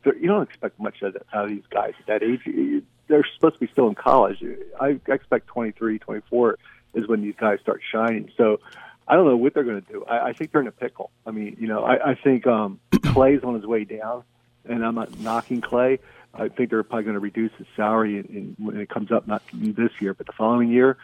You 0.06 0.28
don't 0.28 0.44
expect 0.44 0.80
much 0.80 1.02
out 1.02 1.16
of, 1.16 1.50
these 1.50 1.64
guys 1.70 1.94
at 2.00 2.08
that 2.08 2.24
age. 2.24 2.84
They're 3.08 3.26
supposed 3.36 3.56
to 3.56 3.60
be 3.60 3.68
still 3.72 3.88
in 3.88 3.96
college. 3.96 4.44
I, 4.80 5.00
I 5.08 5.14
expect 5.14 5.48
23, 5.48 6.00
24 6.00 6.58
is 6.94 7.08
when 7.08 7.22
these 7.22 7.36
guys 7.38 7.60
start 7.62 7.82
shining. 7.92 8.32
So 8.38 8.60
I 9.08 9.16
don't 9.16 9.26
know 9.26 9.36
what 9.36 9.54
they're 9.54 9.66
going 9.66 9.82
to 9.82 9.92
do. 9.92 10.06
I, 10.06 10.30
I 10.30 10.34
think 10.34 10.52
they're 10.52 10.62
in 10.62 10.68
a 10.68 10.72
pickle. 10.72 11.12
I 11.26 11.32
mean, 11.32 11.58
you 11.60 11.68
know, 11.68 11.84
I, 11.84 12.12
I 12.12 12.16
think 12.16 12.48
um, 12.48 12.80
Clay's 13.08 13.44
on 13.44 13.56
his 13.56 13.66
way 13.66 13.84
down, 13.84 14.24
and 14.70 14.86
I'm 14.86 14.96
not 14.96 15.20
knocking 15.20 15.62
Clay. 15.62 16.00
I 16.34 16.48
think 16.48 16.70
they're 16.70 16.84
probably 16.84 17.04
going 17.04 17.16
to 17.16 17.20
reduce 17.20 17.52
his 17.58 17.68
salary 17.76 18.20
in, 18.20 18.26
in, 18.26 18.66
when 18.66 18.80
it 18.80 18.90
comes 18.90 19.12
up, 19.12 19.28
not 19.28 19.42
this 19.52 19.92
year, 20.00 20.14
but 20.14 20.28
the 20.28 20.34
following 20.34 20.70
year. 20.70 20.98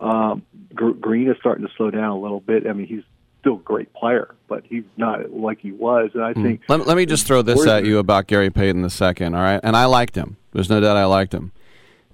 Um, 0.00 0.42
Gr- 0.74 0.90
Green 0.90 1.30
is 1.30 1.36
starting 1.38 1.66
to 1.66 1.72
slow 1.76 1.90
down 1.90 2.10
a 2.10 2.18
little 2.18 2.40
bit. 2.40 2.66
I 2.66 2.72
mean, 2.72 2.86
he's 2.86 3.04
still 3.40 3.56
a 3.56 3.58
great 3.58 3.92
player, 3.92 4.34
but 4.48 4.64
he's 4.64 4.84
not 4.96 5.32
like 5.32 5.60
he 5.60 5.72
was. 5.72 6.10
And 6.14 6.24
I 6.24 6.32
think 6.32 6.62
Let, 6.68 6.86
let 6.86 6.96
me 6.96 7.06
just 7.06 7.26
throw 7.26 7.42
this 7.42 7.66
at 7.66 7.84
you 7.84 7.98
about 7.98 8.26
Gary 8.26 8.50
Payton 8.50 8.82
the 8.82 8.90
second, 8.90 9.34
all 9.34 9.42
right? 9.42 9.60
And 9.62 9.76
I 9.76 9.84
liked 9.86 10.16
him. 10.16 10.36
There's 10.52 10.70
no 10.70 10.80
doubt 10.80 10.96
I 10.96 11.04
liked 11.04 11.34
him. 11.34 11.52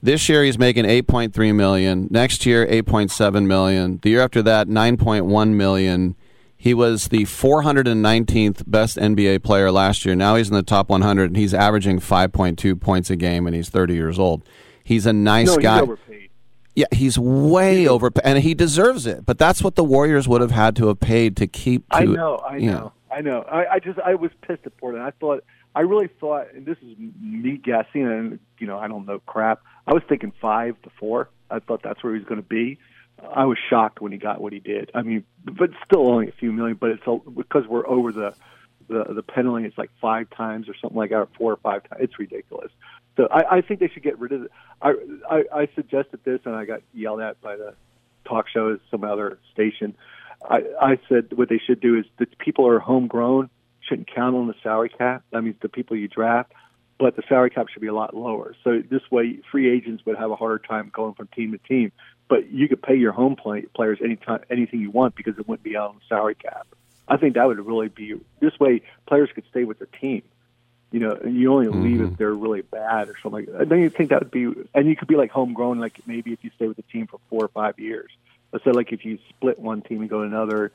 This 0.02 0.28
year 0.28 0.44
he's 0.44 0.58
making 0.58 0.84
8.3 0.84 1.54
million. 1.54 2.08
Next 2.10 2.46
year 2.46 2.66
8.7 2.66 3.46
million. 3.46 3.98
The 4.02 4.10
year 4.10 4.20
after 4.20 4.42
that 4.42 4.68
9.1 4.68 5.50
million. 5.54 6.14
He 6.60 6.74
was 6.74 7.06
the 7.08 7.22
419th 7.22 8.64
best 8.66 8.96
NBA 8.96 9.44
player 9.44 9.70
last 9.70 10.04
year. 10.04 10.16
Now 10.16 10.34
he's 10.34 10.48
in 10.48 10.54
the 10.54 10.62
top 10.64 10.88
100 10.88 11.30
and 11.30 11.36
he's 11.36 11.54
averaging 11.54 12.00
5.2 12.00 12.80
points 12.80 13.10
a 13.10 13.16
game 13.16 13.46
and 13.46 13.54
he's 13.54 13.68
30 13.68 13.94
years 13.94 14.18
old. 14.18 14.42
He's 14.82 15.06
a 15.06 15.12
nice 15.12 15.46
no, 15.46 15.52
he's 15.52 15.62
guy. 15.62 15.80
overpaid. 15.80 16.30
Yeah, 16.74 16.86
he's 16.92 17.18
way 17.18 17.88
over, 17.88 18.10
and 18.22 18.38
he 18.38 18.54
deserves 18.54 19.04
it. 19.04 19.26
But 19.26 19.36
that's 19.36 19.62
what 19.62 19.74
the 19.74 19.82
Warriors 19.82 20.28
would 20.28 20.40
have 20.40 20.52
had 20.52 20.76
to 20.76 20.86
have 20.86 21.00
paid 21.00 21.36
to 21.38 21.48
keep. 21.48 21.88
To, 21.90 21.96
I 21.96 22.04
know, 22.04 22.36
I 22.36 22.56
you 22.56 22.70
know, 22.70 22.92
I 23.10 23.20
know. 23.20 23.42
I, 23.42 23.74
I 23.74 23.78
just 23.80 23.98
I 23.98 24.14
was 24.14 24.30
pissed 24.42 24.64
at 24.64 24.76
Portland. 24.76 25.04
I 25.04 25.10
thought 25.10 25.42
I 25.74 25.80
really 25.80 26.08
thought, 26.20 26.54
and 26.54 26.64
this 26.64 26.78
is 26.78 26.96
me 27.20 27.56
guessing, 27.56 28.06
and 28.06 28.38
you 28.58 28.68
know 28.68 28.78
I 28.78 28.86
don't 28.86 29.06
know 29.06 29.18
crap. 29.26 29.60
I 29.88 29.92
was 29.92 30.04
thinking 30.08 30.32
five 30.40 30.80
to 30.82 30.90
four. 31.00 31.30
I 31.50 31.58
thought 31.58 31.82
that's 31.82 32.02
where 32.04 32.14
he 32.14 32.20
was 32.20 32.28
going 32.28 32.40
to 32.40 32.48
be. 32.48 32.78
I 33.34 33.44
was 33.44 33.58
shocked 33.68 34.00
when 34.00 34.12
he 34.12 34.18
got 34.18 34.40
what 34.40 34.52
he 34.52 34.60
did. 34.60 34.90
I 34.94 35.02
mean, 35.02 35.24
but 35.44 35.70
still 35.84 36.08
only 36.08 36.28
a 36.28 36.32
few 36.32 36.52
million. 36.52 36.76
But 36.76 36.90
it's 36.90 37.06
a, 37.06 37.18
because 37.30 37.66
we're 37.66 37.86
over 37.86 38.12
the 38.12 38.34
the 38.88 39.04
the 39.14 39.22
penalty. 39.22 39.64
It's 39.64 39.78
like 39.78 39.90
five 40.00 40.30
times 40.30 40.68
or 40.68 40.74
something 40.80 40.96
like 40.96 41.10
that, 41.10 41.16
or 41.16 41.28
four 41.36 41.52
or 41.52 41.56
five 41.56 41.88
times. 41.88 42.02
It's 42.02 42.18
ridiculous. 42.18 42.70
So 43.16 43.28
I, 43.30 43.56
I 43.56 43.60
think 43.60 43.80
they 43.80 43.88
should 43.88 44.04
get 44.04 44.18
rid 44.18 44.32
of 44.32 44.42
it. 44.44 44.50
I, 44.80 44.94
I 45.28 45.44
I 45.52 45.68
suggested 45.74 46.20
this, 46.24 46.40
and 46.44 46.54
I 46.54 46.64
got 46.64 46.82
yelled 46.94 47.20
at 47.20 47.40
by 47.40 47.56
the 47.56 47.74
talk 48.24 48.46
show, 48.48 48.78
some 48.90 49.04
other 49.04 49.38
station. 49.52 49.96
I, 50.48 50.62
I 50.80 50.98
said 51.08 51.36
what 51.36 51.48
they 51.48 51.58
should 51.58 51.80
do 51.80 51.98
is 51.98 52.04
the 52.18 52.26
people 52.38 52.68
are 52.68 52.78
homegrown 52.78 53.50
shouldn't 53.88 54.12
count 54.12 54.36
on 54.36 54.46
the 54.46 54.54
salary 54.62 54.90
cap. 54.90 55.24
That 55.32 55.42
means 55.42 55.56
the 55.60 55.68
people 55.68 55.96
you 55.96 56.08
draft, 56.08 56.52
but 56.98 57.16
the 57.16 57.22
salary 57.28 57.50
cap 57.50 57.68
should 57.72 57.82
be 57.82 57.88
a 57.88 57.94
lot 57.94 58.14
lower. 58.14 58.54
So 58.64 58.82
this 58.88 59.02
way, 59.10 59.38
free 59.50 59.70
agents 59.70 60.04
would 60.06 60.16
have 60.16 60.30
a 60.30 60.36
harder 60.36 60.58
time 60.58 60.90
going 60.92 61.14
from 61.14 61.28
team 61.28 61.52
to 61.52 61.58
team. 61.58 61.92
But 62.28 62.50
you 62.50 62.68
could 62.68 62.82
pay 62.82 62.96
your 62.96 63.12
home 63.12 63.36
play, 63.36 63.62
players 63.74 63.98
anytime 64.02 64.40
anything 64.50 64.80
you 64.80 64.90
want 64.90 65.14
because 65.14 65.38
it 65.38 65.48
wouldn't 65.48 65.64
be 65.64 65.76
out 65.76 65.90
on 65.90 65.96
the 65.96 66.02
salary 66.08 66.34
cap. 66.34 66.66
I 67.08 67.16
think 67.16 67.34
that 67.34 67.46
would 67.46 67.58
really 67.64 67.88
be 67.88 68.20
this 68.40 68.58
way. 68.60 68.82
Players 69.06 69.30
could 69.34 69.44
stay 69.50 69.64
with 69.64 69.78
their 69.78 69.88
team. 70.00 70.22
You 70.90 71.00
know, 71.00 71.12
and 71.12 71.36
you 71.36 71.52
only 71.52 71.66
mm-hmm. 71.66 71.82
leave 71.82 72.00
if 72.00 72.16
they're 72.16 72.32
really 72.32 72.62
bad 72.62 73.10
or 73.10 73.14
something 73.22 73.46
like 73.46 73.58
that. 73.58 73.68
Don't 73.68 73.80
you 73.80 73.90
think 73.90 74.08
that 74.08 74.20
would 74.20 74.30
be? 74.30 74.44
And 74.74 74.88
you 74.88 74.96
could 74.96 75.08
be 75.08 75.16
like 75.16 75.30
homegrown, 75.30 75.78
like 75.78 76.00
maybe 76.06 76.32
if 76.32 76.42
you 76.42 76.50
stay 76.56 76.66
with 76.66 76.78
the 76.78 76.82
team 76.84 77.06
for 77.06 77.20
four 77.28 77.44
or 77.44 77.48
five 77.48 77.78
years. 77.78 78.10
Let's 78.52 78.64
say 78.64 78.70
like 78.70 78.90
if 78.90 79.04
you 79.04 79.18
split 79.28 79.58
one 79.58 79.82
team 79.82 80.00
and 80.00 80.08
go 80.08 80.20
to 80.20 80.26
another, 80.26 80.72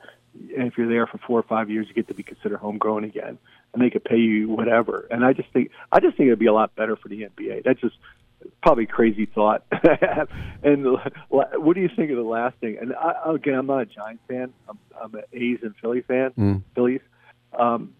and 0.56 0.68
if 0.68 0.78
you're 0.78 0.88
there 0.88 1.06
for 1.08 1.18
four 1.18 1.40
or 1.40 1.42
five 1.42 1.70
years, 1.70 1.88
you 1.88 1.94
get 1.94 2.06
to 2.08 2.14
be 2.14 2.22
considered 2.22 2.58
homegrown 2.58 3.02
again, 3.02 3.38
and 3.72 3.82
they 3.82 3.90
could 3.90 4.04
pay 4.04 4.18
you 4.18 4.48
whatever. 4.48 5.06
And 5.10 5.24
I 5.24 5.32
just 5.32 5.48
think 5.50 5.70
I 5.90 5.98
just 5.98 6.16
think 6.16 6.28
it'd 6.28 6.38
be 6.38 6.46
a 6.46 6.52
lot 6.52 6.74
better 6.76 6.94
for 6.94 7.08
the 7.08 7.22
NBA. 7.22 7.64
That's 7.64 7.80
just 7.80 7.96
probably 8.62 8.86
crazy 8.86 9.26
thought. 9.26 9.64
and 10.62 10.86
what 11.28 11.74
do 11.74 11.80
you 11.80 11.90
think 11.94 12.10
of 12.10 12.16
the 12.16 12.22
last 12.22 12.56
thing? 12.58 12.78
And 12.80 12.94
I, 12.94 13.32
again, 13.34 13.54
I'm 13.54 13.66
not 13.66 13.82
a 13.82 13.86
Giants 13.86 14.22
fan. 14.28 14.52
I'm, 14.68 14.78
I'm 15.00 15.14
an 15.14 15.22
A's 15.32 15.58
and 15.62 15.74
Philly 15.80 16.02
fan. 16.02 16.30
Mm. 16.38 16.62
Phillies. 16.74 17.00
Um, 17.58 17.94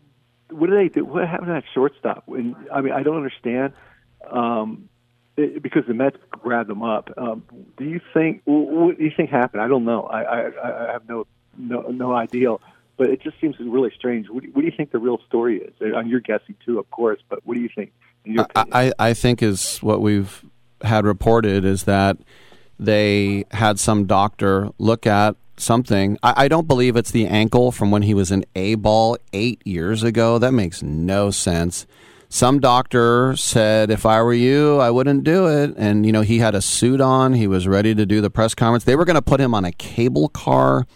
what 0.50 0.68
do 0.68 0.76
they 0.76 0.88
do? 0.88 1.04
What 1.04 1.26
happened 1.28 1.48
to 1.48 1.52
that 1.54 1.64
shortstop? 1.72 2.24
When 2.26 2.54
I 2.72 2.80
mean, 2.80 2.92
I 2.92 3.02
don't 3.02 3.16
understand. 3.16 3.72
Um, 4.30 4.88
it, 5.36 5.62
because 5.62 5.82
the 5.88 5.94
Mets 5.94 6.16
grabbed 6.30 6.68
them 6.68 6.82
up. 6.82 7.10
Um, 7.16 7.44
do 7.76 7.84
you 7.84 8.00
think? 8.12 8.42
wh- 8.44 8.48
What 8.70 8.98
do 8.98 9.04
you 9.04 9.10
think 9.16 9.30
happened? 9.30 9.62
I 9.62 9.68
don't 9.68 9.84
know. 9.84 10.02
I 10.02 10.22
I, 10.22 10.88
I 10.88 10.92
have 10.92 11.08
no 11.08 11.26
no 11.56 11.82
no 11.82 12.12
idea. 12.14 12.56
But 12.96 13.10
it 13.10 13.20
just 13.22 13.40
seems 13.40 13.56
really 13.58 13.90
strange. 13.96 14.28
What 14.30 14.44
do, 14.44 14.50
what 14.52 14.60
do 14.60 14.66
you 14.66 14.72
think 14.76 14.92
the 14.92 15.00
real 15.00 15.18
story 15.26 15.60
is? 15.60 15.74
And 15.80 16.08
you're 16.08 16.20
guessing 16.20 16.54
too, 16.64 16.78
of 16.78 16.88
course. 16.92 17.18
But 17.28 17.44
what 17.44 17.54
do 17.54 17.60
you 17.60 17.68
think? 17.74 17.92
In 18.24 18.44
I, 18.54 18.92
I 18.98 19.14
think 19.14 19.42
is 19.42 19.78
what 19.78 20.00
we've 20.00 20.44
had 20.82 21.04
reported 21.04 21.64
is 21.64 21.84
that 21.84 22.16
they 22.78 23.44
had 23.50 23.78
some 23.78 24.06
doctor 24.06 24.70
look 24.78 25.06
at 25.06 25.36
something. 25.56 26.18
I, 26.22 26.44
I 26.44 26.48
don't 26.48 26.66
believe 26.66 26.96
it's 26.96 27.10
the 27.10 27.26
ankle 27.26 27.70
from 27.70 27.90
when 27.90 28.02
he 28.02 28.14
was 28.14 28.30
an 28.30 28.44
A 28.54 28.74
ball 28.74 29.16
eight 29.32 29.64
years 29.66 30.02
ago. 30.02 30.38
That 30.38 30.52
makes 30.52 30.82
no 30.82 31.30
sense. 31.30 31.86
Some 32.28 32.58
doctor 32.58 33.36
said, 33.36 33.90
if 33.90 34.04
I 34.04 34.20
were 34.20 34.34
you, 34.34 34.80
I 34.80 34.90
wouldn't 34.90 35.22
do 35.22 35.46
it. 35.46 35.74
And, 35.76 36.04
you 36.04 36.10
know, 36.10 36.22
he 36.22 36.38
had 36.38 36.56
a 36.56 36.62
suit 36.62 37.00
on. 37.00 37.34
He 37.34 37.46
was 37.46 37.68
ready 37.68 37.94
to 37.94 38.04
do 38.04 38.20
the 38.20 38.30
press 38.30 38.56
conference. 38.56 38.82
They 38.84 38.96
were 38.96 39.04
going 39.04 39.14
to 39.14 39.22
put 39.22 39.40
him 39.40 39.54
on 39.54 39.64
a 39.64 39.70
cable 39.70 40.28
car 40.30 40.86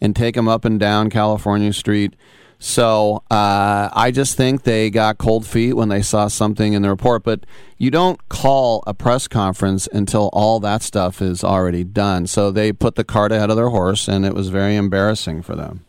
and 0.00 0.16
take 0.16 0.34
him 0.34 0.48
up 0.48 0.64
and 0.64 0.80
down 0.80 1.10
California 1.10 1.74
Street. 1.74 2.14
So 2.60 3.22
uh, 3.30 3.88
I 3.92 4.10
just 4.10 4.36
think 4.36 4.64
they 4.64 4.90
got 4.90 5.18
cold 5.18 5.46
feet 5.46 5.74
when 5.74 5.88
they 5.88 6.02
saw 6.02 6.26
something 6.26 6.72
in 6.72 6.82
the 6.82 6.90
report. 6.90 7.22
But 7.22 7.46
you 7.76 7.90
don't 7.90 8.28
call 8.28 8.82
a 8.86 8.94
press 8.94 9.28
conference 9.28 9.88
until 9.92 10.28
all 10.32 10.58
that 10.60 10.82
stuff 10.82 11.22
is 11.22 11.44
already 11.44 11.84
done. 11.84 12.26
So 12.26 12.50
they 12.50 12.72
put 12.72 12.96
the 12.96 13.04
cart 13.04 13.30
ahead 13.30 13.50
of 13.50 13.56
their 13.56 13.68
horse, 13.68 14.08
and 14.08 14.26
it 14.26 14.34
was 14.34 14.48
very 14.48 14.74
embarrassing 14.74 15.42
for 15.42 15.54
them. 15.54 15.84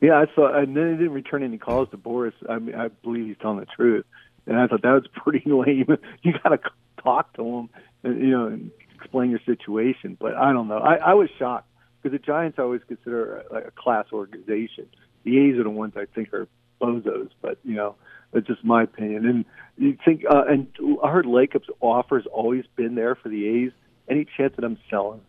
Yeah, 0.00 0.14
I 0.14 0.26
saw, 0.34 0.56
and 0.56 0.76
then 0.76 0.92
he 0.92 0.96
didn't 0.96 1.12
return 1.12 1.42
any 1.42 1.58
calls 1.58 1.88
to 1.90 1.98
Boras. 1.98 2.32
I 2.48 2.60
mean, 2.60 2.76
I 2.76 2.88
believe 2.88 3.26
he's 3.26 3.36
telling 3.42 3.58
the 3.58 3.66
truth, 3.66 4.06
and 4.46 4.56
I 4.56 4.68
thought 4.68 4.82
that 4.82 4.92
was 4.92 5.06
pretty 5.12 5.50
lame. 5.50 5.98
you 6.22 6.32
got 6.44 6.50
to 6.50 6.60
talk 7.02 7.32
to 7.34 7.44
him, 7.44 7.70
and, 8.04 8.20
you 8.20 8.30
know, 8.30 8.46
and 8.46 8.70
explain 8.94 9.30
your 9.30 9.40
situation. 9.44 10.16
But 10.20 10.36
I 10.36 10.52
don't 10.52 10.68
know. 10.68 10.78
I, 10.78 10.96
I 10.96 11.14
was 11.14 11.28
shocked 11.36 11.66
because 12.00 12.16
the 12.16 12.24
Giants 12.24 12.60
always 12.60 12.80
consider 12.86 13.38
a, 13.50 13.56
a 13.56 13.70
class 13.72 14.06
organization. 14.12 14.86
The 15.24 15.38
A's 15.38 15.58
are 15.58 15.64
the 15.64 15.70
ones 15.70 15.94
I 15.96 16.06
think 16.14 16.32
are 16.32 16.48
bozos, 16.80 17.30
but 17.40 17.58
you 17.64 17.74
know, 17.74 17.96
that's 18.32 18.46
just 18.46 18.64
my 18.64 18.82
opinion. 18.82 19.26
And 19.26 19.44
you 19.76 19.96
think, 20.04 20.24
uh, 20.28 20.44
and 20.48 20.68
I 21.02 21.10
heard 21.10 21.26
Lacob's 21.26 21.68
offer's 21.80 22.26
always 22.26 22.64
been 22.76 22.94
there 22.94 23.14
for 23.14 23.28
the 23.28 23.46
A's. 23.46 23.72
Any 24.08 24.26
chance 24.36 24.54
that 24.56 24.64
I'm 24.64 24.78
selling? 24.88 25.20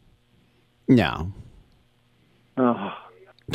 No. 0.88 1.34
Oh, 2.58 2.94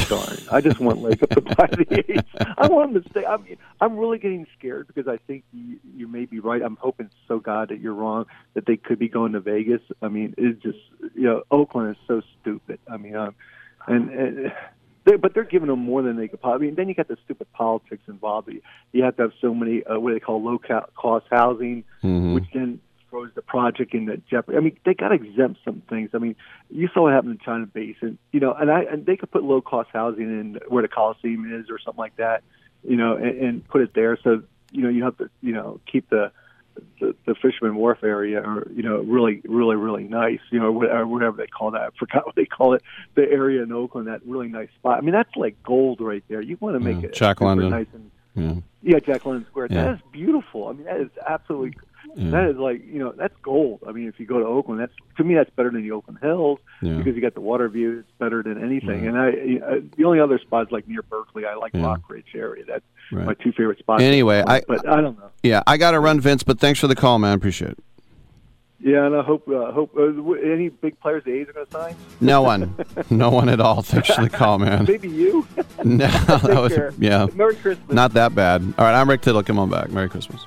darn. 0.09 0.39
I 0.51 0.61
just 0.61 0.81
want 0.81 1.01
Lakeup 1.01 1.31
to 1.31 1.41
buy 1.41 1.67
the 1.67 2.05
A's. 2.11 2.23
I 2.59 2.67
want 2.69 2.95
him 2.95 3.03
to 3.03 3.11
stay. 3.11 3.25
I 3.25 3.37
mean, 3.37 3.57
I'm 3.81 3.97
really 3.97 4.19
getting 4.19 4.47
scared 4.59 4.87
because 4.87 5.09
I 5.09 5.19
think 5.27 5.45
you, 5.53 5.79
you 5.97 6.09
may 6.09 6.25
be 6.27 6.41
right. 6.41 6.63
I'm 6.63 6.77
hoping 6.77 7.11
so 7.27 7.39
God 7.39 7.69
that 7.69 7.81
you're 7.81 7.95
wrong 7.95 8.27
that 8.55 8.67
they 8.67 8.77
could 8.77 8.99
be 8.99 9.09
going 9.09 9.33
to 9.33 9.41
Vegas. 9.41 9.83
I 10.03 10.09
mean, 10.09 10.35
it's 10.39 10.63
just 10.63 10.79
you 11.15 11.25
know, 11.25 11.43
Oakland 11.51 11.91
is 11.91 12.03
so 12.07 12.23
stupid. 12.41 12.79
I 12.91 12.97
mean, 12.97 13.17
um, 13.17 13.35
and, 13.87 14.11
and 14.11 14.53
they, 15.05 15.17
but 15.17 15.35
they're 15.35 15.45
giving 15.45 15.69
them 15.69 15.81
more 15.81 16.03
than 16.03 16.17
they 16.17 16.29
could 16.29 16.41
possibly. 16.41 16.67
I 16.67 16.71
mean, 16.71 16.77
then 16.77 16.89
you 16.89 16.95
got 16.95 17.09
the 17.09 17.19
stupid 17.25 17.53
politics 17.53 18.03
involved. 18.09 18.49
You, 18.49 18.61
you 18.93 19.05
have 19.05 19.17
to 19.17 19.23
have 19.23 19.33
so 19.41 19.55
many 19.55 19.85
uh, 19.85 19.99
what 20.01 20.11
do 20.11 20.15
they 20.15 20.21
call 20.21 20.43
low 20.43 20.59
co- 20.59 20.87
cost 20.97 21.27
housing, 21.31 21.85
Mhm. 22.03 22.35
which 22.35 22.45
then 22.53 22.81
throws 23.11 23.31
the 23.35 23.43
project 23.43 23.95
into 23.95 24.17
jeopardy. 24.29 24.59
I 24.59 24.61
mean, 24.61 24.77
they 24.85 24.95
got 24.95 25.09
to 25.09 25.15
exempt 25.15 25.61
some 25.65 25.83
things. 25.89 26.11
I 26.15 26.19
mean, 26.19 26.35
you 26.71 26.89
saw 26.93 27.03
what 27.03 27.13
happened 27.13 27.33
in 27.33 27.39
China 27.39 27.67
Basin, 27.67 28.19
you 28.33 28.41
know, 28.41 28.53
and 28.55 28.71
I 28.71 28.83
and 28.83 29.07
they 29.07 29.17
could 29.17 29.31
put 29.31 29.45
low 29.45 29.61
cost 29.61 29.91
housing 29.93 30.25
in 30.25 30.59
where 30.69 30.83
the 30.83 30.89
Coliseum 30.89 31.53
is 31.61 31.71
or 31.71 31.79
something 31.79 32.01
like 32.01 32.17
that, 32.17 32.43
you 32.83 32.97
know, 32.97 33.17
and, 33.17 33.39
and 33.39 33.69
put 33.69 33.83
it 33.83 33.95
there. 33.95 34.19
So 34.23 34.43
you 34.73 34.83
know, 34.83 34.89
you 34.89 35.05
have 35.05 35.17
to 35.19 35.31
you 35.43 35.53
know 35.53 35.81
keep 35.91 36.09
the 36.11 36.33
the, 37.01 37.15
the 37.27 37.35
Fisherman 37.35 37.77
Wharf 37.77 37.99
area, 38.03 38.41
or 38.41 38.67
you 38.75 38.83
know, 38.83 38.99
really, 38.99 39.41
really, 39.45 39.77
really 39.77 40.05
nice, 40.05 40.41
you 40.51 40.59
know, 40.61 40.73
whatever, 40.73 41.03
uh, 41.03 41.07
whatever 41.07 41.37
they 41.37 41.47
call 41.47 41.71
that. 41.73 41.81
I 41.95 41.99
forgot 41.99 42.27
what 42.27 42.35
they 42.35 42.47
call 42.47 42.75
it. 42.75 42.83
The 43.15 43.23
area 43.23 43.63
in 43.63 43.73
Oakland, 43.73 44.09
that 44.09 44.21
really 44.27 44.49
nice 44.49 44.69
spot. 44.79 44.99
I 44.99 45.01
mean, 45.03 45.13
that's 45.13 45.35
like 45.37 45.63
gold 45.63 46.01
right 46.01 46.25
there. 46.29 46.41
You 46.41 46.57
want 46.61 46.75
to 46.77 46.81
make 46.81 47.03
Yeah, 47.03 47.09
it 47.09 47.15
Jack 47.15 47.41
London. 47.41 47.71
nice 47.71 47.87
and 47.93 48.11
Yeah. 48.35 48.61
yeah, 48.95 48.99
Jack 49.01 49.25
London 49.27 49.47
Square. 49.51 49.69
Yeah. 49.71 49.85
That 49.85 49.95
is 49.95 50.01
beautiful. 50.13 50.69
I 50.69 50.73
mean, 50.73 50.85
that 50.85 51.01
is 51.01 51.09
absolutely. 51.29 51.77
Yeah. 52.17 52.31
That 52.31 52.51
is 52.51 52.57
like 52.57 52.85
you 52.87 52.99
know 52.99 53.13
that's 53.17 53.35
gold. 53.43 53.81
I 53.89 53.93
mean, 53.93 54.09
if 54.09 54.21
you 54.21 54.27
go 54.27 54.39
to 54.39 54.47
Oakland, 54.47 54.81
that's 54.81 54.93
to 55.17 55.25
me 55.25 55.35
that's 55.35 55.51
better 55.51 55.71
than 55.71 55.83
the 55.83 55.91
Oakland 55.93 56.19
Hills 56.23 56.59
Yeah. 56.83 56.95
because 56.99 57.15
you 57.17 57.21
got 57.23 57.35
the 57.35 57.41
water 57.41 57.69
view. 57.69 57.99
It's 58.01 58.11
better 58.19 58.43
than 58.43 58.63
anything. 58.63 59.05
Right. 59.07 59.09
And 59.09 59.63
I, 59.63 59.67
uh, 59.67 59.81
the 59.97 60.05
only 60.05 60.21
other 60.21 60.39
spots 60.39 60.71
like 60.73 60.87
near 60.87 61.03
Berkeley, 61.03 61.45
I 61.47 61.55
like 61.55 61.75
Yeah. 61.75 61.83
Rockridge 61.83 62.35
area. 62.35 62.65
That's 62.67 62.85
Right. 63.13 63.27
my 63.27 63.35
two 63.35 63.53
favorite 63.53 63.79
spots. 63.79 64.03
Anyway, 64.03 64.43
I 64.47 64.63
but 64.67 64.89
I 64.89 65.01
don't 65.01 65.19
know. 65.19 65.31
Yeah, 65.43 65.63
I 65.67 65.77
got 65.77 65.91
to 65.93 66.01
run, 66.01 66.21
Vince. 66.21 66.43
But 66.43 66.59
thanks 66.61 66.79
for 66.81 66.87
the 66.87 66.95
call, 66.97 67.19
man. 67.19 67.35
Appreciate 67.37 67.73
it. 67.73 67.79
Yeah, 68.81 69.07
and 69.07 69.17
I 69.17 69.23
hope 69.23 69.49
uh, 69.49 69.73
hope 69.73 69.97
uh, 69.97 70.33
any 70.33 70.69
big 70.69 71.01
players 71.01 71.25
the 71.25 71.33
A's 71.33 71.49
are 71.49 71.53
going 71.55 71.65
to 71.67 71.73
sign. 71.73 71.97
No 72.21 72.43
one, 72.43 72.75
no 73.09 73.31
one 73.31 73.49
at 73.49 73.59
all. 73.59 73.81
Thanks 73.83 74.15
for 74.15 74.23
the 74.23 74.29
call, 74.29 74.59
man. 74.59 74.85
Maybe 74.89 75.09
you. 75.09 75.47
No, 75.85 76.07
was 76.43 76.73
yeah. 76.99 77.27
Merry 77.35 77.57
Christmas. 77.57 77.95
Not 77.95 78.13
that 78.15 78.35
bad. 78.35 78.63
All 78.79 78.85
right, 78.85 78.95
I'm 78.99 79.09
Rick 79.09 79.23
Tittle. 79.23 79.43
Come 79.43 79.59
on 79.59 79.69
back. 79.71 79.91
Merry 79.91 80.09
Christmas. 80.09 80.47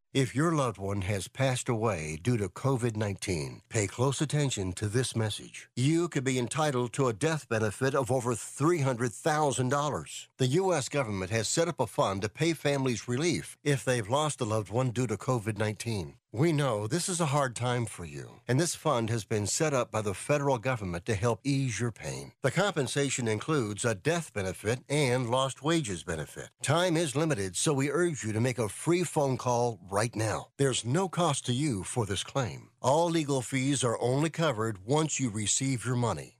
If 0.13 0.35
your 0.35 0.51
loved 0.51 0.77
one 0.77 1.03
has 1.03 1.29
passed 1.29 1.69
away 1.69 2.19
due 2.21 2.35
to 2.35 2.49
COVID 2.49 2.97
19, 2.97 3.61
pay 3.69 3.87
close 3.87 4.19
attention 4.19 4.73
to 4.73 4.89
this 4.89 5.15
message. 5.15 5.69
You 5.73 6.09
could 6.09 6.25
be 6.25 6.37
entitled 6.37 6.91
to 6.93 7.07
a 7.07 7.13
death 7.13 7.47
benefit 7.47 7.95
of 7.95 8.11
over 8.11 8.33
$300,000. 8.33 10.27
The 10.41 10.57
U.S. 10.57 10.89
government 10.89 11.29
has 11.29 11.47
set 11.47 11.67
up 11.67 11.79
a 11.79 11.85
fund 11.85 12.23
to 12.23 12.27
pay 12.27 12.53
families 12.53 13.07
relief 13.07 13.59
if 13.63 13.85
they've 13.85 14.09
lost 14.09 14.41
a 14.41 14.43
loved 14.43 14.71
one 14.71 14.89
due 14.89 15.05
to 15.05 15.15
COVID 15.15 15.59
19. 15.59 16.15
We 16.31 16.51
know 16.51 16.87
this 16.87 17.07
is 17.07 17.21
a 17.21 17.27
hard 17.27 17.55
time 17.55 17.85
for 17.85 18.05
you, 18.05 18.39
and 18.47 18.59
this 18.59 18.73
fund 18.73 19.11
has 19.11 19.23
been 19.23 19.45
set 19.45 19.71
up 19.71 19.91
by 19.91 20.01
the 20.01 20.15
federal 20.15 20.57
government 20.57 21.05
to 21.05 21.13
help 21.13 21.41
ease 21.43 21.79
your 21.79 21.91
pain. 21.91 22.31
The 22.41 22.49
compensation 22.49 23.27
includes 23.27 23.85
a 23.85 23.93
death 23.93 24.33
benefit 24.33 24.79
and 24.89 25.29
lost 25.29 25.61
wages 25.61 26.01
benefit. 26.01 26.49
Time 26.63 26.97
is 26.97 27.15
limited, 27.15 27.55
so 27.55 27.71
we 27.71 27.91
urge 27.91 28.23
you 28.23 28.33
to 28.33 28.41
make 28.41 28.57
a 28.57 28.67
free 28.67 29.03
phone 29.03 29.37
call 29.37 29.79
right 29.91 30.15
now. 30.15 30.47
There's 30.57 30.83
no 30.83 31.07
cost 31.07 31.45
to 31.45 31.53
you 31.53 31.83
for 31.83 32.07
this 32.07 32.23
claim. 32.23 32.69
All 32.81 33.11
legal 33.11 33.43
fees 33.43 33.83
are 33.83 34.01
only 34.01 34.31
covered 34.31 34.87
once 34.87 35.19
you 35.19 35.29
receive 35.29 35.85
your 35.85 35.95
money. 35.95 36.39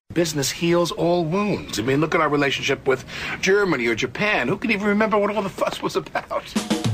Business 0.13 0.51
heals 0.51 0.91
all 0.91 1.23
wounds. 1.25 1.79
I 1.79 1.83
mean, 1.83 2.01
look 2.01 2.13
at 2.15 2.21
our 2.21 2.29
relationship 2.29 2.85
with 2.87 3.05
Germany 3.39 3.87
or 3.87 3.95
Japan. 3.95 4.47
Who 4.47 4.57
can 4.57 4.71
even 4.71 4.87
remember 4.87 5.17
what 5.17 5.33
all 5.35 5.41
the 5.41 5.49
fuss 5.49 5.81
was 5.81 5.95
about? 5.95 6.90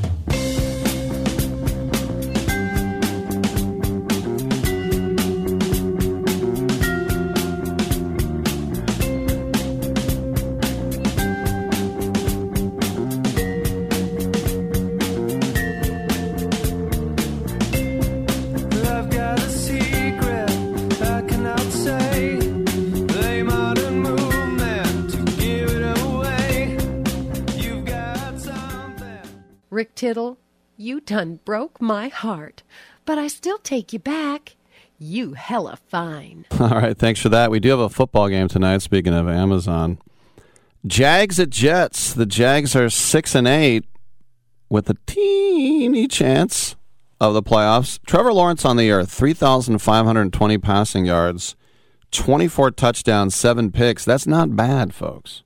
Rick 29.77 29.93
Tittle, 29.93 30.39
you 30.75 30.99
done 30.99 31.39
broke 31.45 31.79
my 31.79 32.07
heart, 32.07 32.63
but 33.05 33.19
I 33.19 33.27
still 33.27 33.59
take 33.59 33.93
you 33.93 33.99
back. 33.99 34.55
You 34.97 35.33
hella 35.33 35.77
fine. 35.87 36.47
All 36.59 36.69
right, 36.69 36.97
thanks 36.97 37.19
for 37.19 37.29
that. 37.29 37.51
We 37.51 37.59
do 37.59 37.69
have 37.69 37.79
a 37.81 37.87
football 37.87 38.27
game 38.27 38.47
tonight. 38.47 38.81
Speaking 38.81 39.13
of 39.13 39.29
Amazon, 39.29 39.99
Jags 40.87 41.39
at 41.39 41.51
Jets. 41.51 42.11
The 42.11 42.25
Jags 42.25 42.75
are 42.75 42.89
six 42.89 43.35
and 43.35 43.47
eight 43.47 43.85
with 44.67 44.89
a 44.89 44.97
teeny 45.05 46.07
chance 46.07 46.75
of 47.21 47.35
the 47.35 47.43
playoffs. 47.43 47.99
Trevor 48.07 48.33
Lawrence 48.33 48.65
on 48.65 48.77
the 48.77 48.89
hundred 50.05 50.33
twenty 50.33 50.57
passing 50.57 51.05
yards, 51.05 51.55
twenty 52.09 52.47
four 52.47 52.71
touchdowns, 52.71 53.35
seven 53.35 53.71
picks. 53.71 54.03
That's 54.03 54.25
not 54.25 54.55
bad, 54.55 54.95
folks. 54.95 55.43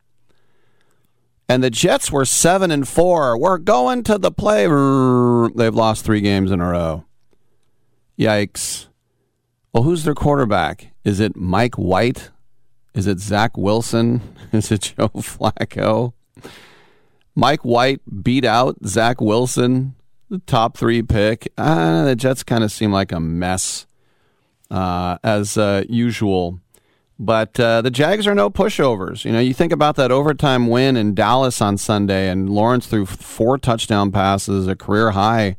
And 1.51 1.61
the 1.61 1.69
Jets 1.69 2.09
were 2.13 2.23
seven 2.23 2.71
and 2.71 2.87
four. 2.87 3.37
We're 3.37 3.57
going 3.57 4.03
to 4.03 4.17
the 4.17 4.31
play. 4.31 4.61
They've 5.53 5.75
lost 5.75 6.05
three 6.05 6.21
games 6.21 6.49
in 6.49 6.61
a 6.61 6.69
row. 6.69 7.03
Yikes. 8.17 8.87
Well, 9.73 9.83
who's 9.83 10.05
their 10.05 10.15
quarterback? 10.15 10.93
Is 11.03 11.19
it 11.19 11.35
Mike 11.35 11.75
White? 11.75 12.29
Is 12.93 13.05
it 13.05 13.19
Zach 13.19 13.57
Wilson? 13.57 14.21
Is 14.53 14.71
it 14.71 14.93
Joe 14.97 15.09
Flacco? 15.09 16.13
Mike 17.35 17.65
White 17.65 17.99
beat 18.23 18.45
out 18.45 18.77
Zach 18.85 19.19
Wilson, 19.19 19.95
the 20.29 20.39
top 20.39 20.77
three 20.77 21.01
pick. 21.01 21.51
Uh, 21.57 22.05
the 22.05 22.15
Jets 22.15 22.43
kind 22.43 22.63
of 22.63 22.71
seem 22.71 22.93
like 22.93 23.11
a 23.11 23.19
mess 23.19 23.87
uh, 24.69 25.17
as 25.21 25.57
uh, 25.57 25.83
usual. 25.89 26.61
But 27.23 27.59
uh, 27.59 27.83
the 27.83 27.91
Jags 27.91 28.25
are 28.25 28.33
no 28.33 28.49
pushovers. 28.49 29.25
You 29.25 29.31
know, 29.31 29.39
you 29.39 29.53
think 29.53 29.71
about 29.71 29.95
that 29.97 30.11
overtime 30.11 30.67
win 30.67 30.97
in 30.97 31.13
Dallas 31.13 31.61
on 31.61 31.77
Sunday, 31.77 32.27
and 32.27 32.49
Lawrence 32.49 32.87
threw 32.87 33.05
four 33.05 33.59
touchdown 33.59 34.11
passes, 34.11 34.67
a 34.67 34.75
career 34.75 35.11
high. 35.11 35.57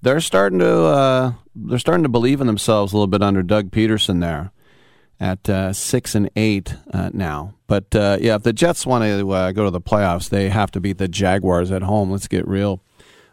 They're 0.00 0.22
starting 0.22 0.58
to 0.60 0.84
uh, 0.84 1.32
they're 1.54 1.78
starting 1.78 2.04
to 2.04 2.08
believe 2.08 2.40
in 2.40 2.46
themselves 2.46 2.94
a 2.94 2.96
little 2.96 3.08
bit 3.08 3.22
under 3.22 3.42
Doug 3.42 3.70
Pederson 3.70 4.22
there 4.22 4.52
at 5.20 5.50
uh, 5.50 5.74
six 5.74 6.14
and 6.14 6.30
eight 6.34 6.74
uh, 6.94 7.10
now. 7.12 7.52
But 7.66 7.94
uh, 7.94 8.16
yeah, 8.18 8.36
if 8.36 8.42
the 8.42 8.54
Jets 8.54 8.86
want 8.86 9.04
to 9.04 9.30
uh, 9.30 9.52
go 9.52 9.64
to 9.64 9.70
the 9.70 9.82
playoffs, 9.82 10.30
they 10.30 10.48
have 10.48 10.70
to 10.70 10.80
beat 10.80 10.96
the 10.96 11.08
Jaguars 11.08 11.70
at 11.70 11.82
home. 11.82 12.10
Let's 12.10 12.26
get 12.26 12.48
real. 12.48 12.80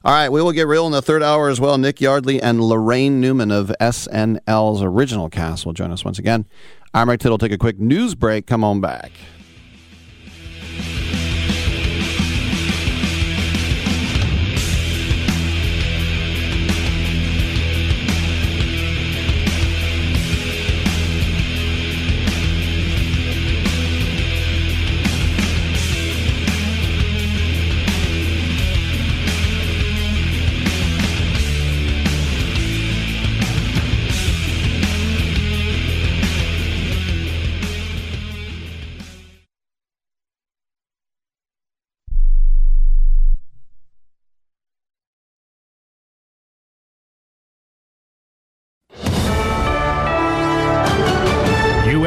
All 0.03 0.13
right, 0.13 0.29
we 0.29 0.41
will 0.41 0.51
get 0.51 0.67
real 0.67 0.85
in 0.85 0.91
the 0.91 1.01
third 1.01 1.23
hour 1.23 1.49
as 1.49 1.59
well. 1.59 1.77
Nick 1.77 1.99
Yardley 1.99 2.41
and 2.41 2.59
Laraine 2.59 3.13
Newman 3.13 3.51
of 3.51 3.73
SNL's 3.79 4.81
original 4.81 5.29
cast 5.29 5.65
will 5.65 5.73
join 5.73 5.91
us 5.91 6.05
once 6.05 6.19
again. 6.19 6.45
I'm 6.93 7.09
Rick 7.09 7.19
Tittle. 7.19 7.37
Take 7.37 7.51
a 7.51 7.57
quick 7.57 7.79
news 7.79 8.15
break. 8.15 8.47
Come 8.47 8.63
on 8.63 8.81
back. 8.81 9.11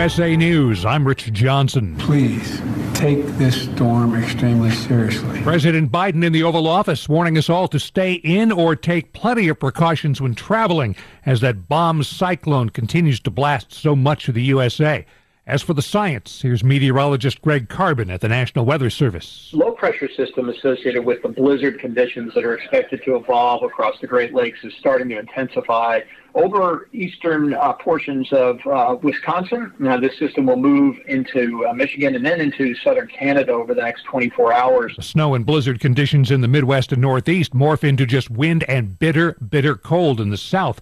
USA 0.01 0.35
News, 0.35 0.87
I'm 0.87 1.07
Rich 1.07 1.31
Johnson. 1.35 1.95
Please 1.99 2.63
take 2.95 3.23
this 3.37 3.65
storm 3.65 4.15
extremely 4.15 4.71
seriously. 4.71 5.43
President 5.43 5.93
Biden 5.93 6.25
in 6.25 6.33
the 6.33 6.43
Oval 6.43 6.67
Office 6.67 7.07
warning 7.07 7.37
us 7.37 7.51
all 7.51 7.69
to 7.69 7.79
stay 7.79 8.15
in 8.15 8.51
or 8.51 8.75
take 8.75 9.13
plenty 9.13 9.47
of 9.49 9.61
precautions 9.61 10.19
when 10.19 10.35
traveling 10.35 10.97
as 11.27 11.43
that 11.43 11.69
bomb 11.69 12.03
cyclone 12.03 12.71
continues 12.71 13.21
to 13.21 13.31
blast 13.31 13.75
so 13.75 13.95
much 13.95 14.27
of 14.27 14.35
the 14.35 14.43
USA. 14.45 15.05
As 15.47 15.61
for 15.61 15.75
the 15.75 15.83
science, 15.83 16.41
here's 16.41 16.65
meteorologist 16.65 17.43
Greg 17.43 17.69
Carbin 17.69 18.09
at 18.11 18.23
the 18.23 18.29
National 18.29 18.65
Weather 18.65 18.89
Service. 18.89 19.51
Low 19.53 19.73
pressure 19.73 20.09
system 20.17 20.49
associated 20.49 21.05
with 21.05 21.21
the 21.21 21.29
blizzard 21.29 21.79
conditions 21.79 22.33
that 22.35 22.45
are 22.45 22.55
expected 22.55 23.03
to 23.05 23.17
evolve 23.17 23.65
across 23.65 24.01
the 24.01 24.07
Great 24.07 24.33
Lakes 24.33 24.61
is 24.65 24.73
starting 24.79 25.11
to 25.11 25.19
intensify 25.19 26.01
over 26.35 26.89
eastern 26.93 27.55
uh, 27.55 27.73
portions 27.75 28.33
of 28.33 28.59
uh, 28.67 28.97
Wisconsin. 29.03 29.73
Now, 29.79 29.99
this 29.99 30.19
system 30.19 30.47
will 30.47 30.57
move 30.57 30.97
into 31.07 31.67
uh, 31.67 31.73
Michigan 31.73 32.15
and 32.15 32.25
then 32.25 32.41
into 32.41 32.75
southern 32.77 33.09
Canada 33.09 33.53
over 33.53 33.75
the 33.75 33.83
next 33.83 34.05
24 34.05 34.53
hours. 34.53 34.97
Snow 35.01 35.35
and 35.35 35.45
blizzard 35.45 35.81
conditions 35.81 36.31
in 36.31 36.41
the 36.41 36.49
Midwest 36.49 36.93
and 36.93 37.03
Northeast 37.03 37.53
morph 37.55 37.85
into 37.85 38.07
just 38.07 38.31
wind 38.31 38.65
and 38.69 38.99
bitter, 38.99 39.33
bitter 39.35 39.75
cold 39.77 40.21
in 40.21 40.31
the 40.31 40.37
south. 40.37 40.81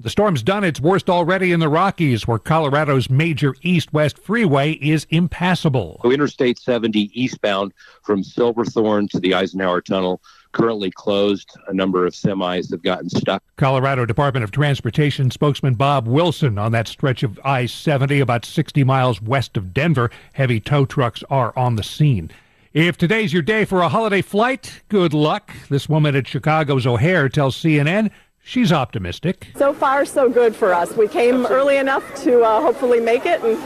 The 0.00 0.10
storm's 0.10 0.42
done 0.42 0.64
its 0.64 0.80
worst 0.80 1.08
already 1.08 1.52
in 1.52 1.60
the 1.60 1.68
Rockies, 1.68 2.26
where 2.26 2.38
Colorado's 2.38 3.08
major 3.08 3.54
east 3.62 3.92
west 3.92 4.18
freeway 4.18 4.72
is 4.72 5.06
impassable. 5.10 6.00
So 6.02 6.10
Interstate 6.10 6.58
70 6.58 7.10
eastbound 7.14 7.72
from 8.02 8.24
Silverthorne 8.24 9.06
to 9.08 9.20
the 9.20 9.34
Eisenhower 9.34 9.80
Tunnel 9.80 10.20
currently 10.52 10.90
closed. 10.90 11.50
A 11.68 11.74
number 11.74 12.06
of 12.06 12.14
semis 12.14 12.70
have 12.70 12.82
gotten 12.82 13.08
stuck. 13.08 13.42
Colorado 13.56 14.06
Department 14.06 14.44
of 14.44 14.50
Transportation 14.50 15.30
spokesman 15.30 15.74
Bob 15.74 16.06
Wilson 16.06 16.58
on 16.58 16.72
that 16.72 16.88
stretch 16.88 17.22
of 17.22 17.40
I 17.44 17.66
70 17.66 18.20
about 18.20 18.44
60 18.44 18.84
miles 18.84 19.20
west 19.20 19.56
of 19.56 19.74
Denver. 19.74 20.10
Heavy 20.34 20.60
tow 20.60 20.84
trucks 20.84 21.22
are 21.30 21.52
on 21.56 21.76
the 21.76 21.82
scene. 21.82 22.30
If 22.72 22.96
today's 22.96 23.32
your 23.32 23.42
day 23.42 23.64
for 23.66 23.82
a 23.82 23.88
holiday 23.88 24.22
flight, 24.22 24.82
good 24.88 25.12
luck. 25.12 25.52
This 25.68 25.88
woman 25.88 26.16
at 26.16 26.26
Chicago's 26.26 26.86
O'Hare 26.86 27.28
tells 27.28 27.56
CNN 27.56 28.10
She's 28.44 28.72
optimistic. 28.72 29.48
So 29.56 29.72
far, 29.72 30.04
so 30.04 30.28
good 30.28 30.54
for 30.56 30.74
us. 30.74 30.96
We 30.96 31.06
came 31.06 31.46
early 31.46 31.76
enough 31.76 32.02
to 32.24 32.42
uh, 32.42 32.60
hopefully 32.60 33.00
make 33.00 33.24
it, 33.24 33.40
and 33.42 33.56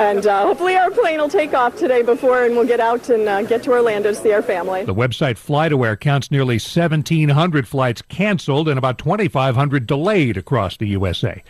and 0.00 0.26
uh, 0.26 0.46
hopefully 0.46 0.76
our 0.76 0.90
plane 0.90 1.20
will 1.20 1.28
take 1.28 1.52
off 1.52 1.76
today 1.76 2.00
before, 2.02 2.44
and 2.44 2.56
we'll 2.56 2.66
get 2.66 2.80
out 2.80 3.10
and 3.10 3.28
uh, 3.28 3.42
get 3.42 3.62
to 3.64 3.70
Orlando 3.70 4.08
to 4.08 4.14
see 4.14 4.32
our 4.32 4.42
family. 4.42 4.84
The 4.84 4.94
website 4.94 5.34
FlightAware 5.34 6.00
counts 6.00 6.30
nearly 6.30 6.54
1,700 6.54 7.68
flights 7.68 8.00
canceled 8.02 8.68
and 8.68 8.78
about 8.78 8.96
2,500 8.98 9.86
delayed 9.86 10.38
across 10.38 10.78
the 10.78 10.88
USA. 10.88 11.42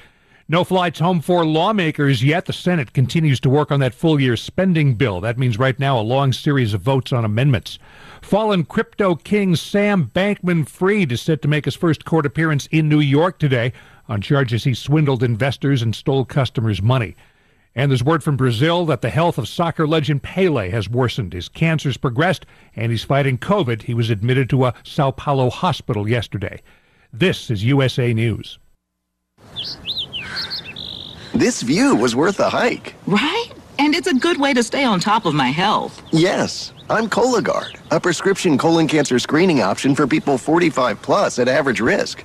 No 0.48 0.64
flights 0.64 0.98
home 0.98 1.20
for 1.20 1.46
lawmakers 1.46 2.24
yet. 2.24 2.46
The 2.46 2.52
Senate 2.52 2.92
continues 2.92 3.38
to 3.38 3.48
work 3.48 3.70
on 3.70 3.78
that 3.78 3.94
full 3.94 4.20
year 4.20 4.36
spending 4.36 4.96
bill. 4.96 5.20
That 5.20 5.38
means 5.38 5.60
right 5.60 5.78
now 5.78 5.96
a 5.96 6.02
long 6.02 6.32
series 6.32 6.74
of 6.74 6.80
votes 6.80 7.12
on 7.12 7.24
amendments. 7.24 7.78
Fallen 8.20 8.64
crypto 8.64 9.14
king 9.14 9.54
Sam 9.54 10.10
Bankman 10.12 10.68
Fried 10.68 11.12
is 11.12 11.22
set 11.22 11.40
to 11.42 11.48
make 11.48 11.66
his 11.66 11.76
first 11.76 12.04
court 12.04 12.26
appearance 12.26 12.66
in 12.72 12.88
New 12.88 12.98
York 12.98 13.38
today 13.38 13.72
on 14.08 14.20
charges 14.20 14.64
he 14.64 14.74
swindled 14.74 15.22
investors 15.22 15.82
and 15.82 15.94
stole 15.94 16.24
customers' 16.24 16.82
money. 16.82 17.14
And 17.74 17.90
there's 17.90 18.02
word 18.02 18.24
from 18.24 18.36
Brazil 18.36 18.84
that 18.86 19.00
the 19.00 19.10
health 19.10 19.38
of 19.38 19.46
soccer 19.46 19.86
legend 19.86 20.22
Pele 20.22 20.70
has 20.70 20.88
worsened. 20.88 21.32
His 21.32 21.48
cancer's 21.48 21.96
progressed 21.96 22.44
and 22.74 22.90
he's 22.90 23.04
fighting 23.04 23.38
COVID. 23.38 23.82
He 23.82 23.94
was 23.94 24.10
admitted 24.10 24.50
to 24.50 24.66
a 24.66 24.74
Sao 24.82 25.12
Paulo 25.12 25.50
hospital 25.50 26.08
yesterday. 26.08 26.62
This 27.12 27.50
is 27.50 27.64
USA 27.64 28.12
News. 28.12 28.58
This 31.32 31.62
view 31.62 31.94
was 31.94 32.16
worth 32.16 32.40
a 32.40 32.50
hike. 32.50 32.94
Right? 33.06 33.46
And 33.78 33.94
it's 33.94 34.08
a 34.08 34.14
good 34.14 34.38
way 34.38 34.52
to 34.52 34.62
stay 34.62 34.84
on 34.84 35.00
top 35.00 35.24
of 35.24 35.34
my 35.34 35.48
health. 35.48 36.02
Yes. 36.12 36.72
I'm 36.90 37.08
Cologuard, 37.08 37.78
a 37.92 38.00
prescription 38.00 38.58
colon 38.58 38.88
cancer 38.88 39.18
screening 39.20 39.62
option 39.62 39.94
for 39.94 40.08
people 40.08 40.36
45 40.36 41.00
plus 41.00 41.38
at 41.38 41.46
average 41.46 41.80
risk. 41.80 42.24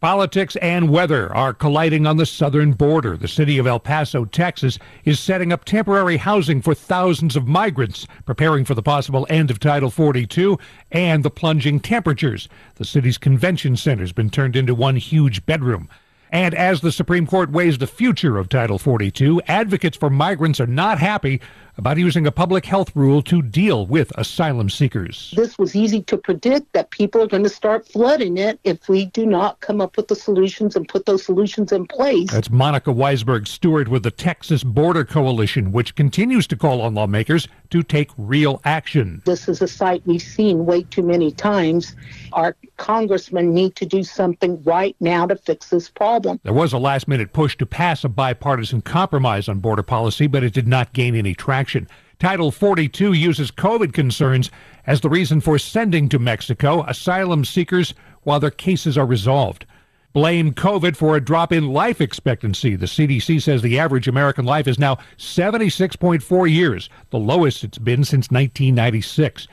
Politics 0.00 0.56
and 0.62 0.88
weather 0.88 1.30
are 1.36 1.52
colliding 1.52 2.06
on 2.06 2.16
the 2.16 2.24
southern 2.24 2.72
border. 2.72 3.18
The 3.18 3.28
city 3.28 3.58
of 3.58 3.66
El 3.66 3.78
Paso, 3.78 4.24
Texas, 4.24 4.78
is 5.04 5.20
setting 5.20 5.52
up 5.52 5.66
temporary 5.66 6.16
housing 6.16 6.62
for 6.62 6.74
thousands 6.74 7.36
of 7.36 7.46
migrants, 7.46 8.06
preparing 8.24 8.64
for 8.64 8.74
the 8.74 8.82
possible 8.82 9.26
end 9.28 9.50
of 9.50 9.60
Title 9.60 9.90
42 9.90 10.58
and 10.90 11.22
the 11.22 11.30
plunging 11.30 11.80
temperatures. 11.80 12.48
The 12.76 12.86
city's 12.86 13.18
convention 13.18 13.76
center 13.76 14.02
has 14.02 14.12
been 14.12 14.30
turned 14.30 14.56
into 14.56 14.74
one 14.74 14.96
huge 14.96 15.44
bedroom. 15.44 15.86
And 16.32 16.54
as 16.54 16.80
the 16.80 16.92
Supreme 16.92 17.26
Court 17.26 17.50
weighs 17.50 17.76
the 17.76 17.86
future 17.86 18.38
of 18.38 18.48
Title 18.48 18.78
42, 18.78 19.42
advocates 19.48 19.98
for 19.98 20.08
migrants 20.08 20.60
are 20.60 20.66
not 20.66 20.98
happy 20.98 21.42
about 21.80 21.96
using 21.96 22.26
a 22.26 22.30
public 22.30 22.66
health 22.66 22.94
rule 22.94 23.22
to 23.22 23.40
deal 23.40 23.86
with 23.86 24.12
asylum 24.18 24.68
seekers. 24.68 25.32
This 25.34 25.58
was 25.58 25.74
easy 25.74 26.02
to 26.02 26.18
predict 26.18 26.74
that 26.74 26.90
people 26.90 27.22
are 27.22 27.26
going 27.26 27.42
to 27.42 27.48
start 27.48 27.88
flooding 27.88 28.36
it 28.36 28.60
if 28.64 28.86
we 28.86 29.06
do 29.06 29.24
not 29.24 29.58
come 29.60 29.80
up 29.80 29.96
with 29.96 30.08
the 30.08 30.14
solutions 30.14 30.76
and 30.76 30.86
put 30.86 31.06
those 31.06 31.24
solutions 31.24 31.72
in 31.72 31.86
place. 31.86 32.30
That's 32.30 32.50
Monica 32.50 32.92
Weisberg 32.92 33.48
Stewart 33.48 33.88
with 33.88 34.02
the 34.02 34.10
Texas 34.10 34.62
Border 34.62 35.06
Coalition, 35.06 35.72
which 35.72 35.94
continues 35.94 36.46
to 36.48 36.56
call 36.56 36.82
on 36.82 36.94
lawmakers 36.94 37.48
to 37.70 37.82
take 37.82 38.10
real 38.18 38.60
action. 38.66 39.22
This 39.24 39.48
is 39.48 39.62
a 39.62 39.68
sight 39.68 40.02
we've 40.04 40.20
seen 40.20 40.66
way 40.66 40.82
too 40.82 41.02
many 41.02 41.32
times. 41.32 41.96
Our 42.34 42.56
congressmen 42.76 43.54
need 43.54 43.74
to 43.76 43.86
do 43.86 44.02
something 44.02 44.62
right 44.64 44.96
now 45.00 45.26
to 45.26 45.36
fix 45.36 45.70
this 45.70 45.88
problem. 45.88 46.40
There 46.42 46.52
was 46.52 46.74
a 46.74 46.78
last 46.78 47.08
minute 47.08 47.32
push 47.32 47.56
to 47.56 47.64
pass 47.64 48.04
a 48.04 48.10
bipartisan 48.10 48.82
compromise 48.82 49.48
on 49.48 49.60
border 49.60 49.82
policy, 49.82 50.26
but 50.26 50.42
it 50.42 50.52
did 50.52 50.68
not 50.68 50.92
gain 50.92 51.14
any 51.14 51.32
traction. 51.34 51.69
Title 52.18 52.50
42 52.50 53.12
uses 53.12 53.50
COVID 53.50 53.92
concerns 53.92 54.50
as 54.86 55.00
the 55.00 55.08
reason 55.08 55.40
for 55.40 55.58
sending 55.58 56.08
to 56.10 56.18
Mexico 56.18 56.84
asylum 56.84 57.44
seekers 57.44 57.94
while 58.22 58.40
their 58.40 58.50
cases 58.50 58.98
are 58.98 59.06
resolved. 59.06 59.64
Blame 60.12 60.52
COVID 60.52 60.96
for 60.96 61.16
a 61.16 61.20
drop 61.20 61.52
in 61.52 61.68
life 61.68 62.00
expectancy. 62.00 62.74
The 62.74 62.86
CDC 62.86 63.40
says 63.40 63.62
the 63.62 63.78
average 63.78 64.08
American 64.08 64.44
life 64.44 64.66
is 64.66 64.78
now 64.78 64.98
76.4 65.18 66.52
years, 66.52 66.90
the 67.10 67.18
lowest 67.18 67.62
it's 67.62 67.78
been 67.78 68.04
since 68.04 68.30
1996. 68.30 69.46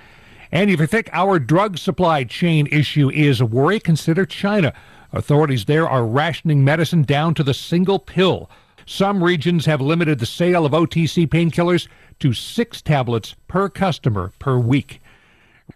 And 0.51 0.71
if 0.71 0.79
you 0.79 0.87
think 0.87 1.09
our 1.13 1.37
drug 1.37 1.77
supply 1.77 2.23
chain 2.23 2.67
issue 2.71 3.11
is 3.11 3.39
a 3.39 3.45
worry, 3.45 3.79
consider 3.79 4.25
China. 4.25 4.73
Authorities 5.13 5.65
there 5.65 5.87
are 5.87 6.05
rationing 6.05 6.65
medicine 6.65 7.03
down 7.03 7.33
to 7.35 7.43
the 7.43 7.53
single 7.53 7.99
pill. 7.99 8.49
Some 8.89 9.21
regions 9.21 9.65
have 9.65 9.81
limited 9.81 10.19
the 10.19 10.25
sale 10.25 10.65
of 10.65 10.71
OTC 10.71 11.27
painkillers 11.27 11.89
to 12.19 12.31
six 12.31 12.81
tablets 12.81 13.35
per 13.49 13.67
customer 13.67 14.31
per 14.39 14.57
week. 14.57 15.01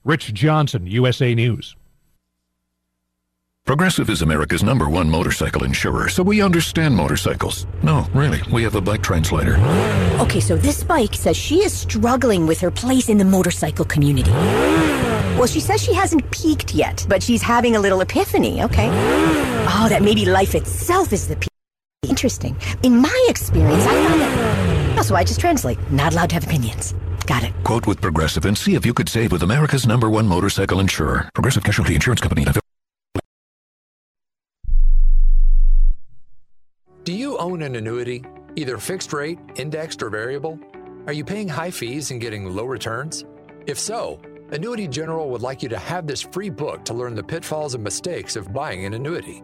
Rich 0.06 0.34
Johnson, 0.34 0.88
USA 0.88 1.36
News. 1.36 1.76
Progressive 3.66 4.10
is 4.10 4.22
America's 4.22 4.64
number 4.64 4.90
one 4.90 5.10
motorcycle 5.10 5.66
insurer, 5.66 6.08
so 6.08 6.24
we 6.24 6.42
understand 6.42 6.96
motorcycles. 6.96 7.68
No, 7.84 8.08
really, 8.14 8.42
we 8.50 8.64
have 8.64 8.76
a 8.76 8.82
bike 8.82 9.04
translator. 9.04 9.58
Okay, 10.22 10.40
so 10.40 10.56
this 10.56 10.82
bike 10.82 11.14
says 11.14 11.36
she 11.36 11.58
is 11.66 11.74
struggling 11.74 12.48
with 12.48 12.62
her 12.62 12.72
place 12.72 13.10
in 13.10 13.18
the 13.18 13.26
motorcycle 13.26 13.86
community. 13.86 14.32
Well, 14.32 15.48
she 15.48 15.60
says 15.60 15.84
she 15.84 15.94
hasn't 15.94 16.32
peaked 16.32 16.74
yet, 16.74 17.06
but 17.10 17.22
she's 17.22 17.42
having 17.42 17.76
a 17.76 17.80
little 17.80 18.00
epiphany, 18.00 18.64
okay? 18.64 18.88
Oh, 19.68 19.88
that 19.90 20.02
maybe 20.02 20.26
life 20.26 20.56
itself 20.56 21.12
is 21.12 21.28
the 21.28 21.36
peak. 21.36 21.51
Interesting. 22.10 22.58
In 22.82 23.00
my 23.00 23.26
experience, 23.30 23.86
I 23.86 24.08
found 24.08 24.22
that. 24.22 25.00
Oh, 25.00 25.02
so 25.04 25.16
I 25.16 25.24
just 25.24 25.40
translate. 25.40 25.78
Not 25.92 26.14
allowed 26.14 26.30
to 26.30 26.36
have 26.36 26.44
opinions. 26.44 26.94
Got 27.28 27.44
it. 27.44 27.54
Quote 27.64 27.86
with 27.86 28.02
Progressive 28.02 28.46
and 28.46 28.58
see 28.58 28.74
if 28.74 28.86
you 28.86 28.94
could 28.94 29.08
save 29.08 29.32
with 29.32 29.44
America's 29.44 29.86
number 29.86 30.10
one 30.10 30.28
motorcycle 30.28 30.80
insurer. 30.80 31.30
Progressive 31.36 31.64
Casualty 31.64 31.94
Insurance 31.94 32.20
Company. 32.20 32.46
Do 37.04 37.14
you 37.14 37.38
own 37.38 37.62
an 37.62 37.76
annuity, 37.76 38.24
either 38.56 38.78
fixed 38.78 39.14
rate, 39.14 39.40
indexed, 39.56 40.02
or 40.02 40.10
variable? 40.10 40.60
Are 41.08 41.14
you 41.14 41.24
paying 41.24 41.48
high 41.48 41.72
fees 41.72 42.12
and 42.12 42.20
getting 42.20 42.46
low 42.56 42.66
returns? 42.66 43.26
If 43.68 43.78
so, 43.80 44.20
Annuity 44.52 44.88
General 44.88 45.30
would 45.30 45.42
like 45.42 45.64
you 45.64 45.70
to 45.70 45.78
have 45.80 46.08
this 46.08 46.22
free 46.22 46.50
book 46.50 46.84
to 46.86 46.94
learn 46.94 47.16
the 47.16 47.24
pitfalls 47.24 47.74
and 47.76 47.84
mistakes 47.84 48.36
of 48.36 48.52
buying 48.52 48.86
an 48.86 48.94
annuity. 48.94 49.44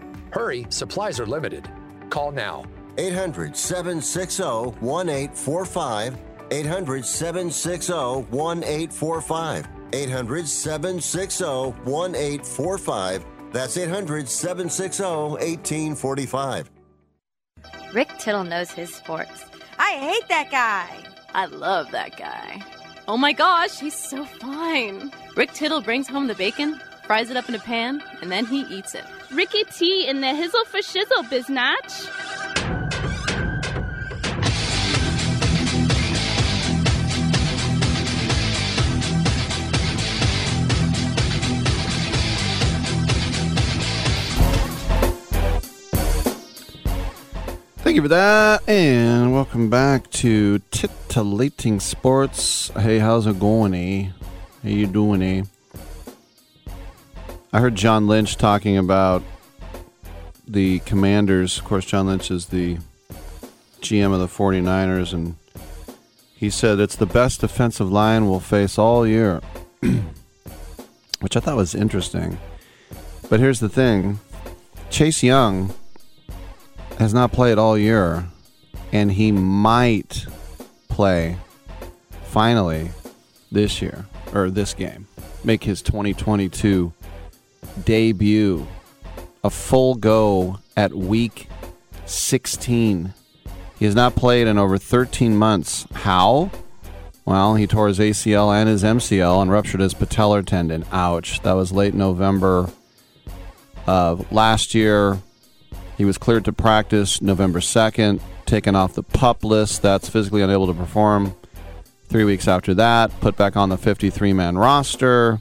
Hurry, 0.31 0.65
supplies 0.69 1.19
are 1.19 1.25
limited. 1.25 1.69
Call 2.09 2.31
now. 2.31 2.65
800 2.97 3.55
760 3.55 4.43
1845. 4.79 6.17
800 6.51 7.05
760 7.05 7.93
1845. 7.93 9.67
800 9.93 10.47
760 10.47 11.43
1845. 11.89 13.25
That's 13.51 13.77
800 13.77 14.29
760 14.29 15.03
1845. 15.03 16.71
Rick 17.93 18.09
Tittle 18.19 18.45
knows 18.45 18.71
his 18.71 18.93
sports. 18.93 19.45
I 19.77 19.91
hate 19.91 20.27
that 20.29 20.49
guy. 20.49 21.03
I 21.33 21.45
love 21.45 21.91
that 21.91 22.17
guy. 22.17 22.63
Oh 23.07 23.17
my 23.17 23.33
gosh, 23.33 23.79
he's 23.79 23.95
so 23.95 24.23
fine. 24.23 25.11
Rick 25.35 25.51
Tittle 25.53 25.81
brings 25.81 26.07
home 26.07 26.27
the 26.27 26.35
bacon, 26.35 26.79
fries 27.05 27.29
it 27.29 27.35
up 27.35 27.49
in 27.49 27.55
a 27.55 27.59
pan, 27.59 28.01
and 28.21 28.31
then 28.31 28.45
he 28.45 28.61
eats 28.61 28.95
it. 28.95 29.03
Ricky 29.33 29.63
T 29.63 30.07
in 30.07 30.19
the 30.19 30.27
hizzle 30.27 30.65
for 30.65 30.79
shizzle, 30.79 31.23
biznatch. 31.29 32.09
Thank 47.77 47.95
you 47.95 48.01
for 48.01 48.09
that, 48.09 48.67
and 48.67 49.33
welcome 49.33 49.69
back 49.69 50.09
to 50.11 50.59
Titillating 50.71 51.79
Sports. 51.79 52.69
Hey, 52.77 52.99
how's 52.99 53.27
it 53.27 53.39
going, 53.39 53.73
eh? 53.73 54.09
How 54.61 54.69
you 54.69 54.87
doing, 54.87 55.21
eh? 55.21 55.43
I 57.53 57.59
heard 57.59 57.75
John 57.75 58.07
Lynch 58.07 58.37
talking 58.37 58.77
about 58.77 59.21
the 60.47 60.79
Commanders. 60.79 61.57
Of 61.57 61.65
course, 61.65 61.83
John 61.83 62.07
Lynch 62.07 62.31
is 62.31 62.45
the 62.45 62.77
GM 63.81 64.13
of 64.13 64.19
the 64.21 64.27
49ers, 64.27 65.11
and 65.11 65.35
he 66.33 66.49
said 66.49 66.79
it's 66.79 66.95
the 66.95 67.05
best 67.05 67.41
defensive 67.41 67.91
line 67.91 68.29
we'll 68.29 68.39
face 68.39 68.77
all 68.77 69.05
year, 69.05 69.41
which 71.19 71.35
I 71.35 71.41
thought 71.41 71.57
was 71.57 71.75
interesting. 71.75 72.39
But 73.29 73.41
here's 73.41 73.59
the 73.59 73.67
thing 73.67 74.21
Chase 74.89 75.21
Young 75.21 75.73
has 76.99 77.13
not 77.13 77.33
played 77.33 77.57
all 77.57 77.77
year, 77.77 78.27
and 78.93 79.11
he 79.11 79.33
might 79.33 80.25
play 80.87 81.35
finally 82.23 82.91
this 83.51 83.81
year 83.81 84.05
or 84.33 84.49
this 84.49 84.73
game, 84.73 85.07
make 85.43 85.65
his 85.65 85.81
2022 85.81 86.93
debut, 87.85 88.67
a 89.43 89.49
full 89.49 89.95
go 89.95 90.59
at 90.75 90.93
week 90.93 91.47
16. 92.05 93.13
He 93.79 93.85
has 93.85 93.95
not 93.95 94.15
played 94.15 94.47
in 94.47 94.57
over 94.57 94.77
13 94.77 95.35
months. 95.35 95.87
How? 95.93 96.51
Well, 97.25 97.55
he 97.55 97.67
tore 97.67 97.87
his 97.87 97.99
ACL 97.99 98.53
and 98.53 98.67
his 98.67 98.83
MCL 98.83 99.41
and 99.41 99.51
ruptured 99.51 99.81
his 99.81 99.93
patellar 99.93 100.45
tendon. 100.45 100.85
Ouch. 100.91 101.41
That 101.41 101.53
was 101.53 101.71
late 101.71 101.93
November 101.93 102.69
of 103.87 104.31
last 104.31 104.75
year. 104.75 105.19
He 105.97 106.05
was 106.05 106.17
cleared 106.17 106.45
to 106.45 106.53
practice 106.53 107.21
November 107.21 107.59
2nd, 107.59 108.21
taken 108.45 108.75
off 108.75 108.93
the 108.93 109.03
pup 109.03 109.43
list. 109.43 109.81
That's 109.81 110.09
physically 110.09 110.41
unable 110.41 110.67
to 110.67 110.73
perform. 110.73 111.35
Three 112.07 112.23
weeks 112.23 112.47
after 112.47 112.73
that, 112.73 113.17
put 113.21 113.37
back 113.37 113.55
on 113.55 113.69
the 113.69 113.77
53 113.77 114.33
man 114.33 114.57
roster. 114.57 115.39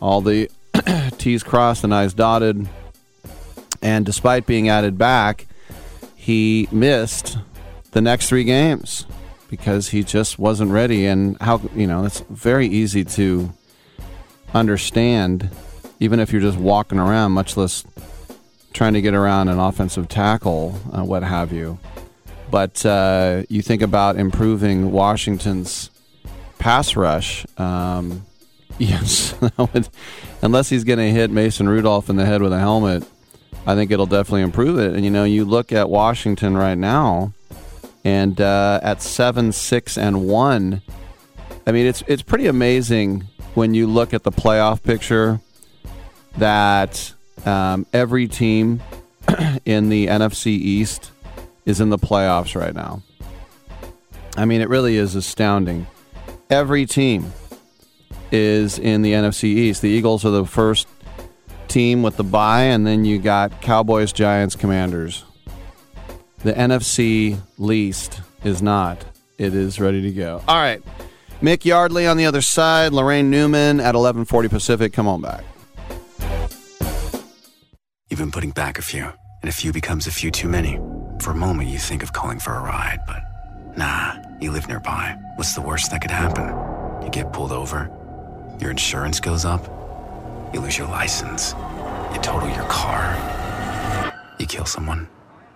All 0.00 0.20
the 0.20 0.50
T's 1.18 1.42
crossed 1.42 1.84
and 1.84 1.94
I's 1.94 2.14
dotted. 2.14 2.68
And 3.82 4.06
despite 4.06 4.46
being 4.46 4.68
added 4.68 4.96
back, 4.96 5.46
he 6.14 6.68
missed 6.72 7.36
the 7.92 8.00
next 8.00 8.28
three 8.28 8.44
games 8.44 9.06
because 9.50 9.88
he 9.88 10.02
just 10.02 10.38
wasn't 10.38 10.70
ready. 10.70 11.06
And 11.06 11.36
how, 11.40 11.60
you 11.74 11.86
know, 11.86 12.04
it's 12.04 12.20
very 12.30 12.66
easy 12.66 13.04
to 13.04 13.52
understand, 14.54 15.50
even 16.00 16.20
if 16.20 16.32
you're 16.32 16.40
just 16.40 16.58
walking 16.58 16.98
around, 16.98 17.32
much 17.32 17.56
less 17.56 17.84
trying 18.72 18.94
to 18.94 19.00
get 19.00 19.14
around 19.14 19.48
an 19.48 19.58
offensive 19.58 20.08
tackle, 20.08 20.80
uh, 20.92 21.04
what 21.04 21.22
have 21.22 21.52
you. 21.52 21.78
But 22.50 22.84
uh, 22.84 23.42
you 23.48 23.62
think 23.62 23.82
about 23.82 24.16
improving 24.16 24.92
Washington's 24.92 25.90
pass 26.58 26.96
rush. 26.96 27.46
Um, 27.58 28.24
yes, 28.78 29.34
unless 30.42 30.68
he's 30.68 30.84
going 30.84 30.98
to 30.98 31.10
hit 31.10 31.30
Mason 31.30 31.68
Rudolph 31.68 32.10
in 32.10 32.16
the 32.16 32.26
head 32.26 32.42
with 32.42 32.52
a 32.52 32.58
helmet, 32.58 33.04
I 33.66 33.74
think 33.74 33.90
it'll 33.90 34.06
definitely 34.06 34.42
improve 34.42 34.78
it. 34.78 34.94
And 34.94 35.04
you 35.04 35.10
know, 35.10 35.24
you 35.24 35.44
look 35.44 35.72
at 35.72 35.88
Washington 35.88 36.56
right 36.56 36.76
now, 36.76 37.32
and 38.04 38.40
uh, 38.40 38.80
at 38.82 39.00
seven, 39.00 39.52
six, 39.52 39.96
and 39.96 40.26
one, 40.26 40.82
I 41.66 41.72
mean, 41.72 41.86
it's 41.86 42.02
it's 42.06 42.22
pretty 42.22 42.46
amazing 42.46 43.28
when 43.54 43.74
you 43.74 43.86
look 43.86 44.12
at 44.12 44.22
the 44.22 44.32
playoff 44.32 44.82
picture 44.82 45.40
that 46.36 47.12
um, 47.46 47.86
every 47.92 48.28
team 48.28 48.82
in 49.64 49.88
the 49.88 50.08
NFC 50.08 50.46
East 50.48 51.10
is 51.64 51.80
in 51.80 51.90
the 51.90 51.98
playoffs 51.98 52.58
right 52.58 52.74
now. 52.74 53.02
I 54.36 54.44
mean, 54.44 54.60
it 54.60 54.68
really 54.68 54.96
is 54.96 55.14
astounding. 55.14 55.86
Every 56.50 56.86
team 56.86 57.32
is 58.34 58.78
in 58.80 59.02
the 59.02 59.12
NFC 59.12 59.44
East. 59.44 59.80
The 59.80 59.88
Eagles 59.88 60.24
are 60.24 60.30
the 60.30 60.44
first 60.44 60.88
team 61.68 62.02
with 62.02 62.16
the 62.16 62.24
bye, 62.24 62.64
and 62.64 62.86
then 62.86 63.04
you 63.04 63.18
got 63.18 63.62
Cowboys, 63.62 64.12
Giants, 64.12 64.56
Commanders. 64.56 65.24
The 66.42 66.52
NFC 66.52 67.38
least 67.58 68.20
is 68.42 68.60
not. 68.60 69.04
It 69.38 69.54
is 69.54 69.78
ready 69.80 70.02
to 70.02 70.10
go. 70.10 70.42
All 70.48 70.56
right. 70.56 70.82
Mick 71.40 71.64
Yardley 71.64 72.06
on 72.06 72.16
the 72.16 72.26
other 72.26 72.40
side, 72.40 72.92
Laraine 72.92 73.26
Newman 73.26 73.78
at 73.78 73.94
1140 73.94 74.48
Pacific. 74.48 74.92
Come 74.92 75.06
on 75.06 75.20
back. 75.20 75.44
You've 78.10 78.20
been 78.20 78.32
putting 78.32 78.50
back 78.50 78.78
a 78.78 78.82
few, 78.82 79.12
and 79.42 79.48
a 79.48 79.52
few 79.52 79.72
becomes 79.72 80.06
a 80.06 80.12
few 80.12 80.30
too 80.30 80.48
many. 80.48 80.78
For 81.20 81.30
a 81.30 81.34
moment, 81.34 81.68
you 81.68 81.78
think 81.78 82.02
of 82.02 82.12
calling 82.12 82.38
for 82.40 82.54
a 82.54 82.60
ride, 82.60 82.98
but 83.06 83.22
nah, 83.76 84.16
you 84.40 84.50
live 84.50 84.68
nearby. 84.68 85.16
What's 85.36 85.54
the 85.54 85.62
worst 85.62 85.90
that 85.90 86.00
could 86.00 86.10
happen? 86.10 86.46
You 87.02 87.10
get 87.10 87.32
pulled 87.32 87.52
over, 87.52 87.90
your 88.60 88.70
insurance 88.70 89.20
goes 89.20 89.44
up, 89.44 89.64
you 90.52 90.60
lose 90.60 90.78
your 90.78 90.88
license, 90.88 91.54
you 92.12 92.20
total 92.20 92.48
your 92.48 92.68
car, 92.68 93.16
you 94.38 94.46
kill 94.46 94.66
someone. 94.66 95.08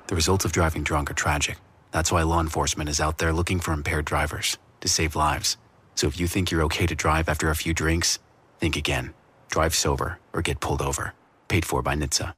The 0.06 0.14
results 0.14 0.44
of 0.44 0.52
driving 0.52 0.82
drunk 0.82 1.10
are 1.10 1.14
tragic. 1.14 1.58
That's 1.90 2.12
why 2.12 2.22
law 2.22 2.40
enforcement 2.40 2.88
is 2.88 3.00
out 3.00 3.18
there 3.18 3.32
looking 3.32 3.60
for 3.60 3.72
impaired 3.72 4.04
drivers 4.04 4.56
to 4.80 4.88
save 4.88 5.16
lives. 5.16 5.56
So 5.94 6.06
if 6.06 6.18
you 6.18 6.26
think 6.26 6.50
you're 6.50 6.64
okay 6.64 6.86
to 6.86 6.94
drive 6.94 7.28
after 7.28 7.50
a 7.50 7.56
few 7.56 7.74
drinks, 7.74 8.18
think 8.58 8.76
again. 8.76 9.14
Drive 9.50 9.74
sober 9.74 10.18
or 10.32 10.42
get 10.42 10.60
pulled 10.60 10.82
over. 10.82 11.14
Paid 11.48 11.64
for 11.64 11.82
by 11.82 11.94
NHTSA. 11.94 12.37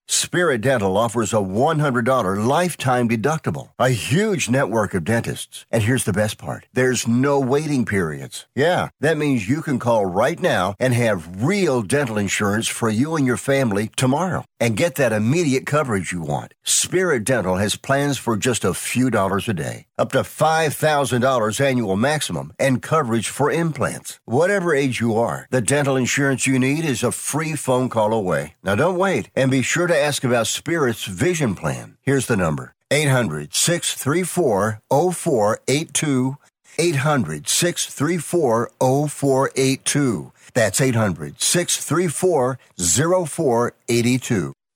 Spirit 0.11 0.59
Dental 0.59 0.97
offers 0.97 1.31
a 1.31 1.37
$100 1.37 2.45
lifetime 2.45 3.07
deductible, 3.07 3.69
a 3.79 3.91
huge 3.91 4.49
network 4.49 4.93
of 4.93 5.05
dentists. 5.05 5.65
And 5.71 5.83
here's 5.83 6.03
the 6.03 6.11
best 6.11 6.37
part 6.37 6.65
there's 6.73 7.07
no 7.07 7.39
waiting 7.39 7.85
periods. 7.85 8.45
Yeah, 8.53 8.89
that 8.99 9.17
means 9.17 9.47
you 9.47 9.61
can 9.61 9.79
call 9.79 10.05
right 10.05 10.37
now 10.37 10.75
and 10.81 10.93
have 10.93 11.41
real 11.41 11.81
dental 11.81 12.17
insurance 12.17 12.67
for 12.67 12.89
you 12.89 13.15
and 13.15 13.25
your 13.25 13.37
family 13.37 13.89
tomorrow 13.95 14.43
and 14.59 14.75
get 14.75 14.95
that 14.95 15.13
immediate 15.13 15.65
coverage 15.65 16.11
you 16.11 16.21
want. 16.21 16.53
Spirit 16.61 17.23
Dental 17.23 17.55
has 17.55 17.77
plans 17.77 18.17
for 18.17 18.35
just 18.35 18.65
a 18.65 18.73
few 18.73 19.09
dollars 19.09 19.47
a 19.47 19.53
day, 19.53 19.85
up 20.01 20.11
to 20.11 20.23
$5,000 20.23 21.61
annual 21.61 21.95
maximum, 21.95 22.53
and 22.59 22.81
coverage 22.81 23.29
for 23.29 23.51
implants. 23.51 24.19
Whatever 24.25 24.73
age 24.73 24.99
you 24.99 25.15
are, 25.15 25.47
the 25.51 25.61
dental 25.61 25.95
insurance 25.95 26.47
you 26.47 26.57
need 26.57 26.83
is 26.83 27.03
a 27.03 27.11
free 27.11 27.55
phone 27.55 27.87
call 27.87 28.11
away. 28.11 28.55
Now 28.63 28.75
don't 28.75 28.97
wait 28.97 29.29
and 29.35 29.51
be 29.51 29.61
sure 29.61 29.87
to 29.87 29.97
ask 29.97 30.23
about 30.23 30.47
Spirit's 30.47 31.05
vision 31.05 31.53
plan. 31.55 31.97
Here's 32.01 32.25
the 32.25 32.35
number 32.35 32.73
800 32.89 33.53
634 33.53 34.81
0482. 34.89 36.37
800 36.79 37.47
634 37.47 38.71
0482. 38.79 40.31
That's 40.53 40.81
800 40.81 41.41
634 41.41 42.59
0482. 42.77 44.53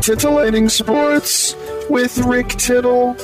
Titillating 0.00 0.70
Sports 0.70 1.54
with 1.90 2.16
Rick 2.18 2.48
Tittle. 2.48 3.16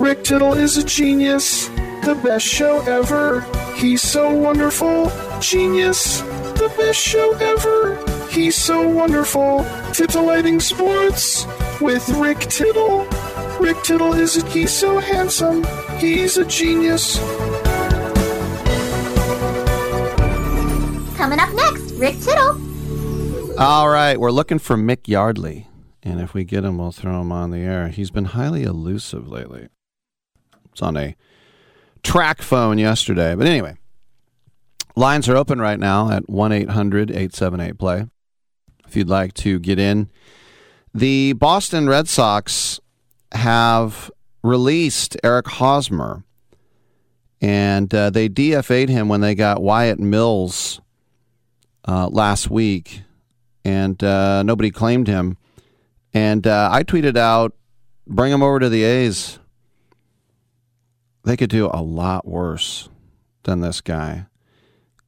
Rick 0.00 0.24
Tittle 0.24 0.54
is 0.54 0.78
a 0.78 0.84
genius, 0.84 1.68
the 2.04 2.18
best 2.24 2.46
show 2.46 2.80
ever. 2.86 3.42
He's 3.76 4.00
so 4.00 4.32
wonderful, 4.32 5.12
genius, 5.40 6.20
the 6.22 6.72
best 6.78 6.98
show 6.98 7.34
ever. 7.34 7.98
He's 8.30 8.56
so 8.56 8.88
wonderful. 8.88 9.66
Titillating 9.92 10.58
Sports 10.58 11.46
with 11.82 12.08
Rick 12.08 12.40
Tittle. 12.40 13.06
Rick 13.60 13.82
Tittle 13.82 14.14
is 14.14 14.38
a, 14.38 14.46
he's 14.48 14.72
so 14.72 14.98
handsome. 15.00 15.64
He's 15.98 16.38
a 16.38 16.46
genius. 16.46 17.18
Coming 21.18 21.38
up 21.38 21.52
next, 21.54 21.92
Rick 21.92 22.18
Tittle. 22.20 22.58
All 23.58 23.90
right, 23.90 24.18
we're 24.18 24.30
looking 24.30 24.58
for 24.58 24.76
Mick 24.76 25.06
Yardley. 25.06 25.68
And 26.02 26.20
if 26.20 26.34
we 26.34 26.44
get 26.44 26.64
him, 26.64 26.78
we'll 26.78 26.90
throw 26.90 27.20
him 27.20 27.30
on 27.30 27.50
the 27.50 27.58
air. 27.58 27.88
He's 27.88 28.10
been 28.10 28.26
highly 28.26 28.64
elusive 28.64 29.28
lately. 29.28 29.68
It's 30.72 30.82
on 30.82 30.96
a 30.96 31.16
track 32.02 32.42
phone 32.42 32.78
yesterday. 32.78 33.34
But 33.34 33.46
anyway, 33.46 33.76
lines 34.96 35.28
are 35.28 35.36
open 35.36 35.60
right 35.60 35.78
now 35.78 36.10
at 36.10 36.28
1 36.28 36.52
800 36.52 37.10
878 37.10 37.78
play. 37.78 38.06
If 38.86 38.96
you'd 38.96 39.08
like 39.08 39.34
to 39.34 39.58
get 39.58 39.78
in, 39.78 40.10
the 40.92 41.32
Boston 41.34 41.88
Red 41.88 42.08
Sox 42.08 42.80
have 43.32 44.10
released 44.42 45.16
Eric 45.24 45.48
Hosmer, 45.48 46.24
and 47.40 47.94
uh, 47.94 48.10
they 48.10 48.28
DFA'd 48.28 48.90
him 48.90 49.08
when 49.08 49.20
they 49.20 49.34
got 49.34 49.62
Wyatt 49.62 49.98
Mills 49.98 50.80
uh, 51.86 52.08
last 52.08 52.50
week, 52.50 53.02
and 53.64 54.02
uh, 54.04 54.42
nobody 54.42 54.70
claimed 54.70 55.08
him. 55.08 55.38
And 56.14 56.46
uh, 56.46 56.68
I 56.70 56.82
tweeted 56.82 57.16
out, 57.16 57.54
bring 58.06 58.32
him 58.32 58.42
over 58.42 58.58
to 58.60 58.68
the 58.68 58.84
A's. 58.84 59.38
They 61.24 61.36
could 61.36 61.50
do 61.50 61.70
a 61.72 61.82
lot 61.82 62.26
worse 62.26 62.88
than 63.44 63.60
this 63.60 63.80
guy. 63.80 64.26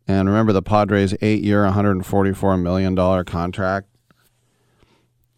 And 0.07 0.29
remember 0.29 0.53
the 0.53 0.63
Padres' 0.63 1.15
eight 1.21 1.43
year, 1.43 1.65
$144 1.65 2.61
million 2.61 3.25
contract? 3.25 3.89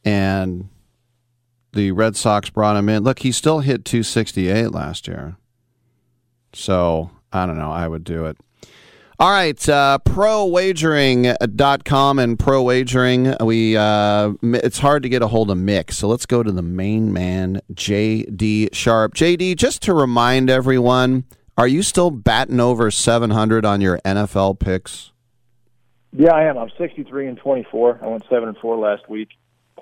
And 0.04 0.68
the 1.72 1.92
Red 1.92 2.16
Sox 2.16 2.50
brought 2.50 2.76
him 2.76 2.88
in. 2.88 3.04
Look, 3.04 3.20
he 3.20 3.32
still 3.32 3.60
hit 3.60 3.84
268 3.84 4.72
last 4.72 5.06
year. 5.06 5.36
So 6.52 7.10
I 7.32 7.46
don't 7.46 7.58
know. 7.58 7.70
I 7.70 7.86
would 7.86 8.04
do 8.04 8.24
it. 8.26 8.36
All 9.18 9.30
right, 9.30 9.66
uh, 9.66 9.98
prowagering.com 10.04 12.18
and 12.18 12.38
pro 12.38 12.62
wagering. 12.62 13.34
We 13.40 13.74
uh, 13.74 14.34
it's 14.42 14.78
hard 14.78 15.04
to 15.04 15.08
get 15.08 15.22
a 15.22 15.28
hold 15.28 15.50
of 15.50 15.56
Mick, 15.56 15.90
so 15.90 16.06
let's 16.06 16.26
go 16.26 16.42
to 16.42 16.52
the 16.52 16.60
main 16.60 17.14
man, 17.14 17.62
JD 17.72 18.74
Sharp. 18.74 19.14
JD, 19.14 19.56
just 19.56 19.80
to 19.84 19.94
remind 19.94 20.50
everyone, 20.50 21.24
are 21.56 21.66
you 21.66 21.82
still 21.82 22.10
batting 22.10 22.60
over 22.60 22.90
700 22.90 23.64
on 23.64 23.80
your 23.80 24.00
NFL 24.00 24.58
picks? 24.58 25.12
Yeah, 26.12 26.34
I 26.34 26.44
am. 26.44 26.58
I'm 26.58 26.68
63 26.76 27.28
and 27.28 27.38
24. 27.38 28.00
I 28.02 28.08
went 28.08 28.24
seven 28.28 28.50
and 28.50 28.58
four 28.58 28.76
last 28.76 29.08
week, 29.08 29.30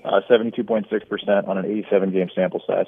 uh, 0.04 0.20
72.6 0.30 1.08
percent 1.08 1.48
on 1.48 1.58
an 1.58 1.64
87 1.64 2.12
game 2.12 2.30
sample 2.36 2.62
size. 2.68 2.86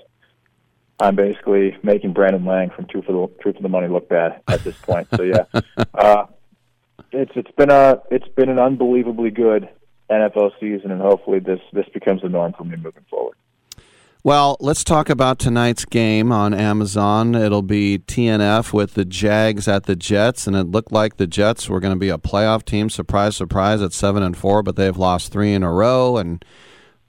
I'm 1.00 1.16
basically 1.16 1.76
making 1.82 2.12
Brandon 2.12 2.44
Lang 2.44 2.70
from 2.70 2.86
Truth 2.86 3.06
for 3.06 3.12
the 3.12 3.26
Truth 3.42 3.56
for 3.56 3.62
the 3.62 3.68
Money 3.68 3.88
look 3.88 4.08
bad 4.08 4.42
at 4.46 4.62
this 4.62 4.76
point. 4.76 5.08
So 5.16 5.24
yeah, 5.24 5.46
uh, 5.94 6.26
it's 7.16 7.32
it's 7.34 7.50
been 7.52 7.70
a 7.70 8.00
it's 8.10 8.28
been 8.28 8.48
an 8.48 8.58
unbelievably 8.58 9.30
good 9.30 9.68
NFL 10.10 10.52
season, 10.60 10.90
and 10.90 11.00
hopefully 11.00 11.38
this 11.38 11.60
this 11.72 11.86
becomes 11.92 12.22
the 12.22 12.28
norm 12.28 12.52
for 12.56 12.64
me 12.64 12.76
moving 12.76 13.04
forward. 13.10 13.36
Well, 14.22 14.56
let's 14.58 14.82
talk 14.82 15.08
about 15.08 15.38
tonight's 15.38 15.84
game 15.84 16.32
on 16.32 16.52
Amazon. 16.52 17.36
It'll 17.36 17.62
be 17.62 17.98
TNF 18.00 18.72
with 18.72 18.94
the 18.94 19.04
Jags 19.04 19.68
at 19.68 19.84
the 19.84 19.94
Jets, 19.94 20.48
and 20.48 20.56
it 20.56 20.66
looked 20.66 20.90
like 20.90 21.16
the 21.16 21.28
Jets 21.28 21.68
were 21.68 21.78
going 21.78 21.94
to 21.94 21.98
be 21.98 22.08
a 22.08 22.18
playoff 22.18 22.64
team. 22.64 22.90
Surprise, 22.90 23.36
surprise, 23.36 23.80
at 23.80 23.92
seven 23.92 24.24
and 24.24 24.36
four, 24.36 24.64
but 24.64 24.74
they've 24.74 24.96
lost 24.96 25.30
three 25.30 25.52
in 25.54 25.62
a 25.62 25.72
row. 25.72 26.16
And 26.16 26.44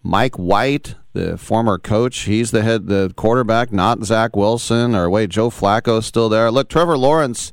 Mike 0.04 0.36
White, 0.36 0.94
the 1.14 1.40
former 1.40 1.80
coach, 1.80 2.20
he's 2.20 2.52
the 2.52 2.62
head, 2.62 2.86
the 2.86 3.12
quarterback, 3.16 3.72
not 3.72 4.04
Zach 4.04 4.36
Wilson 4.36 4.94
or 4.94 5.10
wait, 5.10 5.32
Joe 5.32 5.50
Flacco's 5.50 6.06
still 6.06 6.30
there. 6.30 6.52
Look, 6.52 6.70
Trevor 6.70 7.00
Lawrence 7.00 7.52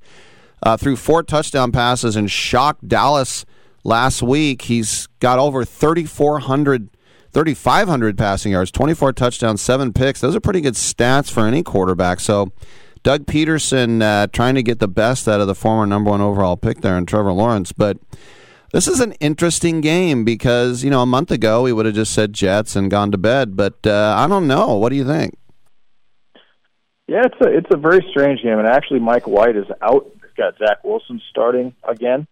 uh, 0.65 0.77
threw 0.77 0.97
four 0.97 1.23
touchdown 1.23 1.71
passes 1.71 2.17
and 2.17 2.31
shocked 2.31 2.89
Dallas 2.89 3.45
last 3.85 4.23
week. 4.23 4.63
He's 4.63 5.07
got 5.21 5.39
over 5.39 5.65
3,400 5.65 6.91
3,500 7.33 8.17
passing 8.17 8.53
yards, 8.53 8.71
24 8.71 9.13
touchdowns, 9.13 9.61
seven 9.61 9.93
picks. 9.93 10.21
Those 10.21 10.37
are 10.37 10.41
pretty 10.41 10.61
good 10.61 10.75
stats 10.75 11.29
for 11.29 11.47
any 11.47 11.65
quarterback. 11.65 12.21
So, 12.21 12.53
Doug 13.03 13.27
Pederson 13.27 14.03
uh, 14.03 14.29
trying 14.29 14.55
to 14.55 14.63
get 14.63 14.79
the 14.79 14.87
best 14.87 15.27
out 15.27 15.41
of 15.41 15.49
the 15.49 15.55
former 15.55 15.85
number 15.85 16.11
one 16.11 16.21
overall 16.21 16.57
pick 16.57 16.81
there 16.81 16.97
in 16.97 17.07
Trevor 17.07 17.33
Lawrence. 17.33 17.73
But 17.73 17.99
this 18.73 18.87
is 18.87 19.01
an 19.01 19.13
interesting 19.15 19.81
game 19.81 20.25
because, 20.25 20.85
you 20.85 20.91
know, 20.91 21.03
a 21.03 21.07
month 21.07 21.33
ago 21.33 21.63
we 21.63 21.73
would 21.73 21.87
have 21.87 21.95
just 21.97 22.15
said 22.15 22.33
Jets 22.33 22.77
and 22.77 22.91
gone 22.91 23.11
to 23.11 23.19
bed. 23.19 23.57
But 23.57 23.85
uh, 23.85 24.15
I 24.17 24.29
don't 24.29 24.47
know. 24.47 24.77
What 24.77 24.89
do 24.89 24.97
you 24.97 25.05
think? 25.05 25.37
Yeah, 27.07 27.23
it's 27.27 27.37
a 27.45 27.49
it's 27.55 27.69
a 27.71 27.77
very 27.77 28.05
strange 28.11 28.43
game, 28.43 28.59
and 28.59 28.67
actually 28.67 29.01
Mike 29.01 29.27
White 29.27 29.57
is 29.57 29.67
out. 29.83 30.07
Got 30.37 30.59
Zach 30.59 30.83
Wilson 30.85 31.21
starting 31.31 31.75
again, 31.89 32.27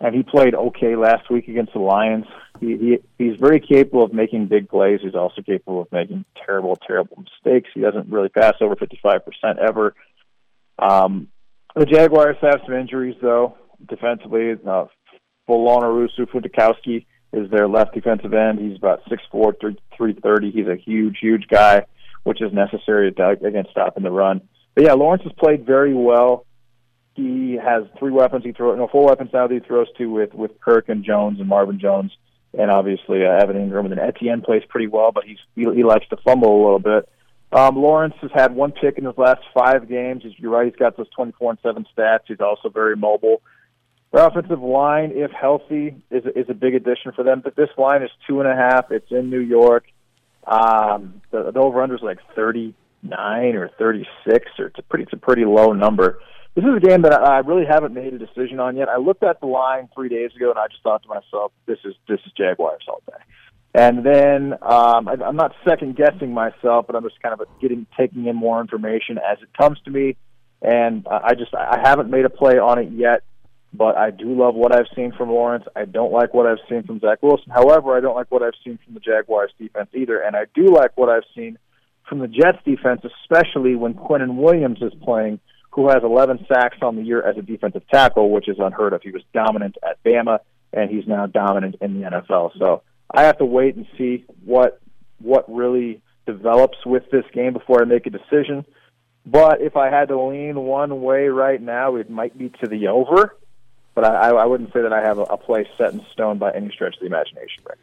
and 0.00 0.14
he 0.14 0.22
played 0.22 0.54
okay 0.54 0.96
last 0.96 1.30
week 1.30 1.48
against 1.48 1.72
the 1.72 1.80
Lions 1.80 2.26
he, 2.60 2.76
he 2.76 2.98
he's 3.18 3.38
very 3.38 3.60
capable 3.60 4.04
of 4.04 4.12
making 4.12 4.46
big 4.46 4.68
plays. 4.68 5.00
He's 5.02 5.14
also 5.14 5.42
capable 5.42 5.82
of 5.82 5.92
making 5.92 6.24
terrible, 6.44 6.76
terrible 6.86 7.16
mistakes. 7.18 7.70
He 7.74 7.80
doesn't 7.80 8.10
really 8.10 8.28
pass 8.28 8.54
over 8.60 8.76
55% 8.76 9.20
ever. 9.58 9.94
Um, 10.78 11.28
the 11.74 11.86
Jaguars 11.86 12.36
have 12.42 12.60
some 12.64 12.74
injuries, 12.74 13.16
though, 13.20 13.56
defensively. 13.88 14.52
Uh, 14.52 14.86
Folanorusu 15.48 16.26
Futukowski 16.32 17.06
is 17.32 17.50
their 17.50 17.68
left 17.68 17.94
defensive 17.94 18.32
end. 18.32 18.60
He's 18.60 18.78
about 18.78 19.04
6'4", 19.06 19.76
330. 19.96 20.50
He's 20.52 20.68
a 20.68 20.76
huge, 20.76 21.18
huge 21.20 21.46
guy, 21.48 21.84
which 22.22 22.40
is 22.40 22.52
necessary 22.52 23.08
against 23.08 23.70
stopping 23.70 24.04
the 24.04 24.10
run. 24.10 24.40
But 24.74 24.84
yeah, 24.84 24.94
Lawrence 24.94 25.24
has 25.24 25.32
played 25.32 25.66
very 25.66 25.94
well. 25.94 26.46
He 27.14 27.58
has 27.62 27.84
three 27.98 28.10
weapons 28.10 28.44
he 28.44 28.52
throws, 28.52 28.76
no, 28.76 28.88
four 28.88 29.06
weapons 29.06 29.30
now 29.32 29.46
that 29.46 29.54
he 29.54 29.60
throws 29.60 29.86
to 29.98 30.06
with 30.06 30.34
with 30.34 30.60
Kirk 30.60 30.88
and 30.88 31.04
Jones 31.04 31.38
and 31.38 31.48
Marvin 31.48 31.78
Jones 31.78 32.12
and 32.58 32.70
obviously 32.70 33.24
uh, 33.24 33.30
Evan 33.30 33.56
Engram 33.56 33.80
and 33.80 33.92
then 33.92 33.98
Etienne 33.98 34.42
plays 34.42 34.62
pretty 34.68 34.86
well, 34.86 35.12
but 35.12 35.24
he's 35.24 35.38
he, 35.54 35.62
he 35.74 35.84
likes 35.84 36.06
to 36.08 36.16
fumble 36.18 36.54
a 36.54 36.62
little 36.62 36.78
bit. 36.78 37.08
Um, 37.52 37.76
Lawrence 37.76 38.14
has 38.20 38.30
had 38.34 38.54
one 38.54 38.72
pick 38.72 38.98
in 38.98 39.04
his 39.04 39.16
last 39.16 39.42
five 39.56 39.88
games. 39.88 40.24
You're 40.38 40.50
right; 40.50 40.66
he's 40.66 40.76
got 40.76 40.96
those 40.96 41.08
24 41.10 41.50
and 41.50 41.58
seven 41.62 41.86
stats. 41.96 42.20
He's 42.26 42.40
also 42.40 42.68
very 42.68 42.96
mobile. 42.96 43.42
Their 44.12 44.26
offensive 44.26 44.62
line, 44.62 45.12
if 45.14 45.30
healthy, 45.30 46.02
is 46.10 46.24
is 46.36 46.46
a 46.48 46.54
big 46.54 46.74
addition 46.74 47.12
for 47.12 47.22
them. 47.22 47.40
But 47.42 47.56
this 47.56 47.70
line 47.76 48.02
is 48.02 48.10
two 48.26 48.40
and 48.40 48.48
a 48.48 48.54
half. 48.54 48.90
It's 48.90 49.10
in 49.10 49.30
New 49.30 49.40
York. 49.40 49.84
Um, 50.46 51.22
the, 51.30 51.50
the 51.52 51.60
over 51.60 51.82
under 51.82 51.94
is 51.94 52.02
like 52.02 52.18
39 52.34 53.56
or 53.56 53.70
36, 53.78 54.46
or 54.58 54.66
it's 54.66 54.78
a 54.78 54.82
pretty 54.82 55.04
it's 55.04 55.12
a 55.12 55.18
pretty 55.18 55.44
low 55.44 55.72
number 55.72 56.18
this 56.54 56.64
is 56.64 56.76
a 56.76 56.80
game 56.80 57.02
that 57.02 57.12
I 57.12 57.38
really 57.38 57.66
haven't 57.68 57.94
made 57.94 58.14
a 58.14 58.18
decision 58.18 58.60
on 58.60 58.76
yet. 58.76 58.88
I 58.88 58.98
looked 58.98 59.24
at 59.24 59.40
the 59.40 59.46
line 59.46 59.88
three 59.94 60.08
days 60.08 60.30
ago, 60.36 60.50
and 60.50 60.58
I 60.58 60.68
just 60.68 60.82
thought 60.82 61.02
to 61.02 61.08
myself, 61.08 61.52
"This 61.66 61.78
is 61.84 61.94
this 62.08 62.20
is 62.24 62.32
Jaguars 62.36 62.84
all 62.88 63.02
day." 63.06 63.22
And 63.74 64.06
then 64.06 64.52
um, 64.62 65.08
I, 65.08 65.16
I'm 65.26 65.34
not 65.34 65.52
second 65.68 65.96
guessing 65.96 66.32
myself, 66.32 66.86
but 66.86 66.94
I'm 66.94 67.02
just 67.02 67.20
kind 67.20 67.38
of 67.38 67.46
getting 67.60 67.86
taking 67.98 68.26
in 68.26 68.36
more 68.36 68.60
information 68.60 69.18
as 69.18 69.38
it 69.42 69.48
comes 69.58 69.78
to 69.84 69.90
me. 69.90 70.16
And 70.62 71.06
uh, 71.08 71.20
I 71.24 71.34
just 71.34 71.52
I 71.54 71.80
haven't 71.82 72.08
made 72.08 72.24
a 72.24 72.30
play 72.30 72.58
on 72.58 72.78
it 72.78 72.92
yet, 72.92 73.24
but 73.72 73.96
I 73.96 74.12
do 74.12 74.32
love 74.32 74.54
what 74.54 74.72
I've 74.72 74.86
seen 74.94 75.12
from 75.12 75.30
Lawrence. 75.30 75.64
I 75.74 75.86
don't 75.86 76.12
like 76.12 76.32
what 76.34 76.46
I've 76.46 76.62
seen 76.68 76.84
from 76.84 77.00
Zach 77.00 77.20
Wilson. 77.20 77.50
However, 77.50 77.96
I 77.96 78.00
don't 78.00 78.14
like 78.14 78.30
what 78.30 78.44
I've 78.44 78.54
seen 78.64 78.78
from 78.84 78.94
the 78.94 79.00
Jaguars 79.00 79.50
defense 79.58 79.88
either, 79.92 80.20
and 80.20 80.36
I 80.36 80.44
do 80.54 80.66
like 80.66 80.96
what 80.96 81.08
I've 81.08 81.26
seen 81.34 81.58
from 82.08 82.20
the 82.20 82.28
Jets 82.28 82.58
defense, 82.64 83.02
especially 83.22 83.74
when 83.74 83.94
Quinnen 83.94 84.36
Williams 84.36 84.78
is 84.82 84.92
playing 85.02 85.40
who 85.74 85.88
has 85.88 86.04
11 86.04 86.46
sacks 86.46 86.78
on 86.82 86.94
the 86.94 87.02
year 87.02 87.20
as 87.20 87.36
a 87.36 87.42
defensive 87.42 87.82
tackle, 87.92 88.30
which 88.30 88.48
is 88.48 88.56
unheard 88.60 88.92
of. 88.92 89.02
He 89.02 89.10
was 89.10 89.22
dominant 89.32 89.76
at 89.82 90.02
Bama, 90.04 90.38
and 90.72 90.88
he's 90.88 91.06
now 91.06 91.26
dominant 91.26 91.76
in 91.80 92.00
the 92.00 92.08
NFL. 92.08 92.56
So 92.58 92.82
I 93.10 93.24
have 93.24 93.38
to 93.38 93.44
wait 93.44 93.74
and 93.74 93.86
see 93.98 94.24
what 94.44 94.80
what 95.20 95.52
really 95.52 96.00
develops 96.26 96.78
with 96.86 97.10
this 97.10 97.24
game 97.32 97.52
before 97.52 97.82
I 97.82 97.84
make 97.86 98.06
a 98.06 98.10
decision. 98.10 98.64
But 99.26 99.60
if 99.60 99.76
I 99.76 99.90
had 99.90 100.08
to 100.08 100.20
lean 100.20 100.56
one 100.56 101.02
way 101.02 101.28
right 101.28 101.60
now, 101.60 101.96
it 101.96 102.08
might 102.10 102.36
be 102.36 102.50
to 102.60 102.68
the 102.68 102.88
over. 102.88 103.36
But 103.94 104.04
I, 104.04 104.30
I 104.30 104.44
wouldn't 104.44 104.72
say 104.72 104.82
that 104.82 104.92
I 104.92 105.02
have 105.02 105.18
a, 105.18 105.36
play 105.36 105.68
set 105.78 105.92
in 105.92 106.04
stone 106.12 106.38
by 106.38 106.50
any 106.50 106.70
stretch 106.70 106.94
of 106.94 107.00
the 107.00 107.06
imagination. 107.06 107.62
Right. 107.66 107.78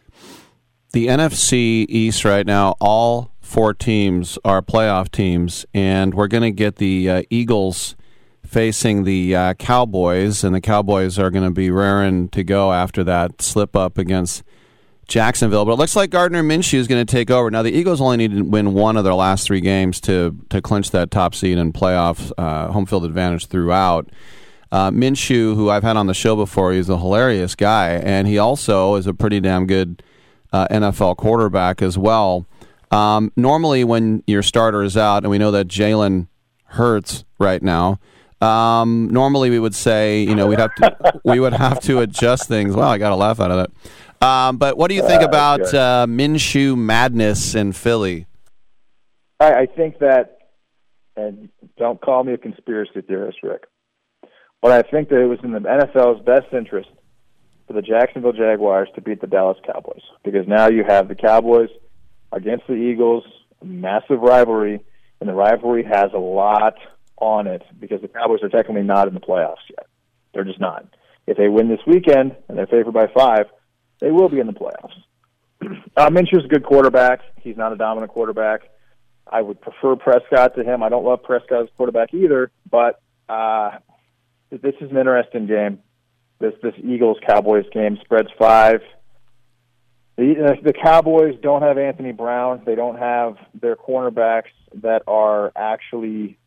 The 0.94 1.08
NFC 1.08 1.86
East 1.88 2.26
right 2.26 2.46
now, 2.46 2.76
all 2.82 3.32
four 3.40 3.74
teams 3.74 4.38
are 4.44 4.62
playoff 4.62 5.10
teams, 5.10 5.66
and 5.74 6.14
we're 6.14 6.28
going 6.28 6.44
to 6.44 6.52
get 6.52 6.76
the 6.76 7.10
uh, 7.10 7.22
Eagles 7.30 7.96
facing 8.46 9.06
the 9.06 9.34
uh, 9.34 9.54
Cowboys, 9.54 10.44
and 10.44 10.54
the 10.54 10.60
Cowboys 10.60 11.18
are 11.18 11.30
going 11.30 11.46
to 11.46 11.52
be 11.52 11.72
raring 11.72 12.28
to 12.30 12.44
go 12.44 12.74
after 12.74 13.06
that 13.06 13.42
slip 13.42 13.74
up 13.74 13.98
against 13.98 14.44
Jacksonville. 15.08 15.64
But 15.64 15.74
it 15.74 15.78
looks 15.80 15.96
like 15.96 16.10
Gardner 16.10 16.44
Minshew 16.44 16.80
is 16.80 16.90
going 16.90 17.06
to 17.06 17.10
take 17.10 17.32
over. 17.32 17.50
Now, 17.50 17.62
the 17.62 17.72
Eagles 17.72 18.02
only 18.02 18.18
need 18.18 18.36
to 18.36 18.42
win 18.42 18.74
one 18.74 18.98
of 18.98 19.06
their 19.06 19.14
last 19.14 19.48
three 19.48 19.62
games 19.62 20.02
to 20.02 20.38
to 20.50 20.62
clinch 20.62 20.92
that 20.92 21.10
top 21.10 21.36
seed 21.36 21.58
and 21.58 21.74
playoff 21.74 22.34
uh, 22.38 22.70
home 22.70 22.86
field 22.86 23.06
advantage 23.06 23.48
throughout. 23.48 24.10
Uh, 24.74 24.92
Minshew, 24.92 25.56
who 25.56 25.70
I've 25.70 25.84
had 25.84 25.96
on 25.96 26.08
the 26.08 26.14
show 26.14 26.36
before, 26.36 26.74
he's 26.74 26.90
a 26.90 26.98
hilarious 26.98 27.56
guy, 27.56 27.92
and 27.92 28.28
he 28.28 28.38
also 28.38 28.96
is 28.96 29.08
a 29.08 29.14
pretty 29.14 29.40
damn 29.40 29.68
good 29.68 30.04
uh, 30.52 30.68
NFL 30.70 31.18
quarterback 31.18 31.82
as 31.82 31.98
well. 31.98 32.46
Um, 32.92 33.32
normally, 33.36 33.84
when 33.84 34.24
your 34.28 34.44
starter 34.44 34.84
is 34.84 34.98
out, 34.98 35.24
and 35.24 35.32
we 35.32 35.38
know 35.38 35.52
that 35.52 35.68
Jalen 35.68 36.28
hurts 36.66 37.24
right 37.40 37.62
now. 37.62 38.00
Um, 38.42 39.10
normally, 39.12 39.50
we 39.50 39.60
would 39.60 39.76
say, 39.76 40.24
you 40.24 40.36
know, 40.36 40.48
we'd 40.48 40.60
have 40.60 40.74
to 40.76 41.22
we 41.24 41.40
would 41.40 41.54
have 41.54 41.80
to 41.82 42.00
adjust 42.00 42.48
things. 42.48 42.76
Well, 42.76 42.90
I 42.90 42.98
got 42.98 43.12
a 43.12 43.16
laugh 43.16 43.40
out 43.40 43.52
of 43.52 43.58
that. 43.58 44.28
Um, 44.28 44.58
but 44.58 44.78
what 44.78 44.90
do 44.90 44.96
you 44.96 45.02
think 45.02 45.22
uh, 45.24 45.28
about 45.28 45.62
uh, 45.74 46.06
Minshew 46.08 46.78
madness 46.78 47.56
in 47.56 47.74
Philly? 47.74 48.28
I, 49.40 49.54
I 49.54 49.66
think 49.66 50.00
that, 50.00 50.50
and 51.16 51.50
don't 51.78 52.00
call 52.00 52.24
me 52.24 52.34
a 52.34 52.38
conspiracy 52.38 53.02
theorist, 53.02 53.40
Rick, 53.42 53.64
but 54.62 54.72
I 54.72 54.88
think 54.88 55.10
that 55.10 55.20
it 55.20 55.26
was 55.26 55.40
in 55.44 55.52
the 55.54 55.60
NFL's 55.60 56.24
best 56.24 56.54
interest 56.54 56.90
for 57.72 57.82
the 57.82 57.88
Jacksonville 57.88 58.34
Jaguars 58.34 58.90
to 58.96 59.02
beat 59.02 59.22
the 59.22 59.28
Dallas 59.28 59.58
Cowboys 59.66 60.02
because 60.24 60.48
now 60.48 60.68
you 60.68 60.84
have 60.88 61.08
the 61.08 61.16
Cowboys 61.16 61.70
against 62.32 62.68
the 62.68 62.74
Eagles, 62.74 63.24
massive 63.64 64.20
rivalry, 64.20 64.84
and 65.20 65.30
the 65.30 65.34
rivalry 65.34 65.84
has 65.84 66.12
a 66.14 66.20
lot 66.20 66.76
on 67.18 67.48
it 67.48 67.64
because 67.80 68.02
the 68.02 68.08
Cowboys 68.08 68.44
are 68.44 68.50
technically 68.50 68.84
not 68.84 69.08
in 69.08 69.14
the 69.14 69.20
playoffs 69.20 69.64
yet. 69.70 69.88
They're 70.34 70.44
just 70.44 70.60
not. 70.60 70.86
If 71.28 71.38
they 71.38 71.48
win 71.48 71.70
this 71.70 71.80
weekend 71.88 72.36
and 72.48 72.58
they're 72.58 72.68
favored 72.68 72.94
by 72.94 73.08
five, 73.16 73.46
they 74.00 74.12
will 74.12 74.30
be 74.30 74.40
in 74.40 74.48
the 74.48 74.54
playoffs. 74.54 74.94
Uh, 75.96 76.10
Minshew's 76.10 76.46
a 76.46 76.48
good 76.48 76.64
quarterback. 76.64 77.20
He's 77.42 77.58
not 77.58 77.72
a 77.72 77.76
dominant 77.76 78.12
quarterback. 78.12 78.62
I 79.28 79.42
would 79.42 79.62
prefer 79.62 79.96
Prescott 79.96 80.56
to 80.56 80.64
him. 80.64 80.82
I 80.82 80.90
don't 80.90 81.04
love 81.04 81.22
Prescott 81.22 81.64
as 81.64 81.70
quarterback 81.78 82.14
either, 82.14 82.50
but 82.70 83.02
uh, 83.30 83.78
this 84.50 84.74
is 84.82 84.90
an 84.90 84.98
interesting 84.98 85.46
game. 85.46 85.80
This 86.42 86.54
this 86.64 86.74
Eagles 86.84 87.18
Cowboys 87.26 87.66
game 87.72 87.98
spreads 88.04 88.30
five 88.38 88.82
The, 90.18 90.44
uh, 90.44 90.62
the 90.64 90.74
Cowboys 90.74 91.36
don't 91.42 91.62
have 91.62 91.78
Anthony 91.78 92.12
Brown. 92.12 92.64
They 92.66 92.76
don't 92.76 92.98
have 92.98 93.38
their 93.54 93.76
cornerbacks 93.76 94.52
that 94.82 95.04
are 95.08 95.52
actually 95.56 96.38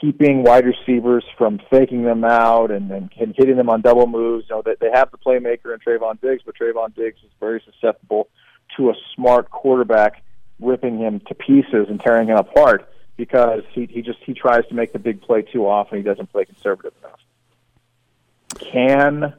keeping 0.00 0.42
wide 0.42 0.64
receivers 0.64 1.24
from 1.36 1.60
faking 1.70 2.04
them 2.04 2.24
out 2.24 2.70
and, 2.70 2.90
and, 2.90 3.10
and 3.20 3.34
hitting 3.36 3.56
them 3.56 3.68
on 3.68 3.82
double 3.82 4.06
moves. 4.06 4.46
You 4.48 4.56
know, 4.56 4.62
they, 4.64 4.76
they 4.80 4.90
have 4.92 5.10
the 5.10 5.18
playmaker 5.18 5.74
in 5.74 5.80
Trevon 5.80 6.20
Diggs, 6.20 6.42
but 6.46 6.54
Trevon 6.56 6.94
Diggs 6.94 7.18
is 7.22 7.30
very 7.40 7.62
susceptible 7.64 8.28
to 8.76 8.90
a 8.90 8.94
smart 9.14 9.50
quarterback 9.50 10.22
ripping 10.60 10.98
him 10.98 11.20
to 11.28 11.34
pieces 11.34 11.86
and 11.88 12.00
tearing 12.00 12.28
him 12.28 12.36
apart 12.36 12.88
because 13.16 13.62
he, 13.72 13.86
he 13.86 14.02
just 14.02 14.18
he 14.24 14.34
tries 14.34 14.66
to 14.68 14.74
make 14.74 14.92
the 14.92 14.98
big 14.98 15.20
play 15.20 15.42
too 15.42 15.66
often. 15.66 15.98
He 15.98 16.04
doesn't 16.04 16.30
play 16.32 16.44
conservative 16.44 16.92
enough. 17.02 17.18
Can 18.58 19.34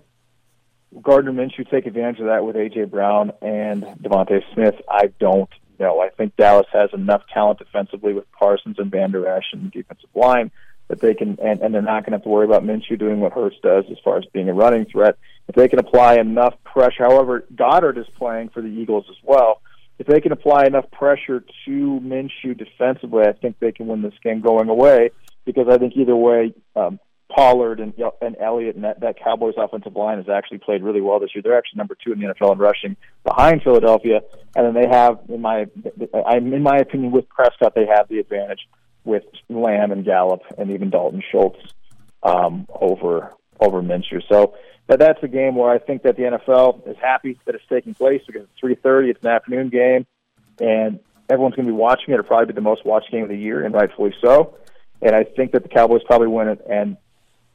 Gardner 1.02 1.32
Minshew 1.32 1.70
take 1.70 1.86
advantage 1.86 2.20
of 2.20 2.28
that 2.28 2.46
with 2.46 2.56
AJ 2.56 2.90
Brown 2.90 3.32
and 3.42 3.84
DeVonta 3.84 4.42
Smith? 4.54 4.76
I 4.90 5.08
don't 5.20 5.50
know. 5.80 6.00
I 6.00 6.10
think 6.10 6.36
Dallas 6.36 6.68
has 6.74 6.90
enough 6.94 7.24
talent 7.34 7.60
defensively 7.60 8.14
with 8.14 8.32
Parsons 8.32 8.78
and 8.80 8.92
Van 8.92 9.12
Der 9.12 9.28
Esch 9.28 9.46
and 9.54 9.66
the 9.66 9.70
defensive 9.70 10.10
line 10.16 10.52
that 10.88 11.00
they 11.00 11.14
can, 11.14 11.38
and, 11.42 11.62
and 11.62 11.74
they're 11.74 11.82
not 11.82 12.04
going 12.04 12.12
to 12.12 12.18
have 12.18 12.24
to 12.24 12.30
worry 12.30 12.46
about 12.46 12.64
Minshew 12.64 12.98
doing 12.98 13.20
what 13.20 13.32
Hurts 13.32 13.58
does 13.62 13.86
as 13.92 13.98
far 14.04 14.18
as 14.18 14.26
being 14.34 14.50
a 14.50 14.54
running 14.54 14.86
threat. 14.86 15.18
If 15.48 15.56
they 15.56 15.68
can 15.68 15.80
apply 15.80 16.16
enough 16.16 16.56
pressure, 16.64 17.04
however, 17.04 17.46
Goedert 17.56 17.98
is 17.98 18.08
playing 18.18 18.50
for 18.50 18.62
the 18.62 18.68
Eagles 18.68 19.06
as 19.10 19.18
well. 19.24 19.62
If 20.00 20.08
they 20.08 20.22
can 20.22 20.32
apply 20.32 20.66
enough 20.66 20.90
pressure 20.92 21.44
to 21.66 22.00
Minshew 22.04 22.58
defensively, 22.58 23.24
I 23.24 23.34
think 23.34 23.60
they 23.60 23.72
can 23.72 23.88
win 23.88 24.02
this 24.02 24.14
game 24.24 24.42
going 24.42 24.70
away. 24.70 25.12
Because 25.46 25.68
I 25.70 25.78
think 25.78 25.94
either 25.96 26.16
way, 26.16 26.54
um, 26.76 27.00
Pollard 27.30 27.80
and 27.80 27.94
and 28.22 28.36
Elliott 28.40 28.76
and 28.76 28.84
that, 28.84 29.00
that 29.02 29.20
Cowboys 29.24 29.54
offensive 29.58 29.96
line 29.96 30.18
has 30.18 30.30
actually 30.30 30.58
played 30.58 30.84
really 30.84 31.02
well 31.02 31.20
this 31.20 31.30
year. 31.36 31.42
They're 31.44 31.58
actually 31.58 31.78
number 31.78 31.96
two 32.04 32.12
in 32.12 32.20
the 32.20 32.34
NFL 32.34 32.54
in 32.54 32.58
rushing 32.58 32.98
behind 33.24 33.62
Philadelphia, 33.64 34.22
and 34.56 34.66
then 34.66 34.74
they 34.74 34.90
have, 34.90 35.20
in 35.30 35.42
my, 35.42 35.68
I'm 36.26 36.54
in 36.54 36.64
my 36.64 36.78
opinion, 36.78 37.12
with 37.12 37.30
Prescott, 37.30 37.76
they 37.76 37.86
have 37.86 38.08
the 38.10 38.20
advantage 38.20 38.68
with 39.04 39.24
Lamb 39.48 39.92
and 39.92 40.04
Gallup 40.04 40.42
and 40.58 40.72
even 40.72 40.90
Dalton 40.90 41.24
Schultz 41.32 41.60
um, 42.24 42.68
over 42.70 43.34
over 43.60 43.82
Minshew. 43.82 44.22
So 44.28 44.56
that 44.88 45.00
that's 45.00 45.22
a 45.22 45.28
game 45.28 45.56
where 45.56 45.70
I 45.70 45.78
think 45.78 46.04
that 46.04 46.18
the 46.18 46.24
NFL 46.24 46.90
is 46.90 46.98
happy 47.00 47.40
that 47.46 47.54
it's 47.54 47.64
taking 47.70 47.94
place 47.94 48.22
because 48.26 48.44
it's 48.44 48.82
3:30. 48.84 49.12
It's 49.12 49.24
an 49.24 49.30
afternoon 49.30 49.70
game, 49.70 50.08
and 50.60 51.00
everyone's 51.30 51.56
going 51.56 51.68
to 51.68 51.72
be 51.72 51.78
watching 51.78 52.10
it. 52.10 52.14
It'll 52.14 52.26
probably 52.26 52.48
be 52.48 52.54
the 52.54 52.62
most 52.62 52.86
watched 52.86 53.12
game 53.12 53.24
of 53.24 53.30
the 53.30 53.38
year, 53.38 53.64
and 53.64 53.74
rightfully 53.74 54.16
so. 54.20 54.56
And 55.02 55.16
I 55.16 55.24
think 55.24 55.52
that 55.52 55.64
the 55.64 55.70
Cowboys 55.70 56.02
probably 56.06 56.28
win 56.28 56.50
it, 56.50 56.62
and 56.70 56.98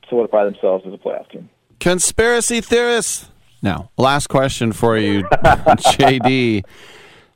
solidify 0.08 0.44
themselves 0.44 0.84
as 0.86 0.92
a 0.92 0.96
playoff 0.96 1.30
team. 1.30 1.48
Conspiracy 1.80 2.60
theorists. 2.60 3.30
Now, 3.62 3.90
last 3.96 4.28
question 4.28 4.72
for 4.72 4.96
you, 4.98 5.22
JD. 5.32 6.64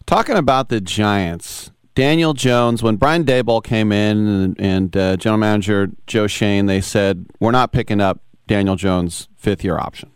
Talking 0.07 0.37
about 0.37 0.69
the 0.69 0.81
Giants, 0.81 1.71
Daniel 1.95 2.33
Jones, 2.35 2.83
when 2.83 2.97
Brian 2.97 3.25
Daboll 3.25 3.63
came 3.63 3.93
in 3.93 4.27
and, 4.27 4.61
and 4.61 4.97
uh, 4.97 5.17
general 5.17 5.39
manager 5.39 5.91
Joe 6.07 6.27
Schoen, 6.27 6.67
they 6.67 6.81
said, 6.81 7.27
we're 7.41 7.51
not 7.51 7.73
picking 7.73 8.01
up 8.01 8.21
Daniel 8.47 8.77
Jones' 8.77 9.29
fifth 9.37 9.65
year 9.65 9.79
option, 9.79 10.11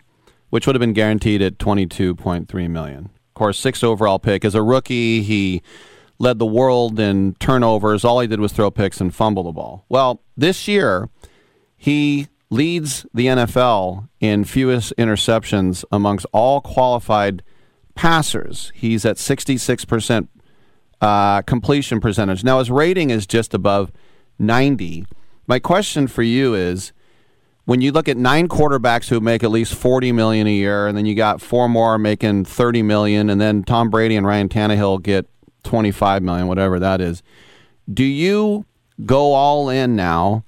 which 0.51 0.67
would 0.67 0.77
have 0.77 0.81
been 0.81 0.93
guaranteed 0.93 1.43
at 1.43 1.59
22.3 1.59 2.71
million. 2.71 3.07
Of 3.07 3.35
course, 3.35 3.59
sixth 3.59 3.83
overall 3.83 4.19
pick. 4.19 4.45
As 4.45 4.55
a 4.55 4.63
rookie, 4.63 5.23
he 5.23 5.63
led 6.19 6.39
the 6.39 6.47
world 6.47 7.01
in 7.01 7.35
turnovers. 7.41 8.05
All 8.05 8.21
he 8.21 8.27
did 8.27 8.41
was 8.41 8.53
throw 8.53 8.71
picks 8.71 9.01
and 9.01 9.15
fumble 9.15 9.43
the 9.43 9.53
ball. 9.53 9.85
Well, 9.89 10.23
this 10.37 10.69
year, 10.69 11.09
he 11.77 12.29
leads 12.53 13.07
the 13.15 13.27
NFL 13.27 14.09
in 14.21 14.45
fewest 14.45 14.93
interceptions 14.99 15.85
amongst 15.91 16.27
all 16.33 16.61
qualified 16.61 17.43
passers. 17.95 18.71
He's 18.75 19.07
at 19.07 19.17
66% 19.17 20.29
uh, 21.01 21.43
completion 21.43 21.99
percentage. 21.99 22.45
Now, 22.45 22.59
his 22.59 22.71
rating 22.71 23.09
is 23.09 23.27
just 23.27 23.55
above 23.55 23.91
90. 24.39 25.07
My 25.47 25.59
question 25.59 26.07
for 26.07 26.23
you 26.23 26.55
is 26.55 26.93
when 27.65 27.81
you 27.81 27.91
look 27.91 28.07
at 28.07 28.19
nine 28.19 28.49
quarterbacks 28.49 29.09
who 29.09 29.19
make 29.21 29.43
at 29.43 29.51
least 29.51 29.75
40 29.75 30.13
million 30.13 30.47
a 30.47 30.53
year 30.53 30.87
and 30.87 30.97
then 30.97 31.07
you 31.07 31.15
got 31.15 31.41
four 31.41 31.71
more 31.71 31.97
making 31.97 32.45
30 32.45 32.83
million 32.83 33.31
and 33.31 33.41
then 33.41 33.63
Tom 33.63 33.89
Brady 33.89 34.15
and 34.15 34.27
Ryan 34.27 34.49
Tannehill 34.49 35.03
get 35.03 35.27
25 35.65 36.23
million 36.23 36.49
whatever 36.49 36.81
that 36.81 37.01
is 37.01 37.23
do 37.93 38.03
you 38.03 38.67
go 39.07 39.33
all 39.33 39.69
in 39.69 39.95
now 39.95 40.45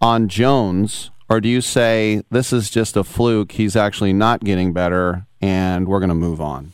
on 0.00 0.28
Jones 0.28 1.10
or 1.28 1.40
do 1.40 1.48
you 1.48 1.60
say 1.60 2.22
this 2.30 2.52
is 2.52 2.70
just 2.70 2.96
a 2.96 3.04
fluke? 3.04 3.52
He's 3.52 3.76
actually 3.76 4.12
not 4.12 4.44
getting 4.44 4.72
better, 4.72 5.26
and 5.40 5.88
we're 5.88 6.00
going 6.00 6.08
to 6.10 6.14
move 6.14 6.40
on. 6.40 6.72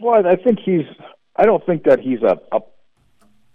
Well, 0.00 0.26
I 0.26 0.36
think 0.36 0.60
he's. 0.60 0.86
I 1.36 1.44
don't 1.44 1.64
think 1.64 1.84
that 1.84 2.00
he's 2.00 2.22
a, 2.22 2.40
a 2.52 2.60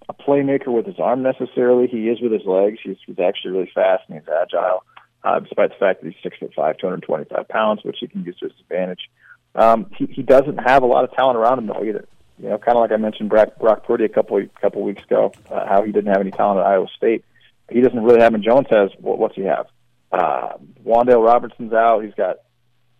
a 0.09 0.13
playmaker 0.13 0.67
with 0.67 0.85
his 0.85 0.99
arm 0.99 1.21
necessarily. 1.21 1.87
He 1.87 2.09
is 2.09 2.19
with 2.21 2.31
his 2.31 2.45
legs. 2.45 2.79
He's, 2.83 2.97
he's 3.05 3.19
actually 3.19 3.51
really 3.51 3.71
fast 3.73 4.03
and 4.09 4.19
he's 4.19 4.27
agile, 4.29 4.83
uh, 5.23 5.39
despite 5.39 5.69
the 5.69 5.77
fact 5.77 6.01
that 6.01 6.11
he's 6.11 6.21
six 6.21 6.37
foot 6.37 6.53
five, 6.55 6.77
two 6.77 6.87
hundred 6.87 7.03
twenty 7.03 7.25
five 7.25 7.47
pounds, 7.47 7.83
which 7.83 7.97
he 7.99 8.07
can 8.07 8.23
use 8.23 8.37
to 8.39 8.45
his 8.45 8.59
advantage. 8.61 9.09
Um, 9.55 9.89
he, 9.95 10.05
he 10.07 10.23
doesn't 10.23 10.57
have 10.57 10.83
a 10.83 10.85
lot 10.85 11.03
of 11.03 11.13
talent 11.13 11.37
around 11.37 11.59
him 11.59 11.67
though 11.67 11.83
either. 11.83 12.05
You 12.39 12.49
know, 12.49 12.57
kind 12.57 12.77
of 12.77 12.81
like 12.81 12.91
I 12.91 12.97
mentioned 12.97 13.29
Brock, 13.29 13.59
Brock 13.59 13.85
Purdy 13.85 14.05
a 14.05 14.09
couple 14.09 14.43
couple 14.59 14.81
weeks 14.81 15.03
ago, 15.03 15.31
uh, 15.49 15.67
how 15.67 15.83
he 15.83 15.91
didn't 15.91 16.11
have 16.11 16.21
any 16.21 16.31
talent 16.31 16.59
at 16.59 16.65
Iowa 16.65 16.87
State. 16.97 17.23
He 17.71 17.79
doesn't 17.79 18.03
really 18.03 18.21
have, 18.21 18.33
and 18.33 18.43
Jones 18.43 18.67
has. 18.71 18.89
What, 18.99 19.19
what's 19.19 19.35
he 19.35 19.43
have? 19.43 19.67
Uh, 20.13 20.57
Wan'Dale 20.85 21.25
Robinson's 21.25 21.73
out. 21.73 22.03
He's 22.03 22.13
got 22.13 22.37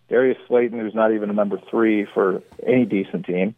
Darius 0.08 0.38
Slayton, 0.48 0.80
who's 0.80 0.94
not 0.94 1.12
even 1.12 1.30
a 1.30 1.32
number 1.32 1.60
three 1.70 2.06
for 2.12 2.42
any 2.66 2.84
decent 2.84 3.24
team. 3.24 3.54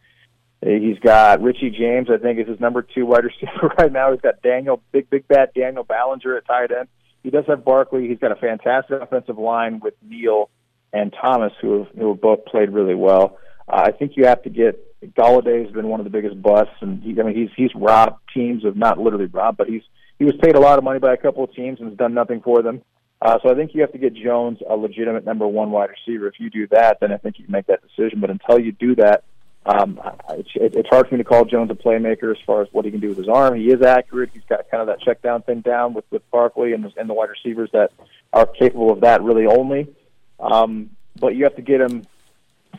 He's 0.61 0.99
got 0.99 1.43
Richie 1.43 1.71
James, 1.71 2.09
I 2.11 2.19
think, 2.19 2.39
is 2.39 2.49
his 2.49 2.61
number 2.61 2.83
two 2.83 3.07
wide 3.07 3.25
receiver 3.43 3.73
right 3.79 3.91
now. 3.91 4.13
He's 4.13 4.21
got 4.21 4.43
Daniel, 4.43 4.83
big, 4.93 5.09
big 5.09 5.27
bat 5.27 5.53
Daniel 5.55 5.85
Bellinger 5.85 6.37
at 6.37 6.47
tight 6.47 6.71
end. 6.71 6.89
He 7.23 7.31
does 7.31 7.45
have 7.49 7.65
Barkley. 7.65 8.09
He's 8.09 8.19
got 8.19 8.31
a 8.31 8.37
fantastic 8.37 9.01
offensive 9.01 9.39
line 9.39 9.81
with 9.81 9.95
Neal 10.07 10.51
and 10.93 11.15
Thomas, 11.21 11.53
who 11.61 11.81
have, 11.81 11.89
who 11.97 12.11
have 12.11 12.21
both 12.21 12.45
played 12.45 12.71
really 12.71 12.95
well. 12.95 13.39
Uh, 13.69 13.83
I 13.87 13.93
think 13.93 14.13
you 14.17 14.27
have 14.27 14.43
to 14.43 14.51
get 14.51 14.83
Golladay 15.15 15.65
has 15.65 15.73
been 15.73 15.89
one 15.89 16.01
of 16.01 16.05
the 16.05 16.11
biggest 16.11 16.41
busts, 16.41 16.75
and 16.81 17.03
he, 17.03 17.19
I 17.21 17.25
mean 17.25 17.35
he's 17.37 17.51
he's 17.57 17.75
robbed 17.75 18.21
teams 18.33 18.65
of 18.65 18.77
not 18.77 18.99
literally 18.99 19.27
robbed, 19.27 19.59
but 19.59 19.69
he's 19.69 19.83
he 20.19 20.25
was 20.25 20.35
paid 20.43 20.55
a 20.55 20.61
lot 20.61 20.79
of 20.79 20.85
money 20.85 20.99
by 20.99 21.13
a 21.13 21.17
couple 21.17 21.45
of 21.45 21.53
teams 21.55 21.81
and 21.81 21.89
has 21.89 21.99
done 21.99 22.15
nothing 22.15 22.41
for 22.41 22.63
them. 22.63 22.83
Uh, 23.27 23.41
so 23.43 23.51
I 23.51 23.57
think 23.57 23.75
you 23.75 23.81
have 23.81 23.91
to 23.91 23.99
get 23.99 24.15
Jones 24.15 24.61
a 24.71 24.77
legitimate 24.77 25.25
number 25.25 25.49
one 25.49 25.73
wide 25.73 25.91
receiver. 25.91 26.29
If 26.29 26.39
you 26.39 26.49
do 26.49 26.69
that, 26.69 27.01
then 27.01 27.11
I 27.11 27.17
think 27.17 27.41
you 27.41 27.45
can 27.45 27.51
make 27.51 27.67
that 27.67 27.83
decision. 27.83 28.21
But 28.21 28.31
until 28.31 28.61
you 28.61 28.71
do 28.71 28.95
that, 28.95 29.25
um, 29.67 30.01
it's, 30.31 30.51
it's 30.55 30.89
hard 30.89 31.09
for 31.09 31.17
me 31.17 31.19
to 31.19 31.29
call 31.29 31.45
Jones 31.45 31.73
a 31.73 31.75
playmaker 31.75 32.31
as 32.31 32.37
far 32.47 32.63
as 32.63 32.69
what 32.71 32.85
he 32.85 32.93
can 32.93 33.01
do 33.01 33.09
with 33.09 33.19
his 33.19 33.29
arm. 33.29 33.57
He 33.57 33.65
is 33.65 33.83
accurate. 33.83 34.31
He's 34.33 34.45
got 34.49 34.71
kind 34.71 34.81
of 34.81 34.87
that 34.87 35.01
check 35.01 35.23
down 35.23 35.43
thing 35.43 35.61
down 35.61 35.93
with 35.93 36.05
with 36.13 36.23
Barkley 36.31 36.73
and 36.73 36.85
and 36.97 37.11
the 37.11 37.15
wide 37.15 37.31
receivers 37.31 37.69
that 37.73 37.91
are 38.33 38.47
capable 38.47 38.93
of 38.93 39.01
that 39.01 39.25
really 39.25 39.47
only. 39.47 39.93
Um, 40.39 40.91
but 41.19 41.35
you 41.35 41.43
have 41.43 41.57
to 41.57 41.63
get 41.63 41.81
him 41.81 42.07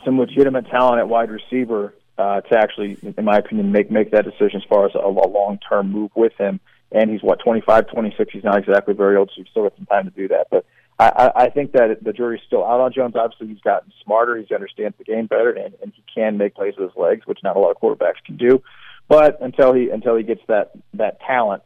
some 0.05 0.17
legitimate 0.17 0.67
talent 0.69 0.99
at 0.99 1.09
wide 1.09 1.29
receiver 1.29 1.93
uh, 2.17 2.39
to 2.39 2.57
actually, 2.57 2.97
in 3.17 3.25
my 3.25 3.39
opinion, 3.39 3.73
make 3.73 3.91
make 3.91 4.11
that 4.11 4.23
decision 4.23 4.61
as 4.61 4.63
far 4.69 4.85
as 4.85 4.95
a, 4.95 4.99
a 4.99 5.27
long 5.27 5.59
term 5.67 5.91
move 5.91 6.11
with 6.15 6.31
him 6.37 6.61
and 6.91 7.09
he's 7.09 7.21
what 7.21 7.39
25, 7.39 7.87
26. 7.87 8.31
He's 8.33 8.43
not 8.43 8.57
exactly 8.57 8.93
very 8.93 9.17
old, 9.17 9.29
so 9.29 9.41
he's 9.41 9.49
still 9.51 9.63
got 9.63 9.75
some 9.75 9.85
time 9.85 10.05
to 10.05 10.11
do 10.11 10.27
that. 10.29 10.47
But 10.49 10.65
I, 10.99 11.31
I 11.35 11.49
think 11.49 11.73
that 11.73 12.03
the 12.03 12.13
jury's 12.13 12.41
still 12.47 12.65
out 12.65 12.79
on 12.79 12.91
Jones. 12.91 13.15
Obviously, 13.15 13.47
he's 13.47 13.61
gotten 13.61 13.91
smarter. 14.03 14.37
He 14.37 14.53
understands 14.53 14.97
the 14.97 15.03
game 15.03 15.27
better, 15.27 15.51
and, 15.51 15.75
and 15.81 15.93
he 15.95 16.03
can 16.13 16.37
make 16.37 16.55
plays 16.55 16.73
with 16.77 16.89
his 16.89 16.97
legs, 16.97 17.27
which 17.27 17.39
not 17.43 17.55
a 17.55 17.59
lot 17.59 17.71
of 17.71 17.77
quarterbacks 17.77 18.23
can 18.25 18.37
do. 18.37 18.63
But 19.07 19.39
until 19.41 19.73
he 19.73 19.89
until 19.89 20.15
he 20.15 20.23
gets 20.23 20.41
that 20.47 20.71
that 20.95 21.19
talent 21.21 21.63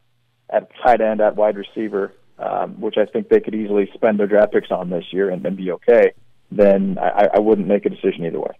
at 0.50 0.68
tight 0.84 1.00
end, 1.00 1.20
at 1.20 1.34
wide 1.34 1.56
receiver, 1.56 2.12
um, 2.38 2.80
which 2.80 2.96
I 2.98 3.06
think 3.06 3.28
they 3.28 3.40
could 3.40 3.54
easily 3.54 3.90
spend 3.94 4.18
their 4.18 4.26
draft 4.26 4.52
picks 4.52 4.70
on 4.70 4.90
this 4.90 5.04
year 5.12 5.30
and, 5.30 5.44
and 5.46 5.56
be 5.56 5.72
okay, 5.72 6.12
then 6.50 6.98
I, 7.00 7.28
I 7.34 7.38
wouldn't 7.38 7.66
make 7.66 7.86
a 7.86 7.90
decision 7.90 8.26
either 8.26 8.38
way. 8.38 8.54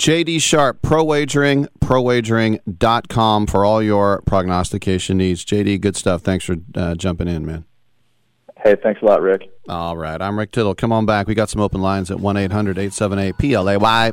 JD 0.00 0.40
Sharp, 0.40 0.80
Pro 0.80 1.04
Wagering, 1.04 1.68
prowagering.com 1.80 3.46
for 3.46 3.66
all 3.66 3.82
your 3.82 4.22
prognostication 4.22 5.18
needs. 5.18 5.44
JD, 5.44 5.78
good 5.82 5.94
stuff. 5.94 6.22
Thanks 6.22 6.46
for 6.46 6.56
uh, 6.74 6.94
jumping 6.94 7.28
in, 7.28 7.44
man. 7.44 7.66
Hey, 8.64 8.76
thanks 8.82 9.02
a 9.02 9.04
lot, 9.04 9.20
Rick. 9.20 9.50
All 9.68 9.98
right. 9.98 10.20
I'm 10.22 10.38
Rick 10.38 10.52
Tittle. 10.52 10.74
Come 10.74 10.90
on 10.90 11.04
back. 11.04 11.26
We 11.26 11.34
got 11.34 11.50
some 11.50 11.60
open 11.60 11.82
lines 11.82 12.10
at 12.10 12.18
1 12.18 12.34
800 12.38 12.78
878 12.78 13.36
PLAY. 13.36 14.12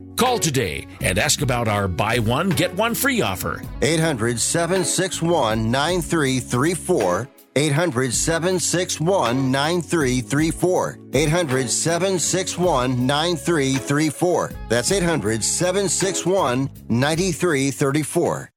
Call 0.21 0.37
today 0.37 0.85
and 1.01 1.17
ask 1.17 1.41
about 1.41 1.67
our 1.67 1.87
buy 1.87 2.19
one, 2.19 2.49
get 2.49 2.71
one 2.75 2.93
free 2.93 3.21
offer. 3.21 3.59
800 3.81 4.39
761 4.39 5.71
9334. 5.71 7.27
800 7.55 8.13
761 8.13 9.51
9334. 9.51 10.99
800 11.11 11.67
761 11.67 13.07
9334. 13.07 14.51
That's 14.69 14.91
800 14.91 15.43
761 15.43 16.69
9334. 16.87 18.51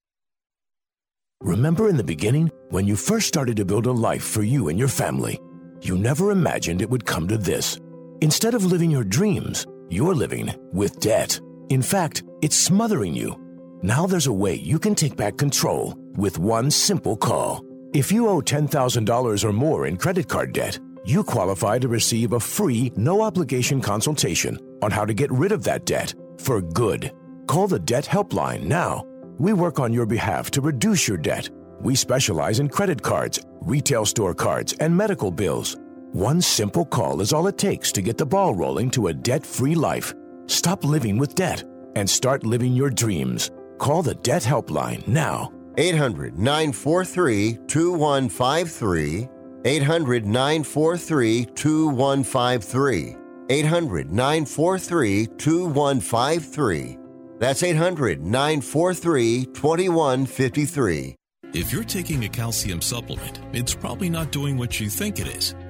Remember 1.41 1.89
in 1.89 1.97
the 1.97 2.05
beginning, 2.05 2.51
when 2.69 2.87
you 2.87 2.95
first 2.95 3.27
started 3.27 3.57
to 3.57 3.65
build 3.65 3.87
a 3.87 3.93
life 3.93 4.25
for 4.25 4.43
you 4.43 4.69
and 4.69 4.79
your 4.79 4.89
family, 4.89 5.41
you 5.81 5.97
never 5.97 6.31
imagined 6.31 6.83
it 6.83 6.91
would 6.91 7.07
come 7.07 7.27
to 7.29 7.39
this. 7.39 7.81
Instead 8.21 8.53
of 8.53 8.67
living 8.67 8.91
your 8.91 9.05
dreams, 9.05 9.67
you're 9.89 10.15
living 10.15 10.55
with 10.73 11.01
debt. 11.01 11.41
In 11.71 11.83
fact, 11.83 12.23
it's 12.43 12.57
smothering 12.57 13.15
you. 13.15 13.41
Now 13.83 14.07
there's 14.07 14.27
a 14.27 14.33
way 14.33 14.55
you 14.55 14.79
can 14.79 14.95
take 14.95 15.17
back 15.17 15.37
control 15.37 15.95
with 16.17 16.39
one 16.39 16.71
simple 16.71 17.17
call. 17.17 17.65
If 17.93 18.13
you 18.13 18.29
owe 18.29 18.41
$10,000 18.41 19.45
or 19.45 19.53
more 19.53 19.87
in 19.87 19.97
credit 19.97 20.29
card 20.29 20.53
debt, 20.53 20.79
you 21.05 21.23
qualify 21.23 21.79
to 21.79 21.89
receive 21.89 22.33
a 22.33 22.41
free, 22.41 22.93
no 22.97 23.23
obligation 23.23 23.81
consultation 23.81 24.59
on 24.83 24.91
how 24.91 25.05
to 25.05 25.15
get 25.15 25.31
rid 25.31 25.53
of 25.53 25.65
that 25.65 25.85
debt 25.85 26.15
for 26.39 26.61
good. 26.61 27.13
Call 27.47 27.67
the 27.67 27.79
Debt 27.79 28.05
Helpline 28.05 28.65
now. 28.65 29.05
We 29.39 29.53
work 29.53 29.79
on 29.79 29.93
your 29.93 30.07
behalf 30.07 30.51
to 30.53 30.61
reduce 30.61 31.07
your 31.07 31.19
debt. 31.19 31.51
We 31.81 31.95
specialize 31.95 32.61
in 32.61 32.69
credit 32.69 33.03
cards, 33.03 33.41
retail 33.61 34.07
store 34.07 34.35
cards, 34.35 34.75
and 34.81 34.97
medical 34.97 35.31
bills. 35.31 35.77
One 36.13 36.41
simple 36.41 36.85
call 36.85 37.21
is 37.21 37.33
all 37.33 37.47
it 37.49 37.59
takes 37.59 37.93
to 37.93 38.03
get 38.03 38.17
the 38.17 38.27
ball 38.27 38.55
rolling 38.55 38.91
to 38.93 39.09
a 39.09 39.15
debt 39.15 39.45
free 39.45 39.75
life. 39.75 40.15
Stop 40.47 40.85
living 40.85 41.19
with 41.19 41.35
debt 41.35 41.65
and 41.97 42.09
start 42.09 42.45
living 42.45 42.73
your 42.73 42.91
dreams. 42.91 43.51
Call 43.79 44.03
the 44.03 44.15
Debt 44.15 44.43
Helpline 44.43 45.07
now. 45.07 45.53
800 45.77 46.39
943 46.39 47.59
2153. 47.67 49.29
800 49.65 50.27
943 50.27 51.45
2153. 51.47 53.17
800 53.51 54.13
943 54.13 55.27
2153. 55.27 56.99
That's 57.39 57.63
800 57.63 58.25
943 58.25 59.47
2153. 59.47 61.17
If 61.53 61.73
you're 61.73 61.85
taking 61.85 62.25
a 62.25 62.29
calcium 62.29 62.81
supplement, 62.81 63.41
it's 63.53 63.75
probably 63.75 64.11
not 64.11 64.33
doing 64.33 64.57
what 64.57 64.81
you 64.81 64.89
think 64.89 65.21
it 65.21 65.29
is. 65.29 65.55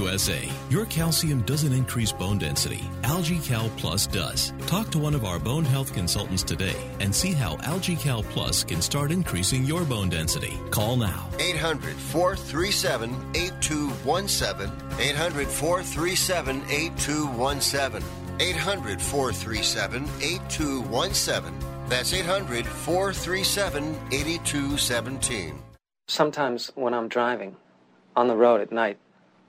USA. 0.00 0.48
Your 0.70 0.86
calcium 0.86 1.42
doesn't 1.42 1.72
increase 1.72 2.12
bone 2.12 2.38
density, 2.38 2.82
AlgaeCal 3.02 3.68
Plus 3.76 4.06
does. 4.06 4.52
Talk 4.66 4.88
to 4.90 4.98
one 4.98 5.14
of 5.14 5.24
our 5.24 5.38
bone 5.38 5.64
health 5.64 5.92
consultants 5.92 6.42
today 6.42 6.76
and 7.00 7.14
see 7.14 7.32
how 7.32 7.56
AlgaeCal 7.72 8.24
Plus 8.30 8.64
can 8.64 8.80
start 8.80 9.12
increasing 9.12 9.64
your 9.64 9.84
bone 9.84 10.08
density. 10.08 10.54
Call 10.70 10.96
now. 10.96 11.28
800 11.38 11.96
437 11.96 13.10
8217. 13.34 14.72
800 14.98 15.48
437 15.48 16.62
8217. 16.70 18.02
800 18.40 19.02
437 19.02 20.08
8217. 20.22 21.54
That's 21.88 22.14
800 22.14 22.66
437 22.66 23.98
8217. 24.12 25.62
Sometimes 26.08 26.70
when 26.74 26.94
I'm 26.94 27.08
driving 27.08 27.56
on 28.16 28.28
the 28.28 28.36
road 28.36 28.60
at 28.60 28.72
night, 28.72 28.98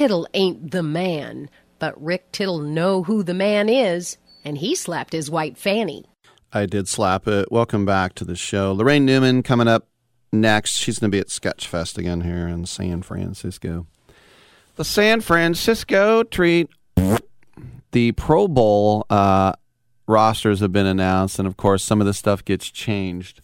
Tittle 0.00 0.26
ain't 0.32 0.70
the 0.70 0.82
man, 0.82 1.50
but 1.78 2.02
Rick 2.02 2.32
Tittle 2.32 2.58
know 2.58 3.02
who 3.02 3.22
the 3.22 3.34
man 3.34 3.68
is, 3.68 4.16
and 4.46 4.56
he 4.56 4.74
slapped 4.74 5.12
his 5.12 5.30
white 5.30 5.58
fanny. 5.58 6.06
I 6.54 6.64
did 6.64 6.88
slap 6.88 7.28
it. 7.28 7.52
Welcome 7.52 7.84
back 7.84 8.14
to 8.14 8.24
the 8.24 8.34
show. 8.34 8.74
Laraine 8.74 9.02
Newman 9.02 9.42
coming 9.42 9.68
up 9.68 9.88
next. 10.32 10.78
She's 10.78 10.98
going 10.98 11.10
to 11.10 11.14
be 11.14 11.20
at 11.20 11.26
Sketchfest 11.26 11.98
again 11.98 12.22
here 12.22 12.48
in 12.48 12.64
San 12.64 13.02
Francisco. 13.02 13.86
The 14.76 14.86
San 14.86 15.20
Francisco 15.20 16.22
treat. 16.22 16.70
The 17.92 18.12
Pro 18.12 18.48
Bowl 18.48 19.04
uh, 19.10 19.52
rosters 20.06 20.60
have 20.60 20.72
been 20.72 20.86
announced, 20.86 21.38
and 21.38 21.46
of 21.46 21.58
course, 21.58 21.84
some 21.84 22.00
of 22.00 22.06
the 22.06 22.14
stuff 22.14 22.42
gets 22.42 22.70
changed. 22.70 23.42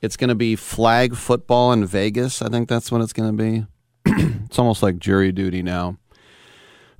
It's 0.00 0.16
going 0.16 0.28
to 0.28 0.34
be 0.34 0.56
flag 0.56 1.14
football 1.14 1.72
in 1.74 1.84
Vegas. 1.84 2.40
I 2.40 2.48
think 2.48 2.70
that's 2.70 2.90
what 2.90 3.02
it's 3.02 3.12
going 3.12 3.36
to 3.36 3.42
be. 3.42 3.66
it's 4.46 4.58
almost 4.58 4.82
like 4.82 4.98
jury 4.98 5.32
duty 5.32 5.62
now. 5.62 5.98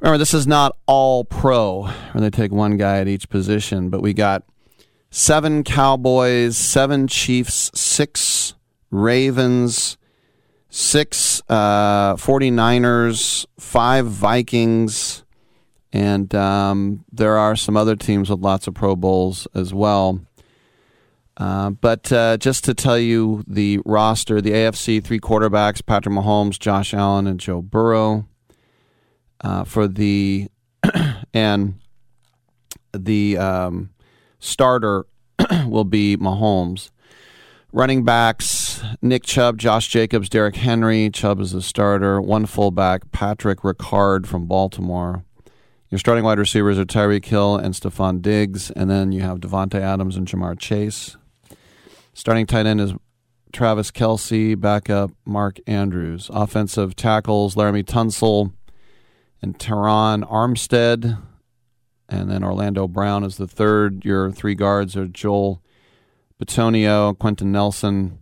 Remember, 0.01 0.19
this 0.19 0.35
is 0.35 0.47
not 0.47 0.77
all 0.87 1.25
pro, 1.25 1.85
where 1.87 2.21
they 2.21 2.31
take 2.31 2.53
one 2.53 2.77
guy 2.77 2.99
at 2.99 3.09
each 3.09 3.29
position, 3.29 3.91
but 3.91 4.01
we 4.01 4.13
got 4.13 4.45
seven 5.11 5.65
Cowboys, 5.65 6.57
seven 6.57 7.09
Chiefs, 7.09 7.71
six 7.75 8.55
Ravens, 8.91 9.99
six 10.71 11.43
uh, 11.49 12.15
49ers, 12.15 13.47
five 13.59 14.07
Vikings, 14.07 15.25
and 15.93 16.33
um, 16.35 17.05
there 17.11 17.37
are 17.37 17.57
some 17.57 17.77
other 17.77 17.97
teams 17.97 18.31
with 18.31 18.41
lots 18.41 18.67
of 18.67 18.75
Pro 18.75 18.95
Bowls 18.95 19.49
as 19.55 19.75
well. 19.75 20.21
Uh, 21.39 21.71
but 21.71 22.13
uh, 22.13 22.37
just 22.37 22.65
to 22.65 22.75
tell 22.75 22.99
you 22.99 23.45
the 23.47 23.79
roster, 23.87 24.41
the 24.41 24.51
AFC 24.51 25.03
three 25.03 25.21
quarterbacks: 25.21 25.85
Patrick 25.85 26.15
Mahomes, 26.15 26.59
Josh 26.59 26.93
Allen, 26.93 27.29
and 27.29 27.39
Joe 27.39 27.63
Burrow. 27.63 28.27
Uh, 29.41 29.63
for 29.63 29.87
the 29.87 30.49
and 31.35 31.79
the 32.93 33.39
um, 33.39 33.91
starter 34.41 35.07
will 35.67 35.85
be 35.85 36.17
Mahomes. 36.17 36.91
Running 37.73 38.05
backs: 38.05 38.83
Nick 39.01 39.23
Chubb, 39.23 39.59
Josh 39.59 39.87
Jacobs, 39.87 40.29
Derrick 40.29 40.57
Henry. 40.57 41.09
Chubb 41.09 41.41
is 41.41 41.53
the 41.53 41.63
starter. 41.63 42.21
One 42.21 42.47
fullback: 42.47 43.13
Patrick 43.13 43.61
Ricard 43.61 44.27
from 44.27 44.47
Baltimore. 44.47 45.23
Your 45.89 46.01
starting 46.01 46.25
wide 46.25 46.41
receivers 46.41 46.81
are 46.81 46.85
Tyreek 46.85 47.25
Hill 47.25 47.57
and 47.57 47.75
Stefon 47.75 48.21
Diggs, 48.21 48.73
and 48.73 48.91
then 48.91 49.13
you 49.13 49.23
have 49.23 49.39
Davante 49.39 49.81
Adams 49.81 50.17
and 50.17 50.27
Ja'Marr 50.27 50.59
Chase. 50.59 51.17
Starting 52.19 52.47
tight 52.47 52.67
end 52.67 52.81
is 52.81 52.95
Travis 53.53 53.93
Kelce, 53.93 54.61
backup 54.61 55.13
Mark 55.25 55.61
Andrews. 55.69 56.29
Offensive 56.33 56.97
tackles 56.97 57.55
Laremy 57.55 57.85
Tunsil 57.85 58.53
and 59.41 59.57
Terron 59.57 60.29
Armstead. 60.29 61.23
And 62.09 62.29
then 62.29 62.43
Orlando 62.43 62.89
Brown 62.89 63.23
is 63.23 63.37
the 63.37 63.47
third. 63.47 64.05
Your 64.05 64.33
three 64.33 64.57
guards 64.57 64.97
are 64.97 65.07
Joel 65.07 65.63
Bitonio, 66.43 67.17
Quenton 67.17 67.53
Nelson, 67.53 68.19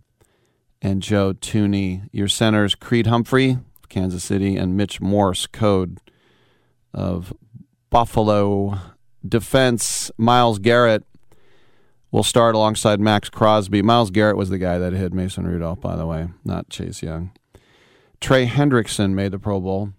and 0.79 1.01
Joe 1.01 1.33
Thuney. 1.33 2.07
Your 2.11 2.27
centers 2.27 2.75
Creed 2.75 3.07
Humphrey 3.07 3.57
Kansas 3.89 4.23
City 4.23 4.57
and 4.57 4.77
Mitch 4.77 5.01
Morse, 5.01 5.47
code 5.47 5.97
of 6.93 7.33
Buffalo. 7.89 8.77
Defense 9.27 10.11
Myles 10.19 10.59
Garrett 10.59 11.03
will 12.11 12.23
start 12.23 12.55
alongside 12.55 12.99
Maxx 12.99 13.29
Crosby. 13.29 13.81
Myles 13.81 14.11
Garrett 14.11 14.37
was 14.37 14.49
the 14.49 14.57
guy 14.57 14.77
that 14.77 14.93
hit 14.93 15.13
Mason 15.13 15.45
Rudolph, 15.45 15.81
by 15.81 15.95
the 15.95 16.05
way, 16.05 16.29
not 16.43 16.69
Chase 16.69 17.01
Young. 17.01 17.31
Trey 18.19 18.47
Hendrickson 18.47 19.13
made 19.13 19.31
the 19.31 19.39
Pro 19.39 19.59
Bowl. 19.59 19.93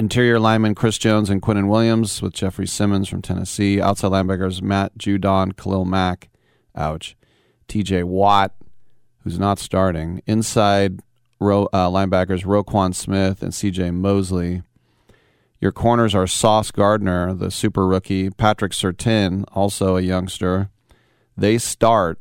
Interior 0.00 0.40
lineman 0.40 0.74
Chris 0.74 0.98
Jones 0.98 1.30
and 1.30 1.40
Quinnen 1.40 1.68
Williams 1.68 2.20
with 2.20 2.32
Jeffrey 2.32 2.66
Simmons 2.66 3.08
from 3.08 3.22
Tennessee. 3.22 3.80
Outside 3.80 4.10
linebackers 4.10 4.60
Matt 4.62 4.98
Judon, 4.98 5.56
Khalil 5.56 5.84
Mack, 5.84 6.28
ouch, 6.74 7.16
TJ 7.68 8.04
Watt, 8.04 8.54
who's 9.22 9.38
not 9.38 9.58
starting. 9.58 10.22
Inside 10.26 11.00
uh, 11.40 11.88
linebackers 11.88 12.44
Roquan 12.44 12.94
Smith 12.94 13.42
and 13.42 13.52
CJ 13.52 13.94
Mosley. 13.94 14.62
Your 15.60 15.72
corners 15.72 16.14
are 16.14 16.26
Sauce 16.26 16.72
Gardner, 16.72 17.34
the 17.34 17.50
super 17.50 17.86
rookie, 17.86 18.30
Patrick 18.30 18.72
Surtain, 18.72 19.44
also 19.52 19.96
a 19.96 20.00
youngster, 20.00 20.70
they 21.36 21.58
start. 21.58 22.18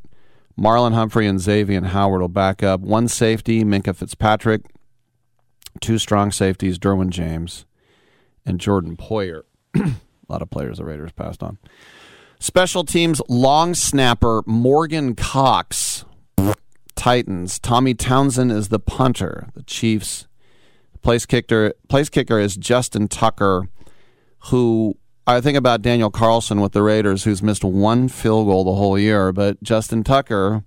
Marlon 0.59 0.93
Humphrey 0.93 1.27
and 1.27 1.39
Xavier 1.39 1.81
Howard 1.81 2.21
will 2.21 2.27
back 2.27 2.61
up. 2.61 2.81
One 2.81 3.07
safety, 3.07 3.63
Minkah 3.63 3.95
Fitzpatrick. 3.95 4.61
Two 5.79 5.97
strong 5.97 6.31
safeties, 6.31 6.77
Derwin 6.77 7.09
James 7.09 7.65
and 8.45 8.59
Jordan 8.59 8.97
Poyer. 8.97 9.43
a 9.75 9.91
lot 10.27 10.41
of 10.41 10.49
players 10.49 10.77
the 10.77 10.85
Raiders 10.85 11.11
passed 11.11 11.41
on. 11.41 11.57
Special 12.39 12.83
teams 12.83 13.21
long 13.29 13.73
snapper 13.73 14.41
Morgan 14.45 15.15
Cox. 15.15 16.05
Titans. 16.95 17.57
Tommy 17.59 17.93
Townsend 17.93 18.51
is 18.51 18.69
the 18.69 18.79
punter. 18.79 19.47
The 19.55 19.63
Chiefs. 19.63 20.27
Place 21.01 21.25
kicker, 21.25 21.73
place 21.87 22.09
kicker 22.09 22.39
is 22.39 22.55
Justin 22.55 23.07
Tucker, 23.07 23.67
who 24.45 24.97
I 25.31 25.41
think 25.41 25.57
about 25.57 25.81
Daniel 25.81 26.11
Carlson 26.11 26.61
with 26.61 26.73
the 26.73 26.81
Raiders, 26.81 27.23
who's 27.23 27.41
missed 27.41 27.63
one 27.63 28.09
field 28.09 28.47
goal 28.47 28.63
the 28.63 28.75
whole 28.75 28.99
year, 28.99 29.31
but 29.31 29.61
Justin 29.63 30.03
Tucker 30.03 30.63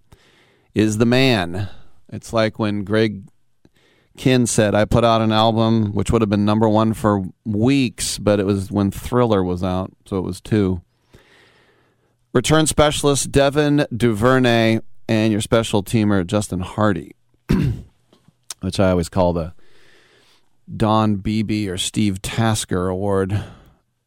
is 0.75 0.99
the 0.99 1.07
man. 1.07 1.69
It's 2.11 2.33
like 2.33 2.59
when 2.59 2.85
Greg 2.85 3.25
Kihn 4.17 4.49
said, 4.49 4.75
I 4.75 4.85
put 4.85 5.05
out 5.05 5.21
an 5.21 5.33
album 5.33 5.93
which 5.93 6.11
would 6.11 6.23
have 6.23 6.31
been 6.31 6.45
number 6.45 6.69
one 6.69 6.95
for 6.95 7.25
weeks, 7.45 8.19
but 8.19 8.41
it 8.41 8.47
was 8.47 8.71
when 8.71 8.91
Thriller 8.91 9.43
was 9.43 9.63
out, 9.63 9.93
so 10.07 10.19
it 10.19 10.23
was 10.23 10.41
two. 10.41 10.83
Return 12.33 12.67
specialist 12.67 13.31
Devin 13.31 13.87
Duvernay 13.95 14.81
and 15.09 15.33
your 15.33 15.41
special 15.41 15.83
teamer 15.83 16.27
Justin 16.27 16.61
Hardee, 16.61 17.13
which 18.61 18.81
I 18.81 18.91
always 18.91 19.09
call 19.09 19.33
the 19.33 19.53
Don 20.75 21.17
Beebe 21.17 21.69
or 21.69 21.77
Steve 21.77 22.23
Tasker 22.23 22.89
Award. 22.89 23.45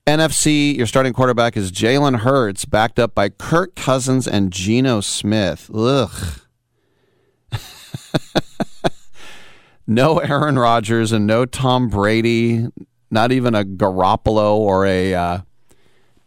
NFC, 0.07 0.73
your 0.73 0.87
starting 0.87 1.11
quarterback 1.11 1.57
is 1.57 1.69
Jalen 1.69 2.19
Hurts, 2.19 2.63
backed 2.63 2.97
up 2.97 3.13
by 3.13 3.27
Kirk 3.27 3.75
Cousins 3.75 4.25
and 4.25 4.53
Geno 4.53 5.01
Smith. 5.01 5.69
Ugh. 5.75 6.39
no 9.87 10.19
Aaron 10.19 10.57
Rodgers 10.57 11.11
and 11.11 11.27
no 11.27 11.45
Tom 11.45 11.89
Brady, 11.89 12.67
not 13.11 13.33
even 13.33 13.53
a 13.53 13.65
Garoppolo 13.65 14.55
or 14.55 14.85
a 14.85 15.13
uh, 15.13 15.39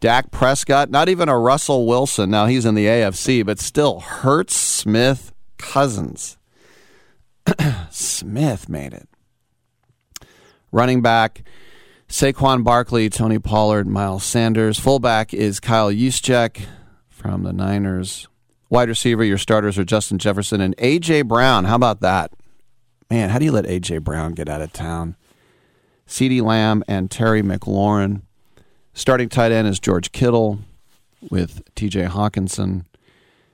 Dak 0.01 0.31
Prescott, 0.31 0.91
not 0.91 1.09
even 1.09 1.31
a 1.31 1.39
Russell 1.39 1.87
Wilson. 1.87 2.31
Now 2.31 2.45
he's 2.45 2.67
in 2.67 2.75
the 2.75 2.85
AFC, 2.85 3.47
but 3.47 3.59
still 3.59 4.01
Hurts, 4.01 4.55
Smith, 4.55 5.33
Cousins. 5.57 6.37
Smith 7.91 8.69
made 8.69 8.93
it. 8.93 9.09
Running 10.71 11.01
back. 11.01 11.45
Saquon 12.11 12.65
Barkley, 12.65 13.09
Tony 13.09 13.39
Pollard, 13.39 13.87
Miles 13.87 14.25
Sanders. 14.25 14.81
Fullback 14.81 15.33
is 15.33 15.61
Kyle 15.61 15.93
Juszczyk 15.93 16.63
from 17.09 17.45
the 17.45 17.53
Niners. 17.53 18.27
Wide 18.69 18.89
receiver, 18.89 19.23
your 19.23 19.39
starters 19.39 19.79
are 19.79 19.85
Justin 19.85 20.19
Jefferson 20.19 20.61
and 20.61 20.75
A.J. 20.79 21.23
Brown. 21.23 21.67
How 21.67 21.77
about 21.77 22.01
that? 22.01 22.33
Man, 23.11 23.31
how 23.31 23.39
do 23.39 23.45
you 23.45 23.53
let 23.53 23.65
A.J. 23.65 23.99
Brown 23.99 24.33
get 24.33 24.49
out 24.49 24.61
of 24.61 24.73
town? 24.73 25.15
CeeDee 26.09 26.43
Lamb 26.43 26.83
and 26.89 27.13
Terry 27.13 27.43
McLaurin. 27.43 28.23
Starting 28.93 29.29
tight 29.29 29.53
end 29.53 29.69
is 29.69 29.79
George 29.79 30.11
Kittle 30.11 30.59
with 31.31 31.63
TJ 31.77 32.09
Hockenson. 32.09 32.87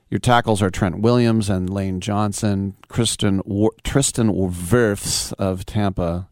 Your 0.09 0.19
tackles 0.19 0.63
are 0.63 0.71
Trent 0.71 1.01
Williams 1.01 1.47
and 1.47 1.69
Lane 1.69 2.01
Johnson. 2.01 2.75
Kristen, 2.87 3.43
Tristan 3.83 4.33
Wirfs 4.33 5.31
of 5.33 5.63
Tampa 5.63 6.27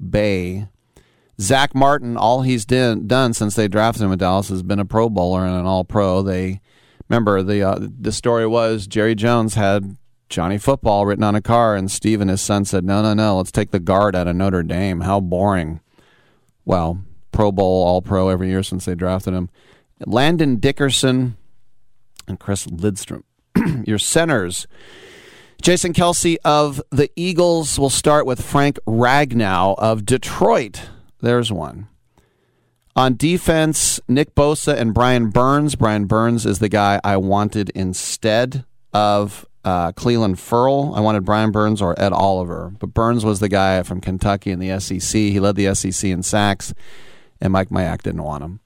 Bay 0.00 0.68
Zack 1.40 1.74
Martin, 1.74 2.16
all 2.16 2.42
he's 2.42 2.66
did, 2.66 3.08
done 3.08 3.32
since 3.32 3.54
they 3.54 3.66
drafted 3.66 4.02
him 4.02 4.12
in 4.12 4.18
Dallas 4.18 4.50
has 4.50 4.62
been 4.62 4.78
a 4.78 4.84
Pro 4.84 5.08
Bowler 5.08 5.46
and 5.46 5.56
an 5.56 5.66
All 5.66 5.84
Pro. 5.84 6.22
They 6.22 6.60
remember 7.08 7.42
the 7.42 7.62
uh, 7.62 7.78
the 7.80 8.12
story 8.12 8.46
was 8.46 8.86
Jerry 8.86 9.14
Jones 9.14 9.54
had 9.54 9.96
Johnny 10.28 10.58
Football 10.58 11.06
written 11.06 11.24
on 11.24 11.34
a 11.34 11.40
car, 11.40 11.76
and 11.76 11.90
Steve 11.90 12.20
and 12.20 12.28
his 12.28 12.42
son 12.42 12.66
said, 12.66 12.84
"No, 12.84 13.02
no, 13.02 13.14
no, 13.14 13.38
let's 13.38 13.50
take 13.50 13.70
the 13.70 13.80
guard 13.80 14.14
out 14.14 14.28
of 14.28 14.36
Notre 14.36 14.62
Dame. 14.62 15.00
How 15.00 15.18
boring." 15.18 15.80
Well, 16.66 17.02
Pro 17.32 17.50
Bowl, 17.50 17.86
All 17.86 18.02
Pro 18.02 18.28
every 18.28 18.48
year 18.48 18.62
since 18.62 18.84
they 18.84 18.94
drafted 18.94 19.32
him. 19.32 19.48
Landon 20.04 20.56
Dickerson 20.56 21.36
and 22.28 22.38
Chris 22.38 22.66
Lindstrom. 22.66 23.24
Your 23.86 23.98
centers. 23.98 24.66
Jason 25.62 25.92
Kelce 25.92 26.36
of 26.44 26.80
the 26.90 27.10
Eagles 27.16 27.78
will 27.78 27.90
start 27.90 28.24
with 28.24 28.40
Frank 28.42 28.78
Ragnow 28.86 29.74
of 29.78 30.06
Detroit. 30.06 30.88
There's 31.20 31.52
one. 31.52 31.88
On 32.96 33.16
defense, 33.16 34.00
Nick 34.08 34.34
Bosa 34.34 34.76
and 34.76 34.92
Brian 34.92 35.30
Burns. 35.30 35.74
Brian 35.74 36.06
Burns 36.06 36.44
is 36.44 36.58
the 36.58 36.68
guy 36.68 37.00
I 37.04 37.16
wanted 37.16 37.70
instead 37.70 38.64
of 38.92 39.46
uh, 39.64 39.92
Clelin 39.92 40.36
Ferrell. 40.36 40.94
I 40.94 41.00
wanted 41.00 41.24
Brian 41.24 41.52
Burns 41.52 41.80
or 41.80 41.98
Ed 42.00 42.12
Oliver, 42.12 42.72
but 42.78 42.94
Burns 42.94 43.24
was 43.24 43.40
the 43.40 43.48
guy 43.48 43.82
from 43.82 44.00
Kentucky 44.00 44.50
in 44.50 44.58
the 44.58 44.78
SEC. 44.80 45.18
He 45.18 45.38
led 45.38 45.56
the 45.56 45.74
SEC 45.74 46.10
in 46.10 46.22
sacks, 46.22 46.74
and 47.40 47.52
Mike 47.52 47.68
Mayock 47.68 48.02
didn't 48.02 48.22
want 48.22 48.44
him. 48.44 48.60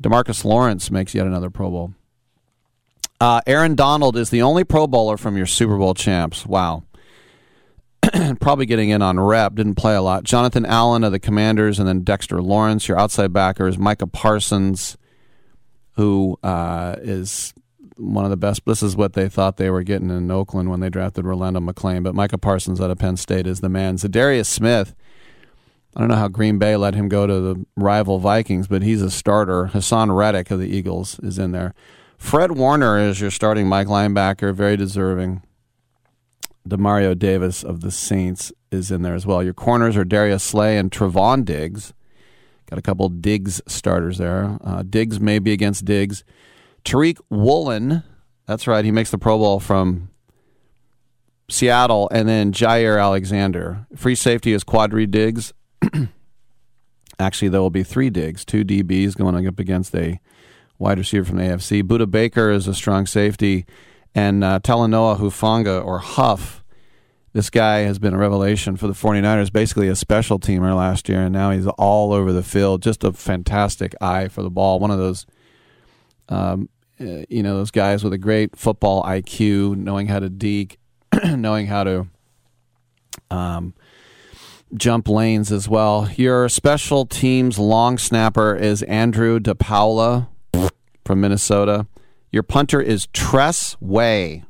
Demarcus 0.00 0.44
Lawrence 0.44 0.90
makes 0.90 1.14
yet 1.14 1.26
another 1.26 1.50
Pro 1.50 1.70
Bowl. 1.70 1.94
Uh, 3.20 3.40
Aaron 3.46 3.74
Donald 3.74 4.16
is 4.16 4.30
the 4.30 4.42
only 4.42 4.64
Pro 4.64 4.86
Bowler 4.86 5.16
from 5.16 5.36
your 5.36 5.46
Super 5.46 5.76
Bowl 5.76 5.94
champs. 5.94 6.46
Wow. 6.46 6.84
probably 8.40 8.66
getting 8.66 8.90
in 8.90 9.02
on 9.02 9.18
rep, 9.18 9.54
didn't 9.54 9.74
play 9.74 9.94
a 9.94 10.02
lot. 10.02 10.24
Jonathan 10.24 10.66
Allen 10.66 11.04
of 11.04 11.12
the 11.12 11.18
Commanders, 11.18 11.78
and 11.78 11.86
then 11.86 12.02
Dexter 12.02 12.42
Lawrence, 12.42 12.88
your 12.88 12.98
outside 12.98 13.32
backers. 13.32 13.78
Micah 13.78 14.06
Parsons, 14.06 14.96
who 15.92 16.38
uh, 16.42 16.96
is 17.00 17.54
one 17.96 18.24
of 18.24 18.30
the 18.30 18.36
best. 18.36 18.62
This 18.64 18.82
is 18.82 18.96
what 18.96 19.12
they 19.12 19.28
thought 19.28 19.56
they 19.56 19.70
were 19.70 19.82
getting 19.82 20.10
in 20.10 20.30
Oakland 20.30 20.70
when 20.70 20.80
they 20.80 20.88
drafted 20.88 21.24
Rolando 21.24 21.60
McClain. 21.60 22.02
But 22.02 22.14
Micah 22.14 22.38
Parsons 22.38 22.80
out 22.80 22.90
of 22.90 22.98
Penn 22.98 23.16
State 23.16 23.46
is 23.46 23.60
the 23.60 23.68
man. 23.68 23.96
Za'Darius 23.96 24.46
Smith. 24.46 24.94
I 25.94 26.00
don't 26.00 26.08
know 26.08 26.16
how 26.16 26.28
Green 26.28 26.58
Bay 26.58 26.76
let 26.76 26.94
him 26.94 27.08
go 27.08 27.26
to 27.26 27.40
the 27.40 27.66
rival 27.76 28.18
Vikings, 28.18 28.68
but 28.68 28.82
he's 28.82 29.02
a 29.02 29.10
starter. 29.10 29.70
Haason 29.72 30.16
Reddick 30.16 30.50
of 30.50 30.60
the 30.60 30.68
Eagles 30.68 31.18
is 31.20 31.38
in 31.38 31.50
there. 31.50 31.74
Fred 32.16 32.52
Warner 32.52 32.98
is 32.98 33.20
your 33.20 33.30
starting 33.30 33.66
Mike 33.66 33.88
linebacker, 33.88 34.54
very 34.54 34.76
deserving. 34.76 35.42
Demario 36.68 37.18
Davis 37.18 37.62
of 37.62 37.80
the 37.80 37.90
Saints 37.90 38.52
is 38.70 38.90
in 38.90 39.02
there 39.02 39.14
as 39.14 39.26
well. 39.26 39.42
Your 39.42 39.54
corners 39.54 39.96
are 39.96 40.04
Darius 40.04 40.42
Slay 40.42 40.78
and 40.78 40.90
Trevon 40.90 41.44
Diggs. 41.44 41.92
Got 42.68 42.78
a 42.78 42.82
couple 42.82 43.08
Diggs 43.08 43.60
starters 43.66 44.18
there. 44.18 44.58
Uh, 44.62 44.82
Diggs 44.82 45.18
may 45.18 45.38
be 45.38 45.52
against 45.52 45.84
Diggs. 45.84 46.22
Tariq 46.84 47.18
Woolen 47.28 48.04
That's 48.46 48.66
right. 48.66 48.84
He 48.84 48.90
makes 48.90 49.10
the 49.10 49.18
Pro 49.18 49.38
Bowl 49.38 49.60
from 49.60 50.10
Seattle, 51.50 52.08
and 52.12 52.28
then 52.28 52.52
Jaire 52.52 53.00
Alexander. 53.00 53.86
Free 53.96 54.14
safety 54.14 54.52
is 54.52 54.64
Quandre 54.64 55.10
Diggs. 55.10 55.52
Actually, 57.18 57.48
there 57.48 57.60
will 57.60 57.70
be 57.70 57.82
three 57.82 58.08
Diggs, 58.08 58.44
two 58.44 58.64
DBs 58.64 59.16
going 59.16 59.46
up 59.46 59.58
against 59.58 59.94
a 59.94 60.20
wide 60.78 60.98
receiver 60.98 61.24
from 61.24 61.38
the 61.38 61.44
AFC. 61.44 61.82
Budda 61.82 62.10
Baker 62.10 62.50
is 62.50 62.66
a 62.66 62.74
strong 62.74 63.06
safety, 63.06 63.66
and 64.14 64.42
uh, 64.42 64.60
Talanoa 64.60 65.18
Hufanga 65.18 65.84
or 65.84 65.98
Huff. 65.98 66.64
This 67.32 67.48
guy 67.48 67.80
has 67.80 68.00
been 68.00 68.12
a 68.12 68.18
revelation 68.18 68.76
for 68.76 68.88
the 68.88 68.92
49ers, 68.92 69.52
basically 69.52 69.88
a 69.88 69.94
special 69.94 70.40
teamer 70.40 70.74
last 70.76 71.08
year, 71.08 71.22
and 71.22 71.32
now 71.32 71.52
he's 71.52 71.66
all 71.66 72.12
over 72.12 72.32
the 72.32 72.42
field. 72.42 72.82
Just 72.82 73.04
a 73.04 73.12
fantastic 73.12 73.94
eye 74.00 74.26
for 74.26 74.42
the 74.42 74.50
ball. 74.50 74.80
One 74.80 74.90
of 74.90 74.98
those, 74.98 75.26
um, 76.28 76.68
uh, 77.00 77.22
you 77.28 77.44
know, 77.44 77.54
those 77.54 77.70
guys 77.70 78.02
with 78.02 78.12
a 78.12 78.18
great 78.18 78.56
football 78.56 79.04
IQ, 79.04 79.76
knowing 79.76 80.08
how 80.08 80.18
to 80.18 80.28
deke, 80.28 80.78
knowing 81.24 81.66
how 81.66 81.84
to 81.84 82.08
um, 83.30 83.74
jump 84.74 85.08
lanes 85.08 85.52
as 85.52 85.68
well. 85.68 86.10
Your 86.16 86.48
special 86.48 87.06
teams 87.06 87.60
long 87.60 87.96
snapper 87.96 88.56
is 88.56 88.82
Andrew 88.84 89.38
DePaola 89.38 90.26
from 91.04 91.20
Minnesota. 91.20 91.86
Your 92.32 92.42
punter 92.42 92.80
is 92.80 93.08
Tress 93.12 93.76
Way. 93.80 94.44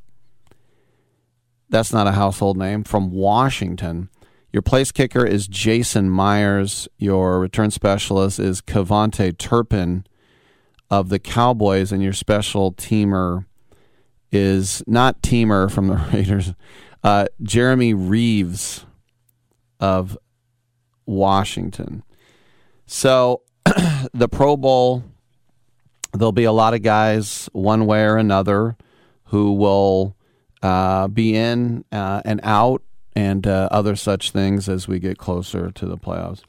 That's 1.69 1.93
not 1.93 2.07
a 2.07 2.13
household 2.13 2.57
name 2.57 2.85
from 2.85 3.11
Washington. 3.11 4.11
Your 4.53 4.63
place 4.63 4.91
kicker 4.91 5.25
is 5.25 5.47
Jason 5.47 6.11
Myers. 6.11 6.89
Your 6.99 7.39
return 7.39 7.71
specialist 7.71 8.39
is 8.39 8.61
KaVontae 8.61 9.39
Turpin 9.39 10.05
of 10.91 11.09
the 11.09 11.21
Cowboys, 11.21 11.93
and 11.93 12.03
your 12.03 12.13
special 12.13 12.73
teamer 12.73 13.47
is 14.33 14.83
not 14.87 15.23
teamer 15.23 15.71
from 15.71 15.87
the 15.87 15.97
Raiders, 16.13 16.53
uh, 17.05 17.27
Jeremy 17.43 17.95
Reaves 17.95 18.85
of 19.79 20.19
Washington. 21.07 22.03
So 22.87 23.43
the 24.13 24.29
Pro 24.29 24.57
Bowl, 24.57 25.05
there'll 26.13 26.33
be 26.33 26.45
a 26.45 26.53
lot 26.53 26.75
of 26.75 26.83
guys, 26.83 27.49
one 27.53 27.87
way 27.87 28.05
or 28.05 28.17
another, 28.17 28.77
who 29.25 29.53
will 29.53 30.17
uh, 30.63 31.09
be 31.09 31.37
in 31.37 31.85
uh, 31.93 32.23
and 32.25 32.41
out 32.43 32.83
and 33.17 33.47
uh, 33.47 33.69
other 33.71 33.97
such 33.97 34.31
things 34.31 34.69
as 34.69 34.87
we 34.87 34.99
get 34.99 35.19
closer 35.19 35.71
to 35.73 35.87
the 35.87 35.97
playoffs. 35.97 36.43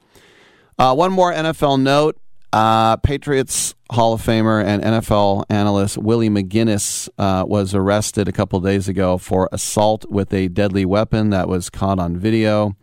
Uh, 0.78 0.94
one 0.96 1.12
more 1.12 1.32
NFL 1.32 1.82
note. 1.82 2.18
Uh, 2.54 2.98
Patriots 2.98 3.76
Hall 3.92 4.14
of 4.14 4.22
Famer 4.22 4.64
and 4.64 4.84
NFL 4.84 5.46
analyst 5.50 5.98
Willie 5.98 6.30
McGinest 6.30 7.08
uh, 7.18 7.46
was 7.48 7.74
arrested 7.74 8.28
a 8.28 8.34
couple 8.34 8.60
days 8.60 8.90
ago 8.90 9.18
for 9.18 9.48
assault 9.54 10.06
with 10.10 10.34
a 10.34 10.50
deadly 10.50 10.84
weapon 10.84 11.30
that 11.30 11.48
was 11.48 11.70
caught 11.70 11.98
on 11.98 12.18
video. 12.18 12.76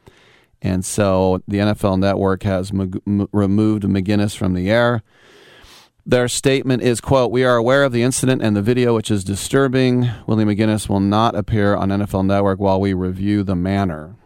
And 0.62 0.84
so 0.84 1.42
the 1.46 1.58
NFL 1.58 2.00
network 2.00 2.42
has 2.44 2.70
m- 2.70 3.00
m- 3.06 3.28
removed 3.32 3.84
McGinest 3.84 4.36
from 4.36 4.54
the 4.54 4.70
air. 4.70 5.02
Their 6.08 6.26
statement 6.26 6.82
is, 6.82 7.02
quote, 7.02 7.30
We 7.30 7.44
are 7.44 7.56
aware 7.56 7.84
of 7.84 7.92
the 7.92 8.02
incident 8.02 8.40
and 8.40 8.56
the 8.56 8.62
video, 8.62 8.94
which 8.94 9.10
is 9.10 9.22
disturbing. 9.22 10.08
Willie 10.26 10.46
McGinest 10.46 10.88
will 10.88 11.00
not 11.00 11.34
appear 11.34 11.76
on 11.76 11.90
NFL 11.90 12.24
Network 12.24 12.58
while 12.58 12.80
we 12.80 12.94
review 12.94 13.42
the 13.42 13.54
manner. 13.54 14.16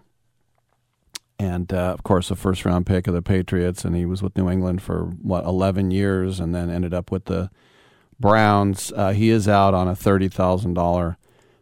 And, 1.40 1.72
uh, 1.72 1.92
of 1.92 2.04
course, 2.04 2.30
a 2.30 2.36
first-round 2.36 2.86
pick 2.86 3.08
of 3.08 3.14
the 3.14 3.20
Patriots, 3.20 3.84
and 3.84 3.96
he 3.96 4.06
was 4.06 4.22
with 4.22 4.36
New 4.36 4.48
England 4.48 4.80
for, 4.80 5.06
what, 5.06 5.44
11 5.44 5.90
years 5.90 6.38
and 6.38 6.54
then 6.54 6.70
ended 6.70 6.94
up 6.94 7.10
with 7.10 7.24
the 7.24 7.50
Browns. 8.20 8.92
Uh, 8.94 9.10
he 9.10 9.30
is 9.30 9.48
out 9.48 9.74
on 9.74 9.88
a 9.88 9.94
$30,000 9.94 11.16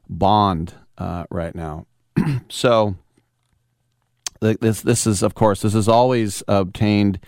bond 0.06 0.74
uh, 0.98 1.24
right 1.30 1.54
now. 1.54 1.86
so 2.50 2.94
this 4.40 4.80
this 4.80 5.06
is 5.06 5.22
of 5.22 5.34
course 5.34 5.60
this 5.60 5.74
is 5.74 5.86
always 5.86 6.42
obtained 6.48 7.20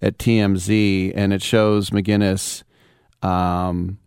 at 0.00 0.18
TMZ, 0.18 1.12
and 1.14 1.32
it 1.32 1.42
shows 1.42 1.90
McGinnis 1.90 2.62
um, 3.22 3.98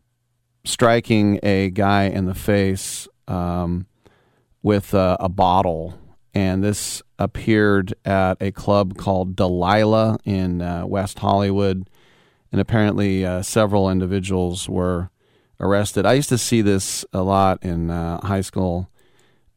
striking 0.63 1.39
a 1.43 1.69
guy 1.69 2.03
in 2.03 2.25
the 2.25 2.35
face 2.35 3.07
um, 3.27 3.87
with 4.61 4.93
a, 4.93 5.17
a, 5.19 5.29
bottle, 5.29 5.97
and 6.33 6.63
this 6.63 7.01
appeared 7.19 7.93
at 8.05 8.37
a 8.41 8.51
club 8.51 8.97
called 8.97 9.35
Delilah 9.35 10.17
in 10.23 10.61
uh, 10.61 10.85
West 10.85 11.19
Hollywood, 11.19 11.89
and 12.51 12.61
apparently 12.61 13.25
uh, 13.25 13.41
several 13.41 13.89
individuals 13.89 14.69
were 14.69 15.09
arrested. 15.59 16.05
I 16.05 16.13
used 16.13 16.29
to 16.29 16.37
see 16.37 16.61
this 16.61 17.05
a 17.13 17.21
lot 17.21 17.63
in 17.63 17.89
uh, 17.89 18.19
high 18.25 18.41
school 18.41 18.89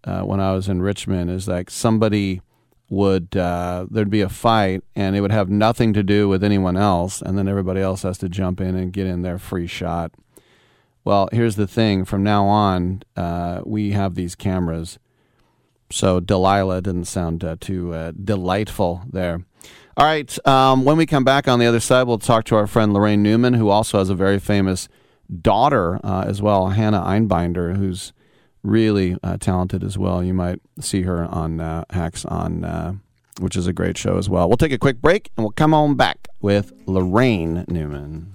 uh, 0.05 0.23
when 0.23 0.41
I 0.41 0.53
was 0.53 0.69
in 0.69 0.83
Richmond. 0.83 1.31
Is 1.31 1.49
like 1.49 1.71
somebody 1.71 2.41
would 2.91 3.37
uh, 3.37 3.87
there'd 3.91 4.11
be 4.11 4.21
a 4.21 4.29
fight 4.29 4.83
and 4.95 5.17
it 5.17 5.21
would 5.21 5.33
have 5.33 5.49
nothing 5.49 5.93
to 5.95 6.03
do 6.03 6.29
with 6.29 6.45
anyone 6.45 6.77
else. 6.77 7.23
And 7.23 7.37
then 7.39 7.49
everybody 7.49 7.81
else 7.81 8.03
has 8.03 8.19
to 8.19 8.29
jump 8.29 8.61
in 8.61 8.77
and 8.77 8.93
get 8.93 9.07
in 9.07 9.23
their 9.23 9.39
free 9.39 9.67
shot. 9.67 10.13
Well 11.05 11.29
here's 11.33 11.57
the 11.57 11.67
thing. 11.67 12.05
From 12.05 12.23
now 12.23 12.47
on 12.47 13.03
uh, 13.17 13.63
we 13.65 13.93
have 13.93 14.15
these 14.15 14.35
cameras. 14.35 14.99
So 15.91 16.21
delilah 16.21 16.83
didn't 16.83 17.07
sound 17.07 17.45
uh, 17.45 17.57
too 17.59 17.95
uh, 17.95 18.13
delightful 18.13 19.03
there. 19.11 19.45
All 19.97 20.07
right 20.07 20.47
um, 20.47 20.85
when 20.85 20.97
we 20.97 21.07
come 21.07 21.25
back 21.25 21.49
on 21.49 21.59
the 21.59 21.67
other 21.67 21.81
side 21.81 22.07
we'll 22.07 22.19
talk 22.19 22.45
to 22.47 22.57
our 22.57 22.67
friend 22.67 22.93
laraine 22.93 23.21
newman 23.21 23.55
who 23.55 23.71
also 23.71 23.99
has 23.99 24.11
a 24.11 24.15
very 24.15 24.39
famous 24.39 24.89
daughter 25.41 25.99
uh, 26.05 26.25
as 26.27 26.43
well 26.43 26.69
hannah 26.69 27.01
einbinder 27.01 27.77
who's 27.77 28.13
really 28.65 29.17
uh, 29.23 29.37
talented 29.37 29.85
as 29.85 29.97
well. 29.97 30.25
You 30.25 30.35
might 30.35 30.61
see 30.81 31.03
her 31.03 31.25
on 31.25 31.61
uh, 31.61 31.85
Hacks 31.91 32.25
on, 32.25 32.65
uh, 32.65 32.95
which 33.39 33.55
is 33.55 33.67
a 33.67 33.73
great 33.73 33.97
show 33.97 34.19
as 34.19 34.29
well. 34.29 34.49
We'll 34.49 34.57
take 34.57 34.73
a 34.73 34.79
quick 34.79 35.01
break 35.01 35.31
and 35.37 35.45
we'll 35.45 35.53
come 35.53 35.75
on 35.75 35.95
back 35.95 36.29
with 36.41 36.73
Laraine 36.87 37.69
Newman. 37.69 38.35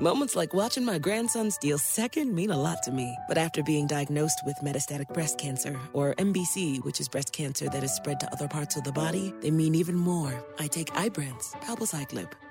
Moments 0.00 0.36
like 0.36 0.52
watching 0.52 0.84
my 0.84 0.98
grandson 0.98 1.50
steal 1.50 1.78
second 1.78 2.34
mean 2.34 2.50
a 2.50 2.60
lot 2.60 2.82
to 2.82 2.90
me. 2.90 3.16
But 3.26 3.38
after 3.38 3.62
being 3.62 3.86
diagnosed 3.86 4.42
with 4.44 4.56
metastatic 4.56 5.08
breast 5.14 5.38
cancer, 5.38 5.80
or 5.94 6.14
MBC, 6.16 6.84
which 6.84 7.00
is 7.00 7.08
breast 7.08 7.32
cancer 7.32 7.70
that 7.70 7.82
is 7.82 7.94
spread 7.94 8.20
to 8.20 8.30
other 8.30 8.46
parts 8.46 8.76
of 8.76 8.84
the 8.84 8.92
body, 8.92 9.32
they 9.40 9.50
mean 9.50 9.74
even 9.74 9.94
more. 9.94 10.44
I 10.58 10.66
take 10.66 10.92
Ibrance, 10.92 11.54
palbociclib. 11.62 12.30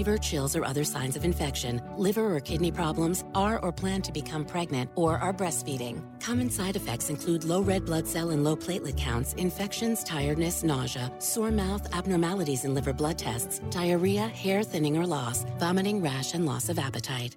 fever, 0.00 0.16
chills, 0.16 0.56
or 0.56 0.64
other 0.64 0.84
signs 0.84 1.14
of 1.16 1.24
infection, 1.24 1.82
liver 1.98 2.34
or 2.34 2.40
kidney 2.40 2.72
problems, 2.72 3.22
are 3.34 3.58
or 3.62 3.70
plan 3.70 4.00
to 4.00 4.12
become 4.12 4.44
pregnant, 4.46 4.90
or 4.94 5.18
are 5.18 5.34
breastfeeding. 5.34 5.96
Common 6.20 6.50
side 6.50 6.76
effects 6.76 7.10
include 7.10 7.44
low 7.44 7.60
red 7.60 7.84
blood 7.84 8.06
cell 8.06 8.30
and 8.30 8.42
low 8.42 8.56
platelet 8.56 8.96
counts, 8.96 9.34
infections, 9.34 10.02
tiredness, 10.02 10.64
nausea, 10.64 11.12
sore 11.18 11.50
mouth, 11.50 11.86
abnormalities 11.94 12.64
in 12.64 12.74
liver 12.74 12.94
blood 12.94 13.18
tests, 13.18 13.60
diarrhea, 13.70 14.26
hair 14.28 14.62
thinning 14.62 14.96
or 14.96 15.06
loss, 15.06 15.44
vomiting, 15.58 16.00
rash, 16.00 16.32
and 16.34 16.46
loss 16.46 16.70
of 16.70 16.78
appetite. 16.78 17.36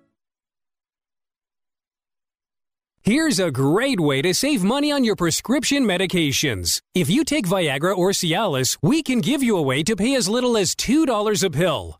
Here's 3.06 3.38
a 3.38 3.52
great 3.52 4.00
way 4.00 4.22
to 4.22 4.34
save 4.34 4.64
money 4.64 4.90
on 4.90 5.04
your 5.04 5.18
prescription 5.18 5.84
medications. 5.84 6.82
If 6.96 7.10
you 7.10 7.26
take 7.26 7.46
Viagra 7.46 7.98
or 7.98 8.12
Cialis, 8.12 8.78
we 8.82 9.04
can 9.04 9.20
give 9.20 9.44
you 9.44 9.58
a 9.58 9.62
way 9.62 9.84
to 9.84 9.98
pay 9.98 10.16
as 10.16 10.30
little 10.30 10.56
as 10.56 10.74
$2 10.74 11.44
a 11.44 11.50
pill. 11.50 12.00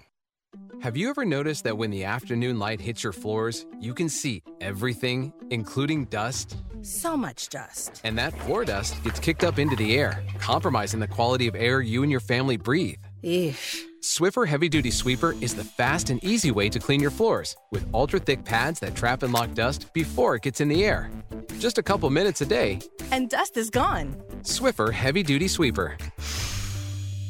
Have 0.81 0.97
you 0.97 1.11
ever 1.11 1.25
noticed 1.25 1.63
that 1.65 1.77
when 1.77 1.91
the 1.91 2.05
afternoon 2.05 2.57
light 2.57 2.81
hits 2.81 3.03
your 3.03 3.13
floors, 3.13 3.67
you 3.79 3.93
can 3.93 4.09
see 4.09 4.41
everything, 4.61 5.31
including 5.51 6.05
dust? 6.05 6.57
So 6.81 7.15
much 7.15 7.49
dust. 7.49 8.01
And 8.03 8.17
that 8.17 8.35
floor 8.39 8.65
dust 8.65 9.01
gets 9.03 9.19
kicked 9.19 9.43
up 9.43 9.59
into 9.59 9.75
the 9.75 9.95
air, 9.95 10.23
compromising 10.39 10.99
the 10.99 11.07
quality 11.07 11.47
of 11.47 11.55
air 11.55 11.81
you 11.81 12.01
and 12.01 12.11
your 12.11 12.19
family 12.19 12.57
breathe. 12.57 12.97
Eesh. 13.23 13.81
Swiffer 14.01 14.47
Heavy 14.47 14.67
Duty 14.69 14.89
Sweeper 14.89 15.35
is 15.39 15.53
the 15.53 15.63
fast 15.63 16.09
and 16.09 16.23
easy 16.23 16.49
way 16.49 16.67
to 16.69 16.79
clean 16.79 16.99
your 16.99 17.11
floors 17.11 17.55
with 17.69 17.87
ultra 17.93 18.19
thick 18.19 18.43
pads 18.43 18.79
that 18.79 18.95
trap 18.95 19.21
and 19.21 19.31
lock 19.31 19.53
dust 19.53 19.93
before 19.93 20.35
it 20.35 20.41
gets 20.41 20.61
in 20.61 20.67
the 20.67 20.83
air. 20.83 21.11
Just 21.59 21.77
a 21.77 21.83
couple 21.83 22.09
minutes 22.09 22.41
a 22.41 22.45
day. 22.47 22.79
And 23.11 23.29
dust 23.29 23.55
is 23.55 23.69
gone. 23.69 24.15
Swiffer 24.41 24.91
Heavy 24.91 25.21
Duty 25.21 25.47
Sweeper. 25.47 25.95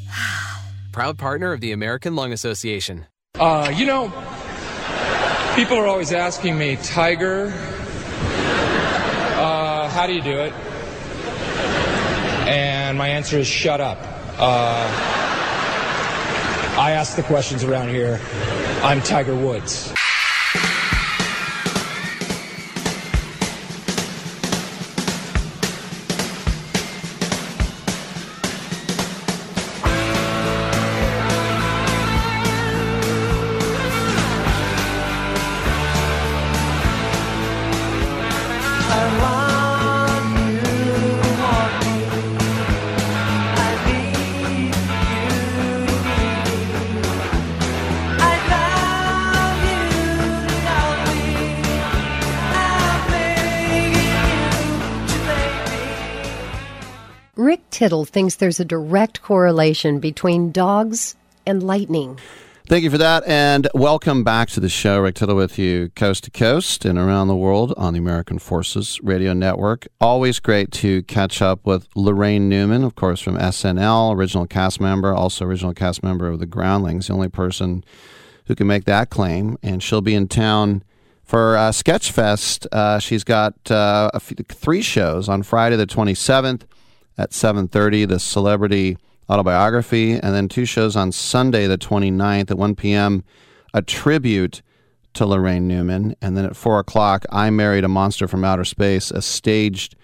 Proud 0.92 1.18
partner 1.18 1.52
of 1.52 1.60
the 1.60 1.72
American 1.72 2.16
Lung 2.16 2.32
Association. 2.32 3.06
Uh, 3.38 3.72
you 3.74 3.86
know, 3.86 4.08
people 5.56 5.78
are 5.78 5.86
always 5.86 6.12
asking 6.12 6.58
me, 6.58 6.76
Tiger, 6.76 7.46
uh, 9.36 9.88
how 9.88 10.06
do 10.06 10.12
you 10.12 10.20
do 10.20 10.38
it? 10.38 10.52
And 12.46 12.98
my 12.98 13.08
answer 13.08 13.38
is 13.38 13.46
shut 13.46 13.80
up. 13.80 13.96
Uh, 14.38 14.86
I 16.78 16.90
ask 16.92 17.16
the 17.16 17.22
questions 17.22 17.64
around 17.64 17.88
here. 17.88 18.20
I'm 18.82 19.00
Tiger 19.00 19.34
Woods. 19.34 19.94
Tittle 57.82 58.04
thinks 58.04 58.36
there's 58.36 58.60
a 58.60 58.64
direct 58.64 59.22
correlation 59.22 59.98
between 59.98 60.52
dogs 60.52 61.16
and 61.44 61.64
lightning. 61.64 62.16
Thank 62.68 62.84
you 62.84 62.90
for 62.90 62.98
that, 62.98 63.26
and 63.26 63.66
welcome 63.74 64.22
back 64.22 64.50
to 64.50 64.60
the 64.60 64.68
show. 64.68 65.00
Rick 65.00 65.16
Tittle 65.16 65.34
with 65.34 65.58
you, 65.58 65.88
coast 65.96 66.22
to 66.22 66.30
coast 66.30 66.84
and 66.84 66.96
around 66.96 67.26
the 67.26 67.34
world 67.34 67.74
on 67.76 67.92
the 67.92 67.98
American 67.98 68.38
Forces 68.38 69.00
Radio 69.02 69.32
Network. 69.32 69.88
Always 70.00 70.38
great 70.38 70.70
to 70.74 71.02
catch 71.02 71.42
up 71.42 71.66
with 71.66 71.92
Laraine 71.94 72.42
Newman, 72.42 72.84
of 72.84 72.94
course, 72.94 73.20
from 73.20 73.36
SNL, 73.36 74.14
original 74.14 74.46
cast 74.46 74.80
member, 74.80 75.12
also 75.12 75.44
original 75.44 75.74
cast 75.74 76.04
member 76.04 76.28
of 76.28 76.38
The 76.38 76.46
Groundlings, 76.46 77.08
the 77.08 77.14
only 77.14 77.30
person 77.30 77.82
who 78.44 78.54
can 78.54 78.68
make 78.68 78.84
that 78.84 79.10
claim. 79.10 79.58
And 79.60 79.82
she'll 79.82 80.00
be 80.00 80.14
in 80.14 80.28
town 80.28 80.84
for 81.24 81.56
uh, 81.56 81.70
Sketchfest. 81.70 82.68
Uh, 82.70 83.00
she's 83.00 83.24
got 83.24 83.56
uh, 83.72 84.08
three 84.20 84.82
shows 84.82 85.28
on 85.28 85.42
Friday 85.42 85.74
the 85.74 85.84
27th 85.84 86.62
at 87.18 87.30
7.30, 87.30 88.08
the 88.08 88.18
celebrity 88.18 88.96
autobiography, 89.28 90.12
and 90.12 90.34
then 90.34 90.48
two 90.48 90.64
shows 90.64 90.96
on 90.96 91.12
Sunday, 91.12 91.66
the 91.66 91.78
29th 91.78 92.50
at 92.50 92.58
1 92.58 92.74
p.m., 92.74 93.24
a 93.74 93.82
tribute 93.82 94.62
to 95.14 95.24
Laraine 95.24 95.62
Newman. 95.62 96.16
And 96.20 96.36
then 96.36 96.44
at 96.44 96.56
4 96.56 96.80
o'clock, 96.80 97.24
I 97.30 97.50
Married 97.50 97.84
a 97.84 97.88
Monster 97.88 98.28
from 98.28 98.44
Outer 98.44 98.64
Space, 98.64 99.10
a 99.10 99.22
staged 99.22 99.94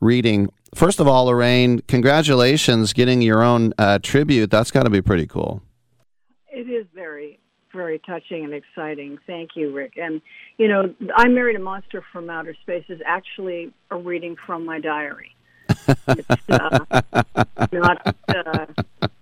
reading. 0.00 0.50
First 0.74 1.00
of 1.00 1.08
all, 1.08 1.26
Laraine, 1.26 1.86
congratulations 1.86 2.92
getting 2.92 3.22
your 3.22 3.42
own 3.42 3.72
uh, 3.78 3.98
tribute. 4.02 4.50
That's 4.50 4.70
got 4.70 4.82
to 4.84 4.90
be 4.90 5.02
pretty 5.02 5.26
cool. 5.26 5.62
It 6.48 6.70
is 6.70 6.86
very, 6.94 7.38
very 7.72 7.98
touching 8.00 8.44
and 8.44 8.54
exciting. 8.54 9.18
Thank 9.26 9.50
you, 9.56 9.74
Rick. 9.74 9.94
And, 9.96 10.20
you 10.58 10.68
know, 10.68 10.94
I 11.14 11.28
Married 11.28 11.56
a 11.56 11.60
Monster 11.60 12.02
from 12.12 12.30
Outer 12.30 12.56
Space 12.62 12.84
is 12.88 13.00
actually 13.06 13.72
a 13.90 13.96
reading 13.96 14.36
from 14.46 14.64
my 14.64 14.80
diary. 14.80 15.35
It's 15.68 16.48
uh, 16.48 17.02
not 17.72 18.16
uh, 18.28 18.66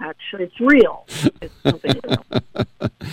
actually 0.00 0.44
it's 0.44 0.60
real. 0.60 1.04
It's 1.40 1.54
something 1.62 2.00
real. 2.04 2.24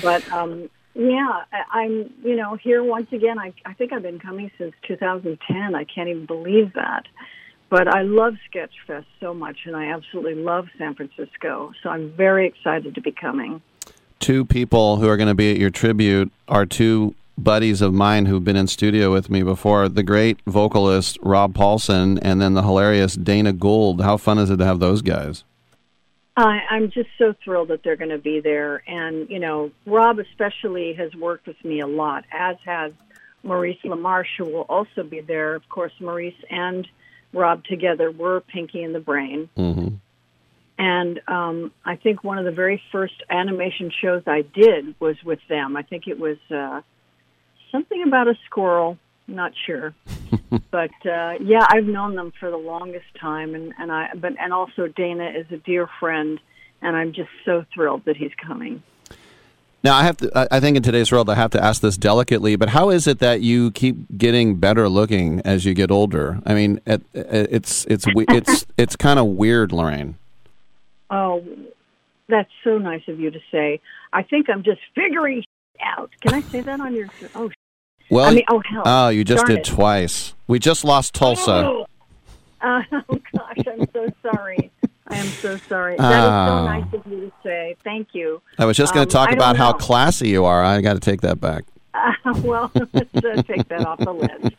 But 0.01 0.32
um, 0.32 0.69
yeah, 0.93 1.43
I, 1.51 1.80
I'm 1.82 2.14
you 2.24 2.35
know 2.35 2.56
here 2.56 2.84
once 2.84 3.11
again. 3.11 3.40
I 3.40 3.53
I 3.66 3.74
think 3.74 3.93
I've 3.93 4.03
been 4.03 4.19
coming 4.19 4.51
since 4.58 4.74
2010. 4.88 5.76
I 5.76 5.84
can't 5.84 6.10
even 6.10 6.26
believe 6.26 6.74
that. 6.74 7.06
But 7.69 7.88
I 7.88 8.01
love 8.01 8.34
Sketchfest 8.53 9.06
so 9.22 9.34
much, 9.34 9.60
and 9.66 9.77
I 9.77 9.93
absolutely 9.93 10.35
love 10.35 10.68
San 10.77 10.93
Francisco. 10.93 11.72
So 11.82 11.90
I'm 11.90 12.11
very 12.11 12.45
excited 12.45 12.95
to 12.95 13.01
be 13.01 13.14
coming. 13.14 13.61
Two 14.19 14.43
people 14.43 14.98
who 14.98 15.08
are 15.08 15.16
going 15.16 15.30
to 15.30 15.35
be 15.35 15.51
at 15.51 15.58
your 15.58 15.69
tribute 15.69 16.32
are 16.50 16.66
two 16.66 17.16
buddies 17.38 17.82
of 17.82 17.93
mine 17.93 18.26
who've 18.26 18.43
been 18.43 18.56
in 18.56 18.68
studio 18.68 19.11
with 19.11 19.30
me 19.30 19.43
before 19.43 19.90
the 19.90 20.03
great 20.03 20.40
vocalist 20.45 21.18
Rob 21.22 21.53
Paulsen 21.53 22.19
and 22.22 22.42
then 22.42 22.53
the 22.53 22.64
hilarious 22.64 23.16
Dana 23.16 23.53
Gould. 23.53 24.01
How 24.01 24.18
fun 24.18 24.38
is 24.38 24.50
it 24.50 24.58
to 24.58 24.66
have 24.66 24.80
those 24.80 25.01
guys? 25.01 25.43
I, 26.38 26.61
I'm 26.69 26.92
just 26.92 27.10
so 27.18 27.34
thrilled 27.43 27.69
that 27.69 27.84
they're 27.84 27.98
going 27.98 28.11
to 28.11 28.18
be 28.18 28.40
there. 28.40 28.84
And, 28.88 29.30
you 29.30 29.40
know, 29.40 29.72
Rob 29.85 30.19
especially 30.19 30.93
has 30.93 31.14
worked 31.16 31.48
with 31.48 31.64
me 31.64 31.82
a 31.82 31.88
lot, 31.88 32.26
as 32.32 32.58
has 32.66 32.93
Maurice 33.43 33.80
LaMarche, 33.84 34.38
who 34.38 34.45
will 34.45 34.66
also 34.69 35.03
be 35.03 35.19
there. 35.19 35.56
Of 35.56 35.68
course, 35.68 35.92
Maurice 36.00 36.34
and 36.50 36.88
Rob 37.34 37.64
together 37.66 38.11
were 38.11 38.42
Pinky 38.42 38.84
and 38.84 38.95
the 38.95 39.00
Brain. 39.00 39.50
Mm-hmm. 39.58 39.95
And 40.77 41.22
um, 41.27 41.72
I 41.85 41.95
think 41.95 42.24
one 42.24 42.40
of 42.40 42.45
the 42.45 42.51
very 42.51 42.82
first 42.92 43.14
animation 43.30 43.92
shows 44.01 44.24
I 44.26 44.42
did 44.42 44.95
was 45.00 45.16
with 45.24 45.40
them. 45.48 45.77
I 45.77 45.84
think 45.84 46.08
it 46.08 46.19
was 46.19 46.38
uh, 46.50 46.82
something 47.72 48.03
about 48.03 48.27
a 48.27 48.35
squirrel. 48.45 48.98
Not 49.27 49.53
sure, 49.66 49.93
but 50.72 50.91
uh, 51.06 51.33
yeah, 51.41 51.66
I've 51.69 51.85
known 51.85 52.16
them 52.16 52.33
for 52.40 52.50
the 52.50 52.58
longest 52.58 53.06
time, 53.19 53.56
and 53.56 53.74
and 53.80 53.91
I 53.91 54.09
but 54.16 54.33
and 54.40 54.51
also 54.51 54.88
Dana 54.88 55.30
is 55.30 55.45
a 55.51 55.58
dear 55.58 55.88
friend, 56.00 56.40
and 56.82 56.95
I'm 56.95 57.14
just 57.14 57.30
so 57.45 57.66
thrilled 57.74 58.06
that 58.06 58.17
he's 58.17 58.33
coming. 58.45 58.83
Now, 59.83 59.95
I 59.95 60.03
have 60.03 60.17
to. 60.17 60.48
I- 60.51 60.59
think 60.59 60.77
in 60.77 60.83
today's 60.83 61.11
world, 61.11 61.30
I 61.30 61.35
have 61.35 61.51
to 61.51 61.64
ask 61.64 61.82
this 61.82 61.98
delicately. 61.98 62.56
But 62.56 62.69
how 62.69 62.90
is 62.90 63.08
it 63.08 63.19
that 63.19 63.41
you 63.41 63.72
keep 63.72 63.95
getting 64.16 64.56
better 64.56 64.88
looking 64.88 65.41
as 65.41 65.66
you 65.66 65.74
get 65.74 65.90
older? 65.90 66.40
I 66.45 66.53
mean, 66.53 66.80
it, 66.85 67.01
it's 67.14 67.85
it's 67.85 68.06
it's 68.08 68.66
it's 68.77 68.95
kind 68.95 69.17
of 69.17 69.25
weird, 69.25 69.72
Laraine. 69.72 70.16
Oh, 71.09 71.43
that's 72.27 72.51
so 72.64 72.77
nice 72.77 73.01
of 73.08 73.19
you 73.19 73.32
to 73.32 73.40
say. 73.51 73.82
I 74.14 74.22
think 74.24 74.50
I'm 74.50 74.64
just 74.64 74.82
figuring 74.93 75.43
out. 75.83 76.11
Can 76.22 76.35
I 76.35 76.41
say 76.41 76.61
that 76.61 76.80
on 76.80 76.93
your? 76.93 77.08
Oh, 77.33 77.50
Well, 78.11 78.25
I 78.25 78.33
mean, 78.35 78.43
oh 78.49 78.61
hell. 78.69 78.83
oh, 78.85 79.09
you 79.09 79.23
just 79.23 79.45
Darn 79.45 79.56
did 79.56 79.59
it. 79.67 79.72
twice. 79.73 80.33
We 80.48 80.59
just 80.59 80.83
lost 80.83 81.14
Tulsa. 81.15 81.51
Oh, 81.65 81.85
uh, 82.61 82.81
oh 83.09 83.19
gosh, 83.35 83.65
I'm 83.67 83.88
so 83.93 84.07
sorry. 84.22 84.69
I 85.07 85.15
am 85.17 85.25
so 85.27 85.57
sorry. 85.57 85.95
That 85.98 86.23
is 86.23 86.49
so 86.49 86.65
nice 86.65 86.93
of 86.93 87.11
you 87.11 87.19
to 87.22 87.31
say. 87.43 87.75
Thank 87.83 88.09
you. 88.14 88.41
I 88.57 88.65
was 88.65 88.77
just 88.77 88.93
going 88.93 89.03
Um, 89.03 89.07
to 89.09 89.14
talk 89.14 89.27
I 89.30 89.31
don't 89.31 89.40
about 89.40 89.56
how 89.57 89.73
classy 89.73 90.30
you 90.30 90.45
are. 90.45 90.64
I 90.64 90.80
got 90.81 90.93
to 90.93 90.99
take 90.99 91.22
that 91.22 91.40
back. 91.41 91.64
Uh, 91.93 92.14
well, 92.43 92.72
let's 92.93 93.15
uh, 93.15 93.41
take 93.43 93.67
that 93.69 93.85
off 93.85 93.99
the 93.99 94.14
list. 94.14 94.56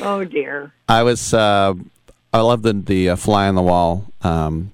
Oh 0.00 0.24
dear. 0.24 0.72
I 0.88 1.02
was. 1.02 1.32
Uh, 1.34 1.74
I 2.32 2.40
love 2.40 2.62
the 2.62 2.72
the 2.74 3.10
uh, 3.10 3.16
fly 3.16 3.48
on 3.48 3.54
the 3.54 3.62
wall 3.62 4.06
um, 4.22 4.72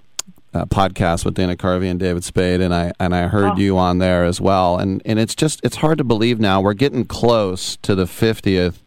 uh, 0.54 0.66
podcast 0.66 1.24
with 1.24 1.34
Dana 1.34 1.56
Carvey 1.56 1.90
and 1.90 1.98
David 1.98 2.24
Spade, 2.24 2.60
and 2.60 2.74
I 2.74 2.92
and 3.00 3.14
I 3.14 3.28
heard 3.28 3.52
Oh. 3.54 3.56
you 3.56 3.78
on 3.78 3.98
there 3.98 4.24
as 4.24 4.40
well. 4.40 4.76
And 4.78 5.00
and 5.04 5.18
it's 5.18 5.34
just 5.34 5.60
it's 5.64 5.76
hard 5.76 5.98
to 5.98 6.04
believe 6.04 6.38
now. 6.40 6.60
We're 6.60 6.74
getting 6.74 7.04
close 7.04 7.76
to 7.78 7.94
the 7.94 8.06
fiftieth 8.06 8.82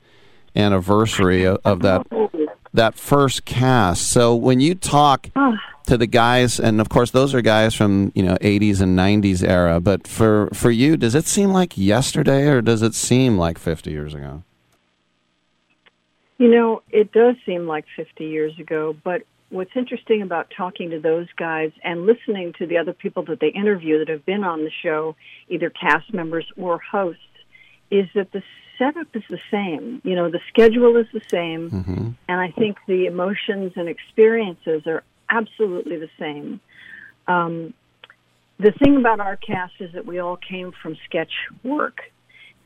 anniversary 0.55 1.43
of, 1.43 1.59
of 1.65 1.81
that 1.81 2.05
that 2.73 2.95
first 2.95 3.45
cast. 3.45 4.09
So 4.11 4.35
when 4.35 4.59
you 4.59 4.75
talk 4.75 5.29
to 5.87 5.97
the 5.97 6.07
guys, 6.07 6.59
and 6.59 6.79
of 6.81 6.89
course 6.89 7.11
those 7.11 7.33
are 7.33 7.41
guys 7.41 7.73
from 7.73 8.11
you 8.15 8.23
know 8.23 8.35
'80s 8.41 8.81
and 8.81 8.97
'90s 8.97 9.43
era, 9.47 9.79
but 9.79 10.07
for 10.07 10.49
for 10.53 10.71
you, 10.71 10.97
does 10.97 11.15
it 11.15 11.25
seem 11.25 11.51
like 11.51 11.77
yesterday, 11.77 12.47
or 12.47 12.61
does 12.61 12.81
it 12.81 12.93
seem 12.95 13.37
like 13.37 13.57
50 13.57 13.91
years 13.91 14.13
ago? 14.13 14.43
You 16.37 16.49
know, 16.49 16.81
it 16.91 17.13
does 17.13 17.35
seem 17.45 17.65
like 17.65 17.85
50 17.95 18.25
years 18.25 18.59
ago, 18.59 18.93
but 19.05 19.21
what's 19.49 19.71
interesting 19.75 20.21
about 20.21 20.51
talking 20.55 20.89
to 20.89 20.99
those 20.99 21.27
guys 21.37 21.71
and 21.83 22.05
listening 22.05 22.53
to 22.57 22.65
the 22.65 22.77
other 22.77 22.93
people 22.93 23.23
that 23.25 23.39
they 23.39 23.49
interview 23.49 23.99
that 23.99 24.09
have 24.09 24.25
been 24.25 24.43
on 24.43 24.63
the 24.63 24.71
show, 24.83 25.15
either 25.49 25.69
cast 25.69 26.13
members 26.13 26.45
or 26.57 26.79
hosts, 26.79 27.21
is 27.91 28.07
that 28.15 28.31
the 28.31 28.41
setup 28.77 29.07
is 29.15 29.23
the 29.29 29.39
same. 29.51 30.01
You 30.03 30.15
know, 30.15 30.29
the 30.29 30.41
schedule 30.49 30.97
is 30.97 31.07
the 31.13 31.21
same, 31.29 31.69
Mm-hmm. 31.69 32.09
and 32.27 32.39
I 32.41 32.51
think 32.51 32.77
the 32.87 33.05
emotions 33.05 33.73
and 33.75 33.87
experiences 33.87 34.83
are 34.87 35.03
absolutely 35.29 35.97
the 35.97 36.09
same. 36.19 36.59
Um, 37.27 37.73
the 38.57 38.71
thing 38.71 38.97
about 38.97 39.19
our 39.19 39.35
cast 39.37 39.73
is 39.79 39.93
that 39.93 40.05
we 40.05 40.19
all 40.19 40.37
came 40.37 40.71
from 40.81 40.97
sketch 41.05 41.31
work, 41.63 41.99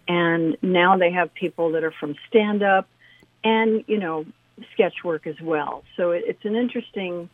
and 0.07 0.57
now 0.61 0.97
they 0.97 1.11
have 1.11 1.33
people 1.33 1.71
that 1.73 1.83
are 1.83 1.93
from 1.99 2.15
stand 2.27 2.63
up 2.63 2.87
and 3.43 3.83
you 3.87 3.97
know 3.97 4.25
sketch 4.73 5.03
work 5.03 5.27
as 5.27 5.39
well. 5.41 5.83
So 5.97 6.11
it, 6.11 6.23
it's 6.27 6.45
an 6.45 6.55
interesting 6.55 7.29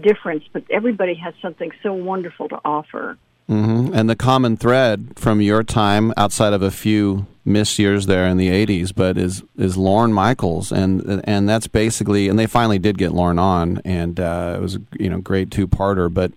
difference, 0.00 0.44
but 0.52 0.64
everybody 0.70 1.14
has 1.14 1.34
something 1.40 1.70
so 1.82 1.92
wonderful 1.92 2.48
to 2.48 2.60
offer. 2.64 3.16
hmm 3.46 3.90
And 3.94 4.08
the 4.08 4.16
common 4.16 4.56
thread 4.56 5.12
from 5.16 5.40
your 5.40 5.62
time, 5.62 6.12
outside 6.16 6.52
of 6.52 6.62
a 6.62 6.70
few 6.70 7.26
missed 7.44 7.78
years 7.78 8.06
there 8.06 8.26
in 8.26 8.36
the 8.36 8.48
'80s, 8.48 8.92
but 8.94 9.18
is 9.18 9.42
is 9.56 9.76
Lorne 9.76 10.12
Michaels, 10.12 10.72
and 10.72 11.22
and 11.24 11.48
that's 11.48 11.66
basically, 11.66 12.28
and 12.28 12.38
they 12.38 12.46
finally 12.46 12.78
did 12.78 12.98
get 12.98 13.12
Lorne 13.12 13.38
on, 13.38 13.80
and 13.84 14.18
uh, 14.18 14.54
it 14.56 14.62
was 14.62 14.78
you 14.98 15.10
know 15.10 15.20
great 15.20 15.50
two 15.50 15.68
parter. 15.68 16.12
But 16.12 16.32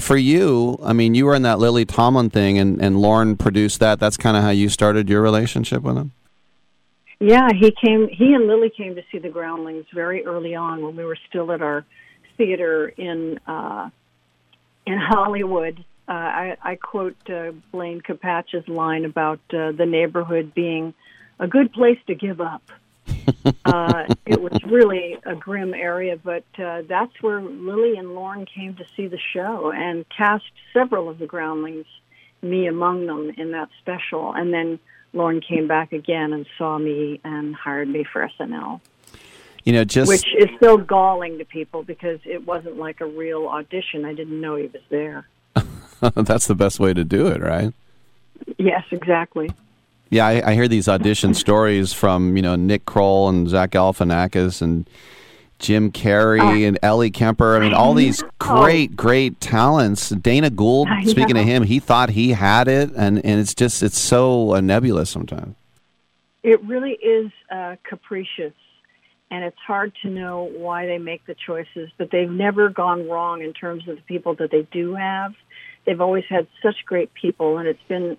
for 0.00 0.16
you, 0.16 0.78
I 0.82 0.92
mean, 0.92 1.14
you 1.14 1.26
were 1.26 1.34
in 1.34 1.42
that 1.42 1.58
Lily 1.58 1.84
Tomlin 1.84 2.30
thing, 2.30 2.58
and 2.58 2.80
and 2.82 3.00
Lorne 3.00 3.36
produced 3.36 3.80
that. 3.80 3.98
That's 3.98 4.16
kind 4.16 4.36
of 4.36 4.42
how 4.42 4.50
you 4.50 4.68
started 4.68 5.08
your 5.08 5.22
relationship 5.22 5.82
with 5.82 5.96
him. 5.96 6.12
Yeah, 7.20 7.48
he 7.52 7.72
came. 7.72 8.08
He 8.08 8.32
and 8.32 8.46
Lily 8.46 8.70
came 8.70 8.94
to 8.94 9.02
see 9.10 9.18
the 9.18 9.28
Groundlings 9.28 9.86
very 9.92 10.24
early 10.24 10.54
on 10.54 10.82
when 10.82 10.96
we 10.96 11.04
were 11.04 11.18
still 11.28 11.50
at 11.50 11.62
our 11.62 11.84
theater 12.36 12.88
in 12.88 13.38
uh, 13.46 13.90
in 14.86 14.98
Hollywood. 14.98 15.84
Uh, 16.08 16.12
I, 16.12 16.56
I 16.62 16.76
quote 16.76 17.16
uh, 17.28 17.52
Blaine 17.70 18.00
Capatch's 18.00 18.66
line 18.66 19.04
about 19.04 19.40
uh, 19.52 19.72
the 19.72 19.84
neighborhood 19.84 20.54
being 20.54 20.94
a 21.38 21.46
good 21.46 21.72
place 21.72 21.98
to 22.06 22.14
give 22.14 22.40
up. 22.40 22.62
uh, 23.64 24.04
it 24.24 24.40
was 24.40 24.58
really 24.64 25.18
a 25.26 25.34
grim 25.34 25.74
area, 25.74 26.16
but 26.16 26.44
uh, 26.58 26.82
that's 26.88 27.12
where 27.20 27.42
Lily 27.42 27.98
and 27.98 28.14
Lorne 28.14 28.46
came 28.46 28.74
to 28.76 28.86
see 28.96 29.06
the 29.06 29.18
show 29.34 29.70
and 29.70 30.06
cast 30.08 30.44
several 30.72 31.10
of 31.10 31.18
the 31.18 31.26
Groundlings, 31.26 31.86
me 32.40 32.66
among 32.66 33.06
them, 33.06 33.30
in 33.36 33.50
that 33.50 33.68
special. 33.80 34.32
And 34.32 34.52
then 34.52 34.78
Lorne 35.12 35.40
came 35.40 35.66
back 35.66 35.92
again 35.92 36.32
and 36.32 36.46
saw 36.56 36.78
me 36.78 37.20
and 37.24 37.54
hired 37.54 37.88
me 37.88 38.04
for 38.04 38.28
SNL, 38.38 38.80
You 39.64 39.72
know, 39.72 39.84
just 39.84 40.08
which 40.08 40.26
is 40.38 40.48
still 40.56 40.78
galling 40.78 41.38
to 41.38 41.44
people 41.44 41.82
because 41.82 42.20
it 42.24 42.46
wasn't 42.46 42.78
like 42.78 43.00
a 43.00 43.06
real 43.06 43.46
audition. 43.46 44.04
I 44.04 44.14
didn't 44.14 44.40
know 44.40 44.56
he 44.56 44.66
was 44.66 44.82
there. 44.90 45.26
that's 46.00 46.46
the 46.46 46.54
best 46.54 46.78
way 46.78 46.92
to 46.94 47.04
do 47.04 47.26
it, 47.26 47.40
right? 47.40 47.72
Yes, 48.58 48.84
exactly. 48.90 49.50
Yeah, 50.10 50.26
I, 50.26 50.50
I 50.50 50.54
hear 50.54 50.68
these 50.68 50.88
audition 50.88 51.34
stories 51.34 51.92
from 51.92 52.36
you 52.36 52.42
know 52.42 52.56
Nick 52.56 52.86
Kroll 52.86 53.28
and 53.28 53.48
Zach 53.48 53.70
Galifianakis 53.70 54.62
and 54.62 54.88
Jim 55.58 55.90
Carrey 55.90 56.66
and 56.66 56.78
Ellie 56.82 57.10
Kemper. 57.10 57.56
I 57.56 57.60
mean, 57.60 57.74
all 57.74 57.94
these 57.94 58.22
great, 58.38 58.96
great 58.96 59.40
talents. 59.40 60.10
Dana 60.10 60.50
Gould, 60.50 60.88
speaking 61.04 61.36
of 61.36 61.44
him, 61.44 61.64
he 61.64 61.80
thought 61.80 62.10
he 62.10 62.30
had 62.30 62.68
it, 62.68 62.90
and 62.96 63.24
and 63.24 63.40
it's 63.40 63.54
just 63.54 63.82
it's 63.82 63.98
so 63.98 64.54
uh, 64.54 64.60
nebulous 64.60 65.10
sometimes. 65.10 65.56
It 66.42 66.62
really 66.62 66.92
is 66.92 67.30
uh, 67.50 67.76
capricious, 67.82 68.54
and 69.30 69.44
it's 69.44 69.58
hard 69.66 69.92
to 70.02 70.08
know 70.08 70.50
why 70.56 70.86
they 70.86 70.98
make 70.98 71.26
the 71.26 71.34
choices. 71.34 71.90
But 71.98 72.10
they've 72.10 72.30
never 72.30 72.68
gone 72.68 73.08
wrong 73.08 73.42
in 73.42 73.52
terms 73.52 73.88
of 73.88 73.96
the 73.96 74.02
people 74.02 74.34
that 74.36 74.50
they 74.50 74.62
do 74.70 74.94
have. 74.94 75.34
They've 75.84 76.00
always 76.00 76.24
had 76.28 76.46
such 76.62 76.76
great 76.86 77.12
people, 77.14 77.58
and 77.58 77.66
it's 77.66 77.82
been 77.88 78.16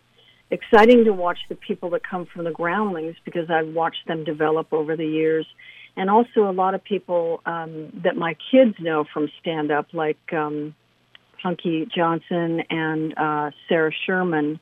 exciting 0.52 1.06
to 1.06 1.14
watch 1.14 1.38
the 1.48 1.56
people 1.56 1.92
that 1.92 2.02
come 2.04 2.26
from 2.26 2.44
the 2.44 2.52
groundlings 2.52 3.16
because 3.24 3.50
I've 3.50 3.74
watched 3.74 4.08
them 4.08 4.24
develop 4.24 4.74
over 4.74 4.96
the 4.96 5.06
years. 5.06 5.46
And 6.00 6.10
also 6.10 6.50
a 6.50 6.54
lot 6.54 6.76
of 6.76 6.84
people 6.84 7.42
um, 7.46 7.92
that 8.06 8.16
my 8.16 8.38
kids 8.50 8.76
know 8.80 9.04
from 9.14 9.30
stand 9.42 9.70
up, 9.70 9.88
like 9.94 10.32
um, 10.32 10.74
Punky 11.44 11.90
Johnson 11.94 12.64
and 12.70 13.14
uh, 13.18 13.52
Sarah 13.68 13.92
Sherman. 14.06 14.62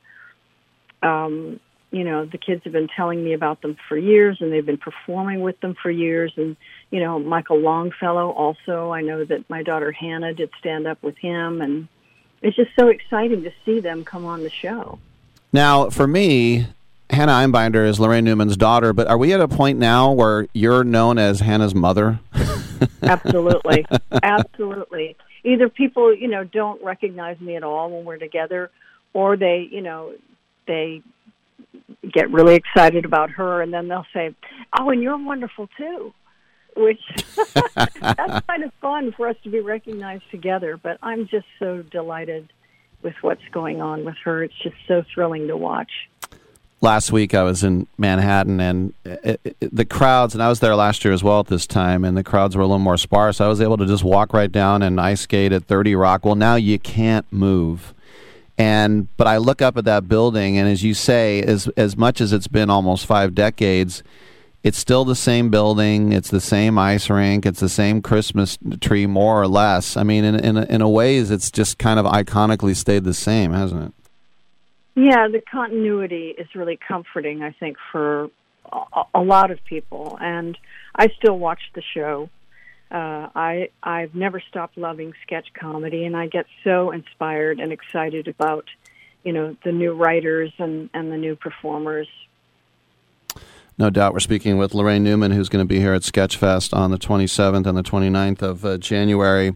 Um, 1.04 1.60
you 1.92 2.04
know, 2.04 2.26
the 2.26 2.40
kids 2.40 2.64
have 2.64 2.74
been 2.74 2.88
telling 2.88 3.24
me 3.24 3.34
about 3.34 3.62
them 3.62 3.78
for 3.88 3.96
years 3.96 4.38
and 4.42 4.52
they've 4.52 4.66
been 4.66 4.80
performing 4.80 5.42
with 5.42 5.60
them 5.60 5.76
for 5.80 5.92
years. 5.92 6.34
And, 6.38 6.58
you 6.90 7.00
know, 7.00 7.20
Michael 7.20 7.60
Longfellow 7.60 8.32
also, 8.32 8.92
I 8.92 9.02
know 9.02 9.24
that 9.24 9.48
my 9.48 9.62
daughter 9.62 9.92
Hannah 9.92 10.34
did 10.34 10.50
stand 10.60 10.88
up 10.88 11.04
with 11.04 11.20
him. 11.20 11.62
And 11.62 11.88
it's 12.42 12.58
just 12.58 12.72
so 12.80 12.88
exciting 12.88 13.44
to 13.44 13.52
see 13.64 13.80
them 13.80 14.04
come 14.04 14.26
on 14.26 14.42
the 14.42 14.50
show. 14.50 14.98
Now, 15.54 15.92
for 15.92 16.08
me, 16.08 16.66
Hannah 17.10 17.32
Einbinder 17.32 17.88
is 17.88 18.00
Laraine 18.00 18.24
Newman's 18.24 18.58
daughter, 18.58 18.94
but 18.94 19.08
are 19.08 19.18
we 19.18 19.34
at 19.34 19.40
a 19.40 19.48
point 19.48 19.80
now 19.80 20.12
where 20.12 20.48
you're 20.54 20.84
known 20.84 21.18
as 21.18 21.40
Hannah's 21.40 21.74
mother? 21.74 22.20
Absolutely. 23.02 23.86
Absolutely. 24.22 25.16
Either 25.44 25.70
people, 25.70 26.14
you 26.14 26.28
know, 26.28 26.44
don't 26.44 26.84
recognize 26.84 27.40
me 27.40 27.56
at 27.56 27.64
all 27.64 27.90
when 27.90 28.04
we're 28.06 28.18
together 28.18 28.70
or 29.14 29.38
they, 29.38 29.68
you 29.72 29.82
know, 29.82 30.14
they 30.68 31.02
get 32.12 32.30
really 32.32 32.56
excited 32.56 33.06
about 33.06 33.30
her 33.32 33.62
and 33.62 33.74
then 33.74 33.88
they'll 33.88 34.06
say, 34.14 34.36
"Oh, 34.78 34.90
and 34.90 35.02
you're 35.02 35.18
wonderful 35.18 35.70
too." 35.78 36.14
Which 36.76 37.02
that's 37.76 38.46
kind 38.46 38.64
of 38.64 38.72
fun 38.82 39.14
for 39.14 39.28
us 39.28 39.36
to 39.44 39.50
be 39.50 39.62
recognized 39.62 40.30
together, 40.30 40.78
but 40.78 40.98
I'm 41.02 41.28
just 41.28 41.48
so 41.58 41.82
delighted 41.82 42.52
with 43.02 43.16
what's 43.22 43.42
going 43.52 43.82
on 43.82 44.06
with 44.06 44.16
her. 44.26 44.44
It's 44.44 44.58
just 44.62 44.76
so 44.88 45.04
thrilling 45.14 45.48
to 45.48 45.58
watch. 45.58 45.92
Last 46.82 47.12
week 47.12 47.34
I 47.34 47.44
was 47.44 47.64
in 47.64 47.88
Manhattan 47.98 48.60
and 48.60 48.94
it, 49.04 49.40
it, 49.44 49.58
the 49.76 49.86
crowds, 49.86 50.34
and 50.34 50.44
I 50.44 50.50
was 50.50 50.60
there 50.60 50.76
last 50.76 51.04
year 51.04 51.14
as 51.14 51.24
well 51.24 51.40
at 51.40 51.48
this 51.48 51.66
time, 51.66 52.04
and 52.04 52.16
the 52.16 52.24
crowds 52.24 52.56
were 52.56 52.62
a 52.62 52.68
little 52.68 52.80
more 52.80 52.98
sparse. 52.98 53.42
I 53.42 53.48
was 53.48 53.62
able 53.62 53.78
to 53.78 53.86
just 53.86 54.04
walk 54.04 54.34
right 54.34 54.52
down 54.52 54.82
and 54.82 55.00
ice 55.00 55.22
skate 55.22 55.52
at 55.52 55.66
30 55.66 55.96
Rock. 55.96 56.26
Well, 56.26 56.36
now 56.36 56.56
you 56.56 56.80
can't 56.80 57.26
move. 57.32 57.94
And 58.58 59.08
but 59.18 59.28
I 59.28 59.38
look 59.38 59.62
up 59.62 59.78
at 59.78 59.86
that 59.86 60.08
building, 60.08 60.58
and 60.58 60.68
as 60.68 60.84
you 60.84 60.96
say, 60.96 61.44
as 61.44 61.68
as 61.78 61.96
much 61.96 62.20
as 62.20 62.34
it's 62.34 62.48
been 62.48 62.72
almost 62.72 63.06
five 63.06 63.36
decades, 63.36 64.02
it's 64.64 64.80
still 64.80 65.06
the 65.06 65.16
same 65.16 65.52
building. 65.52 66.12
It's 66.12 66.32
the 66.32 66.42
same 66.42 66.80
ice 66.80 67.08
rink. 67.08 67.46
It's 67.46 67.60
the 67.60 67.70
same 67.70 68.02
Christmas 68.02 68.58
tree, 68.82 69.06
more 69.06 69.40
or 69.40 69.48
less. 69.48 69.96
I 69.96 70.02
mean, 70.02 70.24
in 70.24 70.36
in 70.36 70.58
in 70.58 70.82
a 70.82 70.90
ways, 70.90 71.30
it's 71.30 71.52
just 71.52 71.78
kind 71.78 72.00
of 72.00 72.08
iconically 72.08 72.76
stayed 72.76 73.04
the 73.04 73.14
same, 73.14 73.54
hasn't 73.54 73.90
it? 73.90 73.94
Yeah, 74.98 75.28
the 75.28 75.42
continuity 75.42 76.34
is 76.36 76.48
really 76.56 76.76
comforting, 76.76 77.44
I 77.44 77.52
think, 77.52 77.78
for 77.92 78.32
a, 79.14 79.22
lot 79.22 79.52
of 79.52 79.64
people. 79.64 80.18
And 80.20 80.58
I 80.96 81.10
still 81.20 81.38
watch 81.38 81.60
the 81.76 81.84
show. 81.94 82.32
Uh, 82.90 83.30
I 83.36 83.70
I've 83.84 84.16
never 84.16 84.42
stopped 84.50 84.76
loving 84.76 85.14
sketch 85.22 85.50
comedy, 85.54 86.06
and 86.06 86.18
I 86.18 86.26
get 86.26 86.48
so 86.64 86.90
inspired 86.90 87.60
and 87.60 87.72
excited 87.72 88.28
about, 88.28 88.66
you 89.24 89.34
know 89.34 89.56
the 89.64 89.72
new 89.72 89.94
writers 89.94 90.52
and 90.58 90.90
and 90.96 91.12
the 91.12 91.18
new 91.18 91.36
performers. 91.36 92.08
No 93.78 93.92
doubt. 93.92 94.14
We're 94.14 94.20
speaking 94.20 94.58
with 94.58 94.72
Laraine 94.72 95.04
Newman, 95.04 95.32
who's 95.32 95.48
going 95.48 95.64
to 95.64 95.70
be 95.70 95.78
here 95.78 95.94
at 95.94 96.02
Sketchfest 96.02 96.76
on 96.76 96.90
the 96.90 96.98
27th 96.98 97.68
and 97.68 97.78
the 97.78 97.84
29th 97.84 98.42
of 98.42 98.66
uh, 98.66 98.78
January. 98.80 99.56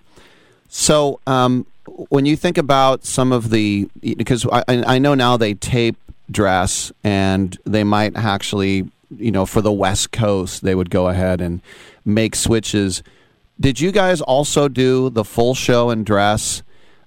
So, 0.68 1.20
um, 1.26 1.66
when 1.86 2.26
you 2.26 2.36
think 2.36 2.58
about 2.58 3.06
some 3.06 3.32
of 3.32 3.50
the, 3.50 3.90
because 4.02 4.46
I, 4.52 4.64
I 4.68 5.00
know 5.00 5.14
now 5.14 5.38
they 5.38 5.54
tape 5.54 5.98
dress 6.30 6.92
and 7.04 7.58
they 7.66 7.84
might 7.84 8.16
actually, 8.16 8.90
you 9.18 9.32
know, 9.32 9.46
for 9.46 9.62
the 9.62 9.72
West 9.72 10.12
Coast, 10.12 10.64
they 10.64 10.76
would 10.76 10.90
go 10.90 11.08
ahead 11.08 11.42
and 11.42 11.62
make 12.06 12.36
switches. 12.36 13.04
Did 13.60 13.80
you 13.80 13.92
guys 13.92 14.22
also 14.22 14.68
do 14.68 15.10
the 15.10 15.24
full 15.24 15.54
show 15.54 15.90
and 15.90 16.06
dress, 16.06 16.64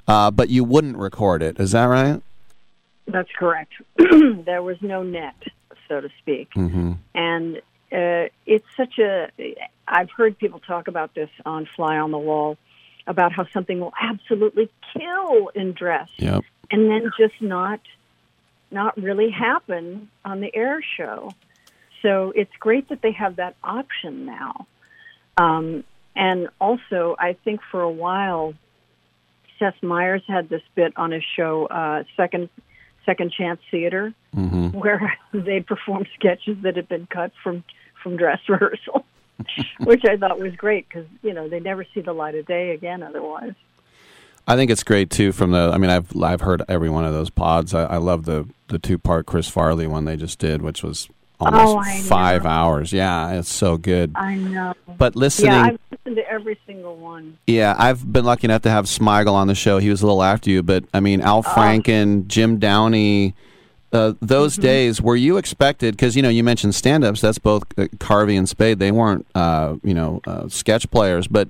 uh, 0.06 0.30
but 0.30 0.50
you 0.50 0.64
wouldn't 0.64 0.96
record 0.96 1.42
it? 1.42 1.58
Is 1.58 1.72
that 1.72 1.84
right? 1.84 2.20
That's 3.06 3.30
correct. 3.36 3.72
there 3.96 4.62
was 4.62 4.76
no 4.80 5.02
net, 5.02 5.34
so 5.88 6.00
to 6.00 6.08
speak. 6.18 6.50
Mm-hmm. 6.54 6.92
And 7.14 7.56
uh, 7.92 8.28
it's 8.46 8.66
such 8.76 8.98
a. 8.98 9.30
I've 9.86 10.10
heard 10.10 10.38
people 10.38 10.60
talk 10.60 10.88
about 10.88 11.14
this 11.14 11.28
on 11.44 11.66
Fly 11.66 11.98
on 11.98 12.10
the 12.10 12.18
Wall 12.18 12.56
about 13.06 13.32
how 13.32 13.46
something 13.52 13.80
will 13.80 13.92
absolutely 14.00 14.70
kill 14.96 15.48
in 15.54 15.72
dress, 15.72 16.08
Yep. 16.16 16.42
and 16.70 16.90
then 16.90 17.10
just 17.18 17.40
not 17.40 17.80
not 18.70 18.96
really 18.96 19.30
happen 19.30 20.08
on 20.24 20.40
the 20.40 20.54
air 20.54 20.80
show. 20.96 21.34
So 22.02 22.32
it's 22.34 22.50
great 22.58 22.88
that 22.88 23.02
they 23.02 23.12
have 23.12 23.36
that 23.36 23.54
option 23.62 24.26
now. 24.26 24.66
Um, 25.36 25.84
and 26.16 26.48
also, 26.60 27.14
I 27.18 27.34
think 27.44 27.60
for 27.70 27.82
a 27.82 27.90
while, 27.90 28.54
Seth 29.58 29.80
Meyers 29.82 30.22
had 30.26 30.48
this 30.48 30.62
bit 30.74 30.92
on 30.96 31.12
his 31.12 31.22
show, 31.36 31.66
uh, 31.66 32.04
Second 32.16 32.48
Second 33.06 33.32
Chance 33.32 33.60
Theater, 33.70 34.12
Mm-hmm. 34.34 34.70
where 34.76 35.16
they 35.32 35.60
performed 35.60 36.08
sketches 36.18 36.56
that 36.62 36.74
had 36.76 36.88
been 36.88 37.06
cut 37.06 37.30
from 37.42 37.62
from 38.02 38.16
dress 38.16 38.40
rehearsal, 38.48 39.04
which 39.80 40.04
I 40.04 40.16
thought 40.16 40.38
was 40.38 40.54
great 40.56 40.88
because 40.88 41.06
you 41.22 41.32
know 41.32 41.48
they 41.48 41.60
never 41.60 41.84
see 41.94 42.00
the 42.00 42.12
light 42.12 42.34
of 42.34 42.46
day 42.46 42.70
again 42.70 43.02
otherwise. 43.02 43.54
I 44.46 44.56
think 44.56 44.70
it's 44.70 44.82
great 44.82 45.10
too. 45.10 45.32
From 45.32 45.52
the, 45.52 45.70
I 45.72 45.78
mean, 45.78 45.90
I've 45.90 46.14
I've 46.22 46.42
heard 46.42 46.62
every 46.68 46.90
one 46.90 47.04
of 47.04 47.12
those 47.12 47.30
pods. 47.30 47.74
I, 47.74 47.84
I 47.84 47.96
love 47.96 48.24
the 48.24 48.48
the 48.68 48.78
two 48.78 48.98
part 48.98 49.26
Chris 49.26 49.48
Farley 49.48 49.86
one 49.86 50.04
they 50.04 50.16
just 50.16 50.38
did, 50.38 50.62
which 50.62 50.82
was 50.82 51.08
almost 51.40 51.88
Oh, 51.88 52.02
five 52.02 52.44
know. 52.44 52.50
hours. 52.50 52.92
Yeah, 52.92 53.32
it's 53.32 53.50
so 53.50 53.76
good. 53.76 54.12
I 54.14 54.36
know. 54.36 54.74
But 54.98 55.16
listening, 55.16 55.52
yeah, 55.52 55.62
I've 55.62 55.78
listened 55.90 56.16
to 56.16 56.30
every 56.30 56.58
single 56.66 56.96
one. 56.96 57.38
Yeah, 57.46 57.74
I've 57.78 58.12
been 58.12 58.24
lucky 58.24 58.46
enough 58.46 58.62
to 58.62 58.70
have 58.70 58.84
Smigel 58.84 59.32
on 59.32 59.46
the 59.46 59.54
show. 59.54 59.78
He 59.78 59.90
was 59.90 60.02
a 60.02 60.06
little 60.06 60.22
after 60.22 60.50
you, 60.50 60.62
but 60.62 60.84
I 60.92 61.00
mean, 61.00 61.20
Al 61.20 61.38
oh. 61.38 61.42
Franken, 61.42 62.26
Jim 62.26 62.58
Downey, 62.58 63.34
uh, 63.94 64.14
those 64.20 64.56
days, 64.56 65.00
were 65.00 65.16
you 65.16 65.36
expected? 65.36 65.96
Because, 65.96 66.16
you 66.16 66.22
know, 66.22 66.28
you 66.28 66.42
mentioned 66.42 66.74
stand 66.74 67.04
ups, 67.04 67.20
that's 67.20 67.38
both 67.38 67.62
uh, 67.78 67.86
Carvey 67.98 68.36
and 68.36 68.48
Spade. 68.48 68.80
They 68.80 68.90
weren't, 68.90 69.24
uh, 69.34 69.76
you 69.84 69.94
know, 69.94 70.20
uh, 70.26 70.48
sketch 70.48 70.90
players, 70.90 71.28
but 71.28 71.48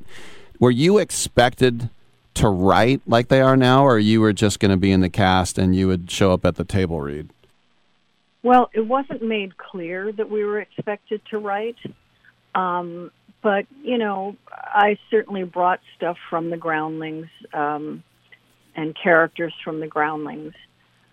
were 0.60 0.70
you 0.70 0.98
expected 0.98 1.88
to 2.34 2.48
write 2.48 3.00
like 3.06 3.28
they 3.28 3.40
are 3.40 3.56
now, 3.56 3.84
or 3.86 3.98
you 3.98 4.20
were 4.20 4.32
just 4.32 4.60
going 4.60 4.70
to 4.70 4.76
be 4.76 4.92
in 4.92 5.00
the 5.00 5.08
cast 5.08 5.56
and 5.56 5.74
you 5.74 5.86
would 5.86 6.10
show 6.10 6.32
up 6.32 6.44
at 6.44 6.56
the 6.56 6.64
table 6.64 7.00
read? 7.00 7.30
Well, 8.42 8.68
it 8.74 8.86
wasn't 8.86 9.22
made 9.22 9.56
clear 9.56 10.12
that 10.12 10.30
we 10.30 10.44
were 10.44 10.60
expected 10.60 11.22
to 11.30 11.38
write, 11.38 11.78
um, 12.54 13.10
but 13.42 13.66
you 13.82 13.96
know, 13.96 14.36
I 14.52 14.98
certainly 15.10 15.44
brought 15.44 15.80
stuff 15.96 16.18
from 16.28 16.50
the 16.50 16.58
Groundlings 16.58 17.28
um, 17.54 18.02
and 18.76 18.94
characters 18.94 19.54
from 19.64 19.80
the 19.80 19.86
Groundlings, 19.86 20.52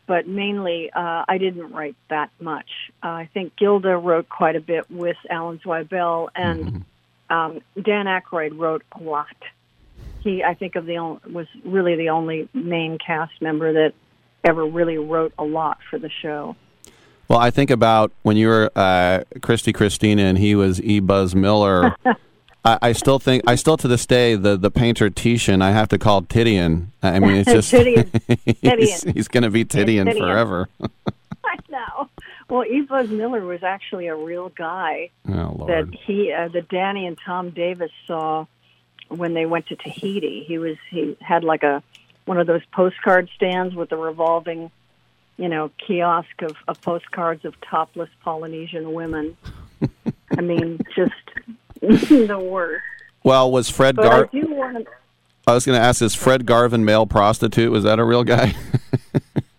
but 0.07 0.27
mainly 0.27 0.91
uh, 0.91 1.25
I 1.27 1.37
didn't 1.37 1.71
write 1.71 1.95
that 2.09 2.31
much. 2.39 2.69
Uh, 3.03 3.07
I 3.07 3.29
think 3.33 3.55
Gilda 3.55 3.97
wrote 3.97 4.29
quite 4.29 4.55
a 4.55 4.61
bit 4.61 4.89
with 4.89 5.17
Alan 5.29 5.59
Zweibel, 5.59 6.29
and 6.35 6.85
um, 7.29 7.61
Dan 7.81 8.05
Aykroyd 8.05 8.57
wrote 8.57 8.83
a 8.91 9.03
lot. 9.03 9.27
He, 10.19 10.43
I 10.43 10.53
think, 10.53 10.75
of 10.75 10.85
the 10.85 10.97
on- 10.97 11.21
was 11.31 11.47
really 11.63 11.95
the 11.95 12.09
only 12.09 12.47
main 12.53 12.97
cast 12.97 13.41
member 13.41 13.73
that 13.73 13.93
ever 14.43 14.65
really 14.65 14.97
wrote 14.97 15.33
a 15.37 15.43
lot 15.43 15.79
for 15.89 15.97
the 15.97 16.09
show. 16.09 16.55
Well, 17.27 17.39
I 17.39 17.49
think 17.49 17.69
about 17.69 18.11
when 18.23 18.35
you 18.37 18.49
were 18.49 18.71
uh, 18.75 19.23
Christy 19.41 19.71
Christina 19.71 20.23
and 20.23 20.37
he 20.37 20.53
was 20.53 20.81
E. 20.81 20.99
Buzz 20.99 21.33
Miller. 21.33 21.95
I, 22.63 22.77
I 22.81 22.91
still 22.91 23.19
think, 23.19 23.43
I 23.47 23.55
still 23.55 23.77
to 23.77 23.87
this 23.87 24.05
day, 24.05 24.35
the, 24.35 24.55
the 24.55 24.69
painter 24.69 25.09
Titian, 25.09 25.61
I 25.61 25.71
have 25.71 25.89
to 25.89 25.97
call 25.97 26.21
Titian. 26.23 26.91
I 27.01 27.19
mean, 27.19 27.37
it's 27.37 27.51
just 27.51 27.71
Titian. 27.71 28.11
he's, 28.45 28.59
Titian. 28.59 29.13
he's 29.13 29.27
going 29.27 29.43
to 29.43 29.49
be 29.49 29.65
Titian, 29.65 30.05
Titian. 30.07 30.21
forever. 30.21 30.69
I 31.43 31.57
know. 31.69 32.09
Well, 32.49 32.65
E. 32.65 32.81
Buzz 32.81 33.09
Miller 33.09 33.41
was 33.45 33.63
actually 33.63 34.07
a 34.07 34.15
real 34.15 34.49
guy 34.49 35.09
oh 35.29 35.65
that 35.67 35.89
he, 36.05 36.33
uh, 36.33 36.49
that 36.49 36.67
Danny 36.67 37.07
and 37.07 37.17
Tom 37.25 37.51
Davis 37.51 37.91
saw 38.05 38.45
when 39.07 39.33
they 39.33 39.45
went 39.45 39.67
to 39.67 39.75
Tahiti. 39.75 40.43
He 40.45 40.57
was 40.57 40.77
he 40.89 41.17
had 41.21 41.43
like 41.43 41.63
a 41.63 41.81
one 42.25 42.39
of 42.39 42.47
those 42.47 42.61
postcard 42.73 43.29
stands 43.35 43.73
with 43.73 43.91
a 43.91 43.97
revolving, 43.97 44.69
you 45.37 45.47
know, 45.47 45.71
kiosk 45.85 46.41
of, 46.41 46.55
of 46.67 46.81
postcards 46.81 47.45
of 47.45 47.55
topless 47.61 48.09
Polynesian 48.21 48.93
women. 48.93 49.37
I 50.37 50.41
mean, 50.41 50.79
just 50.95 51.13
the 52.27 52.39
worst. 52.39 52.83
Well, 53.23 53.51
was 53.51 53.69
Fred 53.69 53.95
But 53.95 54.03
Gar? 54.03 54.29
I 54.33 54.39
to. 54.39 54.85
I 55.47 55.53
was 55.53 55.65
going 55.65 55.79
to 55.79 55.83
ask: 55.83 56.01
Is 56.01 56.15
Fred 56.15 56.45
Garvin 56.45 56.85
male 56.85 57.05
prostitute? 57.05 57.71
Was 57.71 57.83
that 57.83 57.99
a 57.99 58.03
real 58.03 58.23
guy? 58.23 58.55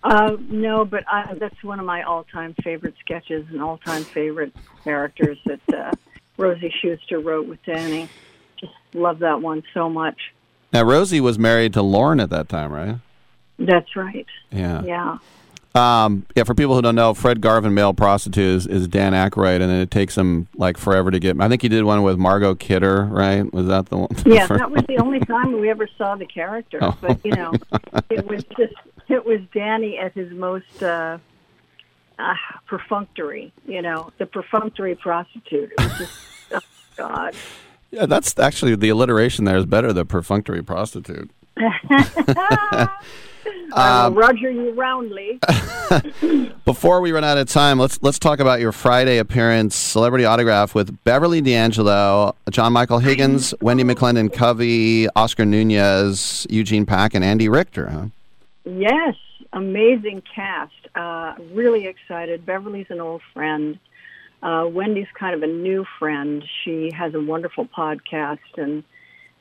Uh, 0.05 0.37
no, 0.49 0.85
but 0.85 1.05
I, 1.07 1.35
that's 1.35 1.63
one 1.63 1.79
of 1.79 1.87
my 1.87 2.03
all-time 2.03 2.55
favorite 2.65 2.95
sketches 2.99 3.47
and 3.51 3.63
all-time 3.63 4.03
favorite 4.03 4.53
characters 4.83 5.39
that 5.47 5.61
uh, 5.73 5.93
Rosie 6.37 6.75
Shuster 6.83 7.21
wrote 7.21 7.47
with 7.47 7.63
Danny. 7.63 8.09
Just 8.57 8.73
love 8.95 9.21
that 9.21 9.41
one 9.41 9.63
so 9.73 9.89
much. 9.89 10.19
now, 10.73 10.83
Rosie 10.83 11.21
was 11.21 11.39
married 11.39 11.73
to 11.75 11.83
Lorne 11.83 12.19
at 12.19 12.31
that 12.31 12.49
time, 12.49 12.73
right? 12.73 12.97
That's 13.61 13.95
right. 13.95 14.27
Yeah. 14.51 14.83
Yeah. 14.83 15.19
Um, 15.75 16.27
yeah, 16.37 16.45
for 16.45 16.55
people 16.55 16.75
who 16.75 16.83
don't 16.83 16.95
know, 16.95 17.15
Fred 17.15 17.41
Garvin, 17.41 17.73
male 17.73 17.95
prostitute, 17.95 18.45
is, 18.45 18.67
is 18.67 18.89
Dan 18.89 19.13
Aykroyd, 19.13 19.61
and 19.61 19.71
then 19.71 19.81
it 19.81 19.91
takes 19.91 20.17
him 20.17 20.47
like 20.55 20.77
forever 20.77 21.11
to 21.11 21.19
get. 21.19 21.41
I 21.41 21.49
think 21.49 21.63
he 21.63 21.69
did 21.69 21.85
one 21.85 22.03
with 22.03 22.19
Margot 22.19 22.55
Kidder, 22.55 23.05
right? 23.05 23.51
Was 23.53 23.67
that 23.69 23.87
the 23.87 23.99
one? 23.99 24.09
Yeah, 24.27 24.47
that 24.49 24.71
was 24.71 24.85
the 24.87 24.99
only 24.99 25.21
time 25.21 25.59
we 25.59 25.71
ever 25.71 25.89
saw 25.97 26.15
the 26.15 26.27
character. 26.27 26.79
Oh. 26.83 26.97
But 27.01 27.25
you 27.25 27.33
know, 27.33 27.53
it 28.11 28.27
was 28.27 28.45
just 28.59 28.75
it 29.09 29.25
was 29.25 29.41
Danny 29.55 29.99
at 29.99 30.13
his 30.13 30.31
most 30.33 30.83
uh, 30.83 31.19
uh, 32.19 32.35
perfunctory. 32.67 33.53
You 33.67 33.81
know, 33.81 34.13
the 34.19 34.27
perfunctory 34.27 34.95
prostitute. 34.95 35.73
It 35.73 35.81
was 35.81 35.99
just, 35.99 36.13
oh 36.53 36.61
God. 36.97 37.35
Yeah, 37.91 38.07
that's 38.07 38.39
actually 38.39 38.75
the 38.75 38.91
alliteration 38.91 39.47
there 39.47 39.57
is 39.57 39.67
better. 39.67 39.93
The 39.93 40.05
perfunctory 40.05 40.63
prostitute. 40.63 41.31
Um, 43.73 44.15
Roger 44.15 44.51
you 44.51 44.73
roundly. 44.73 45.41
Before 46.65 47.01
we 47.01 47.11
run 47.13 47.25
out 47.25 47.39
of 47.39 47.49
time, 47.49 47.79
let's 47.79 48.01
let's 48.03 48.19
talk 48.19 48.39
about 48.39 48.61
your 48.61 48.73
Friday 48.73 49.19
appearance, 49.19 49.75
celebrity 49.75 50.25
autograph 50.25 50.75
with 50.75 51.03
Beverly 51.05 51.41
D'Angelo, 51.41 52.35
John 52.51 52.73
Michael 52.73 52.99
Higgins, 52.99 53.55
Wendi 53.61 53.91
McLendon-Covey, 53.91 55.09
Oscar 55.17 55.45
Nunez, 55.45 56.47
Eugene 56.51 56.87
Pack, 56.87 57.15
and 57.15 57.25
Andy 57.25 57.49
Richter. 57.49 57.89
Huh? 57.89 58.07
Yes, 58.65 59.17
amazing 59.53 60.23
cast. 60.35 60.73
Uh, 60.95 61.35
really 61.53 61.87
excited. 61.87 62.45
Beverly's 62.45 62.87
an 62.91 63.01
old 63.01 63.23
friend. 63.33 63.79
Uh, 64.43 64.67
Wendi's 64.71 65.09
kind 65.19 65.35
of 65.35 65.43
a 65.43 65.53
new 65.53 65.87
friend. 65.99 66.45
She 66.63 66.91
has 66.93 67.15
a 67.15 67.21
wonderful 67.21 67.67
podcast 67.67 68.39
and 68.57 68.85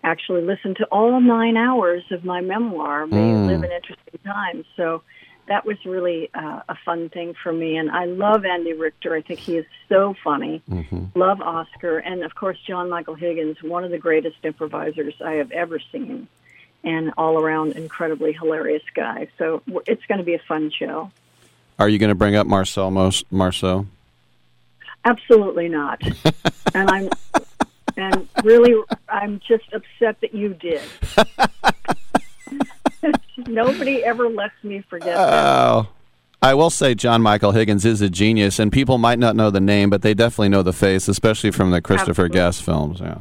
actually 0.03 0.41
listened 0.41 0.77
to 0.77 0.85
all 0.85 1.19
nine 1.19 1.57
hours 1.57 2.03
of 2.11 2.23
my 2.25 2.41
memoir, 2.41 3.05
May 3.07 3.17
Mm. 3.17 3.47
Live 3.47 3.63
in 3.63 3.71
Interesting 3.71 4.19
Times. 4.25 4.65
So 4.75 5.03
that 5.47 5.65
was 5.65 5.77
really 5.85 6.29
uh, 6.33 6.61
a 6.69 6.75
fun 6.85 7.09
thing 7.09 7.33
for 7.41 7.51
me. 7.51 7.77
And 7.77 7.91
I 7.91 8.05
love 8.05 8.45
Andy 8.45 8.73
Richter. 8.73 9.13
I 9.15 9.21
think 9.21 9.39
he 9.39 9.57
is 9.57 9.65
so 9.89 10.15
funny. 10.23 10.61
Love 11.15 11.41
Oscar. 11.41 11.97
And 11.97 12.23
of 12.23 12.35
course, 12.35 12.57
John 12.65 12.89
Michael 12.89 13.15
Higgins, 13.15 13.61
one 13.61 13.83
of 13.83 13.91
the 13.91 13.97
greatest 13.97 14.37
improvisers 14.43 15.13
I 15.23 15.33
have 15.33 15.51
ever 15.51 15.79
seen. 15.91 16.27
And 16.83 17.13
all 17.15 17.37
around 17.39 17.73
incredibly 17.73 18.33
hilarious 18.33 18.81
guy. 18.95 19.27
So 19.37 19.61
it's 19.85 20.03
going 20.07 20.17
to 20.17 20.23
be 20.23 20.33
a 20.33 20.41
fun 20.47 20.71
show. 20.71 21.11
Are 21.77 21.87
you 21.87 21.99
going 21.99 22.09
to 22.09 22.15
bring 22.15 22.35
up 22.35 22.47
Marcel 22.47 22.89
Mos- 22.89 23.23
Marceau? 23.29 23.85
Absolutely 25.05 25.67
not. 25.67 26.01
and 26.73 26.89
I'm 26.89 27.09
and 27.97 28.27
really 28.43 28.73
I'm 29.09 29.39
just 29.47 29.71
upset 29.73 30.19
that 30.21 30.33
you 30.33 30.53
did. 30.53 30.81
Nobody 33.47 34.03
ever 34.03 34.29
lets 34.29 34.53
me 34.63 34.83
forget 34.89 35.15
that. 35.15 35.33
Oh. 35.33 35.87
I 36.43 36.55
will 36.55 36.71
say 36.71 36.95
John 36.95 37.21
Michael 37.21 37.51
Higgins 37.51 37.85
is 37.85 38.01
a 38.01 38.09
genius, 38.09 38.57
and 38.57 38.71
people 38.71 38.97
might 38.97 39.19
not 39.19 39.35
know 39.35 39.51
the 39.51 39.61
name, 39.61 39.91
but 39.91 40.01
they 40.01 40.15
definitely 40.15 40.49
know 40.49 40.63
the 40.63 40.73
face, 40.73 41.07
especially 41.07 41.51
from 41.51 41.69
the 41.69 41.81
Christopher 41.81 42.25
Absolutely. 42.25 42.35
Guest 42.35 42.63
films. 42.63 42.99
Yeah. 42.99 43.17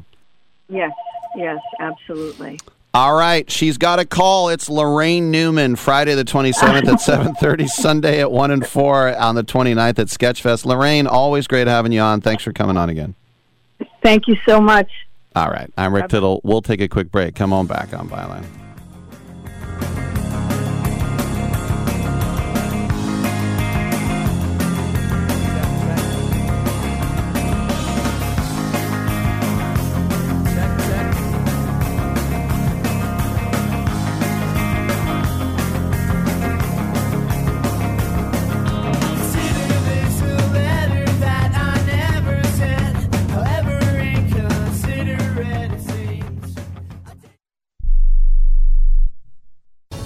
Yes, 0.70 0.92
yes, 1.36 1.58
absolutely. 1.81 2.58
All 2.94 3.15
right, 3.15 3.49
she's 3.50 3.76
got 3.76 3.99
a 4.00 4.07
call. 4.07 4.49
It's 4.49 4.68
Laraine 4.68 5.24
Newman, 5.24 5.76
Friday 5.76 6.15
the 6.15 6.24
27th 6.24 6.89
at 6.89 7.36
7:30, 7.39 7.68
Sunday 7.68 8.20
at 8.20 8.32
1 8.32 8.50
and 8.50 8.66
4 8.66 9.16
on 9.16 9.34
the 9.34 9.44
29th 9.44 9.99
at 9.99 10.07
Sketchfest. 10.08 10.65
Laraine, 10.65 11.07
always 11.07 11.47
great 11.47 11.66
having 11.66 11.92
you 11.92 12.00
on. 12.00 12.20
Thanks 12.20 12.42
for 12.42 12.52
coming 12.52 12.76
on 12.76 12.89
again. 12.89 13.15
Thank 14.02 14.28
you 14.28 14.36
so 14.49 14.60
much. 14.60 14.91
All 15.34 15.49
right, 15.49 15.70
I'm 15.76 15.94
Rick 15.94 16.09
Tittle. 16.09 16.41
We'll 16.42 16.62
take 16.62 16.81
a 16.81 16.89
quick 16.89 17.10
break. 17.10 17.34
Come 17.34 17.52
on 17.52 17.67
back 17.67 17.94
on 17.94 18.09
Byline. 18.09 18.59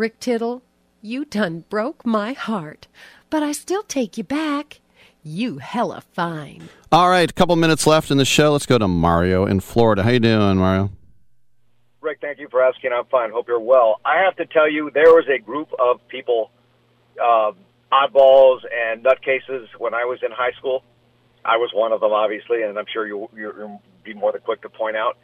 Rick 0.00 0.18
Tittle, 0.18 0.62
you 1.02 1.26
done 1.26 1.66
broke 1.68 2.06
my 2.06 2.32
heart, 2.32 2.88
but 3.28 3.42
I 3.42 3.52
still 3.52 3.82
take 3.82 4.16
you 4.16 4.24
back. 4.24 4.80
You 5.22 5.58
hella 5.58 6.00
fine. 6.00 6.70
All 6.90 7.10
right, 7.10 7.30
a 7.30 7.34
couple 7.34 7.54
minutes 7.56 7.86
left 7.86 8.10
in 8.10 8.16
the 8.16 8.24
show. 8.24 8.52
Let's 8.52 8.64
go 8.64 8.78
to 8.78 8.88
Mario 8.88 9.44
in 9.44 9.60
Florida. 9.60 10.02
How 10.02 10.08
you 10.08 10.18
doing, 10.18 10.56
Mario? 10.56 10.88
Rick, 12.00 12.20
thank 12.22 12.38
you 12.38 12.48
for 12.50 12.62
asking. 12.62 12.92
I'm 12.94 13.04
fine. 13.10 13.30
Hope 13.30 13.46
you're 13.46 13.60
well. 13.60 14.00
I 14.02 14.22
have 14.24 14.36
to 14.36 14.46
tell 14.46 14.70
you, 14.70 14.90
there 14.94 15.12
was 15.12 15.26
a 15.28 15.38
group 15.38 15.68
of 15.78 16.00
people, 16.08 16.50
uh, 17.22 17.52
oddballs 17.92 18.60
and 18.74 19.04
nutcases 19.04 19.66
when 19.76 19.92
I 19.92 20.06
was 20.06 20.20
in 20.24 20.30
high 20.30 20.52
school. 20.52 20.82
I 21.44 21.58
was 21.58 21.72
one 21.74 21.92
of 21.92 22.00
them, 22.00 22.12
obviously, 22.12 22.62
and 22.62 22.78
I'm 22.78 22.86
sure 22.90 23.06
you'll, 23.06 23.30
you'll 23.36 23.82
be 24.02 24.14
more 24.14 24.32
than 24.32 24.40
quick 24.40 24.62
to 24.62 24.70
point 24.70 24.96
out 24.96 25.18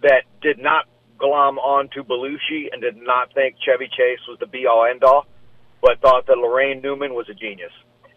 that 0.00 0.22
did 0.40 0.58
not 0.58 0.86
glom 1.22 1.56
onto 1.58 2.02
Belushi 2.02 2.66
and 2.72 2.82
did 2.82 2.96
not 2.96 3.32
think 3.32 3.54
Chevy 3.64 3.86
Chase 3.86 4.18
was 4.26 4.38
the 4.40 4.46
be 4.46 4.66
all 4.66 4.84
end 4.84 5.04
all, 5.04 5.26
but 5.80 6.00
thought 6.00 6.26
that 6.26 6.36
Laraine 6.36 6.82
Newman 6.82 7.14
was 7.14 7.28
a 7.30 7.34
genius. 7.34 7.70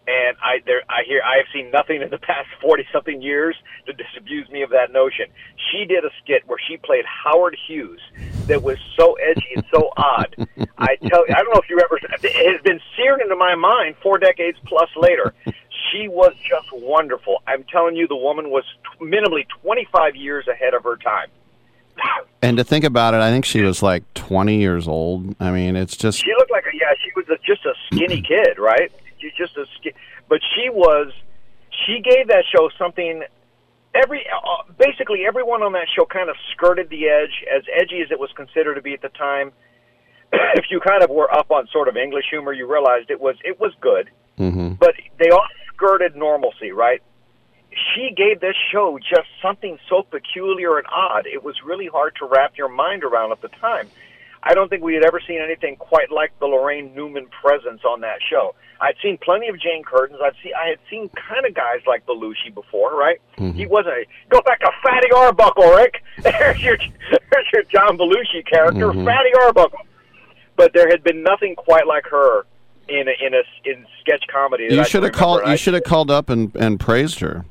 And 0.08 0.36
I 0.42 0.58
there 0.66 0.82
I 0.88 1.02
hear 1.06 1.22
I 1.24 1.38
have 1.38 1.46
seen 1.52 1.70
nothing 1.70 2.02
in 2.02 2.10
the 2.10 2.18
past 2.30 2.48
forty 2.60 2.84
something 2.92 3.22
years 3.22 3.56
to 3.86 3.92
disabuse 3.92 4.48
me 4.50 4.62
of 4.62 4.70
that 4.70 4.92
notion. 4.92 5.26
She 5.70 5.84
did 5.84 6.04
a 6.04 6.10
skit 6.22 6.42
where 6.46 6.58
she 6.68 6.76
played 6.76 7.04
Howard 7.06 7.56
Hughes 7.66 8.00
that 8.46 8.62
was 8.62 8.78
so 8.98 9.14
edgy 9.14 9.54
and 9.54 9.64
so 9.72 9.90
odd. 9.96 10.34
I 10.78 10.96
tell 11.06 11.22
I 11.30 11.42
don't 11.42 11.54
know 11.54 11.62
if 11.62 11.70
you 11.70 11.78
ever 11.78 11.98
it 12.22 12.52
has 12.52 12.62
been 12.62 12.80
seared 12.96 13.20
into 13.20 13.36
my 13.36 13.54
mind 13.54 13.96
four 14.02 14.18
decades 14.18 14.58
plus 14.64 14.90
later. 14.96 15.34
She 15.92 16.08
was 16.08 16.34
just 16.42 16.68
wonderful. 16.72 17.42
I'm 17.46 17.64
telling 17.64 17.94
you, 17.94 18.08
the 18.08 18.16
woman 18.16 18.50
was 18.50 18.64
t- 18.82 19.04
minimally 19.04 19.46
25 19.62 20.16
years 20.16 20.46
ahead 20.48 20.74
of 20.74 20.82
her 20.82 20.96
time. 20.96 21.30
And 22.42 22.58
to 22.58 22.64
think 22.64 22.84
about 22.84 23.14
it, 23.14 23.20
I 23.20 23.30
think 23.30 23.44
she 23.44 23.62
was 23.62 23.82
like 23.82 24.02
20 24.14 24.58
years 24.58 24.86
old. 24.86 25.34
I 25.40 25.50
mean, 25.50 25.74
it's 25.76 25.96
just 25.96 26.22
She 26.22 26.32
looked 26.38 26.50
like 26.50 26.64
a 26.64 26.76
yeah. 26.76 26.92
She 27.02 27.10
was 27.16 27.26
a, 27.28 27.38
just 27.44 27.64
a 27.64 27.72
skinny 27.86 28.22
kid, 28.28 28.58
right? 28.58 28.92
She's 29.18 29.32
just 29.36 29.56
a 29.56 29.64
skin, 29.76 29.92
but 30.28 30.40
she 30.54 30.68
was. 30.70 31.12
She 31.86 32.00
gave 32.00 32.28
that 32.28 32.44
show 32.54 32.70
something. 32.78 33.22
Every 33.94 34.26
uh, 34.28 34.70
basically 34.78 35.24
everyone 35.26 35.62
on 35.62 35.72
that 35.72 35.86
show 35.96 36.04
kind 36.04 36.28
of 36.28 36.36
skirted 36.52 36.90
the 36.90 37.08
edge, 37.08 37.44
as 37.54 37.62
edgy 37.74 38.00
as 38.02 38.10
it 38.10 38.18
was 38.18 38.30
considered 38.36 38.74
to 38.74 38.82
be 38.82 38.92
at 38.92 39.02
the 39.02 39.08
time. 39.08 39.52
if 40.32 40.66
you 40.70 40.80
kind 40.80 41.02
of 41.02 41.10
were 41.10 41.32
up 41.32 41.50
on 41.50 41.66
sort 41.72 41.88
of 41.88 41.96
English 41.96 42.26
humor, 42.30 42.52
you 42.52 42.70
realized 42.70 43.10
it 43.10 43.20
was 43.20 43.36
it 43.44 43.58
was 43.58 43.72
good, 43.80 44.10
hmm 44.36 44.74
but 44.78 44.94
they 45.18 45.30
all 45.30 45.46
skirted 45.72 46.14
normalcy, 46.16 46.70
right? 46.72 47.02
She 47.94 48.10
gave 48.16 48.40
this 48.40 48.56
show 48.72 48.98
just 48.98 49.28
something 49.42 49.78
so 49.88 50.02
peculiar 50.02 50.78
and 50.78 50.86
odd. 50.92 51.26
It 51.26 51.42
was 51.44 51.56
really 51.64 51.86
hard 51.86 52.14
to 52.20 52.26
wrap 52.26 52.56
your 52.56 52.68
mind 52.68 53.04
around 53.04 53.32
at 53.32 53.42
the 53.42 53.48
time. 53.48 53.88
I 54.42 54.54
don't 54.54 54.68
think 54.68 54.82
we 54.82 54.94
had 54.94 55.04
ever 55.04 55.20
seen 55.26 55.40
anything 55.42 55.76
quite 55.76 56.10
like 56.10 56.38
the 56.38 56.46
Laraine 56.46 56.94
Newman 56.94 57.26
presence 57.42 57.82
on 57.84 58.00
that 58.02 58.18
show. 58.30 58.54
I'd 58.80 58.94
seen 59.02 59.18
plenty 59.18 59.48
of 59.48 59.58
Jane 59.60 59.82
Curtins. 59.82 60.20
I'd 60.22 60.34
see 60.42 60.52
I 60.54 60.68
had 60.68 60.78
seen 60.88 61.08
kind 61.10 61.44
of 61.46 61.54
guys 61.54 61.80
like 61.86 62.06
Belushi 62.06 62.54
before, 62.54 62.94
right? 62.94 63.20
He 63.36 63.66
wasn't. 63.66 63.94
A, 63.96 64.06
go 64.28 64.40
back 64.42 64.60
to 64.60 64.70
Fatty 64.82 65.10
Arbuckle, 65.16 65.70
Rick. 65.70 66.02
There's 66.22 66.62
your 66.62 66.76
there's 66.78 67.46
your 67.52 67.62
John 67.64 67.98
Belushi 67.98 68.46
character, 68.48 68.86
Mhm. 68.92 69.04
Fatty 69.04 69.30
Arbuckle. 69.42 69.80
But 70.56 70.72
there 70.72 70.88
had 70.88 71.02
been 71.02 71.22
nothing 71.22 71.54
quite 71.56 71.86
like 71.86 72.06
her 72.06 72.46
in 72.88 73.08
a, 73.08 73.26
in 73.26 73.34
a 73.34 73.42
in 73.64 73.84
sketch 74.00 74.24
comedy. 74.32 74.68
that 74.68 74.74
you 74.74 74.84
should 74.84 75.02
have 75.02 75.12
called. 75.12 75.42
You 75.46 75.56
should 75.56 75.74
have 75.74 75.84
called 75.84 76.10
up 76.10 76.30
and, 76.30 76.54
and 76.56 76.78
praised 76.78 77.18
her. 77.20 77.44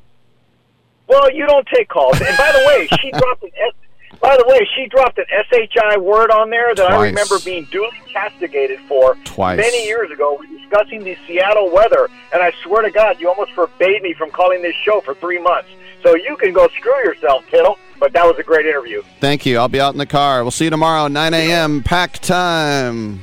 Well, 1.08 1.30
you 1.32 1.46
don't 1.46 1.66
take 1.68 1.88
calls. 1.88 2.20
And 2.20 2.36
by 2.36 2.52
the 2.52 2.64
way, 2.66 2.86
she 3.00 3.10
dropped 3.10 3.42
an 3.42 3.50
S. 3.56 3.72
By 4.20 4.36
the 4.36 4.44
way, 4.48 4.66
she 4.74 4.86
dropped 4.86 5.18
an 5.18 5.26
SHI 5.28 5.98
word 5.98 6.30
on 6.30 6.48
there 6.48 6.74
that 6.74 6.90
I 6.90 7.02
remember 7.02 7.38
being 7.44 7.64
duly 7.70 7.90
castigated 8.12 8.80
for 8.88 9.14
Twice. 9.24 9.58
many 9.58 9.86
years 9.86 10.10
ago. 10.10 10.38
We 10.40 10.46
were 10.46 10.58
discussing 10.58 11.04
the 11.04 11.16
Seattle 11.26 11.70
weather, 11.70 12.08
and 12.32 12.42
I 12.42 12.52
swear 12.62 12.82
to 12.82 12.90
God, 12.90 13.20
you 13.20 13.28
almost 13.28 13.52
forbade 13.52 14.02
me 14.02 14.14
from 14.14 14.30
calling 14.30 14.62
this 14.62 14.74
show 14.74 15.02
for 15.02 15.14
three 15.14 15.40
months. 15.40 15.68
So 16.02 16.14
you 16.14 16.36
can 16.38 16.52
go 16.52 16.66
screw 16.68 16.96
yourself, 17.04 17.44
Tittle. 17.50 17.78
But 17.98 18.12
that 18.12 18.24
was 18.24 18.38
a 18.38 18.42
great 18.42 18.66
interview. 18.66 19.02
Thank 19.20 19.46
you. 19.46 19.58
I'll 19.58 19.68
be 19.68 19.80
out 19.80 19.94
in 19.94 19.98
the 19.98 20.06
car. 20.06 20.42
We'll 20.42 20.50
see 20.50 20.64
you 20.64 20.70
tomorrow, 20.70 21.08
9 21.08 21.34
a.m. 21.34 21.82
Pack 21.82 22.18
time. 22.18 23.22